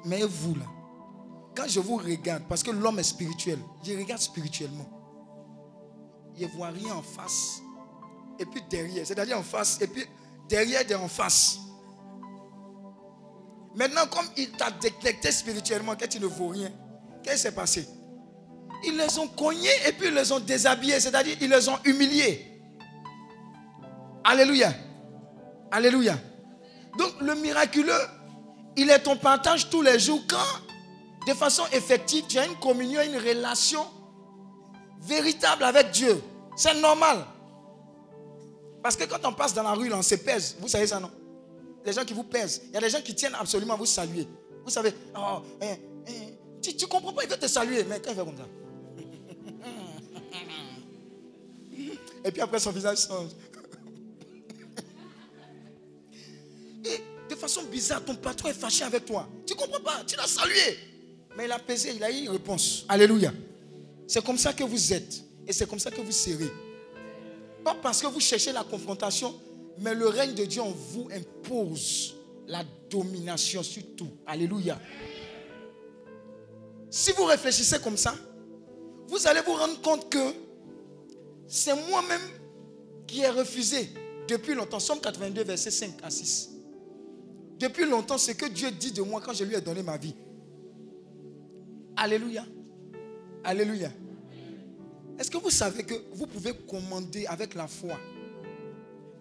Mais 0.06 0.24
vous, 0.24 0.56
là, 0.56 0.66
quand 1.56 1.68
je 1.68 1.80
vous 1.80 1.98
regarde, 1.98 2.44
parce 2.48 2.64
que 2.64 2.72
l'homme 2.72 3.00
est 3.00 3.04
spirituel, 3.04 3.60
je 3.84 3.94
regarde 3.94 4.22
spirituellement. 4.22 4.90
Il 6.38 6.48
ne 6.48 6.52
voit 6.52 6.70
rien 6.70 6.96
en 6.96 7.02
face. 7.02 7.62
Et 8.40 8.46
puis 8.46 8.62
derrière, 8.70 9.06
c'est-à-dire 9.06 9.38
en 9.38 9.44
face, 9.44 9.80
et 9.82 9.88
puis 9.88 10.04
derrière 10.50 10.90
et 10.90 10.96
en 10.96 11.08
face. 11.08 11.60
Maintenant, 13.76 14.06
comme 14.08 14.26
il 14.38 14.52
t'a 14.52 14.70
détecté 14.72 15.32
spirituellement 15.32 15.96
que 15.96 16.06
tu 16.06 16.20
ne 16.20 16.26
vaux 16.26 16.50
rien, 16.50 16.72
qu'est-ce 17.24 17.36
qui 17.36 17.42
s'est 17.42 17.52
passé? 17.52 17.88
Ils 18.84 18.98
les 18.98 19.18
ont 19.20 19.28
cognés 19.28 19.70
et 19.88 19.92
puis 19.92 20.08
ils 20.08 20.14
les 20.14 20.32
ont 20.32 20.40
déshabillés, 20.40 21.00
c'est-à-dire 21.00 21.38
ils 21.40 21.50
les 21.50 21.70
ont 21.70 21.78
humiliés. 21.86 22.62
Alléluia. 24.24 24.74
Alléluia. 25.72 26.18
Donc 26.98 27.14
le 27.22 27.36
miraculeux, 27.36 28.02
il 28.76 28.90
est 28.90 29.00
ton 29.00 29.16
partage 29.16 29.70
tous 29.70 29.82
les 29.82 30.00
jours 30.00 30.22
quand, 30.28 31.28
de 31.28 31.34
façon 31.34 31.64
effective, 31.72 32.26
tu 32.28 32.40
as 32.40 32.46
une 32.46 32.56
communion, 32.56 33.02
une 33.02 33.18
relation 33.18 33.86
véritable 35.00 35.64
avec 35.64 35.92
Dieu. 35.92 36.22
C'est 36.56 36.74
normal. 36.82 37.26
Parce 38.84 38.96
que 38.96 39.04
quand 39.06 39.24
on 39.26 39.34
passe 39.34 39.54
dans 39.54 39.64
la 39.64 39.74
rue, 39.74 39.92
on 39.94 40.02
se 40.02 40.16
pèse. 40.16 40.58
Vous 40.60 40.68
savez 40.68 40.88
ça, 40.88 41.00
non? 41.00 41.12
Les 41.86 41.94
gens 41.94 42.06
qui 42.06 42.14
vous 42.14 42.24
pèsent. 42.24 42.64
Il 42.70 42.74
y 42.74 42.78
a 42.78 42.82
des 42.82 42.90
gens 42.90 43.02
qui 43.02 43.16
tiennent 43.16 43.36
absolument 43.36 43.74
à 43.74 43.78
vous 43.78 43.86
saluer. 43.86 44.28
Vous 44.64 44.70
savez, 44.70 44.94
oh, 45.18 45.42
eh, 45.62 45.76
eh, 46.08 46.12
tu 46.62 46.76
ne 46.76 46.86
comprends 46.90 47.14
pas, 47.14 47.24
il 47.24 47.30
veut 47.30 47.38
te 47.38 47.48
saluer. 47.48 47.84
Mais 47.84 48.00
quand 48.00 48.12
il 48.12 48.16
fait 48.16 48.26
comme 48.26 48.38
ça. 48.38 48.48
Et 52.24 52.32
puis 52.32 52.42
après, 52.42 52.60
son 52.60 52.70
visage 52.72 53.08
change. 53.08 53.32
Et 56.86 57.02
de 57.30 57.36
façon 57.36 57.64
bizarre, 57.64 58.06
ton 58.06 58.16
patron 58.16 58.50
est 58.50 58.54
fâché 58.54 58.84
avec 58.84 59.06
toi. 59.06 59.28
Tu 59.48 59.54
ne 59.54 59.60
comprends 59.60 59.82
pas, 59.82 60.04
tu 60.06 60.16
l'as 60.16 60.28
salué. 60.28 60.78
Mais 61.36 61.46
il 61.46 61.52
a 61.52 61.58
pesé, 61.60 61.94
il 61.96 62.04
a 62.04 62.12
eu 62.12 62.26
une 62.26 62.30
réponse. 62.30 62.86
Alléluia. 62.88 63.34
C'est 64.08 64.24
comme 64.24 64.38
ça 64.38 64.54
que 64.54 64.64
vous 64.64 64.94
êtes. 64.94 65.24
Et 65.48 65.54
c'est 65.54 65.68
comme 65.68 65.80
ça 65.80 65.90
que 65.90 66.02
vous 66.02 66.12
serez. 66.12 66.52
Pas 67.64 67.74
parce 67.76 68.02
que 68.02 68.08
vous 68.08 68.20
cherchez 68.20 68.52
la 68.52 68.64
confrontation, 68.64 69.34
mais 69.82 69.96
le 69.96 70.08
règne 70.08 70.34
de 70.34 70.46
Dieu 70.46 70.62
en 70.62 70.72
vous 70.72 71.10
impose 71.12 72.16
la 72.48 72.64
domination 72.90 73.64
sur 73.64 73.84
tout. 73.96 74.12
Alléluia. 74.26 74.80
Si 76.90 77.12
vous 77.14 77.26
réfléchissez 77.26 77.80
comme 77.80 77.98
ça, 77.98 78.14
vous 79.08 79.28
allez 79.28 79.42
vous 79.42 79.54
rendre 79.54 79.82
compte 79.82 80.10
que 80.10 80.34
c'est 81.48 81.76
moi-même 81.90 82.22
qui 83.08 83.22
ai 83.22 83.30
refusé 83.30 83.90
depuis 84.28 84.54
longtemps. 84.54 84.80
Somme 84.80 85.00
82, 85.00 85.44
verset 85.44 85.72
5 85.72 85.96
à 86.04 86.10
6. 86.10 86.52
Depuis 87.58 87.86
longtemps, 87.86 88.18
ce 88.18 88.32
que 88.32 88.46
Dieu 88.46 88.72
dit 88.72 88.92
de 88.92 89.02
moi 89.02 89.22
quand 89.22 89.34
je 89.34 89.44
lui 89.44 89.56
ai 89.56 89.62
donné 89.62 89.84
ma 89.84 89.98
vie. 89.98 90.16
Alléluia. 91.96 92.46
Alléluia. 93.44 93.92
Est-ce 95.18 95.30
que 95.30 95.38
vous 95.38 95.50
savez 95.50 95.84
que 95.84 95.94
vous 96.14 96.28
pouvez 96.28 96.54
commander 96.70 97.26
avec 97.26 97.56
la 97.56 97.68
foi? 97.68 97.98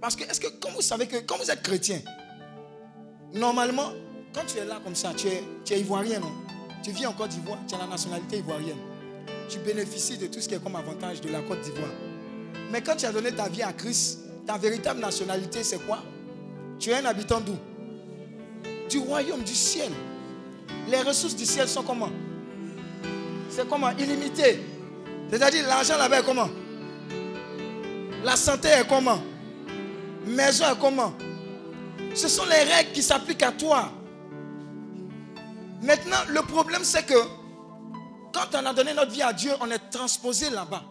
Parce 0.01 0.17
que, 0.17 0.25
est-ce 0.25 0.41
que, 0.41 0.49
quand 0.61 0.71
vous 0.71 0.83
savez 0.83 1.07
que, 1.07 1.17
quand 1.19 1.37
vous 1.37 1.51
êtes 1.51 1.63
chrétien, 1.63 2.01
normalement, 3.35 3.93
quand 4.33 4.43
tu 4.47 4.59
es 4.59 4.65
là 4.65 4.81
comme 4.83 4.95
ça, 4.95 5.13
tu 5.15 5.27
es, 5.29 5.79
ivoirien, 5.79 6.21
non? 6.21 6.33
Tu 6.83 6.91
vis 6.93 7.07
en 7.07 7.13
Côte 7.13 7.31
d'Ivoire, 7.31 7.59
tu 7.69 7.75
as 7.75 7.79
la 7.79 7.87
nationalité 7.87 8.39
ivoirienne. 8.39 8.79
Tu 9.49 9.59
bénéficies 9.59 10.17
de 10.17 10.29
tout 10.29 10.41
ce 10.41 10.49
qui 10.49 10.55
est 10.55 10.63
comme 10.63 10.77
avantage 10.77 11.21
de 11.21 11.29
la 11.29 11.41
Côte 11.43 11.61
d'Ivoire. 11.61 11.91
Mais 12.73 12.81
quand 12.81 12.97
tu 12.97 13.05
as 13.05 13.13
donné 13.13 13.33
ta 13.33 13.49
vie 13.49 13.63
à 13.63 13.73
Christ, 13.73 14.21
ta 14.47 14.57
véritable 14.57 15.01
nationalité, 15.01 15.63
c'est 15.63 15.85
quoi? 15.87 16.03
Tu 16.79 16.91
es 16.91 16.95
un 16.95 17.05
habitant 17.05 17.41
d'où? 17.41 17.57
Du 18.89 18.99
royaume 18.99 19.43
du 19.43 19.55
ciel. 19.55 19.91
Les 20.89 21.03
ressources 21.03 21.37
du 21.37 21.45
ciel 21.45 21.69
sont 21.69 21.83
comment? 21.83 22.11
C'est 23.51 23.69
comment? 23.69 23.91
Illimité. 23.91 24.61
C'est-à-dire 25.31 25.67
l'argent 25.67 25.99
là-bas 25.99 26.21
est 26.21 26.25
comment? 26.25 26.49
La 28.25 28.37
santé 28.37 28.69
est 28.69 28.89
comment? 28.89 29.21
Maison 30.27 30.65
comment? 30.81 31.13
Ce 32.15 32.29
sont 32.29 32.45
les 32.45 32.63
règles 32.73 32.93
qui 32.93 33.03
s'appliquent 33.03 33.43
à 33.43 33.53
toi. 33.53 33.91
Maintenant, 35.83 36.19
le 36.29 36.43
problème 36.43 36.85
c'est 36.85 37.07
que 37.07 37.15
quand 38.33 38.55
on 38.55 38.67
a 38.67 38.73
donné 38.73 38.95
notre 38.95 39.11
vie 39.11 39.23
à 39.23 39.33
Dieu, 39.33 39.53
on 39.61 39.71
est 39.71 39.91
transposé 39.91 40.51
là-bas. 40.51 40.83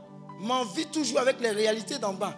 Mais 0.41 0.51
on 0.51 0.65
vit 0.65 0.85
toujours 0.87 1.19
avec 1.19 1.39
les 1.41 1.51
réalités 1.51 1.97
d'en 1.97 2.13
bas. 2.13 2.35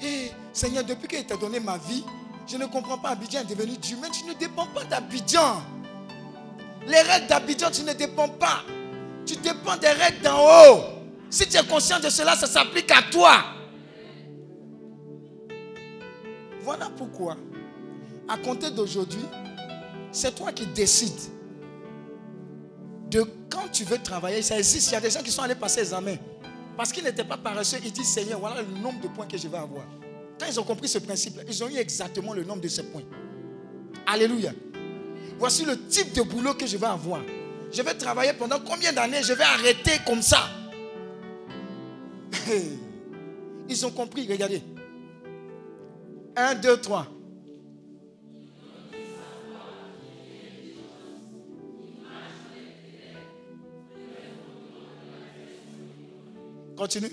Et 0.00 0.30
Seigneur, 0.52 0.84
depuis 0.84 1.08
qu'il 1.08 1.24
t'a 1.24 1.36
donné 1.36 1.60
ma 1.60 1.76
vie, 1.78 2.04
je 2.46 2.56
ne 2.56 2.66
comprends 2.66 2.98
pas, 2.98 3.10
Abidjan 3.10 3.40
est 3.40 3.54
devenu 3.54 3.76
Dieu. 3.76 3.96
Mais 4.00 4.10
tu 4.10 4.24
ne 4.24 4.34
dépends 4.34 4.66
pas 4.66 4.84
d'Abidjan. 4.84 5.62
Les 6.86 7.00
règles 7.00 7.26
d'Abidjan, 7.28 7.70
tu 7.70 7.82
ne 7.82 7.92
dépends 7.92 8.28
pas. 8.28 8.62
Tu 9.24 9.36
dépends 9.36 9.76
des 9.76 9.88
règles 9.88 10.22
d'en 10.22 10.40
haut. 10.40 10.80
Si 11.30 11.46
tu 11.48 11.56
es 11.56 11.64
conscient 11.64 12.00
de 12.00 12.10
cela, 12.10 12.36
ça 12.36 12.46
s'applique 12.46 12.90
à 12.90 13.02
toi. 13.10 13.44
Voilà 16.62 16.90
pourquoi, 16.96 17.36
à 18.28 18.36
compter 18.38 18.70
d'aujourd'hui, 18.70 19.24
c'est 20.12 20.34
toi 20.34 20.52
qui 20.52 20.66
décides 20.66 21.12
de 23.10 23.24
quand 23.50 23.68
tu 23.72 23.84
veux 23.84 23.98
travailler. 23.98 24.42
Ça 24.42 24.58
existe. 24.58 24.90
Il 24.90 24.94
y 24.94 24.96
a 24.96 25.00
des 25.00 25.10
gens 25.10 25.22
qui 25.22 25.30
sont 25.30 25.42
allés 25.42 25.54
passer 25.54 25.80
examen. 25.80 26.16
Parce 26.76 26.92
qu'ils 26.92 27.04
n'étaient 27.04 27.24
pas 27.24 27.36
paresseux, 27.36 27.78
ils 27.84 27.92
disent 27.92 28.08
Seigneur, 28.08 28.40
voilà 28.40 28.62
le 28.62 28.78
nombre 28.78 29.00
de 29.00 29.08
points 29.08 29.26
que 29.26 29.36
je 29.36 29.48
vais 29.48 29.58
avoir. 29.58 29.84
Quand 30.38 30.46
ils 30.46 30.58
ont 30.58 30.64
compris 30.64 30.88
ce 30.88 30.98
principe, 30.98 31.38
ils 31.46 31.62
ont 31.62 31.68
eu 31.68 31.76
exactement 31.76 32.32
le 32.32 32.44
nombre 32.44 32.62
de 32.62 32.68
ces 32.68 32.84
points. 32.84 33.02
Alléluia. 34.06 34.52
Voici 35.38 35.64
le 35.64 35.86
type 35.86 36.14
de 36.14 36.22
boulot 36.22 36.54
que 36.54 36.66
je 36.66 36.76
vais 36.76 36.86
avoir. 36.86 37.20
Je 37.70 37.82
vais 37.82 37.94
travailler 37.94 38.32
pendant 38.32 38.60
combien 38.60 38.92
d'années? 38.92 39.22
Je 39.22 39.32
vais 39.32 39.44
arrêter 39.44 39.92
comme 40.06 40.22
ça. 40.22 40.48
Ils 43.68 43.86
ont 43.86 43.90
compris, 43.90 44.26
regardez. 44.28 44.62
1, 46.34 46.54
2, 46.56 46.80
3. 46.80 47.06
Continue. 56.76 57.10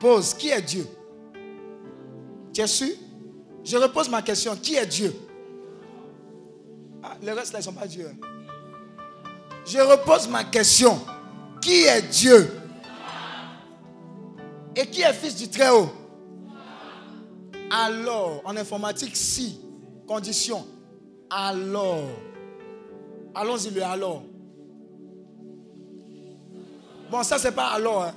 Pose, 0.00 0.34
qui 0.34 0.48
est 0.48 0.62
Dieu? 0.62 0.84
Tu 2.52 2.60
es 2.60 2.66
sûr? 2.66 2.88
Je 3.62 3.76
repose 3.76 4.08
ma 4.08 4.22
question, 4.22 4.56
qui 4.56 4.74
est 4.74 4.86
Dieu? 4.86 5.14
Ah, 7.02 7.16
le 7.22 7.32
reste 7.32 7.52
là, 7.52 7.60
ils 7.60 7.62
ne 7.62 7.64
sont 7.66 7.72
pas 7.72 7.86
Dieu. 7.86 8.10
Je 9.64 9.78
repose 9.78 10.28
ma 10.28 10.44
question. 10.44 11.00
Qui 11.60 11.84
est 11.84 12.02
Dieu? 12.02 12.60
Et 14.74 14.86
qui 14.86 15.02
est 15.02 15.12
fils 15.12 15.36
du 15.36 15.48
Très-Haut? 15.48 15.90
Alors, 17.70 18.42
en 18.44 18.56
informatique, 18.56 19.16
si, 19.16 19.60
condition, 20.06 20.66
alors. 21.30 22.08
Allons-y 23.34 23.70
le 23.70 23.82
alors. 23.82 24.22
Bon, 27.10 27.22
ça, 27.22 27.38
c'est 27.38 27.52
pas 27.52 27.68
alors. 27.68 28.04
Hein. 28.04 28.14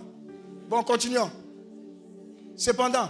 Bon, 0.68 0.84
continuons. 0.84 1.30
Cependant. 2.58 3.10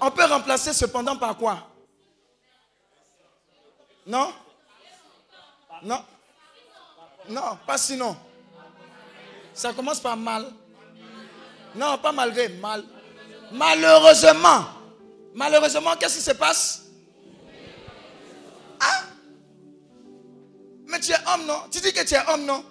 On 0.00 0.10
peut 0.10 0.24
remplacer 0.24 0.72
cependant 0.72 1.16
par 1.16 1.36
quoi? 1.36 1.58
Non? 4.06 4.28
Non 5.82 6.02
Non, 7.28 7.58
pas 7.66 7.78
sinon. 7.78 8.16
Ça 9.54 9.72
commence 9.72 10.00
par 10.00 10.16
mal. 10.16 10.46
Non, 11.74 11.98
pas 11.98 12.12
malgré, 12.12 12.48
mal. 12.48 12.84
Malheureusement. 13.52 14.64
Malheureusement, 15.34 15.96
qu'est-ce 15.98 16.16
qui 16.16 16.22
se 16.22 16.32
passe? 16.32 16.84
Ah 18.80 19.04
Mais 20.86 21.00
tu 21.00 21.12
es 21.12 21.16
homme, 21.26 21.46
non? 21.46 21.60
Tu 21.70 21.80
dis 21.80 21.92
que 21.92 22.04
tu 22.04 22.14
es 22.14 22.28
homme, 22.28 22.44
non? 22.44 22.64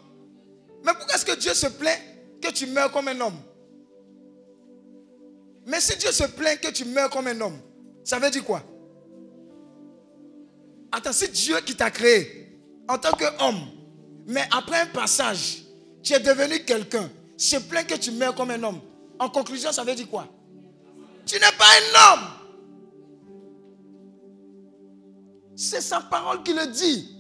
Mais 0.84 0.94
pourquoi 0.94 1.16
est-ce 1.16 1.26
que 1.26 1.36
Dieu 1.36 1.54
se 1.54 1.68
plaint 1.68 2.00
que 2.42 2.52
tu 2.52 2.68
meurs 2.68 2.92
comme 2.92 3.08
un 3.08 3.20
homme? 3.20 3.38
Mais 5.66 5.80
si 5.80 5.96
Dieu 5.98 6.12
se 6.12 6.24
plaint 6.24 6.60
que 6.60 6.70
tu 6.70 6.86
meurs 6.86 7.10
comme 7.10 7.28
un 7.28 7.40
homme, 7.42 7.60
ça 8.04 8.20
veut 8.20 8.30
dire 8.30 8.44
quoi? 8.44 8.64
Attends, 10.92 11.14
c'est 11.14 11.32
Dieu 11.32 11.60
qui 11.62 11.76
t'a 11.76 11.90
créé 11.92 12.41
en 12.92 12.98
tant 12.98 13.12
qu'homme, 13.12 13.62
mais 14.28 14.44
après 14.52 14.82
un 14.82 14.86
passage, 14.88 15.64
tu 16.04 16.14
es 16.14 16.20
devenu 16.20 16.64
quelqu'un, 16.66 17.10
se 17.38 17.56
plaint 17.56 17.88
que 17.88 17.96
tu 17.96 18.12
meurs 18.12 18.36
comme 18.36 18.52
un 18.52 18.62
homme. 18.62 18.82
En 19.18 19.30
conclusion, 19.30 19.72
ça 19.72 19.84
veut 19.84 19.96
dire 19.96 20.10
quoi? 20.10 20.28
Tu 21.26 21.36
n'es 21.36 21.52
pas 21.58 21.66
un 21.66 22.14
homme. 22.14 22.28
C'est 25.56 25.82
sa 25.82 26.02
parole 26.02 26.44
qui 26.44 26.54
le 26.54 26.68
dit. 26.68 27.18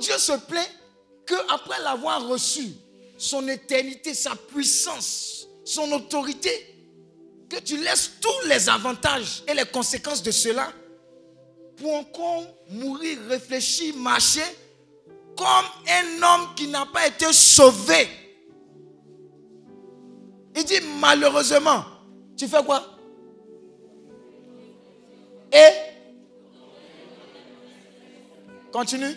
Dieu 0.00 0.18
se 0.18 0.32
plaint 0.32 0.70
qu'après 1.26 1.80
l'avoir 1.82 2.26
reçu, 2.26 2.72
son 3.18 3.46
éternité, 3.48 4.14
sa 4.14 4.34
puissance, 4.34 5.46
son 5.64 5.90
autorité, 5.92 6.50
que 7.48 7.60
tu 7.60 7.76
laisses 7.76 8.12
tous 8.20 8.48
les 8.48 8.68
avantages 8.68 9.44
et 9.46 9.54
les 9.54 9.66
conséquences 9.66 10.22
de 10.22 10.30
cela 10.30 10.72
pour 11.82 11.94
encore 11.94 12.44
mourir, 12.70 13.18
réfléchir, 13.28 13.94
marcher 13.96 14.44
comme 15.36 15.66
un 15.88 16.22
homme 16.22 16.54
qui 16.54 16.68
n'a 16.68 16.86
pas 16.86 17.08
été 17.08 17.32
sauvé. 17.32 18.06
Il 20.54 20.64
dit 20.64 20.80
malheureusement, 21.00 21.84
tu 22.36 22.46
fais 22.46 22.62
quoi? 22.62 22.86
Et 25.52 25.70
continue. 28.70 29.16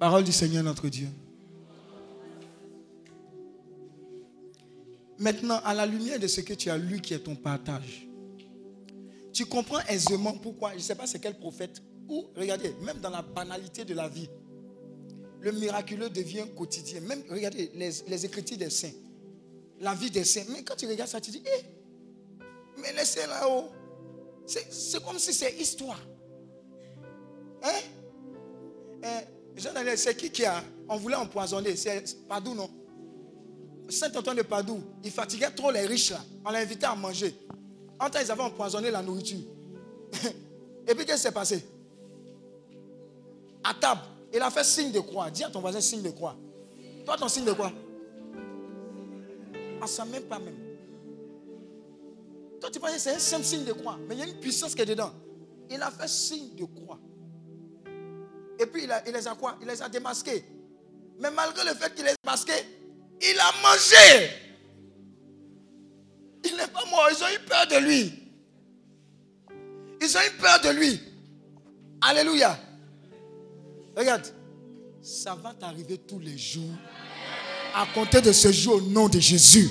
Parole 0.00 0.24
du 0.24 0.32
Seigneur 0.32 0.64
notre 0.64 0.88
Dieu. 0.88 1.08
Maintenant, 5.18 5.60
à 5.64 5.74
la 5.74 5.84
lumière 5.86 6.20
de 6.20 6.26
ce 6.26 6.40
que 6.40 6.54
tu 6.54 6.70
as 6.70 6.78
lu 6.78 7.00
qui 7.00 7.14
est 7.14 7.18
ton 7.18 7.34
partage, 7.34 8.08
tu 9.32 9.46
comprends 9.46 9.80
aisément 9.88 10.32
pourquoi, 10.34 10.72
je 10.72 10.76
ne 10.76 10.80
sais 10.80 10.94
pas 10.94 11.06
c'est 11.06 11.18
quel 11.18 11.38
prophète, 11.38 11.82
ou 12.08 12.26
regardez, 12.36 12.74
même 12.82 12.98
dans 12.98 13.10
la 13.10 13.22
banalité 13.22 13.84
de 13.84 13.94
la 13.94 14.08
vie, 14.08 14.28
le 15.40 15.52
miraculeux 15.52 16.10
devient 16.10 16.46
quotidien. 16.56 17.00
Même, 17.00 17.22
regardez, 17.28 17.70
les, 17.74 18.24
écritures 18.24 18.58
des 18.58 18.70
saints, 18.70 18.92
la 19.80 19.94
vie 19.94 20.10
des 20.10 20.24
saints. 20.24 20.44
Mais 20.50 20.62
quand 20.64 20.74
tu 20.76 20.86
regardes 20.86 21.10
ça, 21.10 21.20
tu 21.20 21.30
dis, 21.30 21.42
eh, 21.44 21.64
mais 22.80 22.92
les 22.92 23.04
saints 23.04 23.26
là-haut, 23.26 23.68
c'est 24.46 25.02
comme 25.04 25.18
si 25.18 25.32
c'est 25.32 25.54
histoire. 25.56 26.00
Hein? 27.62 27.80
Eh, 29.02 29.60
Jean 29.60 29.70
c'est 29.96 30.16
qui 30.16 30.30
qui 30.30 30.44
a. 30.44 30.62
On 30.88 30.96
voulait 30.96 31.16
empoisonner. 31.16 31.76
C'est 31.76 32.26
Padoue, 32.26 32.54
non? 32.54 32.70
Saint-Antoine 33.88 34.36
de 34.36 34.42
Padoue, 34.42 34.82
il 35.02 35.10
fatiguait 35.10 35.50
trop 35.50 35.70
les 35.70 35.86
riches 35.86 36.10
là. 36.10 36.20
On 36.44 36.50
l'a 36.50 36.58
invité 36.58 36.86
à 36.86 36.94
manger. 36.94 37.34
En 37.98 38.08
temps, 38.10 38.18
ils 38.22 38.30
avaient 38.30 38.42
empoisonné 38.42 38.90
la 38.90 39.02
nourriture. 39.02 39.40
Et 40.86 40.94
puis, 40.94 41.04
qu'est-ce 41.04 41.16
qui 41.16 41.22
s'est 41.22 41.32
passé? 41.32 41.64
À 43.64 43.74
table, 43.74 44.00
il 44.32 44.40
a 44.40 44.50
fait 44.50 44.64
signe 44.64 44.92
de 44.92 45.00
croix. 45.00 45.30
Dis 45.30 45.42
à 45.44 45.50
ton 45.50 45.60
voisin 45.60 45.80
signe 45.80 46.02
de 46.02 46.10
croix. 46.10 46.36
Toi, 47.04 47.16
ton 47.16 47.28
signe 47.28 47.44
de 47.44 47.52
quoi 47.52 47.72
Ah, 49.80 49.86
ça 49.86 50.04
même 50.04 50.22
pas 50.24 50.38
même. 50.38 50.56
Toi, 52.60 52.70
tu 52.70 52.78
penses 52.78 52.92
que 52.92 52.98
c'est 52.98 53.14
un 53.14 53.18
simple 53.18 53.44
signe 53.44 53.64
de 53.64 53.72
croix. 53.72 53.98
Mais 54.06 54.14
il 54.14 54.18
y 54.18 54.22
a 54.22 54.26
une 54.26 54.38
puissance 54.38 54.74
qui 54.74 54.82
est 54.82 54.86
dedans. 54.86 55.12
Il 55.70 55.82
a 55.82 55.90
fait 55.90 56.08
signe 56.08 56.54
de 56.54 56.64
croix. 56.64 56.98
Et 58.58 58.66
puis, 58.66 58.84
il, 58.84 59.02
il 59.06 59.12
les 59.12 59.26
a 59.26 59.34
quoi? 59.34 59.56
Il 59.60 59.66
les 59.66 59.82
a 59.82 59.88
démasqués. 59.88 60.44
Mais 61.20 61.30
malgré 61.30 61.64
le 61.64 61.74
fait 61.74 61.94
qu'il 61.94 62.04
les 62.04 62.12
a 62.12 62.16
démasqués, 62.22 62.77
il 63.20 63.38
a 63.38 63.52
mangé. 63.62 64.30
Il 66.44 66.56
n'est 66.56 66.66
pas 66.68 66.84
mort. 66.90 67.08
Ils 67.10 67.22
ont 67.22 67.28
eu 67.28 67.46
peur 67.46 67.66
de 67.66 67.76
lui. 67.76 68.12
Ils 70.00 70.16
ont 70.16 70.20
eu 70.20 70.40
peur 70.40 70.60
de 70.60 70.70
lui. 70.70 71.00
Alléluia. 72.00 72.58
Regarde. 73.96 74.26
Ça 75.02 75.34
va 75.34 75.54
t'arriver 75.54 75.98
tous 75.98 76.18
les 76.18 76.36
jours. 76.36 76.74
À 77.74 77.86
compter 77.94 78.20
de 78.20 78.32
ce 78.32 78.52
jour 78.52 78.74
au 78.74 78.80
nom 78.80 79.08
de 79.08 79.18
Jésus. 79.18 79.70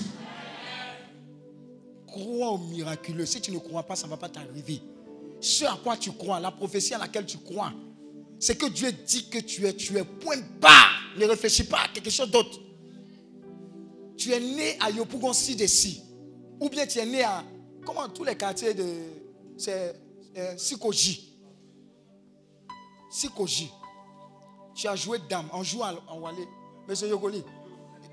Crois 2.05 2.51
au 2.51 2.57
miraculeux. 2.57 3.25
Si 3.25 3.41
tu 3.41 3.51
ne 3.51 3.59
crois 3.59 3.83
pas, 3.83 3.95
ça 3.95 4.05
ne 4.05 4.11
va 4.11 4.17
pas 4.17 4.29
t'arriver. 4.29 4.81
Ce 5.39 5.65
à 5.65 5.77
quoi 5.83 5.97
tu 5.97 6.11
crois, 6.11 6.39
la 6.39 6.51
prophétie 6.51 6.93
à 6.93 6.97
laquelle 6.97 7.25
tu 7.25 7.37
crois, 7.37 7.71
c'est 8.39 8.57
que 8.57 8.67
Dieu 8.67 8.91
dit 8.91 9.29
que 9.29 9.39
tu 9.39 9.65
es, 9.67 9.73
tu 9.73 9.97
es 9.97 10.03
point 10.03 10.37
bas. 10.59 10.69
Ne 11.17 11.25
réfléchis 11.25 11.63
pas 11.63 11.81
à 11.81 11.87
quelque 11.89 12.09
chose 12.09 12.29
d'autre 12.29 12.59
tu 14.17 14.31
es 14.31 14.39
né 14.39 14.77
à 14.81 14.89
Yopougon 14.89 15.31
si 15.33 16.03
Ou 16.59 16.69
bien 16.69 16.87
tu 16.87 16.99
es 16.99 17.05
né 17.05 17.23
à. 17.23 17.43
Comment 17.85 18.09
tous 18.09 18.23
les 18.23 18.35
quartiers 18.35 18.73
de. 18.73 18.85
C'est 19.57 19.95
euh, 20.37 20.57
Sikoji. 20.57 21.39
Sikoji. 23.09 23.71
Tu 24.75 24.87
as 24.87 24.95
joué 24.95 25.19
dame. 25.29 25.47
On 25.53 25.63
joue 25.63 25.81
en 25.81 26.19
Wallé. 26.19 26.47
Monsieur 26.87 27.07
Yogoli. 27.07 27.43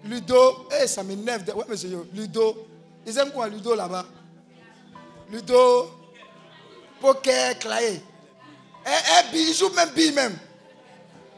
Ludo. 0.04 0.68
Eh, 0.80 0.86
ça 0.86 1.02
m'énerve. 1.02 1.44
Ouais, 1.54 1.64
monsieur 1.68 1.88
Yo. 1.88 2.06
Ludo. 2.12 2.66
Ils 3.06 3.18
aiment 3.18 3.32
quoi, 3.32 3.48
Ludo 3.48 3.74
là-bas? 3.74 4.06
Ludo. 5.30 5.90
Poker, 7.00 7.58
claye. 7.58 8.00
Eh, 8.86 8.90
eh, 8.90 9.38
ils 9.38 9.54
jouent 9.54 9.74
même 9.74 9.90
billes 9.90 10.12
même. 10.12 10.38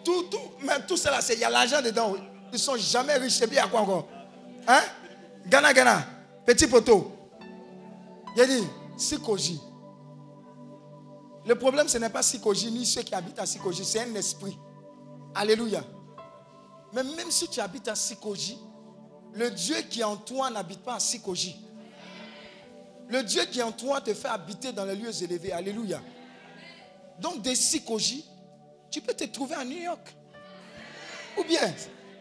Tout, 0.05 0.25
tout, 0.25 0.39
même 0.65 0.85
tout 0.87 0.97
cela, 0.97 1.19
il 1.33 1.39
y 1.39 1.45
a 1.45 1.51
l'argent 1.51 1.83
dedans. 1.83 2.15
Ils 2.51 2.53
ne 2.53 2.59
sont 2.59 2.77
jamais 2.77 3.15
riches. 3.15 3.35
C'est 3.35 3.51
bien 3.51 3.67
quoi 3.67 3.81
encore? 3.81 4.07
Hein? 4.67 4.83
Ghana, 5.47 5.73
Ghana. 5.73 6.07
Petit 6.45 6.67
poteau. 6.67 7.13
A 8.39 8.45
dit, 8.45 8.65
Sikoji. 8.97 9.61
Le 11.47 11.55
problème, 11.55 11.89
ce 11.89 11.99
n'est 11.99 12.11
pas 12.11 12.23
Sikoji 12.23 12.71
ni 12.71 12.85
ceux 12.85 13.03
qui 13.03 13.15
habitent 13.15 13.39
à 13.39 13.47
Sikoji, 13.47 13.85
c'est 13.85 14.01
un 14.01 14.15
esprit. 14.15 14.59
Alléluia. 15.35 15.83
Mais 16.93 17.03
même 17.03 17.31
si 17.31 17.49
tu 17.49 17.61
habites 17.61 17.89
à 17.89 17.95
Sikoji, 17.95 18.59
le 19.33 19.51
Dieu 19.51 19.77
qui 19.89 20.01
est 20.01 20.05
en 20.05 20.17
toi 20.17 20.51
n'habite 20.51 20.83
pas 20.83 20.95
à 20.97 21.01
Sikoji. 21.01 21.57
Le 23.09 23.23
Dieu 23.23 23.45
qui 23.45 23.61
est 23.61 23.63
en 23.63 23.73
toi 23.73 24.01
te 24.01 24.13
fait 24.13 24.29
habiter 24.29 24.73
dans 24.73 24.85
les 24.85 24.97
lieux 24.97 25.23
élevés. 25.23 25.53
Alléluia. 25.53 26.01
Donc, 27.21 27.43
de 27.43 27.55
Sikoji, 27.55 28.25
tu 28.91 29.01
peux 29.01 29.15
te 29.15 29.25
trouver 29.25 29.55
à 29.55 29.65
New 29.65 29.79
York. 29.79 30.15
Ou 31.39 31.45
bien, 31.45 31.73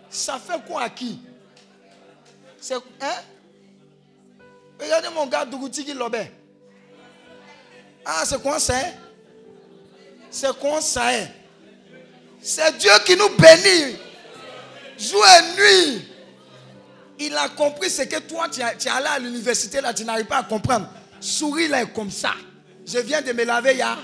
ça 0.09 0.39
fait 0.39 0.61
quoi 0.67 0.84
à 0.84 0.89
qui? 0.89 1.19
C'est. 2.66 2.76
Hein? 2.76 3.22
Regardez 4.82 5.10
mon 5.14 5.28
gars 5.28 5.46
Dougouti 5.46 5.86
qui 5.86 5.94
l'obé. 5.94 6.32
Ah, 8.04 8.24
c'est 8.26 8.42
quoi 8.42 8.60
ça? 8.60 8.76
Hein? 8.76 8.92
C'est 10.32 10.58
quoi 10.58 10.82
ça? 10.82 11.10
Hein? 11.10 11.28
C'est 12.42 12.78
Dieu 12.78 12.92
qui 13.06 13.16
nous 13.16 13.30
bénit. 13.30 13.98
Jour 14.98 15.24
et 15.28 15.56
nuit. 15.60 16.08
Il 17.20 17.38
a 17.38 17.50
compris 17.50 17.90
ce 17.90 18.02
que 18.02 18.20
toi, 18.20 18.48
tu, 18.50 18.62
es 18.62 18.90
allé 18.90 19.08
à 19.08 19.20
l'université, 19.20 19.80
là, 19.80 19.94
tu 19.94 20.04
n'arrives 20.04 20.26
pas 20.26 20.40
à 20.40 20.44
comprendre. 20.44 20.90
Souris 21.20 21.68
là 21.68 21.86
comme 21.86 22.12
ça. 22.12 22.34
Je 22.86 23.00
viens 23.00 23.22
de 23.22 23.32
me 23.32 23.44
laver, 23.44 23.76
ya. 23.78 23.98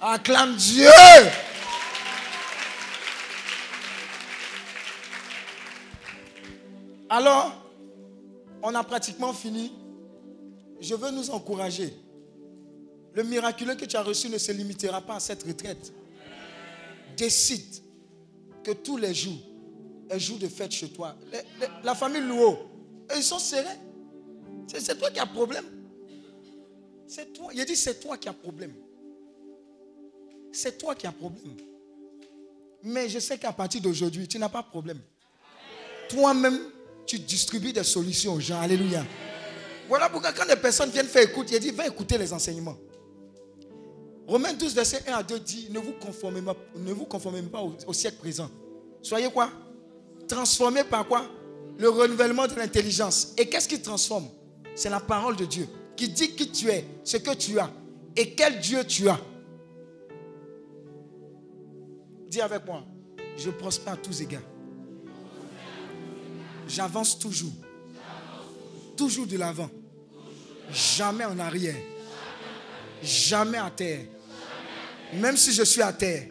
Acclame 0.00 0.56
Dieu. 0.56 0.90
Alors, 7.08 7.52
on 8.62 8.74
a 8.74 8.82
pratiquement 8.84 9.32
fini. 9.32 9.72
Je 10.80 10.94
veux 10.94 11.10
nous 11.10 11.30
encourager. 11.30 11.94
Le 13.14 13.22
miraculeux 13.22 13.74
que 13.76 13.84
tu 13.84 13.96
as 13.96 14.02
reçu 14.02 14.28
ne 14.28 14.38
se 14.38 14.52
limitera 14.52 15.00
pas 15.00 15.16
à 15.16 15.20
cette 15.20 15.42
retraite. 15.44 15.92
Décide 17.16 17.82
que 18.64 18.72
tous 18.72 18.96
les 18.96 19.14
jours, 19.14 19.38
un 20.10 20.18
jour 20.18 20.38
de 20.38 20.48
fête 20.48 20.72
chez 20.72 20.88
toi. 20.88 21.14
la 21.84 21.94
famille 21.94 22.22
Louo, 22.22 22.58
ils 23.14 23.22
sont 23.22 23.38
serrés. 23.38 23.78
C'est 24.66 24.98
toi 24.98 25.10
qui 25.10 25.20
as 25.20 25.26
problème. 25.26 25.64
C'est 27.06 27.32
toi. 27.32 27.50
Il 27.54 27.64
dit 27.64 27.76
c'est 27.76 28.00
toi 28.00 28.16
qui 28.16 28.28
as 28.28 28.32
problème. 28.32 28.72
C'est 30.52 30.78
toi 30.78 30.94
qui 30.94 31.06
as 31.06 31.12
problème. 31.12 31.56
Mais 32.82 33.08
je 33.08 33.18
sais 33.18 33.38
qu'à 33.38 33.52
partir 33.52 33.80
d'aujourd'hui, 33.80 34.26
tu 34.26 34.38
n'as 34.38 34.48
pas 34.48 34.62
de 34.62 34.68
problème. 34.68 35.00
Toi-même, 36.08 36.58
tu 37.06 37.18
distribues 37.18 37.72
des 37.72 37.84
solutions 37.84 38.34
aux 38.34 38.40
gens. 38.40 38.60
Alléluia. 38.60 39.04
Voilà 39.88 40.08
pourquoi 40.08 40.32
quand 40.32 40.46
des 40.46 40.56
personnes 40.56 40.90
viennent 40.90 41.06
faire 41.06 41.22
écoute, 41.22 41.48
il 41.52 41.60
dit 41.60 41.70
va 41.70 41.86
écouter 41.86 42.18
les 42.18 42.32
enseignements. 42.32 42.76
Romains 44.26 44.54
12, 44.54 44.74
verset 44.74 45.02
1 45.06 45.12
à 45.12 45.22
2 45.22 45.38
dit 45.40 45.68
ne 45.70 45.78
vous 45.78 45.92
conformez 45.92 46.40
pas, 46.40 46.56
ne 46.76 46.92
vous 46.92 47.04
conformez 47.04 47.42
pas 47.42 47.60
au, 47.62 47.92
siècle 47.92 48.16
présent. 48.18 48.50
Soyez 49.02 49.28
quoi? 49.30 49.50
Transformés 50.26 50.84
par 50.84 51.06
quoi? 51.06 51.26
Le 51.78 51.88
renouvellement 51.90 52.46
de 52.46 52.54
l'intelligence. 52.54 53.34
Et 53.36 53.48
qu'est-ce 53.48 53.68
qui 53.68 53.80
transforme? 53.80 54.28
C'est 54.74 54.88
la 54.88 55.00
parole 55.00 55.36
de 55.36 55.44
Dieu 55.44 55.68
qui 55.96 56.08
dit 56.08 56.34
qui 56.34 56.50
tu 56.50 56.70
es, 56.70 56.84
ce 57.04 57.18
que 57.18 57.34
tu 57.34 57.58
as 57.58 57.70
et 58.16 58.34
quel 58.34 58.60
Dieu 58.60 58.84
tu 58.84 59.08
as. 59.08 59.20
Dis 62.28 62.40
avec 62.40 62.64
moi, 62.64 62.84
je 63.36 63.50
prospère 63.50 63.94
à 63.94 63.96
tous 63.96 64.22
égards. 64.22 64.40
J'avance 66.68 67.18
toujours. 67.18 67.52
Toujours 68.96 69.26
de 69.26 69.36
l'avant. 69.36 69.70
Jamais 70.72 71.24
en 71.24 71.38
arrière. 71.38 71.76
Jamais 73.02 73.58
à 73.58 73.70
terre. 73.70 74.00
Même 75.14 75.36
si 75.36 75.52
je 75.52 75.62
suis 75.62 75.82
à 75.82 75.92
terre, 75.92 76.24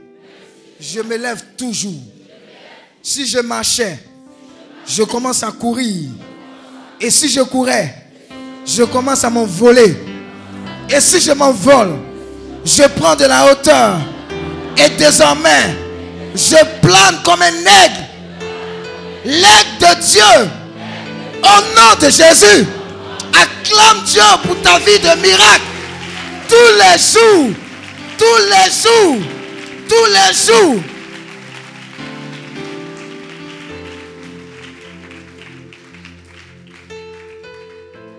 je 0.80 1.01
me 1.01 1.15
lève 1.18 1.43
toujours. 1.57 2.01
Si 3.01 3.26
je 3.26 3.39
marchais, 3.39 3.99
je 4.88 5.03
commence 5.03 5.43
à 5.43 5.51
courir. 5.51 6.10
Et 6.99 7.10
si 7.10 7.30
je 7.30 7.41
courais, 7.41 7.95
je 8.65 8.84
commence 8.84 9.23
à 9.23 9.30
m'envoler. 9.30 9.95
Et 10.89 10.99
si 10.99 11.19
je 11.19 11.31
m'envole, 11.31 11.97
je 12.65 12.84
prends 12.95 13.15
de 13.15 13.26
la 13.26 13.51
hauteur. 13.51 13.99
Et 14.77 14.89
désormais, 14.97 15.76
je 16.35 16.55
plane 16.81 17.22
comme 17.23 17.41
un 17.41 17.47
aigle. 17.47 18.02
L'aigle 19.25 19.77
de 19.79 20.01
Dieu. 20.01 20.51
Au 21.43 21.61
nom 21.75 21.95
de 21.99 22.09
Jésus. 22.09 22.67
Acclame 23.33 24.03
Dieu 24.05 24.21
pour 24.43 24.61
ta 24.61 24.79
vie 24.79 24.99
de 24.99 25.21
miracle. 25.21 25.61
Tous 26.49 26.55
les 26.77 26.97
jours. 26.99 27.55
Tous 28.17 28.37
les 28.49 28.71
jours. 28.71 29.23
Tous 29.87 30.05
les 30.05 30.33
jours. 30.33 30.83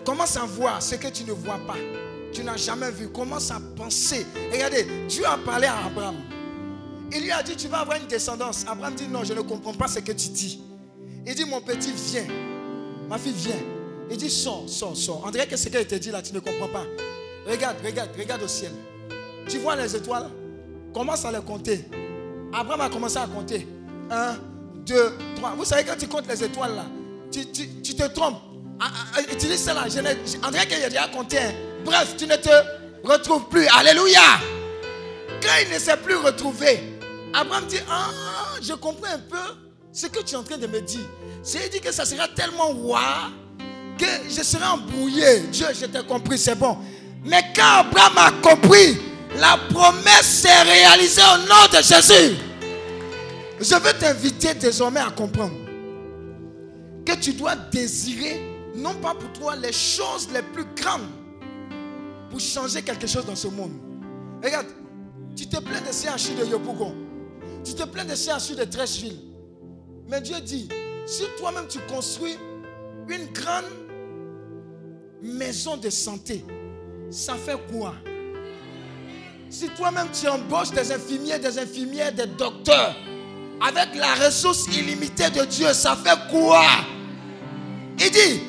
Commence 0.04 0.36
à 0.36 0.44
voir 0.44 0.82
ce 0.82 0.94
que 0.96 1.08
tu 1.08 1.24
ne 1.24 1.32
vois 1.32 1.58
pas. 1.66 1.76
Tu 2.32 2.42
n'as 2.42 2.56
jamais 2.56 2.90
vu. 2.90 3.08
Commence 3.08 3.50
à 3.50 3.60
penser. 3.76 4.26
Regardez, 4.52 4.86
Dieu 5.08 5.24
a 5.26 5.36
parlé 5.38 5.66
à 5.66 5.84
Abraham. 5.86 6.16
Il 7.12 7.22
lui 7.22 7.30
a 7.30 7.42
dit, 7.42 7.56
tu 7.56 7.68
vas 7.68 7.80
avoir 7.80 7.98
une 7.98 8.06
descendance. 8.06 8.64
Abraham 8.66 8.94
dit, 8.94 9.06
non, 9.08 9.22
je 9.22 9.34
ne 9.34 9.42
comprends 9.42 9.74
pas 9.74 9.86
ce 9.86 10.00
que 10.00 10.12
tu 10.12 10.28
dis. 10.28 10.60
Il 11.26 11.34
dit, 11.34 11.44
mon 11.44 11.60
petit, 11.60 11.92
viens. 11.92 12.26
Ma 13.08 13.18
fille, 13.18 13.32
viens. 13.36 13.54
Il 14.10 14.16
dit, 14.16 14.30
sors, 14.30 14.64
sors, 14.68 14.96
sors. 14.96 15.22
On 15.24 15.30
dirait 15.30 15.46
que 15.46 15.56
ce 15.56 15.68
qu'elle 15.68 15.86
te 15.86 15.94
dit 15.94 16.10
là, 16.10 16.22
tu 16.22 16.34
ne 16.34 16.40
comprends 16.40 16.68
pas. 16.68 16.84
Regarde, 17.46 17.76
regarde, 17.84 18.10
regarde 18.18 18.42
au 18.42 18.48
ciel. 18.48 18.72
Tu 19.48 19.58
vois 19.58 19.76
les 19.76 19.94
étoiles? 19.94 20.28
Commence 20.92 21.24
à 21.24 21.32
les 21.32 21.40
compter. 21.40 21.84
Abraham 22.52 22.80
a 22.82 22.88
commencé 22.88 23.16
à 23.16 23.26
compter. 23.26 23.66
Un, 24.10 24.36
deux, 24.86 25.12
trois. 25.36 25.54
Vous 25.56 25.64
savez, 25.64 25.84
quand 25.84 25.96
tu 25.98 26.06
comptes 26.06 26.28
les 26.28 26.44
étoiles 26.44 26.74
là, 26.76 26.84
tu, 27.30 27.46
tu, 27.46 27.94
te 27.94 28.06
trompes. 28.08 28.40
Ah, 28.80 29.20
utilise 29.32 29.64
cela. 29.64 29.88
Dirait 29.88 30.66
qu'il 30.66 30.82
a 30.82 30.88
déjà 30.88 31.08
compté. 31.08 31.38
Hein. 31.38 31.52
Bref, 31.84 32.14
tu 32.16 32.26
ne 32.26 32.36
te 32.36 32.50
retrouves 33.02 33.48
plus. 33.48 33.66
Alléluia. 33.68 34.20
Quand 35.42 35.56
il 35.62 35.74
ne 35.74 35.78
s'est 35.78 35.96
plus 35.96 36.16
retrouvé, 36.16 36.80
Abraham 37.32 37.66
dit, 37.66 37.80
ah, 37.90 38.10
je 38.62 38.74
comprends 38.74 39.12
un 39.12 39.18
peu 39.18 39.36
ce 39.94 40.08
que 40.08 40.20
tu 40.22 40.34
es 40.34 40.36
en 40.36 40.42
train 40.42 40.58
de 40.58 40.66
me 40.66 40.80
dire. 40.80 41.08
C'est 41.42 41.70
dit 41.72 41.80
que 41.80 41.92
ça 41.92 42.04
sera 42.04 42.26
tellement 42.28 42.66
roi 42.66 43.00
que 43.96 44.04
je 44.28 44.42
serai 44.42 44.64
embrouillé. 44.64 45.40
Dieu, 45.52 45.68
je 45.72 45.86
t'ai 45.86 46.04
compris, 46.04 46.36
c'est 46.36 46.56
bon. 46.56 46.76
Mais 47.24 47.42
quand 47.54 47.86
Abraham 47.86 48.18
a 48.18 48.32
compris, 48.42 48.98
la 49.36 49.56
promesse 49.72 50.26
s'est 50.26 50.62
réalisée 50.62 51.22
au 51.22 51.38
nom 51.48 51.66
de 51.72 51.76
Jésus. 51.82 52.36
Je 53.60 53.74
veux 53.76 53.92
t'inviter 53.98 54.54
désormais 54.54 55.00
à 55.00 55.10
comprendre 55.10 55.54
que 57.06 57.14
tu 57.16 57.32
dois 57.34 57.54
désirer, 57.54 58.40
non 58.74 58.94
pas 58.94 59.14
pour 59.14 59.32
toi, 59.32 59.54
les 59.54 59.72
choses 59.72 60.28
les 60.34 60.42
plus 60.42 60.64
grandes 60.74 61.06
pour 62.30 62.40
changer 62.40 62.82
quelque 62.82 63.06
chose 63.06 63.26
dans 63.26 63.36
ce 63.36 63.46
monde. 63.46 63.72
Regarde, 64.42 64.66
tu 65.36 65.46
te 65.46 65.58
plains 65.58 65.80
de 65.80 65.92
CHU 65.92 66.34
de 66.34 66.50
Yopougon. 66.50 66.94
Tu 67.64 67.74
te 67.74 67.84
plains 67.84 68.04
de 68.04 68.14
CHU 68.16 68.56
de 68.56 68.64
Trècheville. 68.64 69.33
Mais 70.08 70.20
Dieu 70.20 70.40
dit, 70.40 70.68
si 71.06 71.24
toi-même 71.38 71.66
tu 71.68 71.78
construis 71.80 72.36
une 73.08 73.26
grande 73.32 73.64
maison 75.22 75.76
de 75.76 75.90
santé, 75.90 76.44
ça 77.10 77.34
fait 77.34 77.58
quoi? 77.72 77.94
Si 79.48 79.68
toi-même 79.70 80.08
tu 80.12 80.28
embauches 80.28 80.70
des 80.70 80.92
infirmiers, 80.92 81.38
des 81.38 81.58
infirmières, 81.58 82.12
des 82.12 82.26
docteurs, 82.26 82.94
avec 83.60 83.94
la 83.94 84.14
ressource 84.26 84.66
illimitée 84.76 85.30
de 85.30 85.44
Dieu, 85.44 85.72
ça 85.72 85.96
fait 85.96 86.18
quoi? 86.30 86.66
Il 87.98 88.10
dit, 88.10 88.42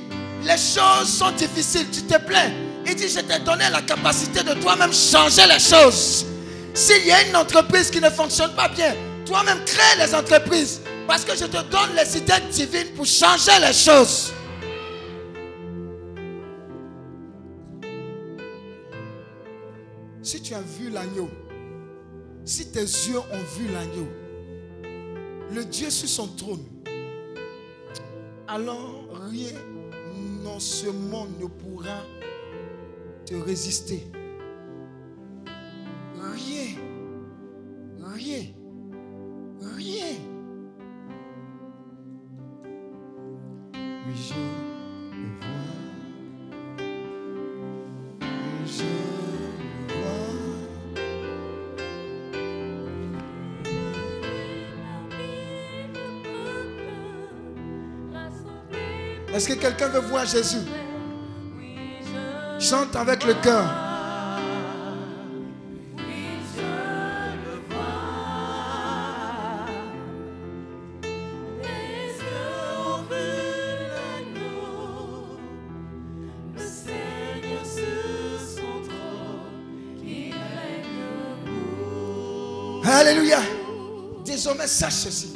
les 0.44 0.58
choses 0.58 1.08
sont 1.08 1.32
difficiles, 1.32 1.88
tu 1.92 2.02
te 2.02 2.18
plains. 2.18 2.52
Il 2.86 2.96
dit, 2.96 3.08
je 3.08 3.20
t'ai 3.20 3.40
donné 3.40 3.70
la 3.72 3.82
capacité 3.82 4.44
de 4.44 4.54
toi-même 4.62 4.94
changer 4.94 5.44
les 5.48 5.60
choses. 5.60 6.26
S'il 6.74 7.06
y 7.06 7.12
a 7.12 7.28
une 7.28 7.36
entreprise 7.36 7.90
qui 7.90 8.02
ne 8.02 8.10
fonctionne 8.10 8.54
pas 8.56 8.68
bien, 8.68 8.94
toi-même 9.26 9.64
crée 9.66 9.98
les 10.06 10.14
entreprises. 10.14 10.82
Parce 11.08 11.24
que 11.24 11.36
je 11.36 11.46
te 11.46 11.62
donne 11.70 11.96
les 11.96 12.18
idées 12.18 12.34
divines 12.52 12.94
pour 12.96 13.06
changer 13.06 13.60
les 13.62 13.74
choses. 13.74 14.34
Si 20.22 20.42
tu 20.42 20.56
as 20.56 20.62
vu 20.62 20.90
l'agneau, 20.90 21.30
si 22.44 22.72
tes 22.72 22.80
yeux 22.80 23.20
ont 23.20 23.44
vu 23.58 23.68
l'agneau, 23.72 24.08
le 25.52 25.64
Dieu 25.66 25.92
sur 25.92 26.10
son 26.10 26.28
trône, 26.30 26.66
alors 28.48 29.06
rien 29.30 29.54
dans 30.44 30.60
ce 30.60 30.88
monde 30.88 31.30
ne 31.40 31.46
pourra 31.46 32.02
te 33.26 33.36
résister. 33.36 34.08
Rien. 36.34 36.76
Rien. 38.00 38.46
Rien. 39.76 40.35
Oui, 44.08 44.14
je 44.16 44.34
vois. 44.34 44.46
Est-ce 59.34 59.48
que 59.50 59.54
quelqu'un 59.54 59.90
veut 59.90 60.00
voir 60.02 60.26
Jésus? 60.26 60.58
Chante 62.60 62.96
avec 62.96 63.26
le 63.26 63.34
cœur. 63.34 63.85
Sache 84.68 84.94
ceci. 84.94 85.34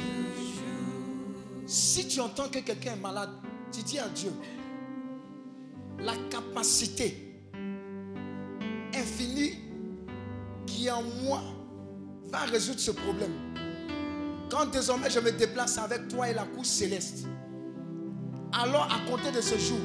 Si 1.66 2.08
tu 2.08 2.20
entends 2.20 2.48
que 2.48 2.58
quelqu'un 2.58 2.94
est 2.94 3.00
malade, 3.00 3.30
tu 3.72 3.82
dis 3.82 3.98
à 3.98 4.08
Dieu, 4.08 4.32
la 6.00 6.14
capacité 6.28 7.38
infinie 8.94 9.58
qui 10.66 10.86
est 10.86 10.90
en 10.90 11.02
moi 11.22 11.42
va 12.26 12.40
résoudre 12.40 12.80
ce 12.80 12.90
problème. 12.90 13.32
Quand 14.50 14.66
désormais 14.66 15.10
je 15.10 15.20
me 15.20 15.30
déplace 15.30 15.78
avec 15.78 16.08
toi 16.08 16.28
et 16.28 16.34
la 16.34 16.44
cour 16.44 16.66
céleste, 16.66 17.26
alors 18.52 18.88
à 18.92 19.08
compter 19.08 19.30
de 19.30 19.40
ce 19.40 19.56
jour, 19.56 19.78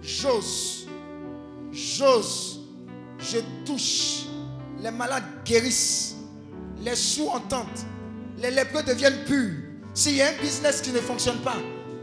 j'ose, 0.00 0.86
j'ose, 1.72 2.60
je 3.18 3.38
touche, 3.66 4.26
les 4.80 4.92
malades 4.92 5.24
guérissent, 5.44 6.14
les 6.80 6.94
sourds 6.94 7.34
entendent, 7.34 7.66
les 8.40 8.50
lépreux 8.50 8.82
deviennent 8.82 9.24
purs. 9.26 9.52
S'il 9.94 10.16
y 10.16 10.22
a 10.22 10.28
un 10.28 10.42
business 10.42 10.80
qui 10.80 10.90
ne 10.90 10.98
fonctionne 11.00 11.38
pas, 11.38 11.56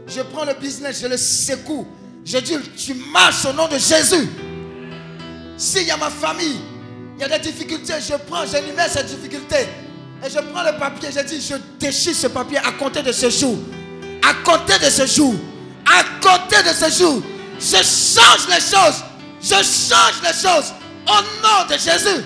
je 0.06 0.20
prends 0.22 0.44
le 0.44 0.54
business, 0.54 1.00
je 1.02 1.06
le 1.06 1.16
secoue, 1.16 1.86
je 2.24 2.38
dis, 2.38 2.56
tu 2.76 2.94
marches 3.12 3.44
au 3.44 3.52
nom 3.52 3.66
de 3.68 3.78
Jésus. 3.78 4.28
S'il 5.56 5.86
y 5.86 5.90
a 5.90 5.96
ma 5.96 6.10
famille, 6.10 6.60
il 7.16 7.20
y 7.20 7.24
a 7.24 7.28
des 7.38 7.50
difficultés, 7.50 7.94
je 8.00 8.14
prends, 8.14 8.46
j'énumère 8.46 8.88
ces 8.88 9.02
difficultés. 9.02 9.66
Et 10.24 10.30
je 10.30 10.38
prends 10.38 10.62
le 10.62 10.78
papier, 10.78 11.10
je 11.14 11.20
dis, 11.20 11.40
je 11.40 11.54
déchire 11.78 12.14
ce 12.14 12.26
papier 12.26 12.58
à 12.58 12.72
compter 12.72 13.02
de 13.02 13.12
ce 13.12 13.30
jour. 13.30 13.56
À 14.22 14.34
compter 14.44 14.78
de 14.84 14.90
ce 14.90 15.06
jour. 15.06 15.34
À 15.86 16.02
compter 16.20 16.62
de 16.62 16.74
ce 16.74 16.90
jour. 16.98 17.22
Je 17.58 17.76
change 17.76 18.48
les 18.48 18.60
choses. 18.60 19.02
Je 19.40 19.54
change 19.54 20.22
les 20.22 20.32
choses. 20.32 20.72
Au 21.06 21.20
nom 21.42 21.66
de 21.68 21.78
Jésus. 21.78 22.24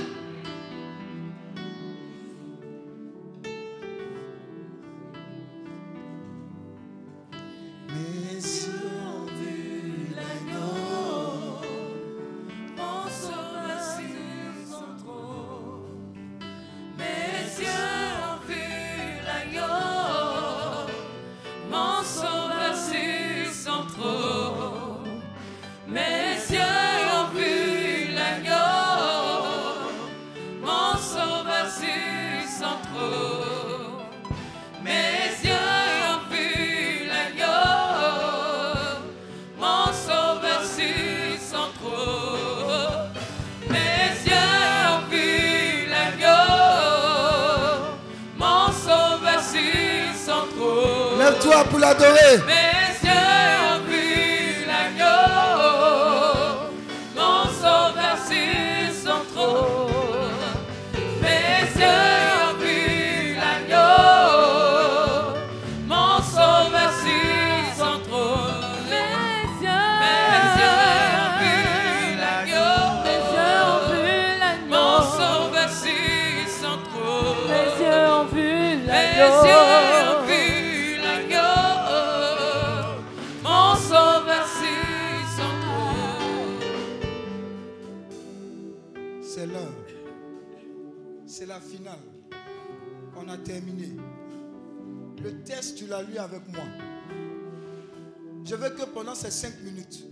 Ces 99.23 99.31
cinq 99.31 99.61
minutes, 99.63 100.05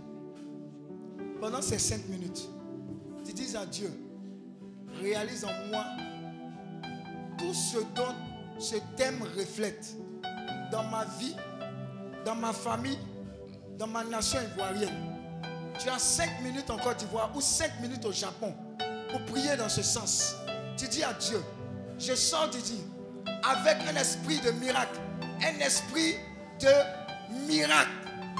pendant 1.41 1.61
ces 1.61 1.79
cinq 1.79 2.07
minutes, 2.07 2.47
tu 3.25 3.33
dises 3.33 3.57
à 3.57 3.65
Dieu, 3.65 3.91
réalise 5.01 5.43
en 5.43 5.67
moi 5.69 5.83
tout 7.37 7.53
ce 7.53 7.79
dont 7.93 8.15
ce 8.57 8.75
thème 8.95 9.21
reflète 9.37 9.97
dans 10.71 10.83
ma 10.85 11.03
vie, 11.19 11.35
dans 12.23 12.35
ma 12.35 12.53
famille, 12.53 12.99
dans 13.77 13.87
ma 13.87 14.05
nation 14.05 14.39
ivoirienne. 14.53 15.17
Tu 15.77 15.89
as 15.89 15.99
5 15.99 16.41
minutes 16.43 16.69
en 16.69 16.77
Côte 16.77 16.97
d'Ivoire 16.97 17.31
ou 17.35 17.41
5 17.41 17.81
minutes 17.81 18.05
au 18.05 18.13
Japon 18.13 18.53
pour 19.09 19.25
prier 19.25 19.57
dans 19.57 19.69
ce 19.69 19.81
sens. 19.81 20.35
Tu 20.77 20.87
dis 20.87 21.03
à 21.03 21.11
Dieu, 21.13 21.41
je 21.99 22.13
sors 22.13 22.49
d'ici 22.49 22.81
avec 23.43 23.77
un 23.89 23.99
esprit 23.99 24.39
de 24.39 24.51
miracle, 24.51 24.99
un 25.41 25.59
esprit 25.59 26.15
de 26.61 27.47
miracle, 27.47 27.89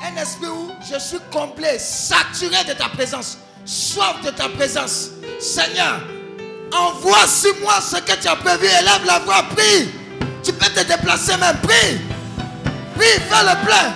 un 0.03 0.22
esprit 0.22 0.48
où 0.48 0.72
je 0.82 0.99
suis 0.99 1.19
complet, 1.32 1.78
saturé 1.80 2.64
de 2.68 2.73
ta 2.73 2.90
présence, 2.90 3.38
soif 3.65 4.22
de 4.23 4.32
ta 4.32 4.49
présence. 4.49 5.10
Seigneur, 5.40 6.02
envoie 6.73 7.28
sur 7.28 7.56
moi 7.61 7.80
ce 7.82 7.98
que 7.98 8.19
tu 8.19 8.28
as 8.28 8.36
prévu, 8.36 8.65
élève 8.65 9.06
la 9.06 9.19
voix, 9.19 9.44
prie. 9.56 9.90
Tu 10.44 10.53
peux 10.53 10.68
te 10.68 10.82
déplacer 10.82 11.38
même, 11.38 11.57
prie. 11.57 11.99
Prie, 12.95 13.19
fais 13.30 13.44
le 13.44 13.65
plein. 13.65 13.94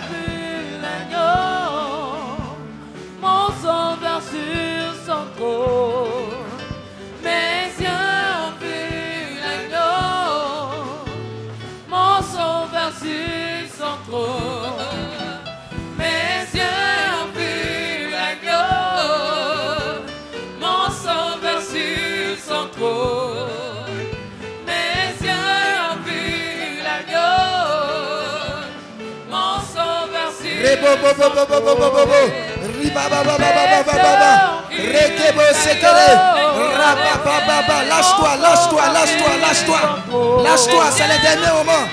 mon 3.21 3.47
sauveur 3.59 4.21
sur 4.21 4.93
son. 5.05 5.23
Mes 7.23 7.83
yeux 7.83 7.89
ont 7.89 8.53
vu 8.61 8.77
mon 11.89 12.21
son 13.77 13.97
trône. 14.07 14.54
Lâche-toi, 37.95 38.35
lâche-toi, 38.41 38.81
lâche-toi, 38.93 39.31
lâche-toi. 39.41 39.79
Lâche-toi, 40.43 40.85
c'est 40.91 41.07
le 41.07 41.17
dernier 41.21 41.51
moment. 41.57 41.83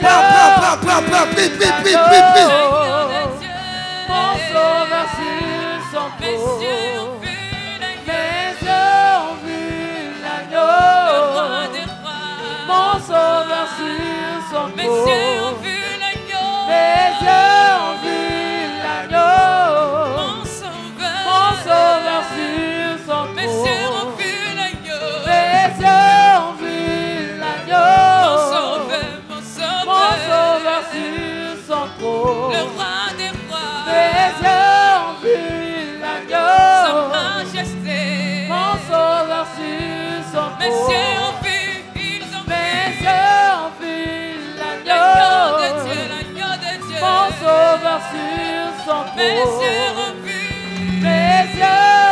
Prends, 0.00 0.22
prends, 0.32 0.78
prends, 0.80 1.02
prends, 1.02 1.26
Mon 12.68 12.92
sauveur 13.06 13.66
son 14.50 14.68
Le 32.24 32.30
trône. 32.30 32.76
roi 32.76 32.96
des 33.18 33.32
rois, 33.48 33.82
Mes 33.88 34.30
yeux 34.42 34.94
ont 35.02 35.14
vu 35.22 35.40
sa 36.00 36.06
l'agneau. 36.06 37.08
majesté. 37.18 38.00
Mon 38.48 38.72
sauveur 38.88 39.46
sur 39.56 40.16
son 40.32 40.48
Mes 40.58 40.66
yeux 40.66 40.72
trône. 40.72 41.22
ont 41.26 41.36
vu, 41.42 41.60
ils 41.96 42.28
ont 42.38 42.46
Mes 42.52 42.88
vu 42.98 43.04
yeux 43.04 43.46
ont 43.58 43.72
vu 43.80 43.98
l'agneau 44.60 44.82
de 44.84 45.62
l'agneau. 45.62 45.84
Dieu, 45.84 46.02
l'agneau 46.12 46.52
de 46.64 46.72
Dieu. 46.86 47.00
Mon 47.00 47.24
sauveur 47.42 48.00
sur 48.12 48.66
son 48.86 49.02
Mes 49.16 49.34
yeux 49.34 49.42
trône. 49.42 50.04
ont 50.04 50.16
vu 50.26 50.42
Mes 51.02 51.42
yeux 51.58 52.11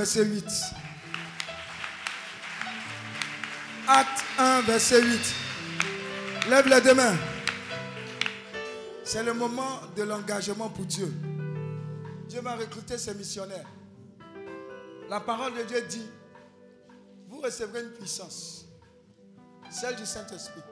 verset 0.00 0.24
8. 0.24 0.46
Acte 3.86 4.24
1, 4.38 4.62
verset 4.62 5.02
8. 5.02 5.34
Lève 6.48 6.68
les 6.68 6.80
deux 6.80 6.94
mains. 6.94 7.18
C'est 9.04 9.22
le 9.22 9.34
moment 9.34 9.78
de 9.94 10.02
l'engagement 10.04 10.70
pour 10.70 10.86
Dieu. 10.86 11.12
Dieu 12.28 12.40
va 12.40 12.56
recruter 12.56 12.96
ses 12.96 13.12
missionnaires. 13.12 13.66
La 15.10 15.20
parole 15.20 15.52
de 15.58 15.64
Dieu 15.64 15.82
dit, 15.86 16.08
vous 17.28 17.42
recevrez 17.42 17.82
une 17.82 17.90
puissance, 17.90 18.68
celle 19.70 19.96
du 19.96 20.06
Saint-Esprit, 20.06 20.62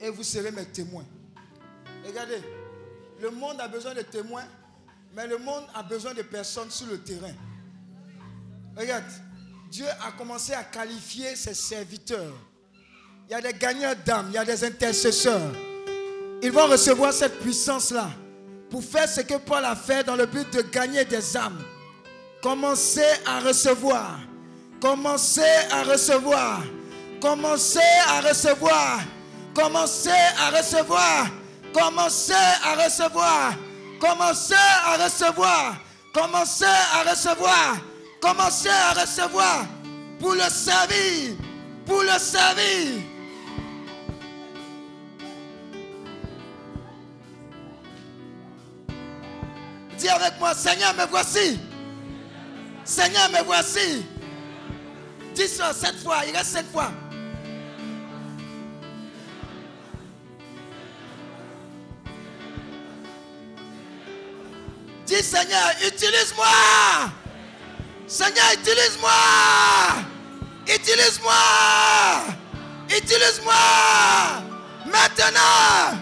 et 0.00 0.10
vous 0.10 0.24
serez 0.24 0.50
mes 0.50 0.64
témoins. 0.64 1.06
Regardez, 2.04 2.42
le 3.20 3.30
monde 3.30 3.60
a 3.60 3.68
besoin 3.68 3.94
de 3.94 4.02
témoins, 4.02 4.46
mais 5.14 5.28
le 5.28 5.38
monde 5.38 5.64
a 5.72 5.84
besoin 5.84 6.14
de 6.14 6.22
personnes 6.22 6.70
sur 6.70 6.88
le 6.88 6.98
terrain. 6.98 7.34
Regarde, 8.78 9.04
Dieu 9.72 9.86
a 10.06 10.12
commencé 10.12 10.52
à 10.52 10.62
qualifier 10.62 11.34
ses 11.34 11.54
serviteurs. 11.54 12.32
Il 13.28 13.32
y 13.32 13.34
a 13.34 13.40
des 13.40 13.52
gagnants 13.52 13.94
d'âmes, 14.06 14.26
il 14.28 14.34
y 14.34 14.38
a 14.38 14.44
des 14.44 14.62
intercesseurs. 14.62 15.50
Ils 16.40 16.52
vont 16.52 16.66
recevoir 16.66 17.12
cette 17.12 17.40
puissance-là 17.40 18.08
pour 18.70 18.84
faire 18.84 19.08
ce 19.08 19.22
que 19.22 19.34
Paul 19.34 19.64
a 19.64 19.74
fait 19.74 20.04
dans 20.04 20.14
le 20.14 20.26
but 20.26 20.48
de 20.52 20.62
gagner 20.62 21.04
des 21.04 21.36
âmes. 21.36 21.60
Commencez 22.40 23.02
à 23.26 23.40
recevoir. 23.40 24.20
Commencez 24.80 25.42
à 25.72 25.82
recevoir. 25.82 26.62
Commencez 27.20 27.80
à 28.06 28.20
recevoir. 28.20 29.00
Commencez 29.54 30.10
à 30.38 30.50
recevoir. 30.56 31.26
Commencez 31.74 32.32
à 32.32 32.86
recevoir. 32.86 33.54
Commencez 34.00 34.54
à 34.54 35.04
recevoir. 35.04 35.76
Commencez 36.14 36.64
à 36.64 37.10
recevoir. 37.10 37.76
Commencez 38.20 38.68
à 38.68 39.00
recevoir. 39.00 39.66
Pour 40.18 40.34
le 40.34 40.48
servir. 40.50 41.36
Pour 41.86 42.02
le 42.02 42.18
servir. 42.18 43.02
Dis 49.96 50.08
avec 50.08 50.38
moi, 50.38 50.54
Seigneur, 50.54 50.94
me 50.94 51.06
voici. 51.06 51.58
Seigneur, 52.84 53.28
me 53.30 53.44
voici. 53.44 54.04
Dis 55.34 55.48
ça 55.48 55.72
sept 55.72 56.02
fois, 56.02 56.18
il 56.26 56.36
reste 56.36 56.52
cinq 56.52 56.66
fois. 56.72 56.90
Dis 65.06 65.22
Seigneur, 65.22 65.70
utilise-moi. 65.86 66.46
Seigneur, 68.08 68.52
utilise-moi. 68.54 69.10
Utilise-moi. 70.66 71.34
Utilise-moi. 72.88 73.54
Maintenant. 74.86 75.98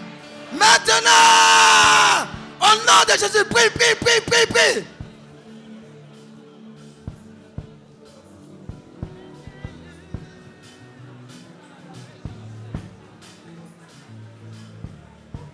Maintenant. 0.53 2.27
Au 2.61 2.75
nom 2.87 3.03
de 3.05 3.11
Jésus, 3.19 3.43
prie, 3.49 3.69
prie, 3.71 3.95
prie, 3.99 4.21
prie, 4.25 4.45
prie. 4.47 4.85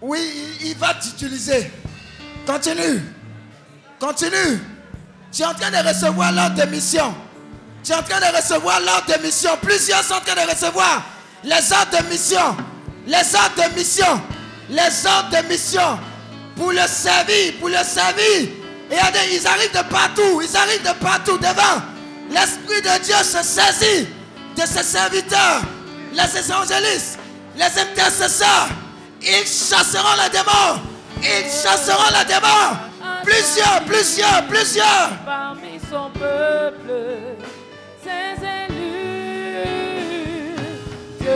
Oui, 0.02 0.20
il, 0.62 0.76
va 0.78 0.94
t'utiliser. 0.94 1.72
Continue. 2.46 3.02
Continue. 4.00 4.73
Tu 5.34 5.42
es 5.42 5.46
en 5.46 5.54
train 5.56 5.72
de 5.72 5.88
recevoir 5.88 6.32
l'ordre 6.32 6.64
de 6.64 6.70
mission. 6.70 7.12
Tu 7.84 7.92
es 7.92 7.96
en 7.96 8.04
train 8.04 8.20
de 8.20 8.38
recevoir 8.38 8.80
l'ordre 8.82 9.18
de 9.18 9.24
mission. 9.24 9.50
Plusieurs 9.64 10.04
sont 10.04 10.14
en 10.14 10.20
train 10.20 10.46
de 10.46 10.52
recevoir 10.52 11.04
les 11.44 11.56
ordres 11.56 12.04
de 12.04 12.10
mission. 12.10 12.56
Les 13.08 13.36
ordres 13.36 13.70
de 13.70 13.76
mission. 13.76 14.22
Les 14.70 15.06
ordres 15.08 15.30
de 15.32 15.48
mission. 15.48 16.00
Pour 16.56 16.72
le 16.72 16.86
servir. 16.88 17.54
Pour 17.60 17.70
le 17.70 17.84
servir. 17.84 18.48
Et 18.92 19.36
ils 19.36 19.48
arrivent 19.48 19.72
de 19.74 19.90
partout. 19.90 20.40
Ils 20.44 20.56
arrivent 20.56 20.84
de 20.84 21.04
partout 21.04 21.40
devant. 21.40 21.82
L'Esprit 22.30 22.82
de 22.84 23.04
Dieu 23.04 23.16
se 23.24 23.42
saisit 23.42 24.08
de 24.56 24.62
ses 24.68 24.84
serviteurs. 24.84 25.62
Les 26.14 26.38
évangélistes. 26.38 27.18
Les 27.56 27.82
intercesseurs. 27.82 28.70
Ils 29.20 29.48
chasseront 29.48 30.16
les 30.24 30.30
démons. 30.30 30.80
Ils 31.24 31.50
chasseront 31.50 32.20
les 32.20 32.26
démons. 32.26 32.93
Plusieurs, 33.24 33.84
plusieurs, 33.86 34.44
plusieurs. 34.48 35.10
Parmi 35.26 35.80
son 35.90 36.10
peuple, 36.12 36.92
ses 38.04 38.36
élus, 38.44 39.66
Dieu 41.20 41.32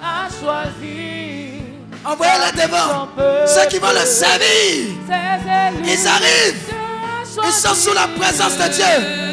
a 0.00 0.28
choisi. 0.40 1.62
Envoyez-les 2.04 2.62
devant. 2.62 3.08
Ceux 3.46 3.68
qui 3.68 3.78
vont 3.78 3.92
le 3.92 4.04
servir. 4.06 4.94
Ils 5.84 6.08
arrivent. 6.08 6.74
Ils 7.44 7.52
sont 7.52 7.74
sous 7.74 7.94
la 7.94 8.08
présence 8.08 8.56
de 8.58 8.68
Dieu. 8.68 9.31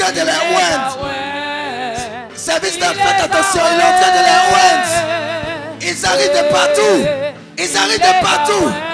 Train 0.00 0.12
de 0.12 0.20
les 0.20 0.32
oindre. 0.56 0.98
Service 2.34 2.74
les 2.74 2.80
faites 2.80 3.24
attention, 3.24 3.60
il 3.72 3.80
est 3.80 3.84
en 3.84 4.00
train 4.00 4.12
de 4.12 4.22
les 4.28 4.40
oindre. 4.56 4.90
Ils 5.82 6.06
arrivent 6.06 6.32
de 6.32 6.52
partout. 6.52 6.96
Ils 7.58 7.76
arrivent 7.76 7.98
de 7.98 8.24
partout. 8.24 8.89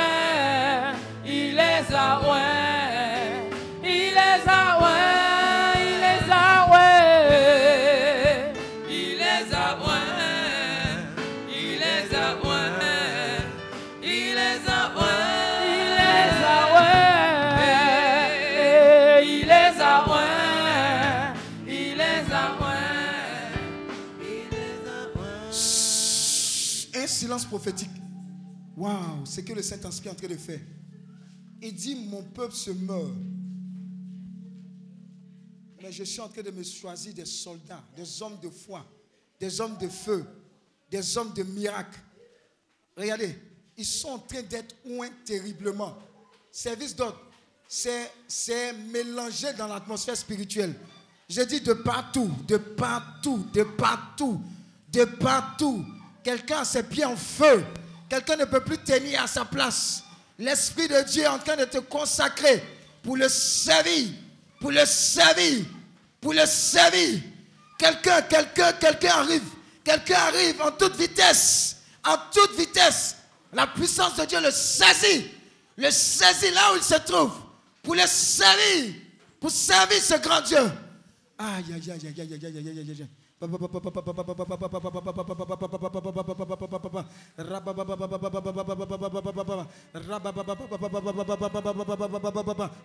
Prophétique. 27.44 27.90
Waouh, 28.76 29.24
c'est 29.24 29.44
que 29.44 29.52
le 29.52 29.62
Saint-Esprit 29.62 30.08
est 30.08 30.12
en 30.12 30.14
train 30.14 30.28
de 30.28 30.36
faire. 30.36 30.60
Il 31.60 31.74
dit 31.74 31.94
Mon 31.94 32.22
peuple 32.22 32.54
se 32.54 32.70
meurt. 32.70 33.12
Mais 35.82 35.92
je 35.92 36.04
suis 36.04 36.20
en 36.20 36.28
train 36.28 36.42
de 36.42 36.50
me 36.50 36.62
choisir 36.62 37.14
des 37.14 37.24
soldats, 37.24 37.82
des 37.96 38.22
hommes 38.22 38.38
de 38.42 38.50
foi, 38.50 38.84
des 39.38 39.60
hommes 39.60 39.76
de 39.78 39.88
feu, 39.88 40.24
des 40.90 41.16
hommes 41.16 41.32
de 41.32 41.42
miracle. 41.42 42.00
Regardez, 42.96 43.36
ils 43.76 43.84
sont 43.84 44.08
en 44.08 44.18
train 44.18 44.42
d'être 44.42 44.74
oints 44.84 45.10
terriblement. 45.24 45.96
Service 46.50 46.96
d'ordre, 46.96 47.20
c'est, 47.68 48.10
c'est 48.26 48.72
mélangé 48.72 49.52
dans 49.52 49.66
l'atmosphère 49.66 50.16
spirituelle. 50.16 50.74
Je 51.28 51.42
dis 51.42 51.60
de 51.60 51.72
partout, 51.72 52.30
de 52.46 52.56
partout, 52.56 53.46
de 53.52 53.62
partout, 53.62 54.40
de 54.92 55.04
partout. 55.04 55.84
Quelqu'un 56.26 56.62
a 56.62 56.64
ses 56.64 56.82
pieds 56.82 57.04
en 57.04 57.14
feu. 57.14 57.64
Quelqu'un 58.08 58.34
ne 58.34 58.46
peut 58.46 58.58
plus 58.58 58.78
tenir 58.78 59.22
à 59.22 59.28
sa 59.28 59.44
place. 59.44 60.02
L'Esprit 60.40 60.88
de 60.88 61.00
Dieu 61.02 61.22
est 61.22 61.28
en 61.28 61.38
train 61.38 61.54
de 61.54 61.66
te 61.66 61.78
consacrer 61.78 62.64
pour 63.00 63.16
le 63.16 63.28
servir, 63.28 64.08
pour 64.60 64.72
le 64.72 64.84
servir, 64.86 65.64
pour 66.20 66.32
le 66.32 66.44
servir. 66.44 67.20
Quelqu'un, 67.78 68.22
quelqu'un, 68.22 68.72
quelqu'un 68.72 69.18
arrive. 69.18 69.44
Quelqu'un 69.84 70.16
arrive 70.16 70.60
en 70.62 70.72
toute 70.72 70.96
vitesse. 70.96 71.76
En 72.04 72.16
toute 72.32 72.58
vitesse. 72.58 73.18
La 73.52 73.68
puissance 73.68 74.16
de 74.16 74.24
Dieu 74.24 74.40
le 74.40 74.50
saisit. 74.50 75.30
Le 75.76 75.92
saisit 75.92 76.50
là 76.50 76.72
où 76.72 76.76
il 76.76 76.82
se 76.82 76.96
trouve. 77.06 77.34
Pour 77.84 77.94
le 77.94 78.04
servir. 78.04 78.94
Pour 79.38 79.52
servir 79.52 80.02
ce 80.02 80.14
grand 80.14 80.40
Dieu. 80.40 80.58
Aïe, 81.38 81.64
aïe, 81.72 81.72
aïe, 81.72 81.90
aïe, 81.92 82.14
aïe, 82.18 82.28
aïe, 82.32 82.56
aïe, 82.56 82.68
aïe, 82.68 82.96
aïe. 83.00 83.08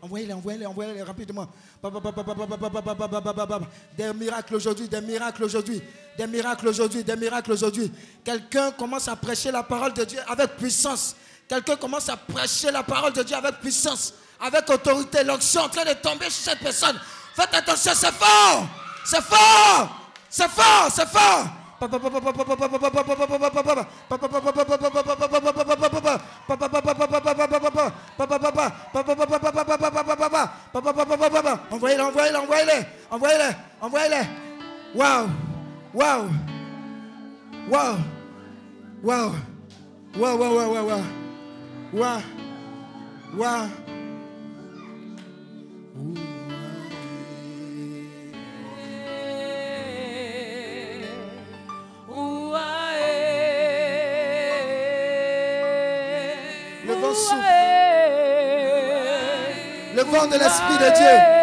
Envoyez-les, 0.01 0.33
envoyez-les, 0.33 0.65
envoyez-les 0.65 1.03
rapidement. 1.03 1.47
Des 3.97 4.13
miracles 4.13 4.55
aujourd'hui, 4.55 4.89
des 4.89 4.99
miracles 5.01 5.43
aujourd'hui, 5.45 5.81
des 6.17 6.27
miracles 6.27 6.67
aujourd'hui, 6.67 7.03
des 7.05 7.15
miracles 7.15 7.51
aujourd'hui. 7.53 7.89
Quelqu'un 8.25 8.71
commence 8.71 9.07
à 9.07 9.15
prêcher 9.15 9.51
la 9.51 9.63
parole 9.63 9.93
de 9.93 10.03
Dieu 10.03 10.19
avec 10.27 10.57
puissance. 10.57 11.15
Quelqu'un 11.47 11.77
commence 11.77 12.09
à 12.09 12.17
prêcher 12.17 12.71
la 12.71 12.83
parole 12.83 13.13
de 13.13 13.23
Dieu 13.23 13.37
avec 13.37 13.61
puissance, 13.61 14.13
avec 14.41 14.69
autorité. 14.69 15.23
L'onction 15.23 15.61
est 15.61 15.65
en 15.65 15.69
train 15.69 15.85
de 15.85 15.93
tomber 15.93 16.29
sur 16.29 16.51
cette 16.51 16.59
personne. 16.59 16.99
Faites 17.35 17.53
attention, 17.53 17.93
c'est 17.95 18.11
fort! 18.11 18.67
C'est 19.05 19.21
fort! 19.21 20.00
C'est 20.33 20.47
fort, 20.49 20.87
c'est 20.89 21.07
fort. 21.09 21.45
Envoyez-les, 31.71 32.03
envoyez-les, 32.03 32.37
envoyez-les, 32.37 32.85
envoyez-les, 33.11 33.55
envoyez-les. 33.81 34.25
Waouh, 34.95 35.27
waouh, 35.93 36.29
waouh, 37.71 37.97
waouh, 39.03 39.31
waouh, 40.19 40.37
waouh, 40.39 40.55
waouh, 40.55 40.73
waouh, 40.73 41.03
waouh, 41.93 42.21
waouh. 43.37 43.67
De 60.11 60.37
l'Esprit 60.37 60.77
de 60.77 60.93
Dieu. 60.93 61.40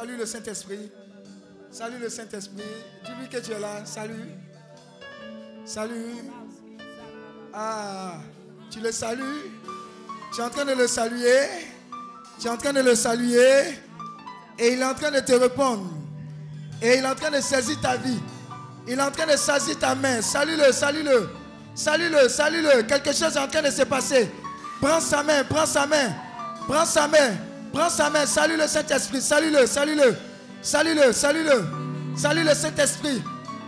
Salue 0.00 0.16
le 0.16 0.24
Saint-Esprit. 0.24 0.90
Salue 1.70 2.00
le 2.00 2.08
Saint-Esprit. 2.08 2.64
Dis-lui 3.04 3.28
que 3.28 3.36
tu 3.36 3.52
es 3.52 3.58
là. 3.58 3.84
Salut. 3.84 4.30
Salut. 5.66 6.14
Ah, 7.52 8.14
tu 8.70 8.80
le 8.80 8.92
salues. 8.92 9.50
Tu 10.32 10.40
es 10.40 10.44
en 10.44 10.48
train 10.48 10.64
de 10.64 10.72
le 10.72 10.86
saluer. 10.86 11.42
Tu 12.40 12.46
es 12.46 12.50
en 12.50 12.56
train 12.56 12.72
de 12.72 12.80
le 12.80 12.94
saluer. 12.94 13.78
Et 14.58 14.72
il 14.72 14.80
est 14.80 14.84
en 14.84 14.94
train 14.94 15.10
de 15.10 15.20
te 15.20 15.32
répondre. 15.32 15.86
Et 16.80 16.96
il 16.96 17.04
est 17.04 17.06
en 17.06 17.14
train 17.14 17.30
de 17.30 17.40
saisir 17.42 17.78
ta 17.82 17.98
vie. 17.98 18.20
Il 18.88 18.98
est 18.98 19.02
en 19.02 19.10
train 19.10 19.26
de 19.26 19.36
saisir 19.36 19.78
ta 19.78 19.94
main. 19.94 20.22
Salue-le, 20.22 20.72
salue-le. 20.72 21.28
Salue-le, 21.74 22.26
salue-le. 22.30 22.82
Quelque 22.84 23.12
chose 23.12 23.36
est 23.36 23.38
en 23.38 23.48
train 23.48 23.62
de 23.62 23.70
se 23.70 23.82
passer. 23.82 24.30
Prends 24.80 25.00
sa 25.00 25.22
main, 25.22 25.44
prends 25.44 25.66
sa 25.66 25.86
main. 25.86 26.14
Prends 26.66 26.86
sa 26.86 27.06
main. 27.06 27.49
Prends 27.80 27.88
sa 27.88 28.10
main. 28.10 28.26
Salue 28.26 28.58
le 28.58 28.66
Saint-Esprit. 28.66 29.22
Salue-le, 29.22 29.66
salue-le. 29.66 30.14
Salue-le, 30.60 31.12
salue-le. 31.14 31.64
Salue 32.14 32.44
le 32.44 32.54
Saint-Esprit. 32.54 33.22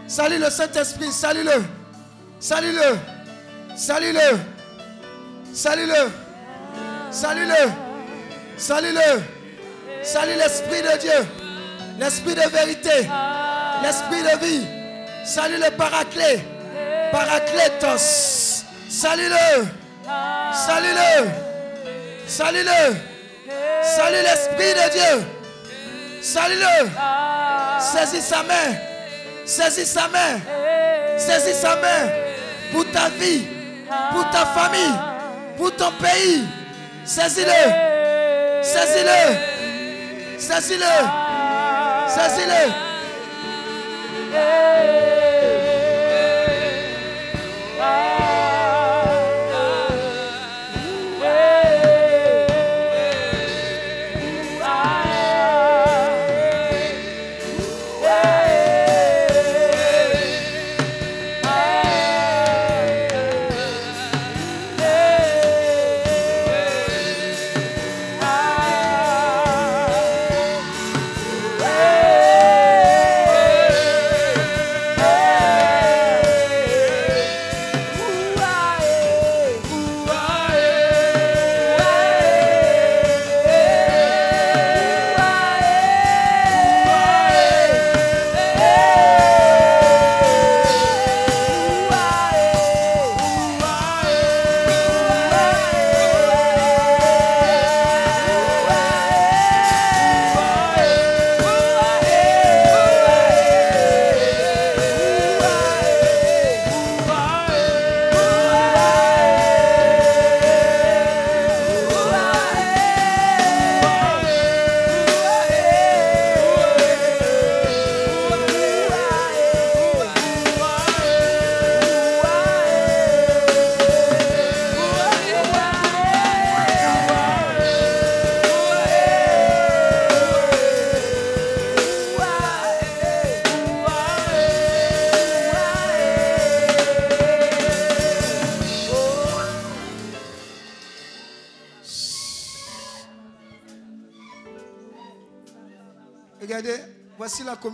Salue 0.07 0.39
le 0.39 0.51
Saint-Esprit. 0.51 1.11
Salue-le. 1.11 1.63
Salue-le. 2.39 2.99
Salue-le. 3.75 4.39
Salue-le. 5.55 6.11
Salue-le. 7.11 7.71
Salue-le. 8.59 9.23
Salue 10.03 10.37
l'Esprit 10.37 10.83
de 10.83 10.99
Dieu. 10.99 11.27
L'Esprit 11.99 12.35
de 12.35 12.51
vérité. 12.51 13.09
L'Esprit 13.83 14.23
de 14.23 14.45
vie. 14.45 14.67
Salue 15.25 15.59
le 15.59 15.71
paraclet. 15.75 16.45
Paraclétos. 17.13 18.67
Salue-le. 18.91 19.65
Salue-le. 20.53 21.31
Salue-le. 22.27 23.12
Salue 23.83 24.23
l'Esprit 24.23 24.75
de 24.75 24.91
Dieu. 24.93 25.25
Salue-le. 26.23 26.89
Saisis 27.81 28.23
sa 28.23 28.43
main. 28.45 28.77
Saisis 29.45 29.87
sa 29.87 30.09
main. 30.09 30.41
Saisis 31.19 31.55
sa 31.61 31.77
main. 31.77 32.09
Pour 32.73 32.85
ta 32.93 33.09
vie. 33.09 33.47
Pour 34.13 34.31
ta 34.31 34.47
famille. 34.47 34.99
Pour 35.57 35.75
ton 35.75 35.91
pays. 36.01 36.45
Saisis-le. 37.05 38.63
Saisis-le. 38.63 39.37
Saisis-le. 40.39 40.95
Saisis-le. 42.09 42.93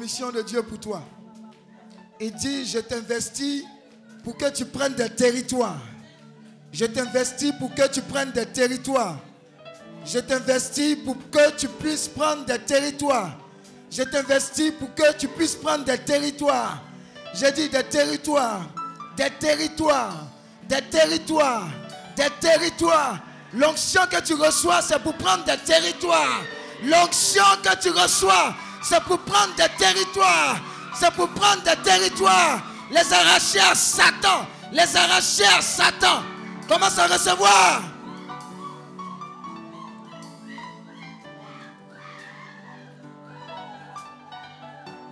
De 0.09 0.43
Dieu 0.43 0.63
pour 0.63 0.81
toi. 0.81 1.03
Il 2.19 2.33
dit, 2.33 2.67
je 2.67 2.79
t'investis 2.79 3.63
pour 4.25 4.37
que 4.39 4.51
tu 4.51 4.65
prennes 4.65 4.95
des 4.95 5.11
territoires. 5.11 5.81
Je 6.73 6.87
t'investis 6.87 7.53
pour 7.59 7.75
que 7.75 7.87
tu 7.89 8.01
prennes 8.01 8.33
des 8.33 8.47
territoires. 8.47 9.19
Je 10.07 10.19
t'investis 10.19 10.97
pour 10.97 11.17
que 11.31 11.51
tu 11.57 11.69
puisses 11.69 12.09
prendre 12.09 12.47
des 12.47 12.59
territoires. 12.59 13.37
Je 13.91 14.03
t'investis 14.03 14.73
pour 14.73 14.95
que 14.95 15.13
tu 15.17 15.29
puisses 15.29 15.57
prendre 15.57 15.85
des 15.85 15.99
territoires. 15.99 16.83
J'ai 17.35 17.53
dit 17.53 17.69
des 17.69 17.85
territoires, 17.85 18.67
des 19.17 19.31
territoires, 19.39 20.27
des 20.69 20.81
territoires, 20.91 21.69
des 22.17 22.31
territoires. 22.41 23.19
L'onction 23.53 24.03
que 24.11 24.21
tu 24.23 24.35
reçois, 24.35 24.81
c'est 24.81 24.99
pour 25.01 25.15
prendre 25.15 25.45
des 25.45 25.59
territoires. 25.59 26.43
L'onction 26.83 27.45
que 27.63 27.77
tu 27.77 27.91
reçois, 27.91 28.55
c'est 28.83 29.03
pour 29.05 29.19
prendre 29.21 29.55
des 29.57 29.69
territoires. 29.77 30.57
C'est 30.95 31.11
pour 31.13 31.29
prendre 31.31 31.63
des 31.63 31.77
territoires. 31.83 32.63
Les 32.91 33.13
arracher 33.13 33.61
à 33.61 33.75
Satan. 33.75 34.47
Les 34.73 34.97
arracher 34.97 35.47
à 35.47 35.61
Satan. 35.61 36.23
Commence 36.69 36.99
à 36.99 37.07
recevoir. 37.07 37.83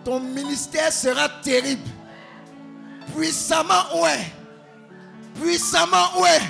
Ton 0.04 0.20
ministère 0.20 0.92
sera 0.92 1.28
terrible. 1.42 1.90
Puissamment, 3.14 4.00
ouais. 4.02 4.32
Puissamment, 5.40 6.20
ouais. 6.20 6.40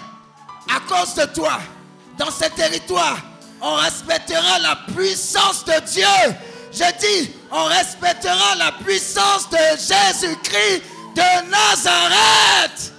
À 0.74 0.80
cause 0.80 1.14
de 1.14 1.24
toi, 1.32 1.58
dans 2.18 2.30
ce 2.30 2.44
territoire, 2.50 3.16
on 3.60 3.74
respectera 3.76 4.58
la 4.58 4.76
puissance 4.94 5.64
de 5.64 5.80
Dieu. 5.86 6.36
Je 6.76 6.84
dis, 6.98 7.30
on 7.50 7.64
respectera 7.64 8.54
la 8.58 8.70
puissance 8.84 9.48
de 9.48 9.56
Jésus-Christ 9.56 10.82
de 11.14 11.50
Nazareth. 11.50 12.92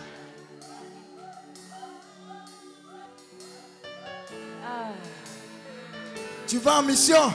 Tu 6.47 6.57
vas 6.57 6.79
en 6.79 6.83
mission. 6.83 7.31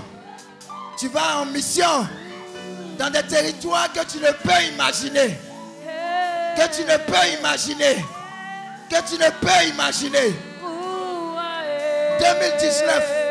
Tu 0.98 1.06
vas 1.08 1.42
en 1.42 1.46
mission 1.46 2.08
dans 2.98 3.10
des 3.10 3.22
territoires 3.22 3.92
que 3.92 4.04
tu 4.04 4.18
ne 4.18 4.32
peux 4.32 4.62
imaginer. 4.74 5.38
Que 6.56 6.74
tu 6.74 6.82
ne 6.82 6.96
peux 6.96 7.38
imaginer. 7.38 8.04
Que 8.90 8.96
tu 9.08 9.14
ne 9.14 9.30
peux 9.40 9.68
imaginer. 9.68 10.34
2019. 12.18 13.22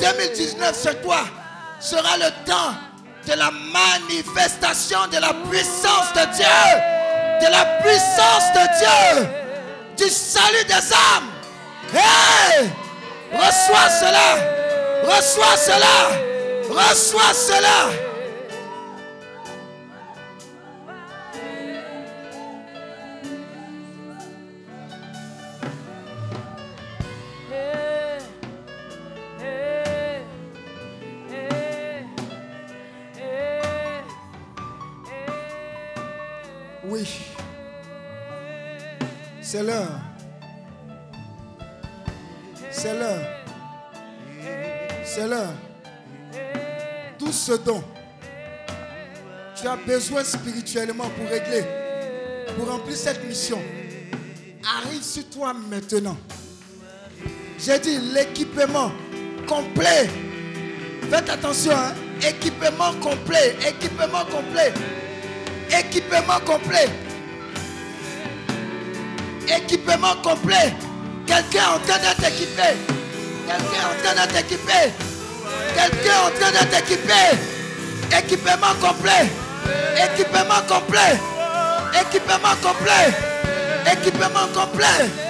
2019, 0.00 0.74
c'est 0.74 1.02
toi. 1.02 1.20
Sera 1.80 2.16
le 2.16 2.30
temps 2.44 2.74
de 3.26 3.34
la 3.34 3.50
manifestation 3.50 5.06
de 5.10 5.18
la 5.18 5.32
puissance 5.48 6.12
de 6.14 6.24
Dieu. 6.34 6.46
De 7.40 7.50
la 7.50 7.64
puissance 7.82 8.52
de 8.54 8.64
Dieu. 8.78 9.28
Du 9.96 10.10
salut 10.10 10.64
des 10.66 10.92
âmes. 10.92 11.30
Hey! 11.94 12.70
Reçois 13.32 13.90
cela. 14.00 14.56
Reçois 15.04 15.56
cela. 15.56 15.96
Reçois 16.70 17.34
cela. 17.34 18.05
C'est 39.40 39.62
l'heure. 39.62 40.00
C'est 42.70 42.94
l'heure. 42.94 43.26
C'est 45.04 45.26
l'heure. 45.26 45.54
Tout 47.18 47.32
ce 47.32 47.52
dont 47.52 47.82
tu 49.54 49.66
as 49.66 49.76
besoin 49.76 50.22
spirituellement 50.22 51.08
pour 51.16 51.28
régler, 51.28 51.64
pour 52.56 52.68
remplir 52.68 52.96
cette 52.96 53.24
mission, 53.26 53.60
arrive 54.78 55.02
sur 55.02 55.28
toi 55.30 55.54
maintenant. 55.54 56.16
J'ai 57.58 57.78
dit 57.78 57.98
l'équipement 58.12 58.92
complet. 59.46 60.10
Faites 61.10 61.30
attention, 61.30 61.72
hein? 61.72 61.94
équipement 62.20 62.92
complet, 63.00 63.56
équipement 63.66 64.24
complet, 64.24 64.72
équipement 65.70 66.40
complet, 66.44 66.88
équipement 69.48 70.16
complet. 70.22 70.72
Quelqu'un 71.26 71.64
en 71.74 71.78
train 71.80 71.98
d'être 71.98 72.24
équipé. 72.24 72.78
Quelqu'un 73.46 73.84
en 73.90 74.02
train 74.02 74.14
d'être 74.14 74.36
équipé. 74.38 74.92
Quelqu'un 75.74 76.20
en 76.24 76.30
train 76.38 76.52
d'être 76.52 76.78
équipé. 76.78 77.12
Équipement 78.16 78.74
complet. 78.80 79.28
Équipement 79.96 80.62
complet. 80.68 81.18
Équipement 82.00 82.54
complet. 82.62 83.12
Équipement 83.92 84.46
complet. 84.54 85.25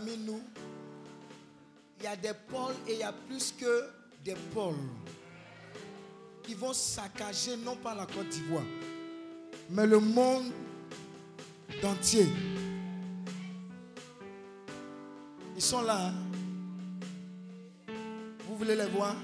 Parmi 0.00 0.16
nous, 0.16 0.40
il 1.98 2.04
y 2.04 2.06
a 2.06 2.16
des 2.16 2.32
pôles 2.48 2.74
et 2.88 2.94
il 2.94 2.98
y 3.00 3.02
a 3.02 3.12
plus 3.12 3.52
que 3.52 3.84
des 4.24 4.34
pôles 4.54 4.74
qui 6.42 6.54
vont 6.54 6.72
saccager 6.72 7.56
non 7.58 7.76
pas 7.76 7.94
la 7.94 8.06
Côte 8.06 8.28
d'Ivoire, 8.30 8.64
mais 9.68 9.86
le 9.86 10.00
monde 10.00 10.52
entier. 11.84 12.26
Ils 15.54 15.62
sont 15.62 15.82
là. 15.82 16.06
hein. 16.06 16.14
Vous 18.48 18.56
voulez 18.56 18.76
les 18.76 18.86
voir? 18.86 19.14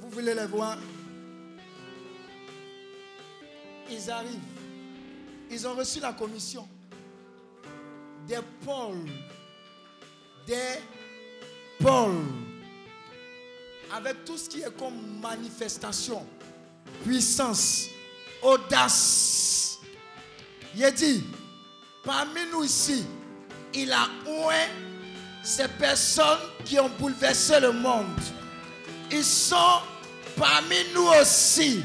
Vous 0.00 0.10
voulez 0.10 0.34
les 0.34 0.46
voir? 0.46 0.78
Ils 3.90 4.10
arrivent. 4.10 4.38
Ils 5.50 5.66
ont 5.66 5.74
reçu 5.74 5.98
la 5.98 6.12
commission. 6.12 6.68
Des 8.30 8.38
pôles. 8.64 9.10
Des 10.46 10.78
pôles. 11.80 12.22
Avec 13.92 14.24
tout 14.24 14.38
ce 14.38 14.48
qui 14.48 14.60
est 14.60 14.78
comme 14.78 15.18
manifestation, 15.20 16.24
puissance, 17.04 17.88
audace. 18.40 19.80
Il 20.76 20.92
dit, 20.92 21.24
parmi 22.04 22.42
nous 22.52 22.62
ici, 22.62 23.04
il 23.74 23.90
a 23.90 24.06
oué 24.24 24.54
ces 25.42 25.66
personnes 25.66 26.38
qui 26.64 26.78
ont 26.78 26.90
bouleversé 27.00 27.58
le 27.58 27.72
monde. 27.72 28.20
Ils 29.10 29.24
sont 29.24 29.80
parmi 30.36 30.76
nous 30.94 31.08
aussi. 31.20 31.82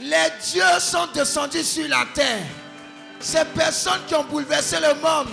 Les 0.00 0.30
dieux 0.52 0.78
sont 0.78 1.08
descendus 1.12 1.64
sur 1.64 1.88
la 1.88 2.06
terre. 2.14 2.46
Ces 3.20 3.44
personnes 3.46 4.00
qui 4.06 4.14
ont 4.14 4.24
bouleversé 4.24 4.76
le 4.80 4.94
monde, 4.94 5.28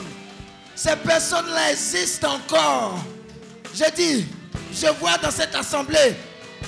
ces 0.76 0.96
personnes-là 0.96 1.72
existent 1.72 2.36
encore. 2.36 3.00
Je 3.74 3.86
dis, 3.96 4.26
je 4.74 4.88
vois 5.00 5.18
dans 5.18 5.32
cette 5.32 5.56
assemblée 5.56 6.16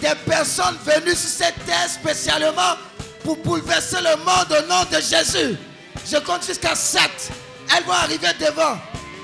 des 0.02 0.16
personnes 0.26 0.78
venues 0.86 1.16
sur 1.16 1.30
cette 1.30 1.66
terre 1.66 1.90
spécialement 1.90 2.76
pour 3.24 3.38
bouleverser 3.38 3.98
le 3.98 4.16
monde 4.18 4.52
au 4.52 4.68
nom 4.68 4.84
de 4.92 5.02
Jésus. 5.02 5.58
Je 6.10 6.18
compte 6.18 6.46
jusqu'à 6.46 6.76
7. 6.76 7.02
Elles 7.76 7.84
vont 7.84 7.94
arriver 7.94 8.30
devant. 8.40 8.78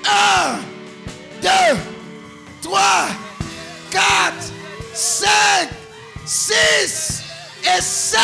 1, 0.04 0.58
2, 1.40 1.48
3, 2.62 2.80
4, 3.90 4.02
5, 4.92 5.28
6 6.26 7.22
et 7.64 7.80
7. 7.80 8.18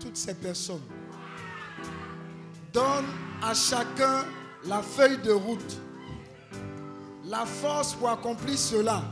Toutes 0.00 0.16
ces 0.16 0.34
personnes. 0.34 0.82
Donne 2.72 3.06
à 3.42 3.54
chacun 3.54 4.24
la 4.64 4.82
feuille 4.82 5.18
de 5.18 5.32
route, 5.32 5.78
la 7.24 7.44
force 7.44 7.94
pour 7.94 8.08
accomplir 8.08 8.58
cela. 8.58 9.02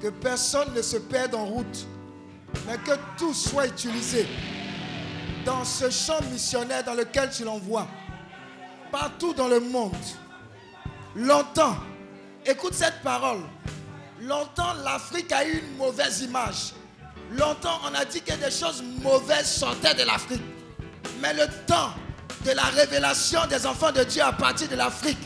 Que 0.00 0.08
personne 0.08 0.74
ne 0.74 0.82
se 0.82 0.98
perde 0.98 1.34
en 1.34 1.46
route, 1.46 1.86
mais 2.66 2.76
que 2.78 2.92
tout 3.16 3.32
soit 3.32 3.66
utilisé 3.66 4.26
dans 5.44 5.64
ce 5.64 5.88
champ 5.90 6.20
missionnaire 6.30 6.84
dans 6.84 6.94
lequel 6.94 7.30
tu 7.30 7.44
l'envoies, 7.44 7.86
partout 8.90 9.32
dans 9.32 9.48
le 9.48 9.60
monde. 9.60 9.94
Longtemps, 11.14 11.76
écoute 12.44 12.74
cette 12.74 13.00
parole. 13.02 13.40
Longtemps, 14.20 14.74
l'Afrique 14.84 15.32
a 15.32 15.46
eu 15.46 15.58
une 15.58 15.76
mauvaise 15.76 16.20
image. 16.22 16.72
Longtemps, 17.32 17.80
on 17.84 17.94
a 17.94 18.04
dit 18.04 18.20
que 18.22 18.32
des 18.34 18.50
choses 18.50 18.82
mauvaises 19.02 19.50
sortaient 19.50 19.94
de 19.94 20.04
l'Afrique. 20.04 20.42
Mais 21.20 21.34
le 21.34 21.46
temps 21.66 21.92
de 22.44 22.52
la 22.52 22.64
révélation 22.64 23.40
des 23.48 23.66
enfants 23.66 23.92
de 23.92 24.04
Dieu 24.04 24.22
à 24.22 24.32
partir 24.32 24.68
de 24.68 24.76
l'Afrique 24.76 25.18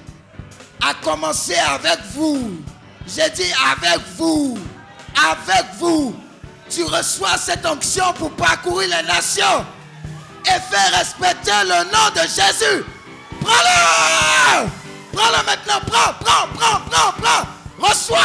a 0.83 0.95
commencé 0.95 1.55
avec 1.55 1.99
vous. 2.15 2.63
J'ai 3.07 3.29
dit 3.31 3.53
avec 3.73 4.01
vous. 4.17 4.59
Avec 5.31 5.67
vous. 5.79 6.15
Tu 6.71 6.85
reçois 6.85 7.37
cette 7.37 7.67
onction 7.67 8.13
pour 8.15 8.31
parcourir 8.33 8.89
les 8.89 9.07
nations. 9.07 9.65
et 10.47 10.61
fais 10.71 10.97
respecter 10.97 11.51
le 11.65 11.85
nom 11.85 12.09
de 12.15 12.21
Jésus. 12.23 12.85
Prends-le. 13.41 14.69
Prends-le 15.13 15.45
maintenant. 15.45 15.81
Prends, 15.87 16.15
prends, 16.21 16.49
prends, 16.55 16.81
prends, 16.89 17.13
prends. 17.21 17.89
Reçois. 17.89 18.19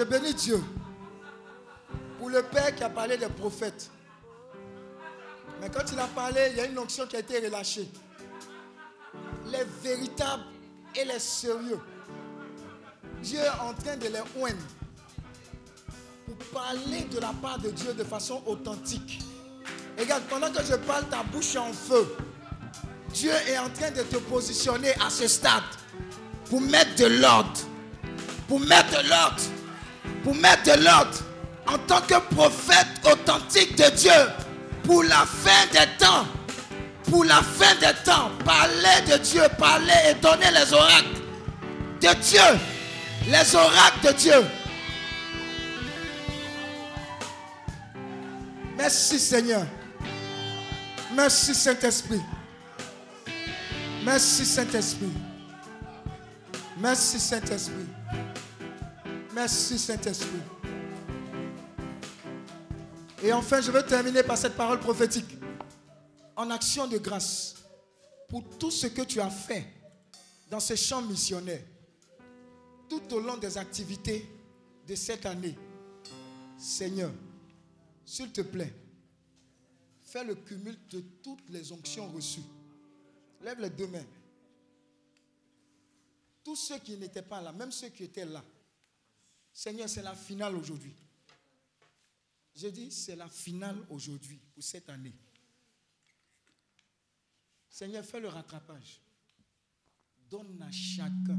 Je 0.00 0.04
bénis 0.06 0.32
Dieu 0.32 0.64
pour 2.18 2.30
le 2.30 2.42
Père 2.42 2.74
qui 2.74 2.82
a 2.82 2.88
parlé 2.88 3.18
des 3.18 3.28
prophètes. 3.28 3.90
Mais 5.60 5.68
quand 5.68 5.92
il 5.92 5.98
a 5.98 6.06
parlé, 6.06 6.40
il 6.52 6.56
y 6.56 6.60
a 6.60 6.64
une 6.64 6.78
onction 6.78 7.06
qui 7.06 7.16
a 7.16 7.18
été 7.18 7.38
relâchée. 7.38 7.86
Les 9.48 9.62
véritables 9.82 10.44
et 10.96 11.04
les 11.04 11.18
sérieux. 11.18 11.78
Dieu 13.22 13.40
est 13.40 13.60
en 13.60 13.74
train 13.74 13.98
de 13.98 14.06
les 14.06 14.22
oindre 14.40 14.56
pour 16.24 16.36
parler 16.58 17.02
de 17.12 17.18
la 17.20 17.34
part 17.42 17.58
de 17.58 17.68
Dieu 17.68 17.92
de 17.92 18.04
façon 18.04 18.42
authentique. 18.46 19.20
Regarde, 19.98 20.22
pendant 20.30 20.50
que 20.50 20.64
je 20.64 20.76
parle, 20.76 21.04
ta 21.10 21.22
bouche 21.24 21.56
est 21.56 21.58
en 21.58 21.74
feu. 21.74 22.16
Dieu 23.12 23.32
est 23.48 23.58
en 23.58 23.68
train 23.68 23.90
de 23.90 24.00
te 24.04 24.16
positionner 24.16 24.94
à 25.04 25.10
ce 25.10 25.28
stade 25.28 25.62
pour 26.46 26.62
mettre 26.62 26.94
de 26.96 27.20
l'ordre. 27.20 27.60
Pour 28.48 28.60
mettre 28.60 29.02
de 29.02 29.06
l'ordre. 29.06 29.59
Pour 30.24 30.34
mettre 30.34 30.64
de 30.64 30.84
l'ordre. 30.84 31.18
En 31.66 31.78
tant 31.78 32.00
que 32.02 32.18
prophète 32.34 32.88
authentique 33.04 33.76
de 33.76 33.90
Dieu. 33.96 34.12
Pour 34.84 35.02
la 35.02 35.26
fin 35.26 35.66
des 35.72 35.86
temps. 35.98 36.26
Pour 37.04 37.24
la 37.24 37.42
fin 37.42 37.74
des 37.76 37.94
temps. 38.04 38.30
Parler 38.44 39.00
de 39.10 39.16
Dieu. 39.18 39.42
Parler 39.58 39.92
et 40.10 40.14
donner 40.14 40.50
les 40.52 40.72
oracles 40.72 41.20
de 42.00 42.14
Dieu. 42.22 42.60
Les 43.28 43.54
oracles 43.54 44.06
de 44.06 44.12
Dieu. 44.12 44.44
Merci 48.76 49.18
Seigneur. 49.18 49.66
Merci 51.14 51.54
Saint-Esprit. 51.54 52.22
Merci 54.02 54.46
Saint-Esprit. 54.46 55.12
Merci 56.78 57.20
Saint-Esprit. 57.20 57.89
Merci 59.32 59.78
Saint-Esprit. 59.78 60.42
Et 63.22 63.32
enfin, 63.32 63.60
je 63.60 63.70
veux 63.70 63.82
terminer 63.82 64.22
par 64.22 64.36
cette 64.36 64.56
parole 64.56 64.80
prophétique. 64.80 65.36
En 66.36 66.50
action 66.50 66.86
de 66.88 66.98
grâce 66.98 67.56
pour 68.28 68.42
tout 68.58 68.70
ce 68.70 68.86
que 68.86 69.02
tu 69.02 69.20
as 69.20 69.30
fait 69.30 69.66
dans 70.50 70.60
ce 70.60 70.74
champ 70.74 71.02
missionnaire 71.02 71.62
tout 72.88 73.14
au 73.14 73.20
long 73.20 73.36
des 73.36 73.56
activités 73.56 74.26
de 74.86 74.94
cette 74.96 75.24
année. 75.24 75.56
Seigneur, 76.58 77.12
s'il 78.04 78.32
te 78.32 78.40
plaît, 78.40 78.74
fais 80.02 80.24
le 80.24 80.34
cumul 80.34 80.76
de 80.90 81.00
toutes 81.22 81.48
les 81.50 81.72
onctions 81.72 82.08
reçues. 82.08 82.42
Lève 83.42 83.60
les 83.60 83.70
deux 83.70 83.86
mains. 83.86 84.04
Tous 86.42 86.56
ceux 86.56 86.78
qui 86.78 86.96
n'étaient 86.96 87.22
pas 87.22 87.40
là, 87.40 87.52
même 87.52 87.70
ceux 87.70 87.88
qui 87.90 88.04
étaient 88.04 88.24
là. 88.24 88.42
Seigneur, 89.60 89.90
c'est 89.90 90.00
la 90.00 90.14
finale 90.14 90.56
aujourd'hui. 90.56 90.94
Je 92.56 92.68
dis, 92.68 92.90
c'est 92.90 93.14
la 93.14 93.28
finale 93.28 93.76
aujourd'hui 93.90 94.40
pour 94.54 94.62
cette 94.62 94.88
année. 94.88 95.12
Seigneur, 97.68 98.02
fais 98.02 98.20
le 98.20 98.28
rattrapage. 98.28 99.02
Donne 100.30 100.62
à 100.62 100.72
chacun. 100.72 101.38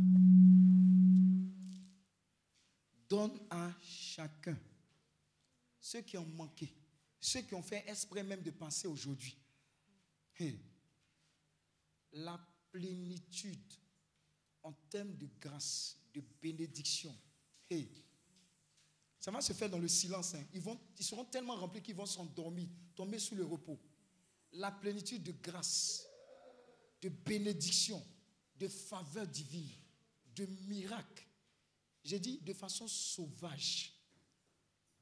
Donne 3.10 3.40
à 3.50 3.72
chacun. 3.82 4.60
Ceux 5.80 6.02
qui 6.02 6.16
ont 6.20 6.28
manqué. 6.28 6.72
Ceux 7.20 7.42
qui 7.42 7.56
ont 7.56 7.64
fait 7.64 7.84
esprit 7.88 8.22
même 8.22 8.44
de 8.44 8.52
penser 8.52 8.88
aujourd'hui. 8.88 9.36
Hey, 10.36 10.60
la 12.12 12.40
plénitude 12.72 13.74
en 14.62 14.74
termes 14.92 15.18
de 15.18 15.28
grâce, 15.40 15.98
de 16.14 16.22
bénédiction. 16.40 17.18
Hey, 17.68 17.90
ça 19.22 19.30
va 19.30 19.40
se 19.40 19.54
faire 19.54 19.70
dans 19.70 19.78
le 19.78 19.88
silence. 19.88 20.34
hein. 20.34 20.44
Ils, 20.52 20.60
vont, 20.62 20.78
ils 20.98 21.06
seront 21.06 21.26
tellement 21.26 21.56
remplis 21.56 21.82
qu'ils 21.82 21.96
vont 21.96 22.08
s'endormir, 22.08 22.68
tomber 22.96 23.20
sous 23.20 23.36
le 23.36 23.46
repos. 23.46 23.80
La 24.54 24.72
plénitude 24.72 25.22
de 25.24 25.32
grâce, 25.32 26.08
de 27.02 27.08
bénédiction, 27.10 28.04
de 28.58 28.68
faveur 28.68 29.28
divine, 29.28 29.70
de 30.36 30.46
miracle. 30.68 31.26
J'ai 32.04 32.20
dit 32.20 32.40
de 32.40 32.52
façon 32.52 32.88
sauvage. 32.88 33.94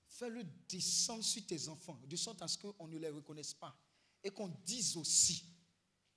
Fais-le 0.09 0.43
descendre 0.67 1.23
sur 1.23 1.45
tes 1.47 1.69
enfants, 1.69 1.99
de 2.05 2.15
sorte 2.17 2.41
à 2.41 2.47
ce 2.49 2.57
qu'on 2.57 2.87
ne 2.87 2.97
les 2.97 3.09
reconnaisse 3.09 3.53
pas. 3.53 3.73
Et 4.21 4.31
qu'on 4.31 4.49
dise 4.65 4.97
aussi 4.97 5.45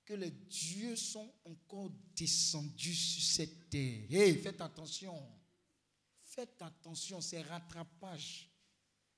que 0.04 0.14
les 0.14 0.30
dieux 0.30 0.96
sont 0.96 1.32
encore 1.44 1.88
descendus 2.16 2.96
sur 2.96 3.22
cette 3.22 3.70
terre. 3.70 4.06
Hé, 4.10 4.34
faites 4.34 4.60
attention. 4.60 5.14
Faites 6.34 6.62
attention, 6.62 7.20
c'est 7.20 7.42
rattrapage. 7.42 8.48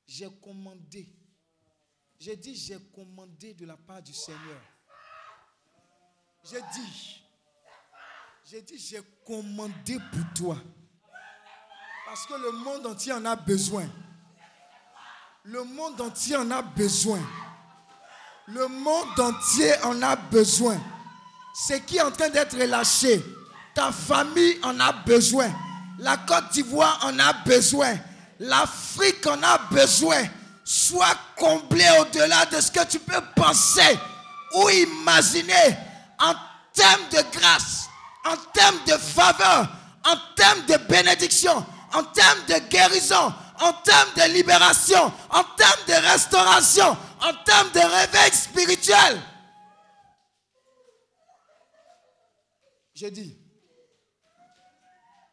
J'ai 0.05 0.28
commandé. 0.43 1.09
J'ai 2.19 2.35
dit, 2.35 2.57
j'ai 2.57 2.78
commandé 2.93 3.55
de 3.55 3.66
la 3.66 3.77
part 3.77 4.03
du 4.03 4.12
Seigneur. 4.12 4.61
J'ai 6.43 6.61
dit, 6.61 7.23
j'ai 8.45 8.62
dit, 8.62 8.78
j'ai 8.78 9.01
commandé 9.24 9.97
pour 10.12 10.35
toi. 10.35 10.59
Parce 12.05 12.27
que 12.27 12.35
le 12.35 12.51
monde 12.51 12.85
entier 12.85 13.12
en 13.12 13.24
a 13.27 13.36
besoin. 13.36 13.89
Le 15.45 15.62
monde 15.62 16.01
entier 16.01 16.36
en 16.36 16.51
a 16.51 16.62
besoin. 16.62 17.20
Le 18.49 18.66
monde 18.66 19.20
entier 19.20 19.73
en 19.85 20.03
a 20.03 20.16
besoin. 20.16 20.81
Ce 21.55 21.74
qui 21.74 21.99
est 21.99 22.03
en 22.03 22.11
train 22.11 22.28
d'être 22.28 22.59
relâché, 22.59 23.23
ta 23.73 23.93
famille 23.93 24.59
en 24.65 24.81
a 24.81 24.93
besoin. 24.93 25.55
La 25.99 26.16
Côte 26.19 26.51
d'Ivoire 26.53 26.99
en 27.05 27.19
a 27.19 27.33
besoin. 27.45 27.97
L'Afrique 28.41 29.27
en 29.27 29.43
a 29.43 29.59
besoin. 29.71 30.25
Sois 30.65 31.15
comblé 31.37 31.87
au-delà 32.01 32.47
de 32.47 32.61
ce 32.61 32.71
que 32.71 32.85
tu 32.87 32.99
peux 32.99 33.21
penser 33.37 33.99
ou 34.55 34.71
imaginer 34.71 35.77
en 36.21 36.35
termes 36.73 37.09
de 37.11 37.39
grâce, 37.39 37.89
en 38.25 38.37
termes 38.53 38.79
de 38.87 38.93
faveur, 38.93 39.69
en 40.05 40.16
termes 40.35 40.65
de 40.66 40.77
bénédiction, 40.89 41.65
en 41.93 42.05
termes 42.05 42.45
de 42.49 42.59
guérison, 42.69 43.33
en 43.61 43.73
termes 43.73 44.11
de 44.16 44.33
libération, 44.33 45.12
en 45.31 45.45
termes 45.57 45.85
de 45.87 46.09
restauration, 46.09 46.97
en 47.21 47.35
termes 47.45 47.71
de 47.73 47.81
réveil 47.81 48.33
spirituel. 48.33 49.21
J'ai 52.95 53.11
dit, 53.11 53.44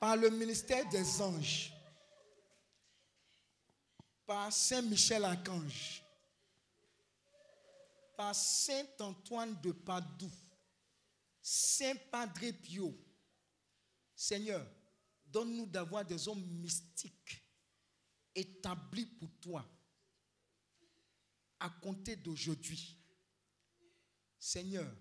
par 0.01 0.17
le 0.17 0.31
ministère 0.31 0.89
des 0.89 1.21
anges, 1.21 1.71
par 4.25 4.51
Saint 4.51 4.81
Michel 4.81 5.23
Archange, 5.23 6.03
par 8.17 8.33
Saint 8.33 8.87
Antoine 8.99 9.61
de 9.61 9.71
Padoue, 9.71 10.31
Saint 11.39 11.93
Padre 12.11 12.49
Pio, 12.63 12.97
Seigneur, 14.15 14.67
donne-nous 15.27 15.67
d'avoir 15.67 16.03
des 16.03 16.27
hommes 16.27 16.47
mystiques 16.47 17.45
établis 18.33 19.05
pour 19.05 19.29
toi 19.39 19.63
à 21.59 21.69
compter 21.69 22.15
d'aujourd'hui. 22.15 22.97
Seigneur, 24.39 24.91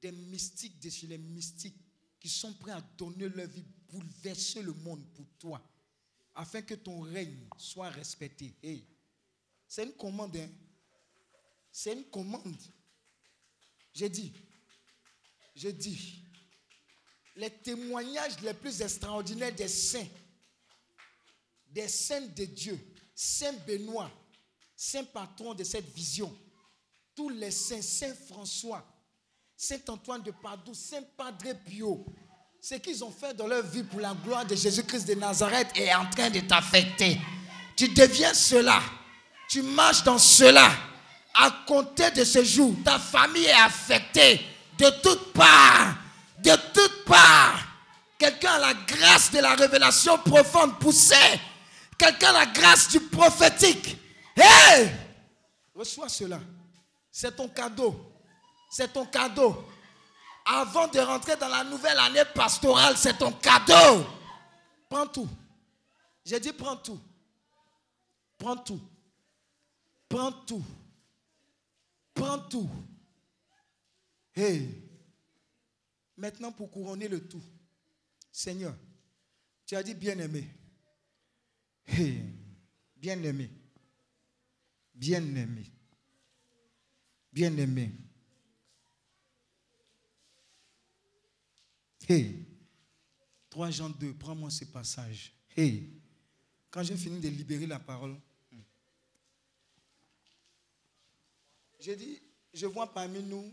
des 0.00 0.12
mystiques 0.12 0.80
de 0.80 0.88
chez 0.88 1.08
les 1.08 1.18
mystiques 1.18 1.84
qui 2.18 2.30
sont 2.30 2.54
prêts 2.54 2.72
à 2.72 2.80
donner 2.80 3.28
leur 3.28 3.48
vie, 3.48 3.66
bouleverser 3.94 4.62
le 4.62 4.72
monde 4.72 5.04
pour 5.14 5.26
toi, 5.38 5.62
afin 6.34 6.62
que 6.62 6.74
ton 6.74 7.00
règne 7.00 7.48
soit 7.56 7.90
respecté. 7.90 8.54
Hey, 8.62 8.84
c'est 9.68 9.84
une 9.84 9.92
commande, 9.92 10.36
hein? 10.36 10.48
C'est 11.70 11.92
une 11.92 12.04
commande. 12.04 12.56
J'ai 13.92 14.08
dit, 14.08 14.32
j'ai 15.54 15.72
dit, 15.72 16.24
les 17.36 17.50
témoignages 17.50 18.40
les 18.40 18.54
plus 18.54 18.80
extraordinaires 18.80 19.54
des 19.54 19.68
saints, 19.68 20.06
des 21.66 21.88
saints 21.88 22.26
de 22.26 22.44
Dieu, 22.44 22.78
Saint 23.14 23.52
Benoît, 23.66 24.10
saint 24.76 25.04
patron 25.04 25.54
de 25.54 25.64
cette 25.64 25.88
vision, 25.92 26.36
tous 27.14 27.28
les 27.28 27.50
saints, 27.50 27.82
Saint 27.82 28.14
François, 28.14 28.84
Saint 29.56 29.80
Antoine 29.88 30.22
de 30.22 30.32
Padoue, 30.32 30.74
Saint 30.74 31.02
Padre 31.16 31.52
Pio, 31.64 32.04
ce 32.66 32.76
qu'ils 32.76 33.04
ont 33.04 33.10
fait 33.10 33.34
dans 33.34 33.46
leur 33.46 33.62
vie 33.62 33.82
pour 33.82 34.00
la 34.00 34.14
gloire 34.14 34.46
de 34.46 34.54
Jésus-Christ 34.54 35.06
de 35.06 35.14
Nazareth 35.16 35.68
est 35.74 35.94
en 35.94 36.08
train 36.08 36.30
de 36.30 36.40
t'affecter. 36.40 37.20
Tu 37.76 37.88
deviens 37.88 38.32
cela. 38.32 38.80
Tu 39.50 39.60
marches 39.60 40.02
dans 40.02 40.16
cela. 40.16 40.70
À 41.34 41.50
compter 41.66 42.10
de 42.12 42.24
ce 42.24 42.42
jour, 42.42 42.74
ta 42.82 42.98
famille 42.98 43.44
est 43.44 43.52
affectée 43.52 44.40
de 44.78 44.88
toutes 45.02 45.34
parts. 45.34 45.94
De 46.42 46.52
toutes 46.72 47.04
parts. 47.04 47.60
Quelqu'un 48.16 48.52
a 48.52 48.58
la 48.58 48.74
grâce 48.74 49.30
de 49.30 49.40
la 49.40 49.54
révélation 49.56 50.16
profonde 50.16 50.78
poussée. 50.78 51.38
Quelqu'un 51.98 52.30
a 52.30 52.44
la 52.44 52.46
grâce 52.46 52.88
du 52.88 52.98
prophétique. 52.98 53.94
Hé! 54.38 54.88
Reçois 55.74 56.08
cela. 56.08 56.40
C'est 57.12 57.36
ton 57.36 57.48
cadeau. 57.48 57.94
C'est 58.70 58.90
ton 58.90 59.04
cadeau. 59.04 59.66
Avant 60.44 60.88
de 60.88 60.98
rentrer 60.98 61.36
dans 61.36 61.48
la 61.48 61.64
nouvelle 61.64 61.98
année 61.98 62.24
pastorale, 62.34 62.96
c'est 62.96 63.16
ton 63.16 63.32
cadeau. 63.32 64.06
Prends 64.88 65.06
tout. 65.06 65.28
J'ai 66.24 66.38
dit 66.38 66.52
prends 66.52 66.76
tout. 66.76 67.00
Prends 68.36 68.56
tout. 68.56 68.80
Prends 70.08 70.32
tout. 70.32 70.64
Prends 72.12 72.38
tout. 72.38 72.68
Hey. 74.34 74.82
Maintenant, 76.16 76.52
pour 76.52 76.70
couronner 76.70 77.08
le 77.08 77.26
tout, 77.26 77.42
Seigneur, 78.30 78.74
tu 79.66 79.74
as 79.74 79.82
dit 79.82 79.94
bien-aimé. 79.94 80.48
Hey. 81.86 82.22
Bien-aimé. 82.96 83.50
Bien-aimé. 84.94 85.70
Bien-aimé. 87.32 88.03
Hey. 92.08 92.44
3 93.50 93.70
Jean 93.70 93.90
2, 93.90 94.14
prends-moi 94.14 94.50
ce 94.50 94.64
passage. 94.64 95.32
Hey. 95.56 95.88
Quand 96.70 96.82
j'ai 96.82 96.96
fini 96.96 97.20
de 97.20 97.28
libérer 97.28 97.66
la 97.66 97.78
parole, 97.78 98.16
j'ai 101.78 101.96
dit, 101.96 102.20
je 102.52 102.66
vois 102.66 102.92
parmi 102.92 103.22
nous 103.22 103.52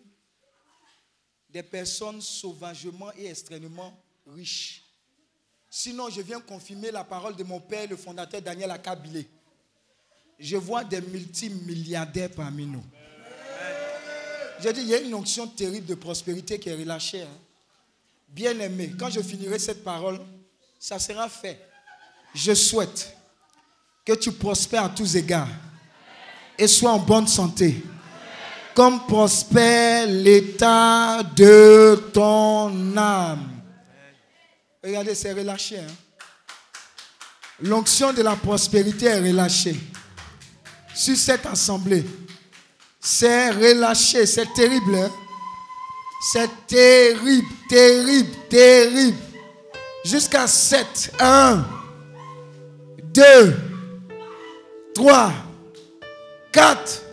des 1.50 1.64
personnes 1.64 2.22
sauvagement 2.22 3.12
et 3.14 3.28
extrêmement 3.28 4.02
riches. 4.26 4.84
Sinon, 5.70 6.10
je 6.10 6.22
viens 6.22 6.40
confirmer 6.40 6.92
la 6.92 7.04
parole 7.04 7.36
de 7.36 7.44
mon 7.44 7.60
père, 7.60 7.88
le 7.88 7.96
fondateur 7.96 8.42
Daniel 8.42 8.72
Akabilé. 8.72 9.28
Je 10.40 10.58
vois 10.58 10.84
des 10.84 11.02
multimilliardaires 11.02 12.32
parmi 12.32 12.66
nous. 12.66 12.84
J'ai 14.60 14.74
dit, 14.74 14.82
il 14.82 14.88
y 14.88 14.96
a 14.96 15.00
une 15.00 15.14
onction 15.14 15.48
terrible 15.48 15.86
de 15.86 15.96
prospérité 15.96 16.60
qui 16.60 16.70
est 16.70 16.76
relâchée. 16.76 17.22
Hein. 17.22 17.40
Bien 18.32 18.58
aimé, 18.60 18.94
quand 18.98 19.10
je 19.10 19.22
finirai 19.22 19.60
cette 19.60 19.84
parole, 19.84 20.20
ça 20.80 20.98
sera 21.00 21.28
fait. 21.28 21.60
Je 22.34 22.54
souhaite 22.54 23.16
que 24.06 24.14
tu 24.14 24.32
prospères 24.32 24.86
à 24.86 24.90
tous 24.90 25.16
égards 25.18 25.50
et 26.58 26.66
sois 26.66 26.92
en 26.92 27.00
bonne 27.00 27.28
santé. 27.28 27.84
Comme 28.74 29.06
prospère 29.06 30.08
l'état 30.08 31.24
de 31.36 32.10
ton 32.14 32.96
âme. 32.96 33.50
Regardez, 34.82 35.14
c'est 35.14 35.34
relâché. 35.34 35.80
Hein. 35.80 35.94
L'onction 37.60 38.14
de 38.14 38.22
la 38.22 38.38
prospérité 38.38 39.08
est 39.08 39.20
relâchée 39.20 39.76
sur 40.96 41.18
cette 41.18 41.46
assemblée. 41.46 42.06
C'est 42.98 43.52
relâché, 43.52 44.26
c'est 44.26 44.52
terrible. 44.54 44.96
Hein. 44.96 45.12
C'est 46.24 46.50
terrible, 46.68 47.48
terrible, 47.68 48.30
terrible. 48.48 49.18
Jusqu'à 50.06 50.46
7. 50.46 51.14
1, 51.20 51.66
2, 53.06 53.56
3, 54.94 55.32
4, 56.52 57.04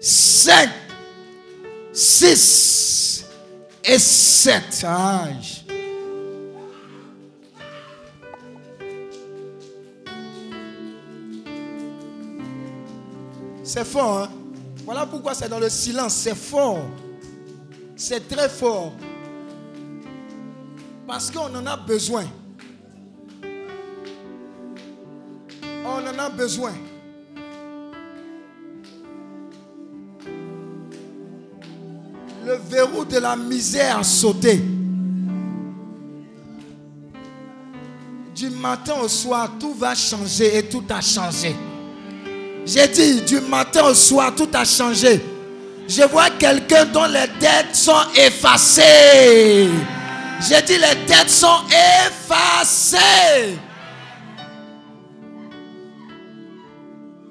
5, 0.00 0.68
6 1.92 3.24
et 3.84 3.98
7. 3.98 4.86
C'est 13.64 13.84
fort, 13.84 14.18
hein? 14.18 14.30
Voilà 14.84 15.06
pourquoi 15.06 15.34
c'est 15.34 15.48
dans 15.48 15.58
le 15.58 15.68
silence. 15.68 16.14
C'est 16.14 16.36
fort. 16.36 16.84
C'est 17.96 18.28
très 18.28 18.48
fort. 18.48 18.92
Parce 21.06 21.30
qu'on 21.30 21.54
en 21.54 21.66
a 21.66 21.76
besoin. 21.76 22.24
On 25.84 26.06
en 26.06 26.18
a 26.18 26.28
besoin. 26.30 26.72
Le 32.44 32.56
verrou 32.68 33.04
de 33.04 33.18
la 33.18 33.36
misère 33.36 33.98
a 33.98 34.02
sauté. 34.02 34.60
Du 38.34 38.50
matin 38.50 38.94
au 39.02 39.08
soir, 39.08 39.50
tout 39.60 39.74
va 39.74 39.94
changer 39.94 40.58
et 40.58 40.68
tout 40.68 40.82
a 40.90 41.00
changé. 41.00 41.54
J'ai 42.66 42.88
dit, 42.88 43.22
du 43.22 43.40
matin 43.40 43.84
au 43.84 43.94
soir, 43.94 44.34
tout 44.34 44.48
a 44.52 44.64
changé. 44.64 45.22
Je 45.86 46.02
vois 46.02 46.30
quelqu'un 46.30 46.86
dont 46.86 47.04
les 47.04 47.26
dettes 47.40 47.74
sont 47.74 48.10
effacées. 48.14 49.68
J'ai 50.40 50.62
dit, 50.62 50.78
les 50.78 51.04
dettes 51.06 51.30
sont 51.30 51.62
effacées. 52.06 53.58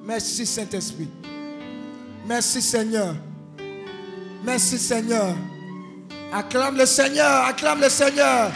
Merci 0.03 0.45
Saint-Esprit. 0.45 1.09
Merci 2.25 2.61
Seigneur. 2.61 3.15
Merci 4.43 4.77
Seigneur. 4.77 5.35
Acclame 6.31 6.77
le 6.77 6.85
Seigneur, 6.85 7.45
acclame 7.45 7.81
le 7.81 7.89
Seigneur. 7.89 8.51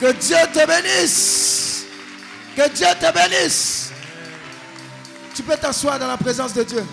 Que 0.00 0.12
Dieu 0.12 0.36
te 0.52 0.66
bénisse. 0.66 1.84
Que 2.56 2.68
Dieu 2.68 2.86
te 2.98 3.12
bénisse. 3.12 3.90
Tu 5.34 5.42
peux 5.42 5.56
t'asseoir 5.56 5.98
dans 5.98 6.08
la 6.08 6.16
présence 6.16 6.52
de 6.54 6.62
Dieu. 6.62 6.84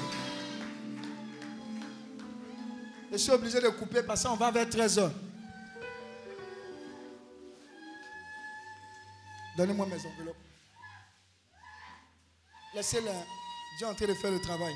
Je 3.12 3.18
suis 3.18 3.32
obligé 3.32 3.62
de 3.62 3.70
couper 3.70 4.04
parce 4.04 4.24
qu'on 4.24 4.36
va 4.36 4.52
vers 4.52 4.70
13 4.70 5.00
heures. 5.00 5.12
Donnez-moi 9.58 9.86
mes 9.88 10.06
enveloppes. 10.06 10.36
Laissez-les. 12.76 13.12
Dieu 13.78 13.88
est 13.88 13.90
en 13.90 13.96
train 13.96 14.08
de 14.08 14.14
faire 14.14 14.32
le 14.32 14.40
travail. 14.42 14.74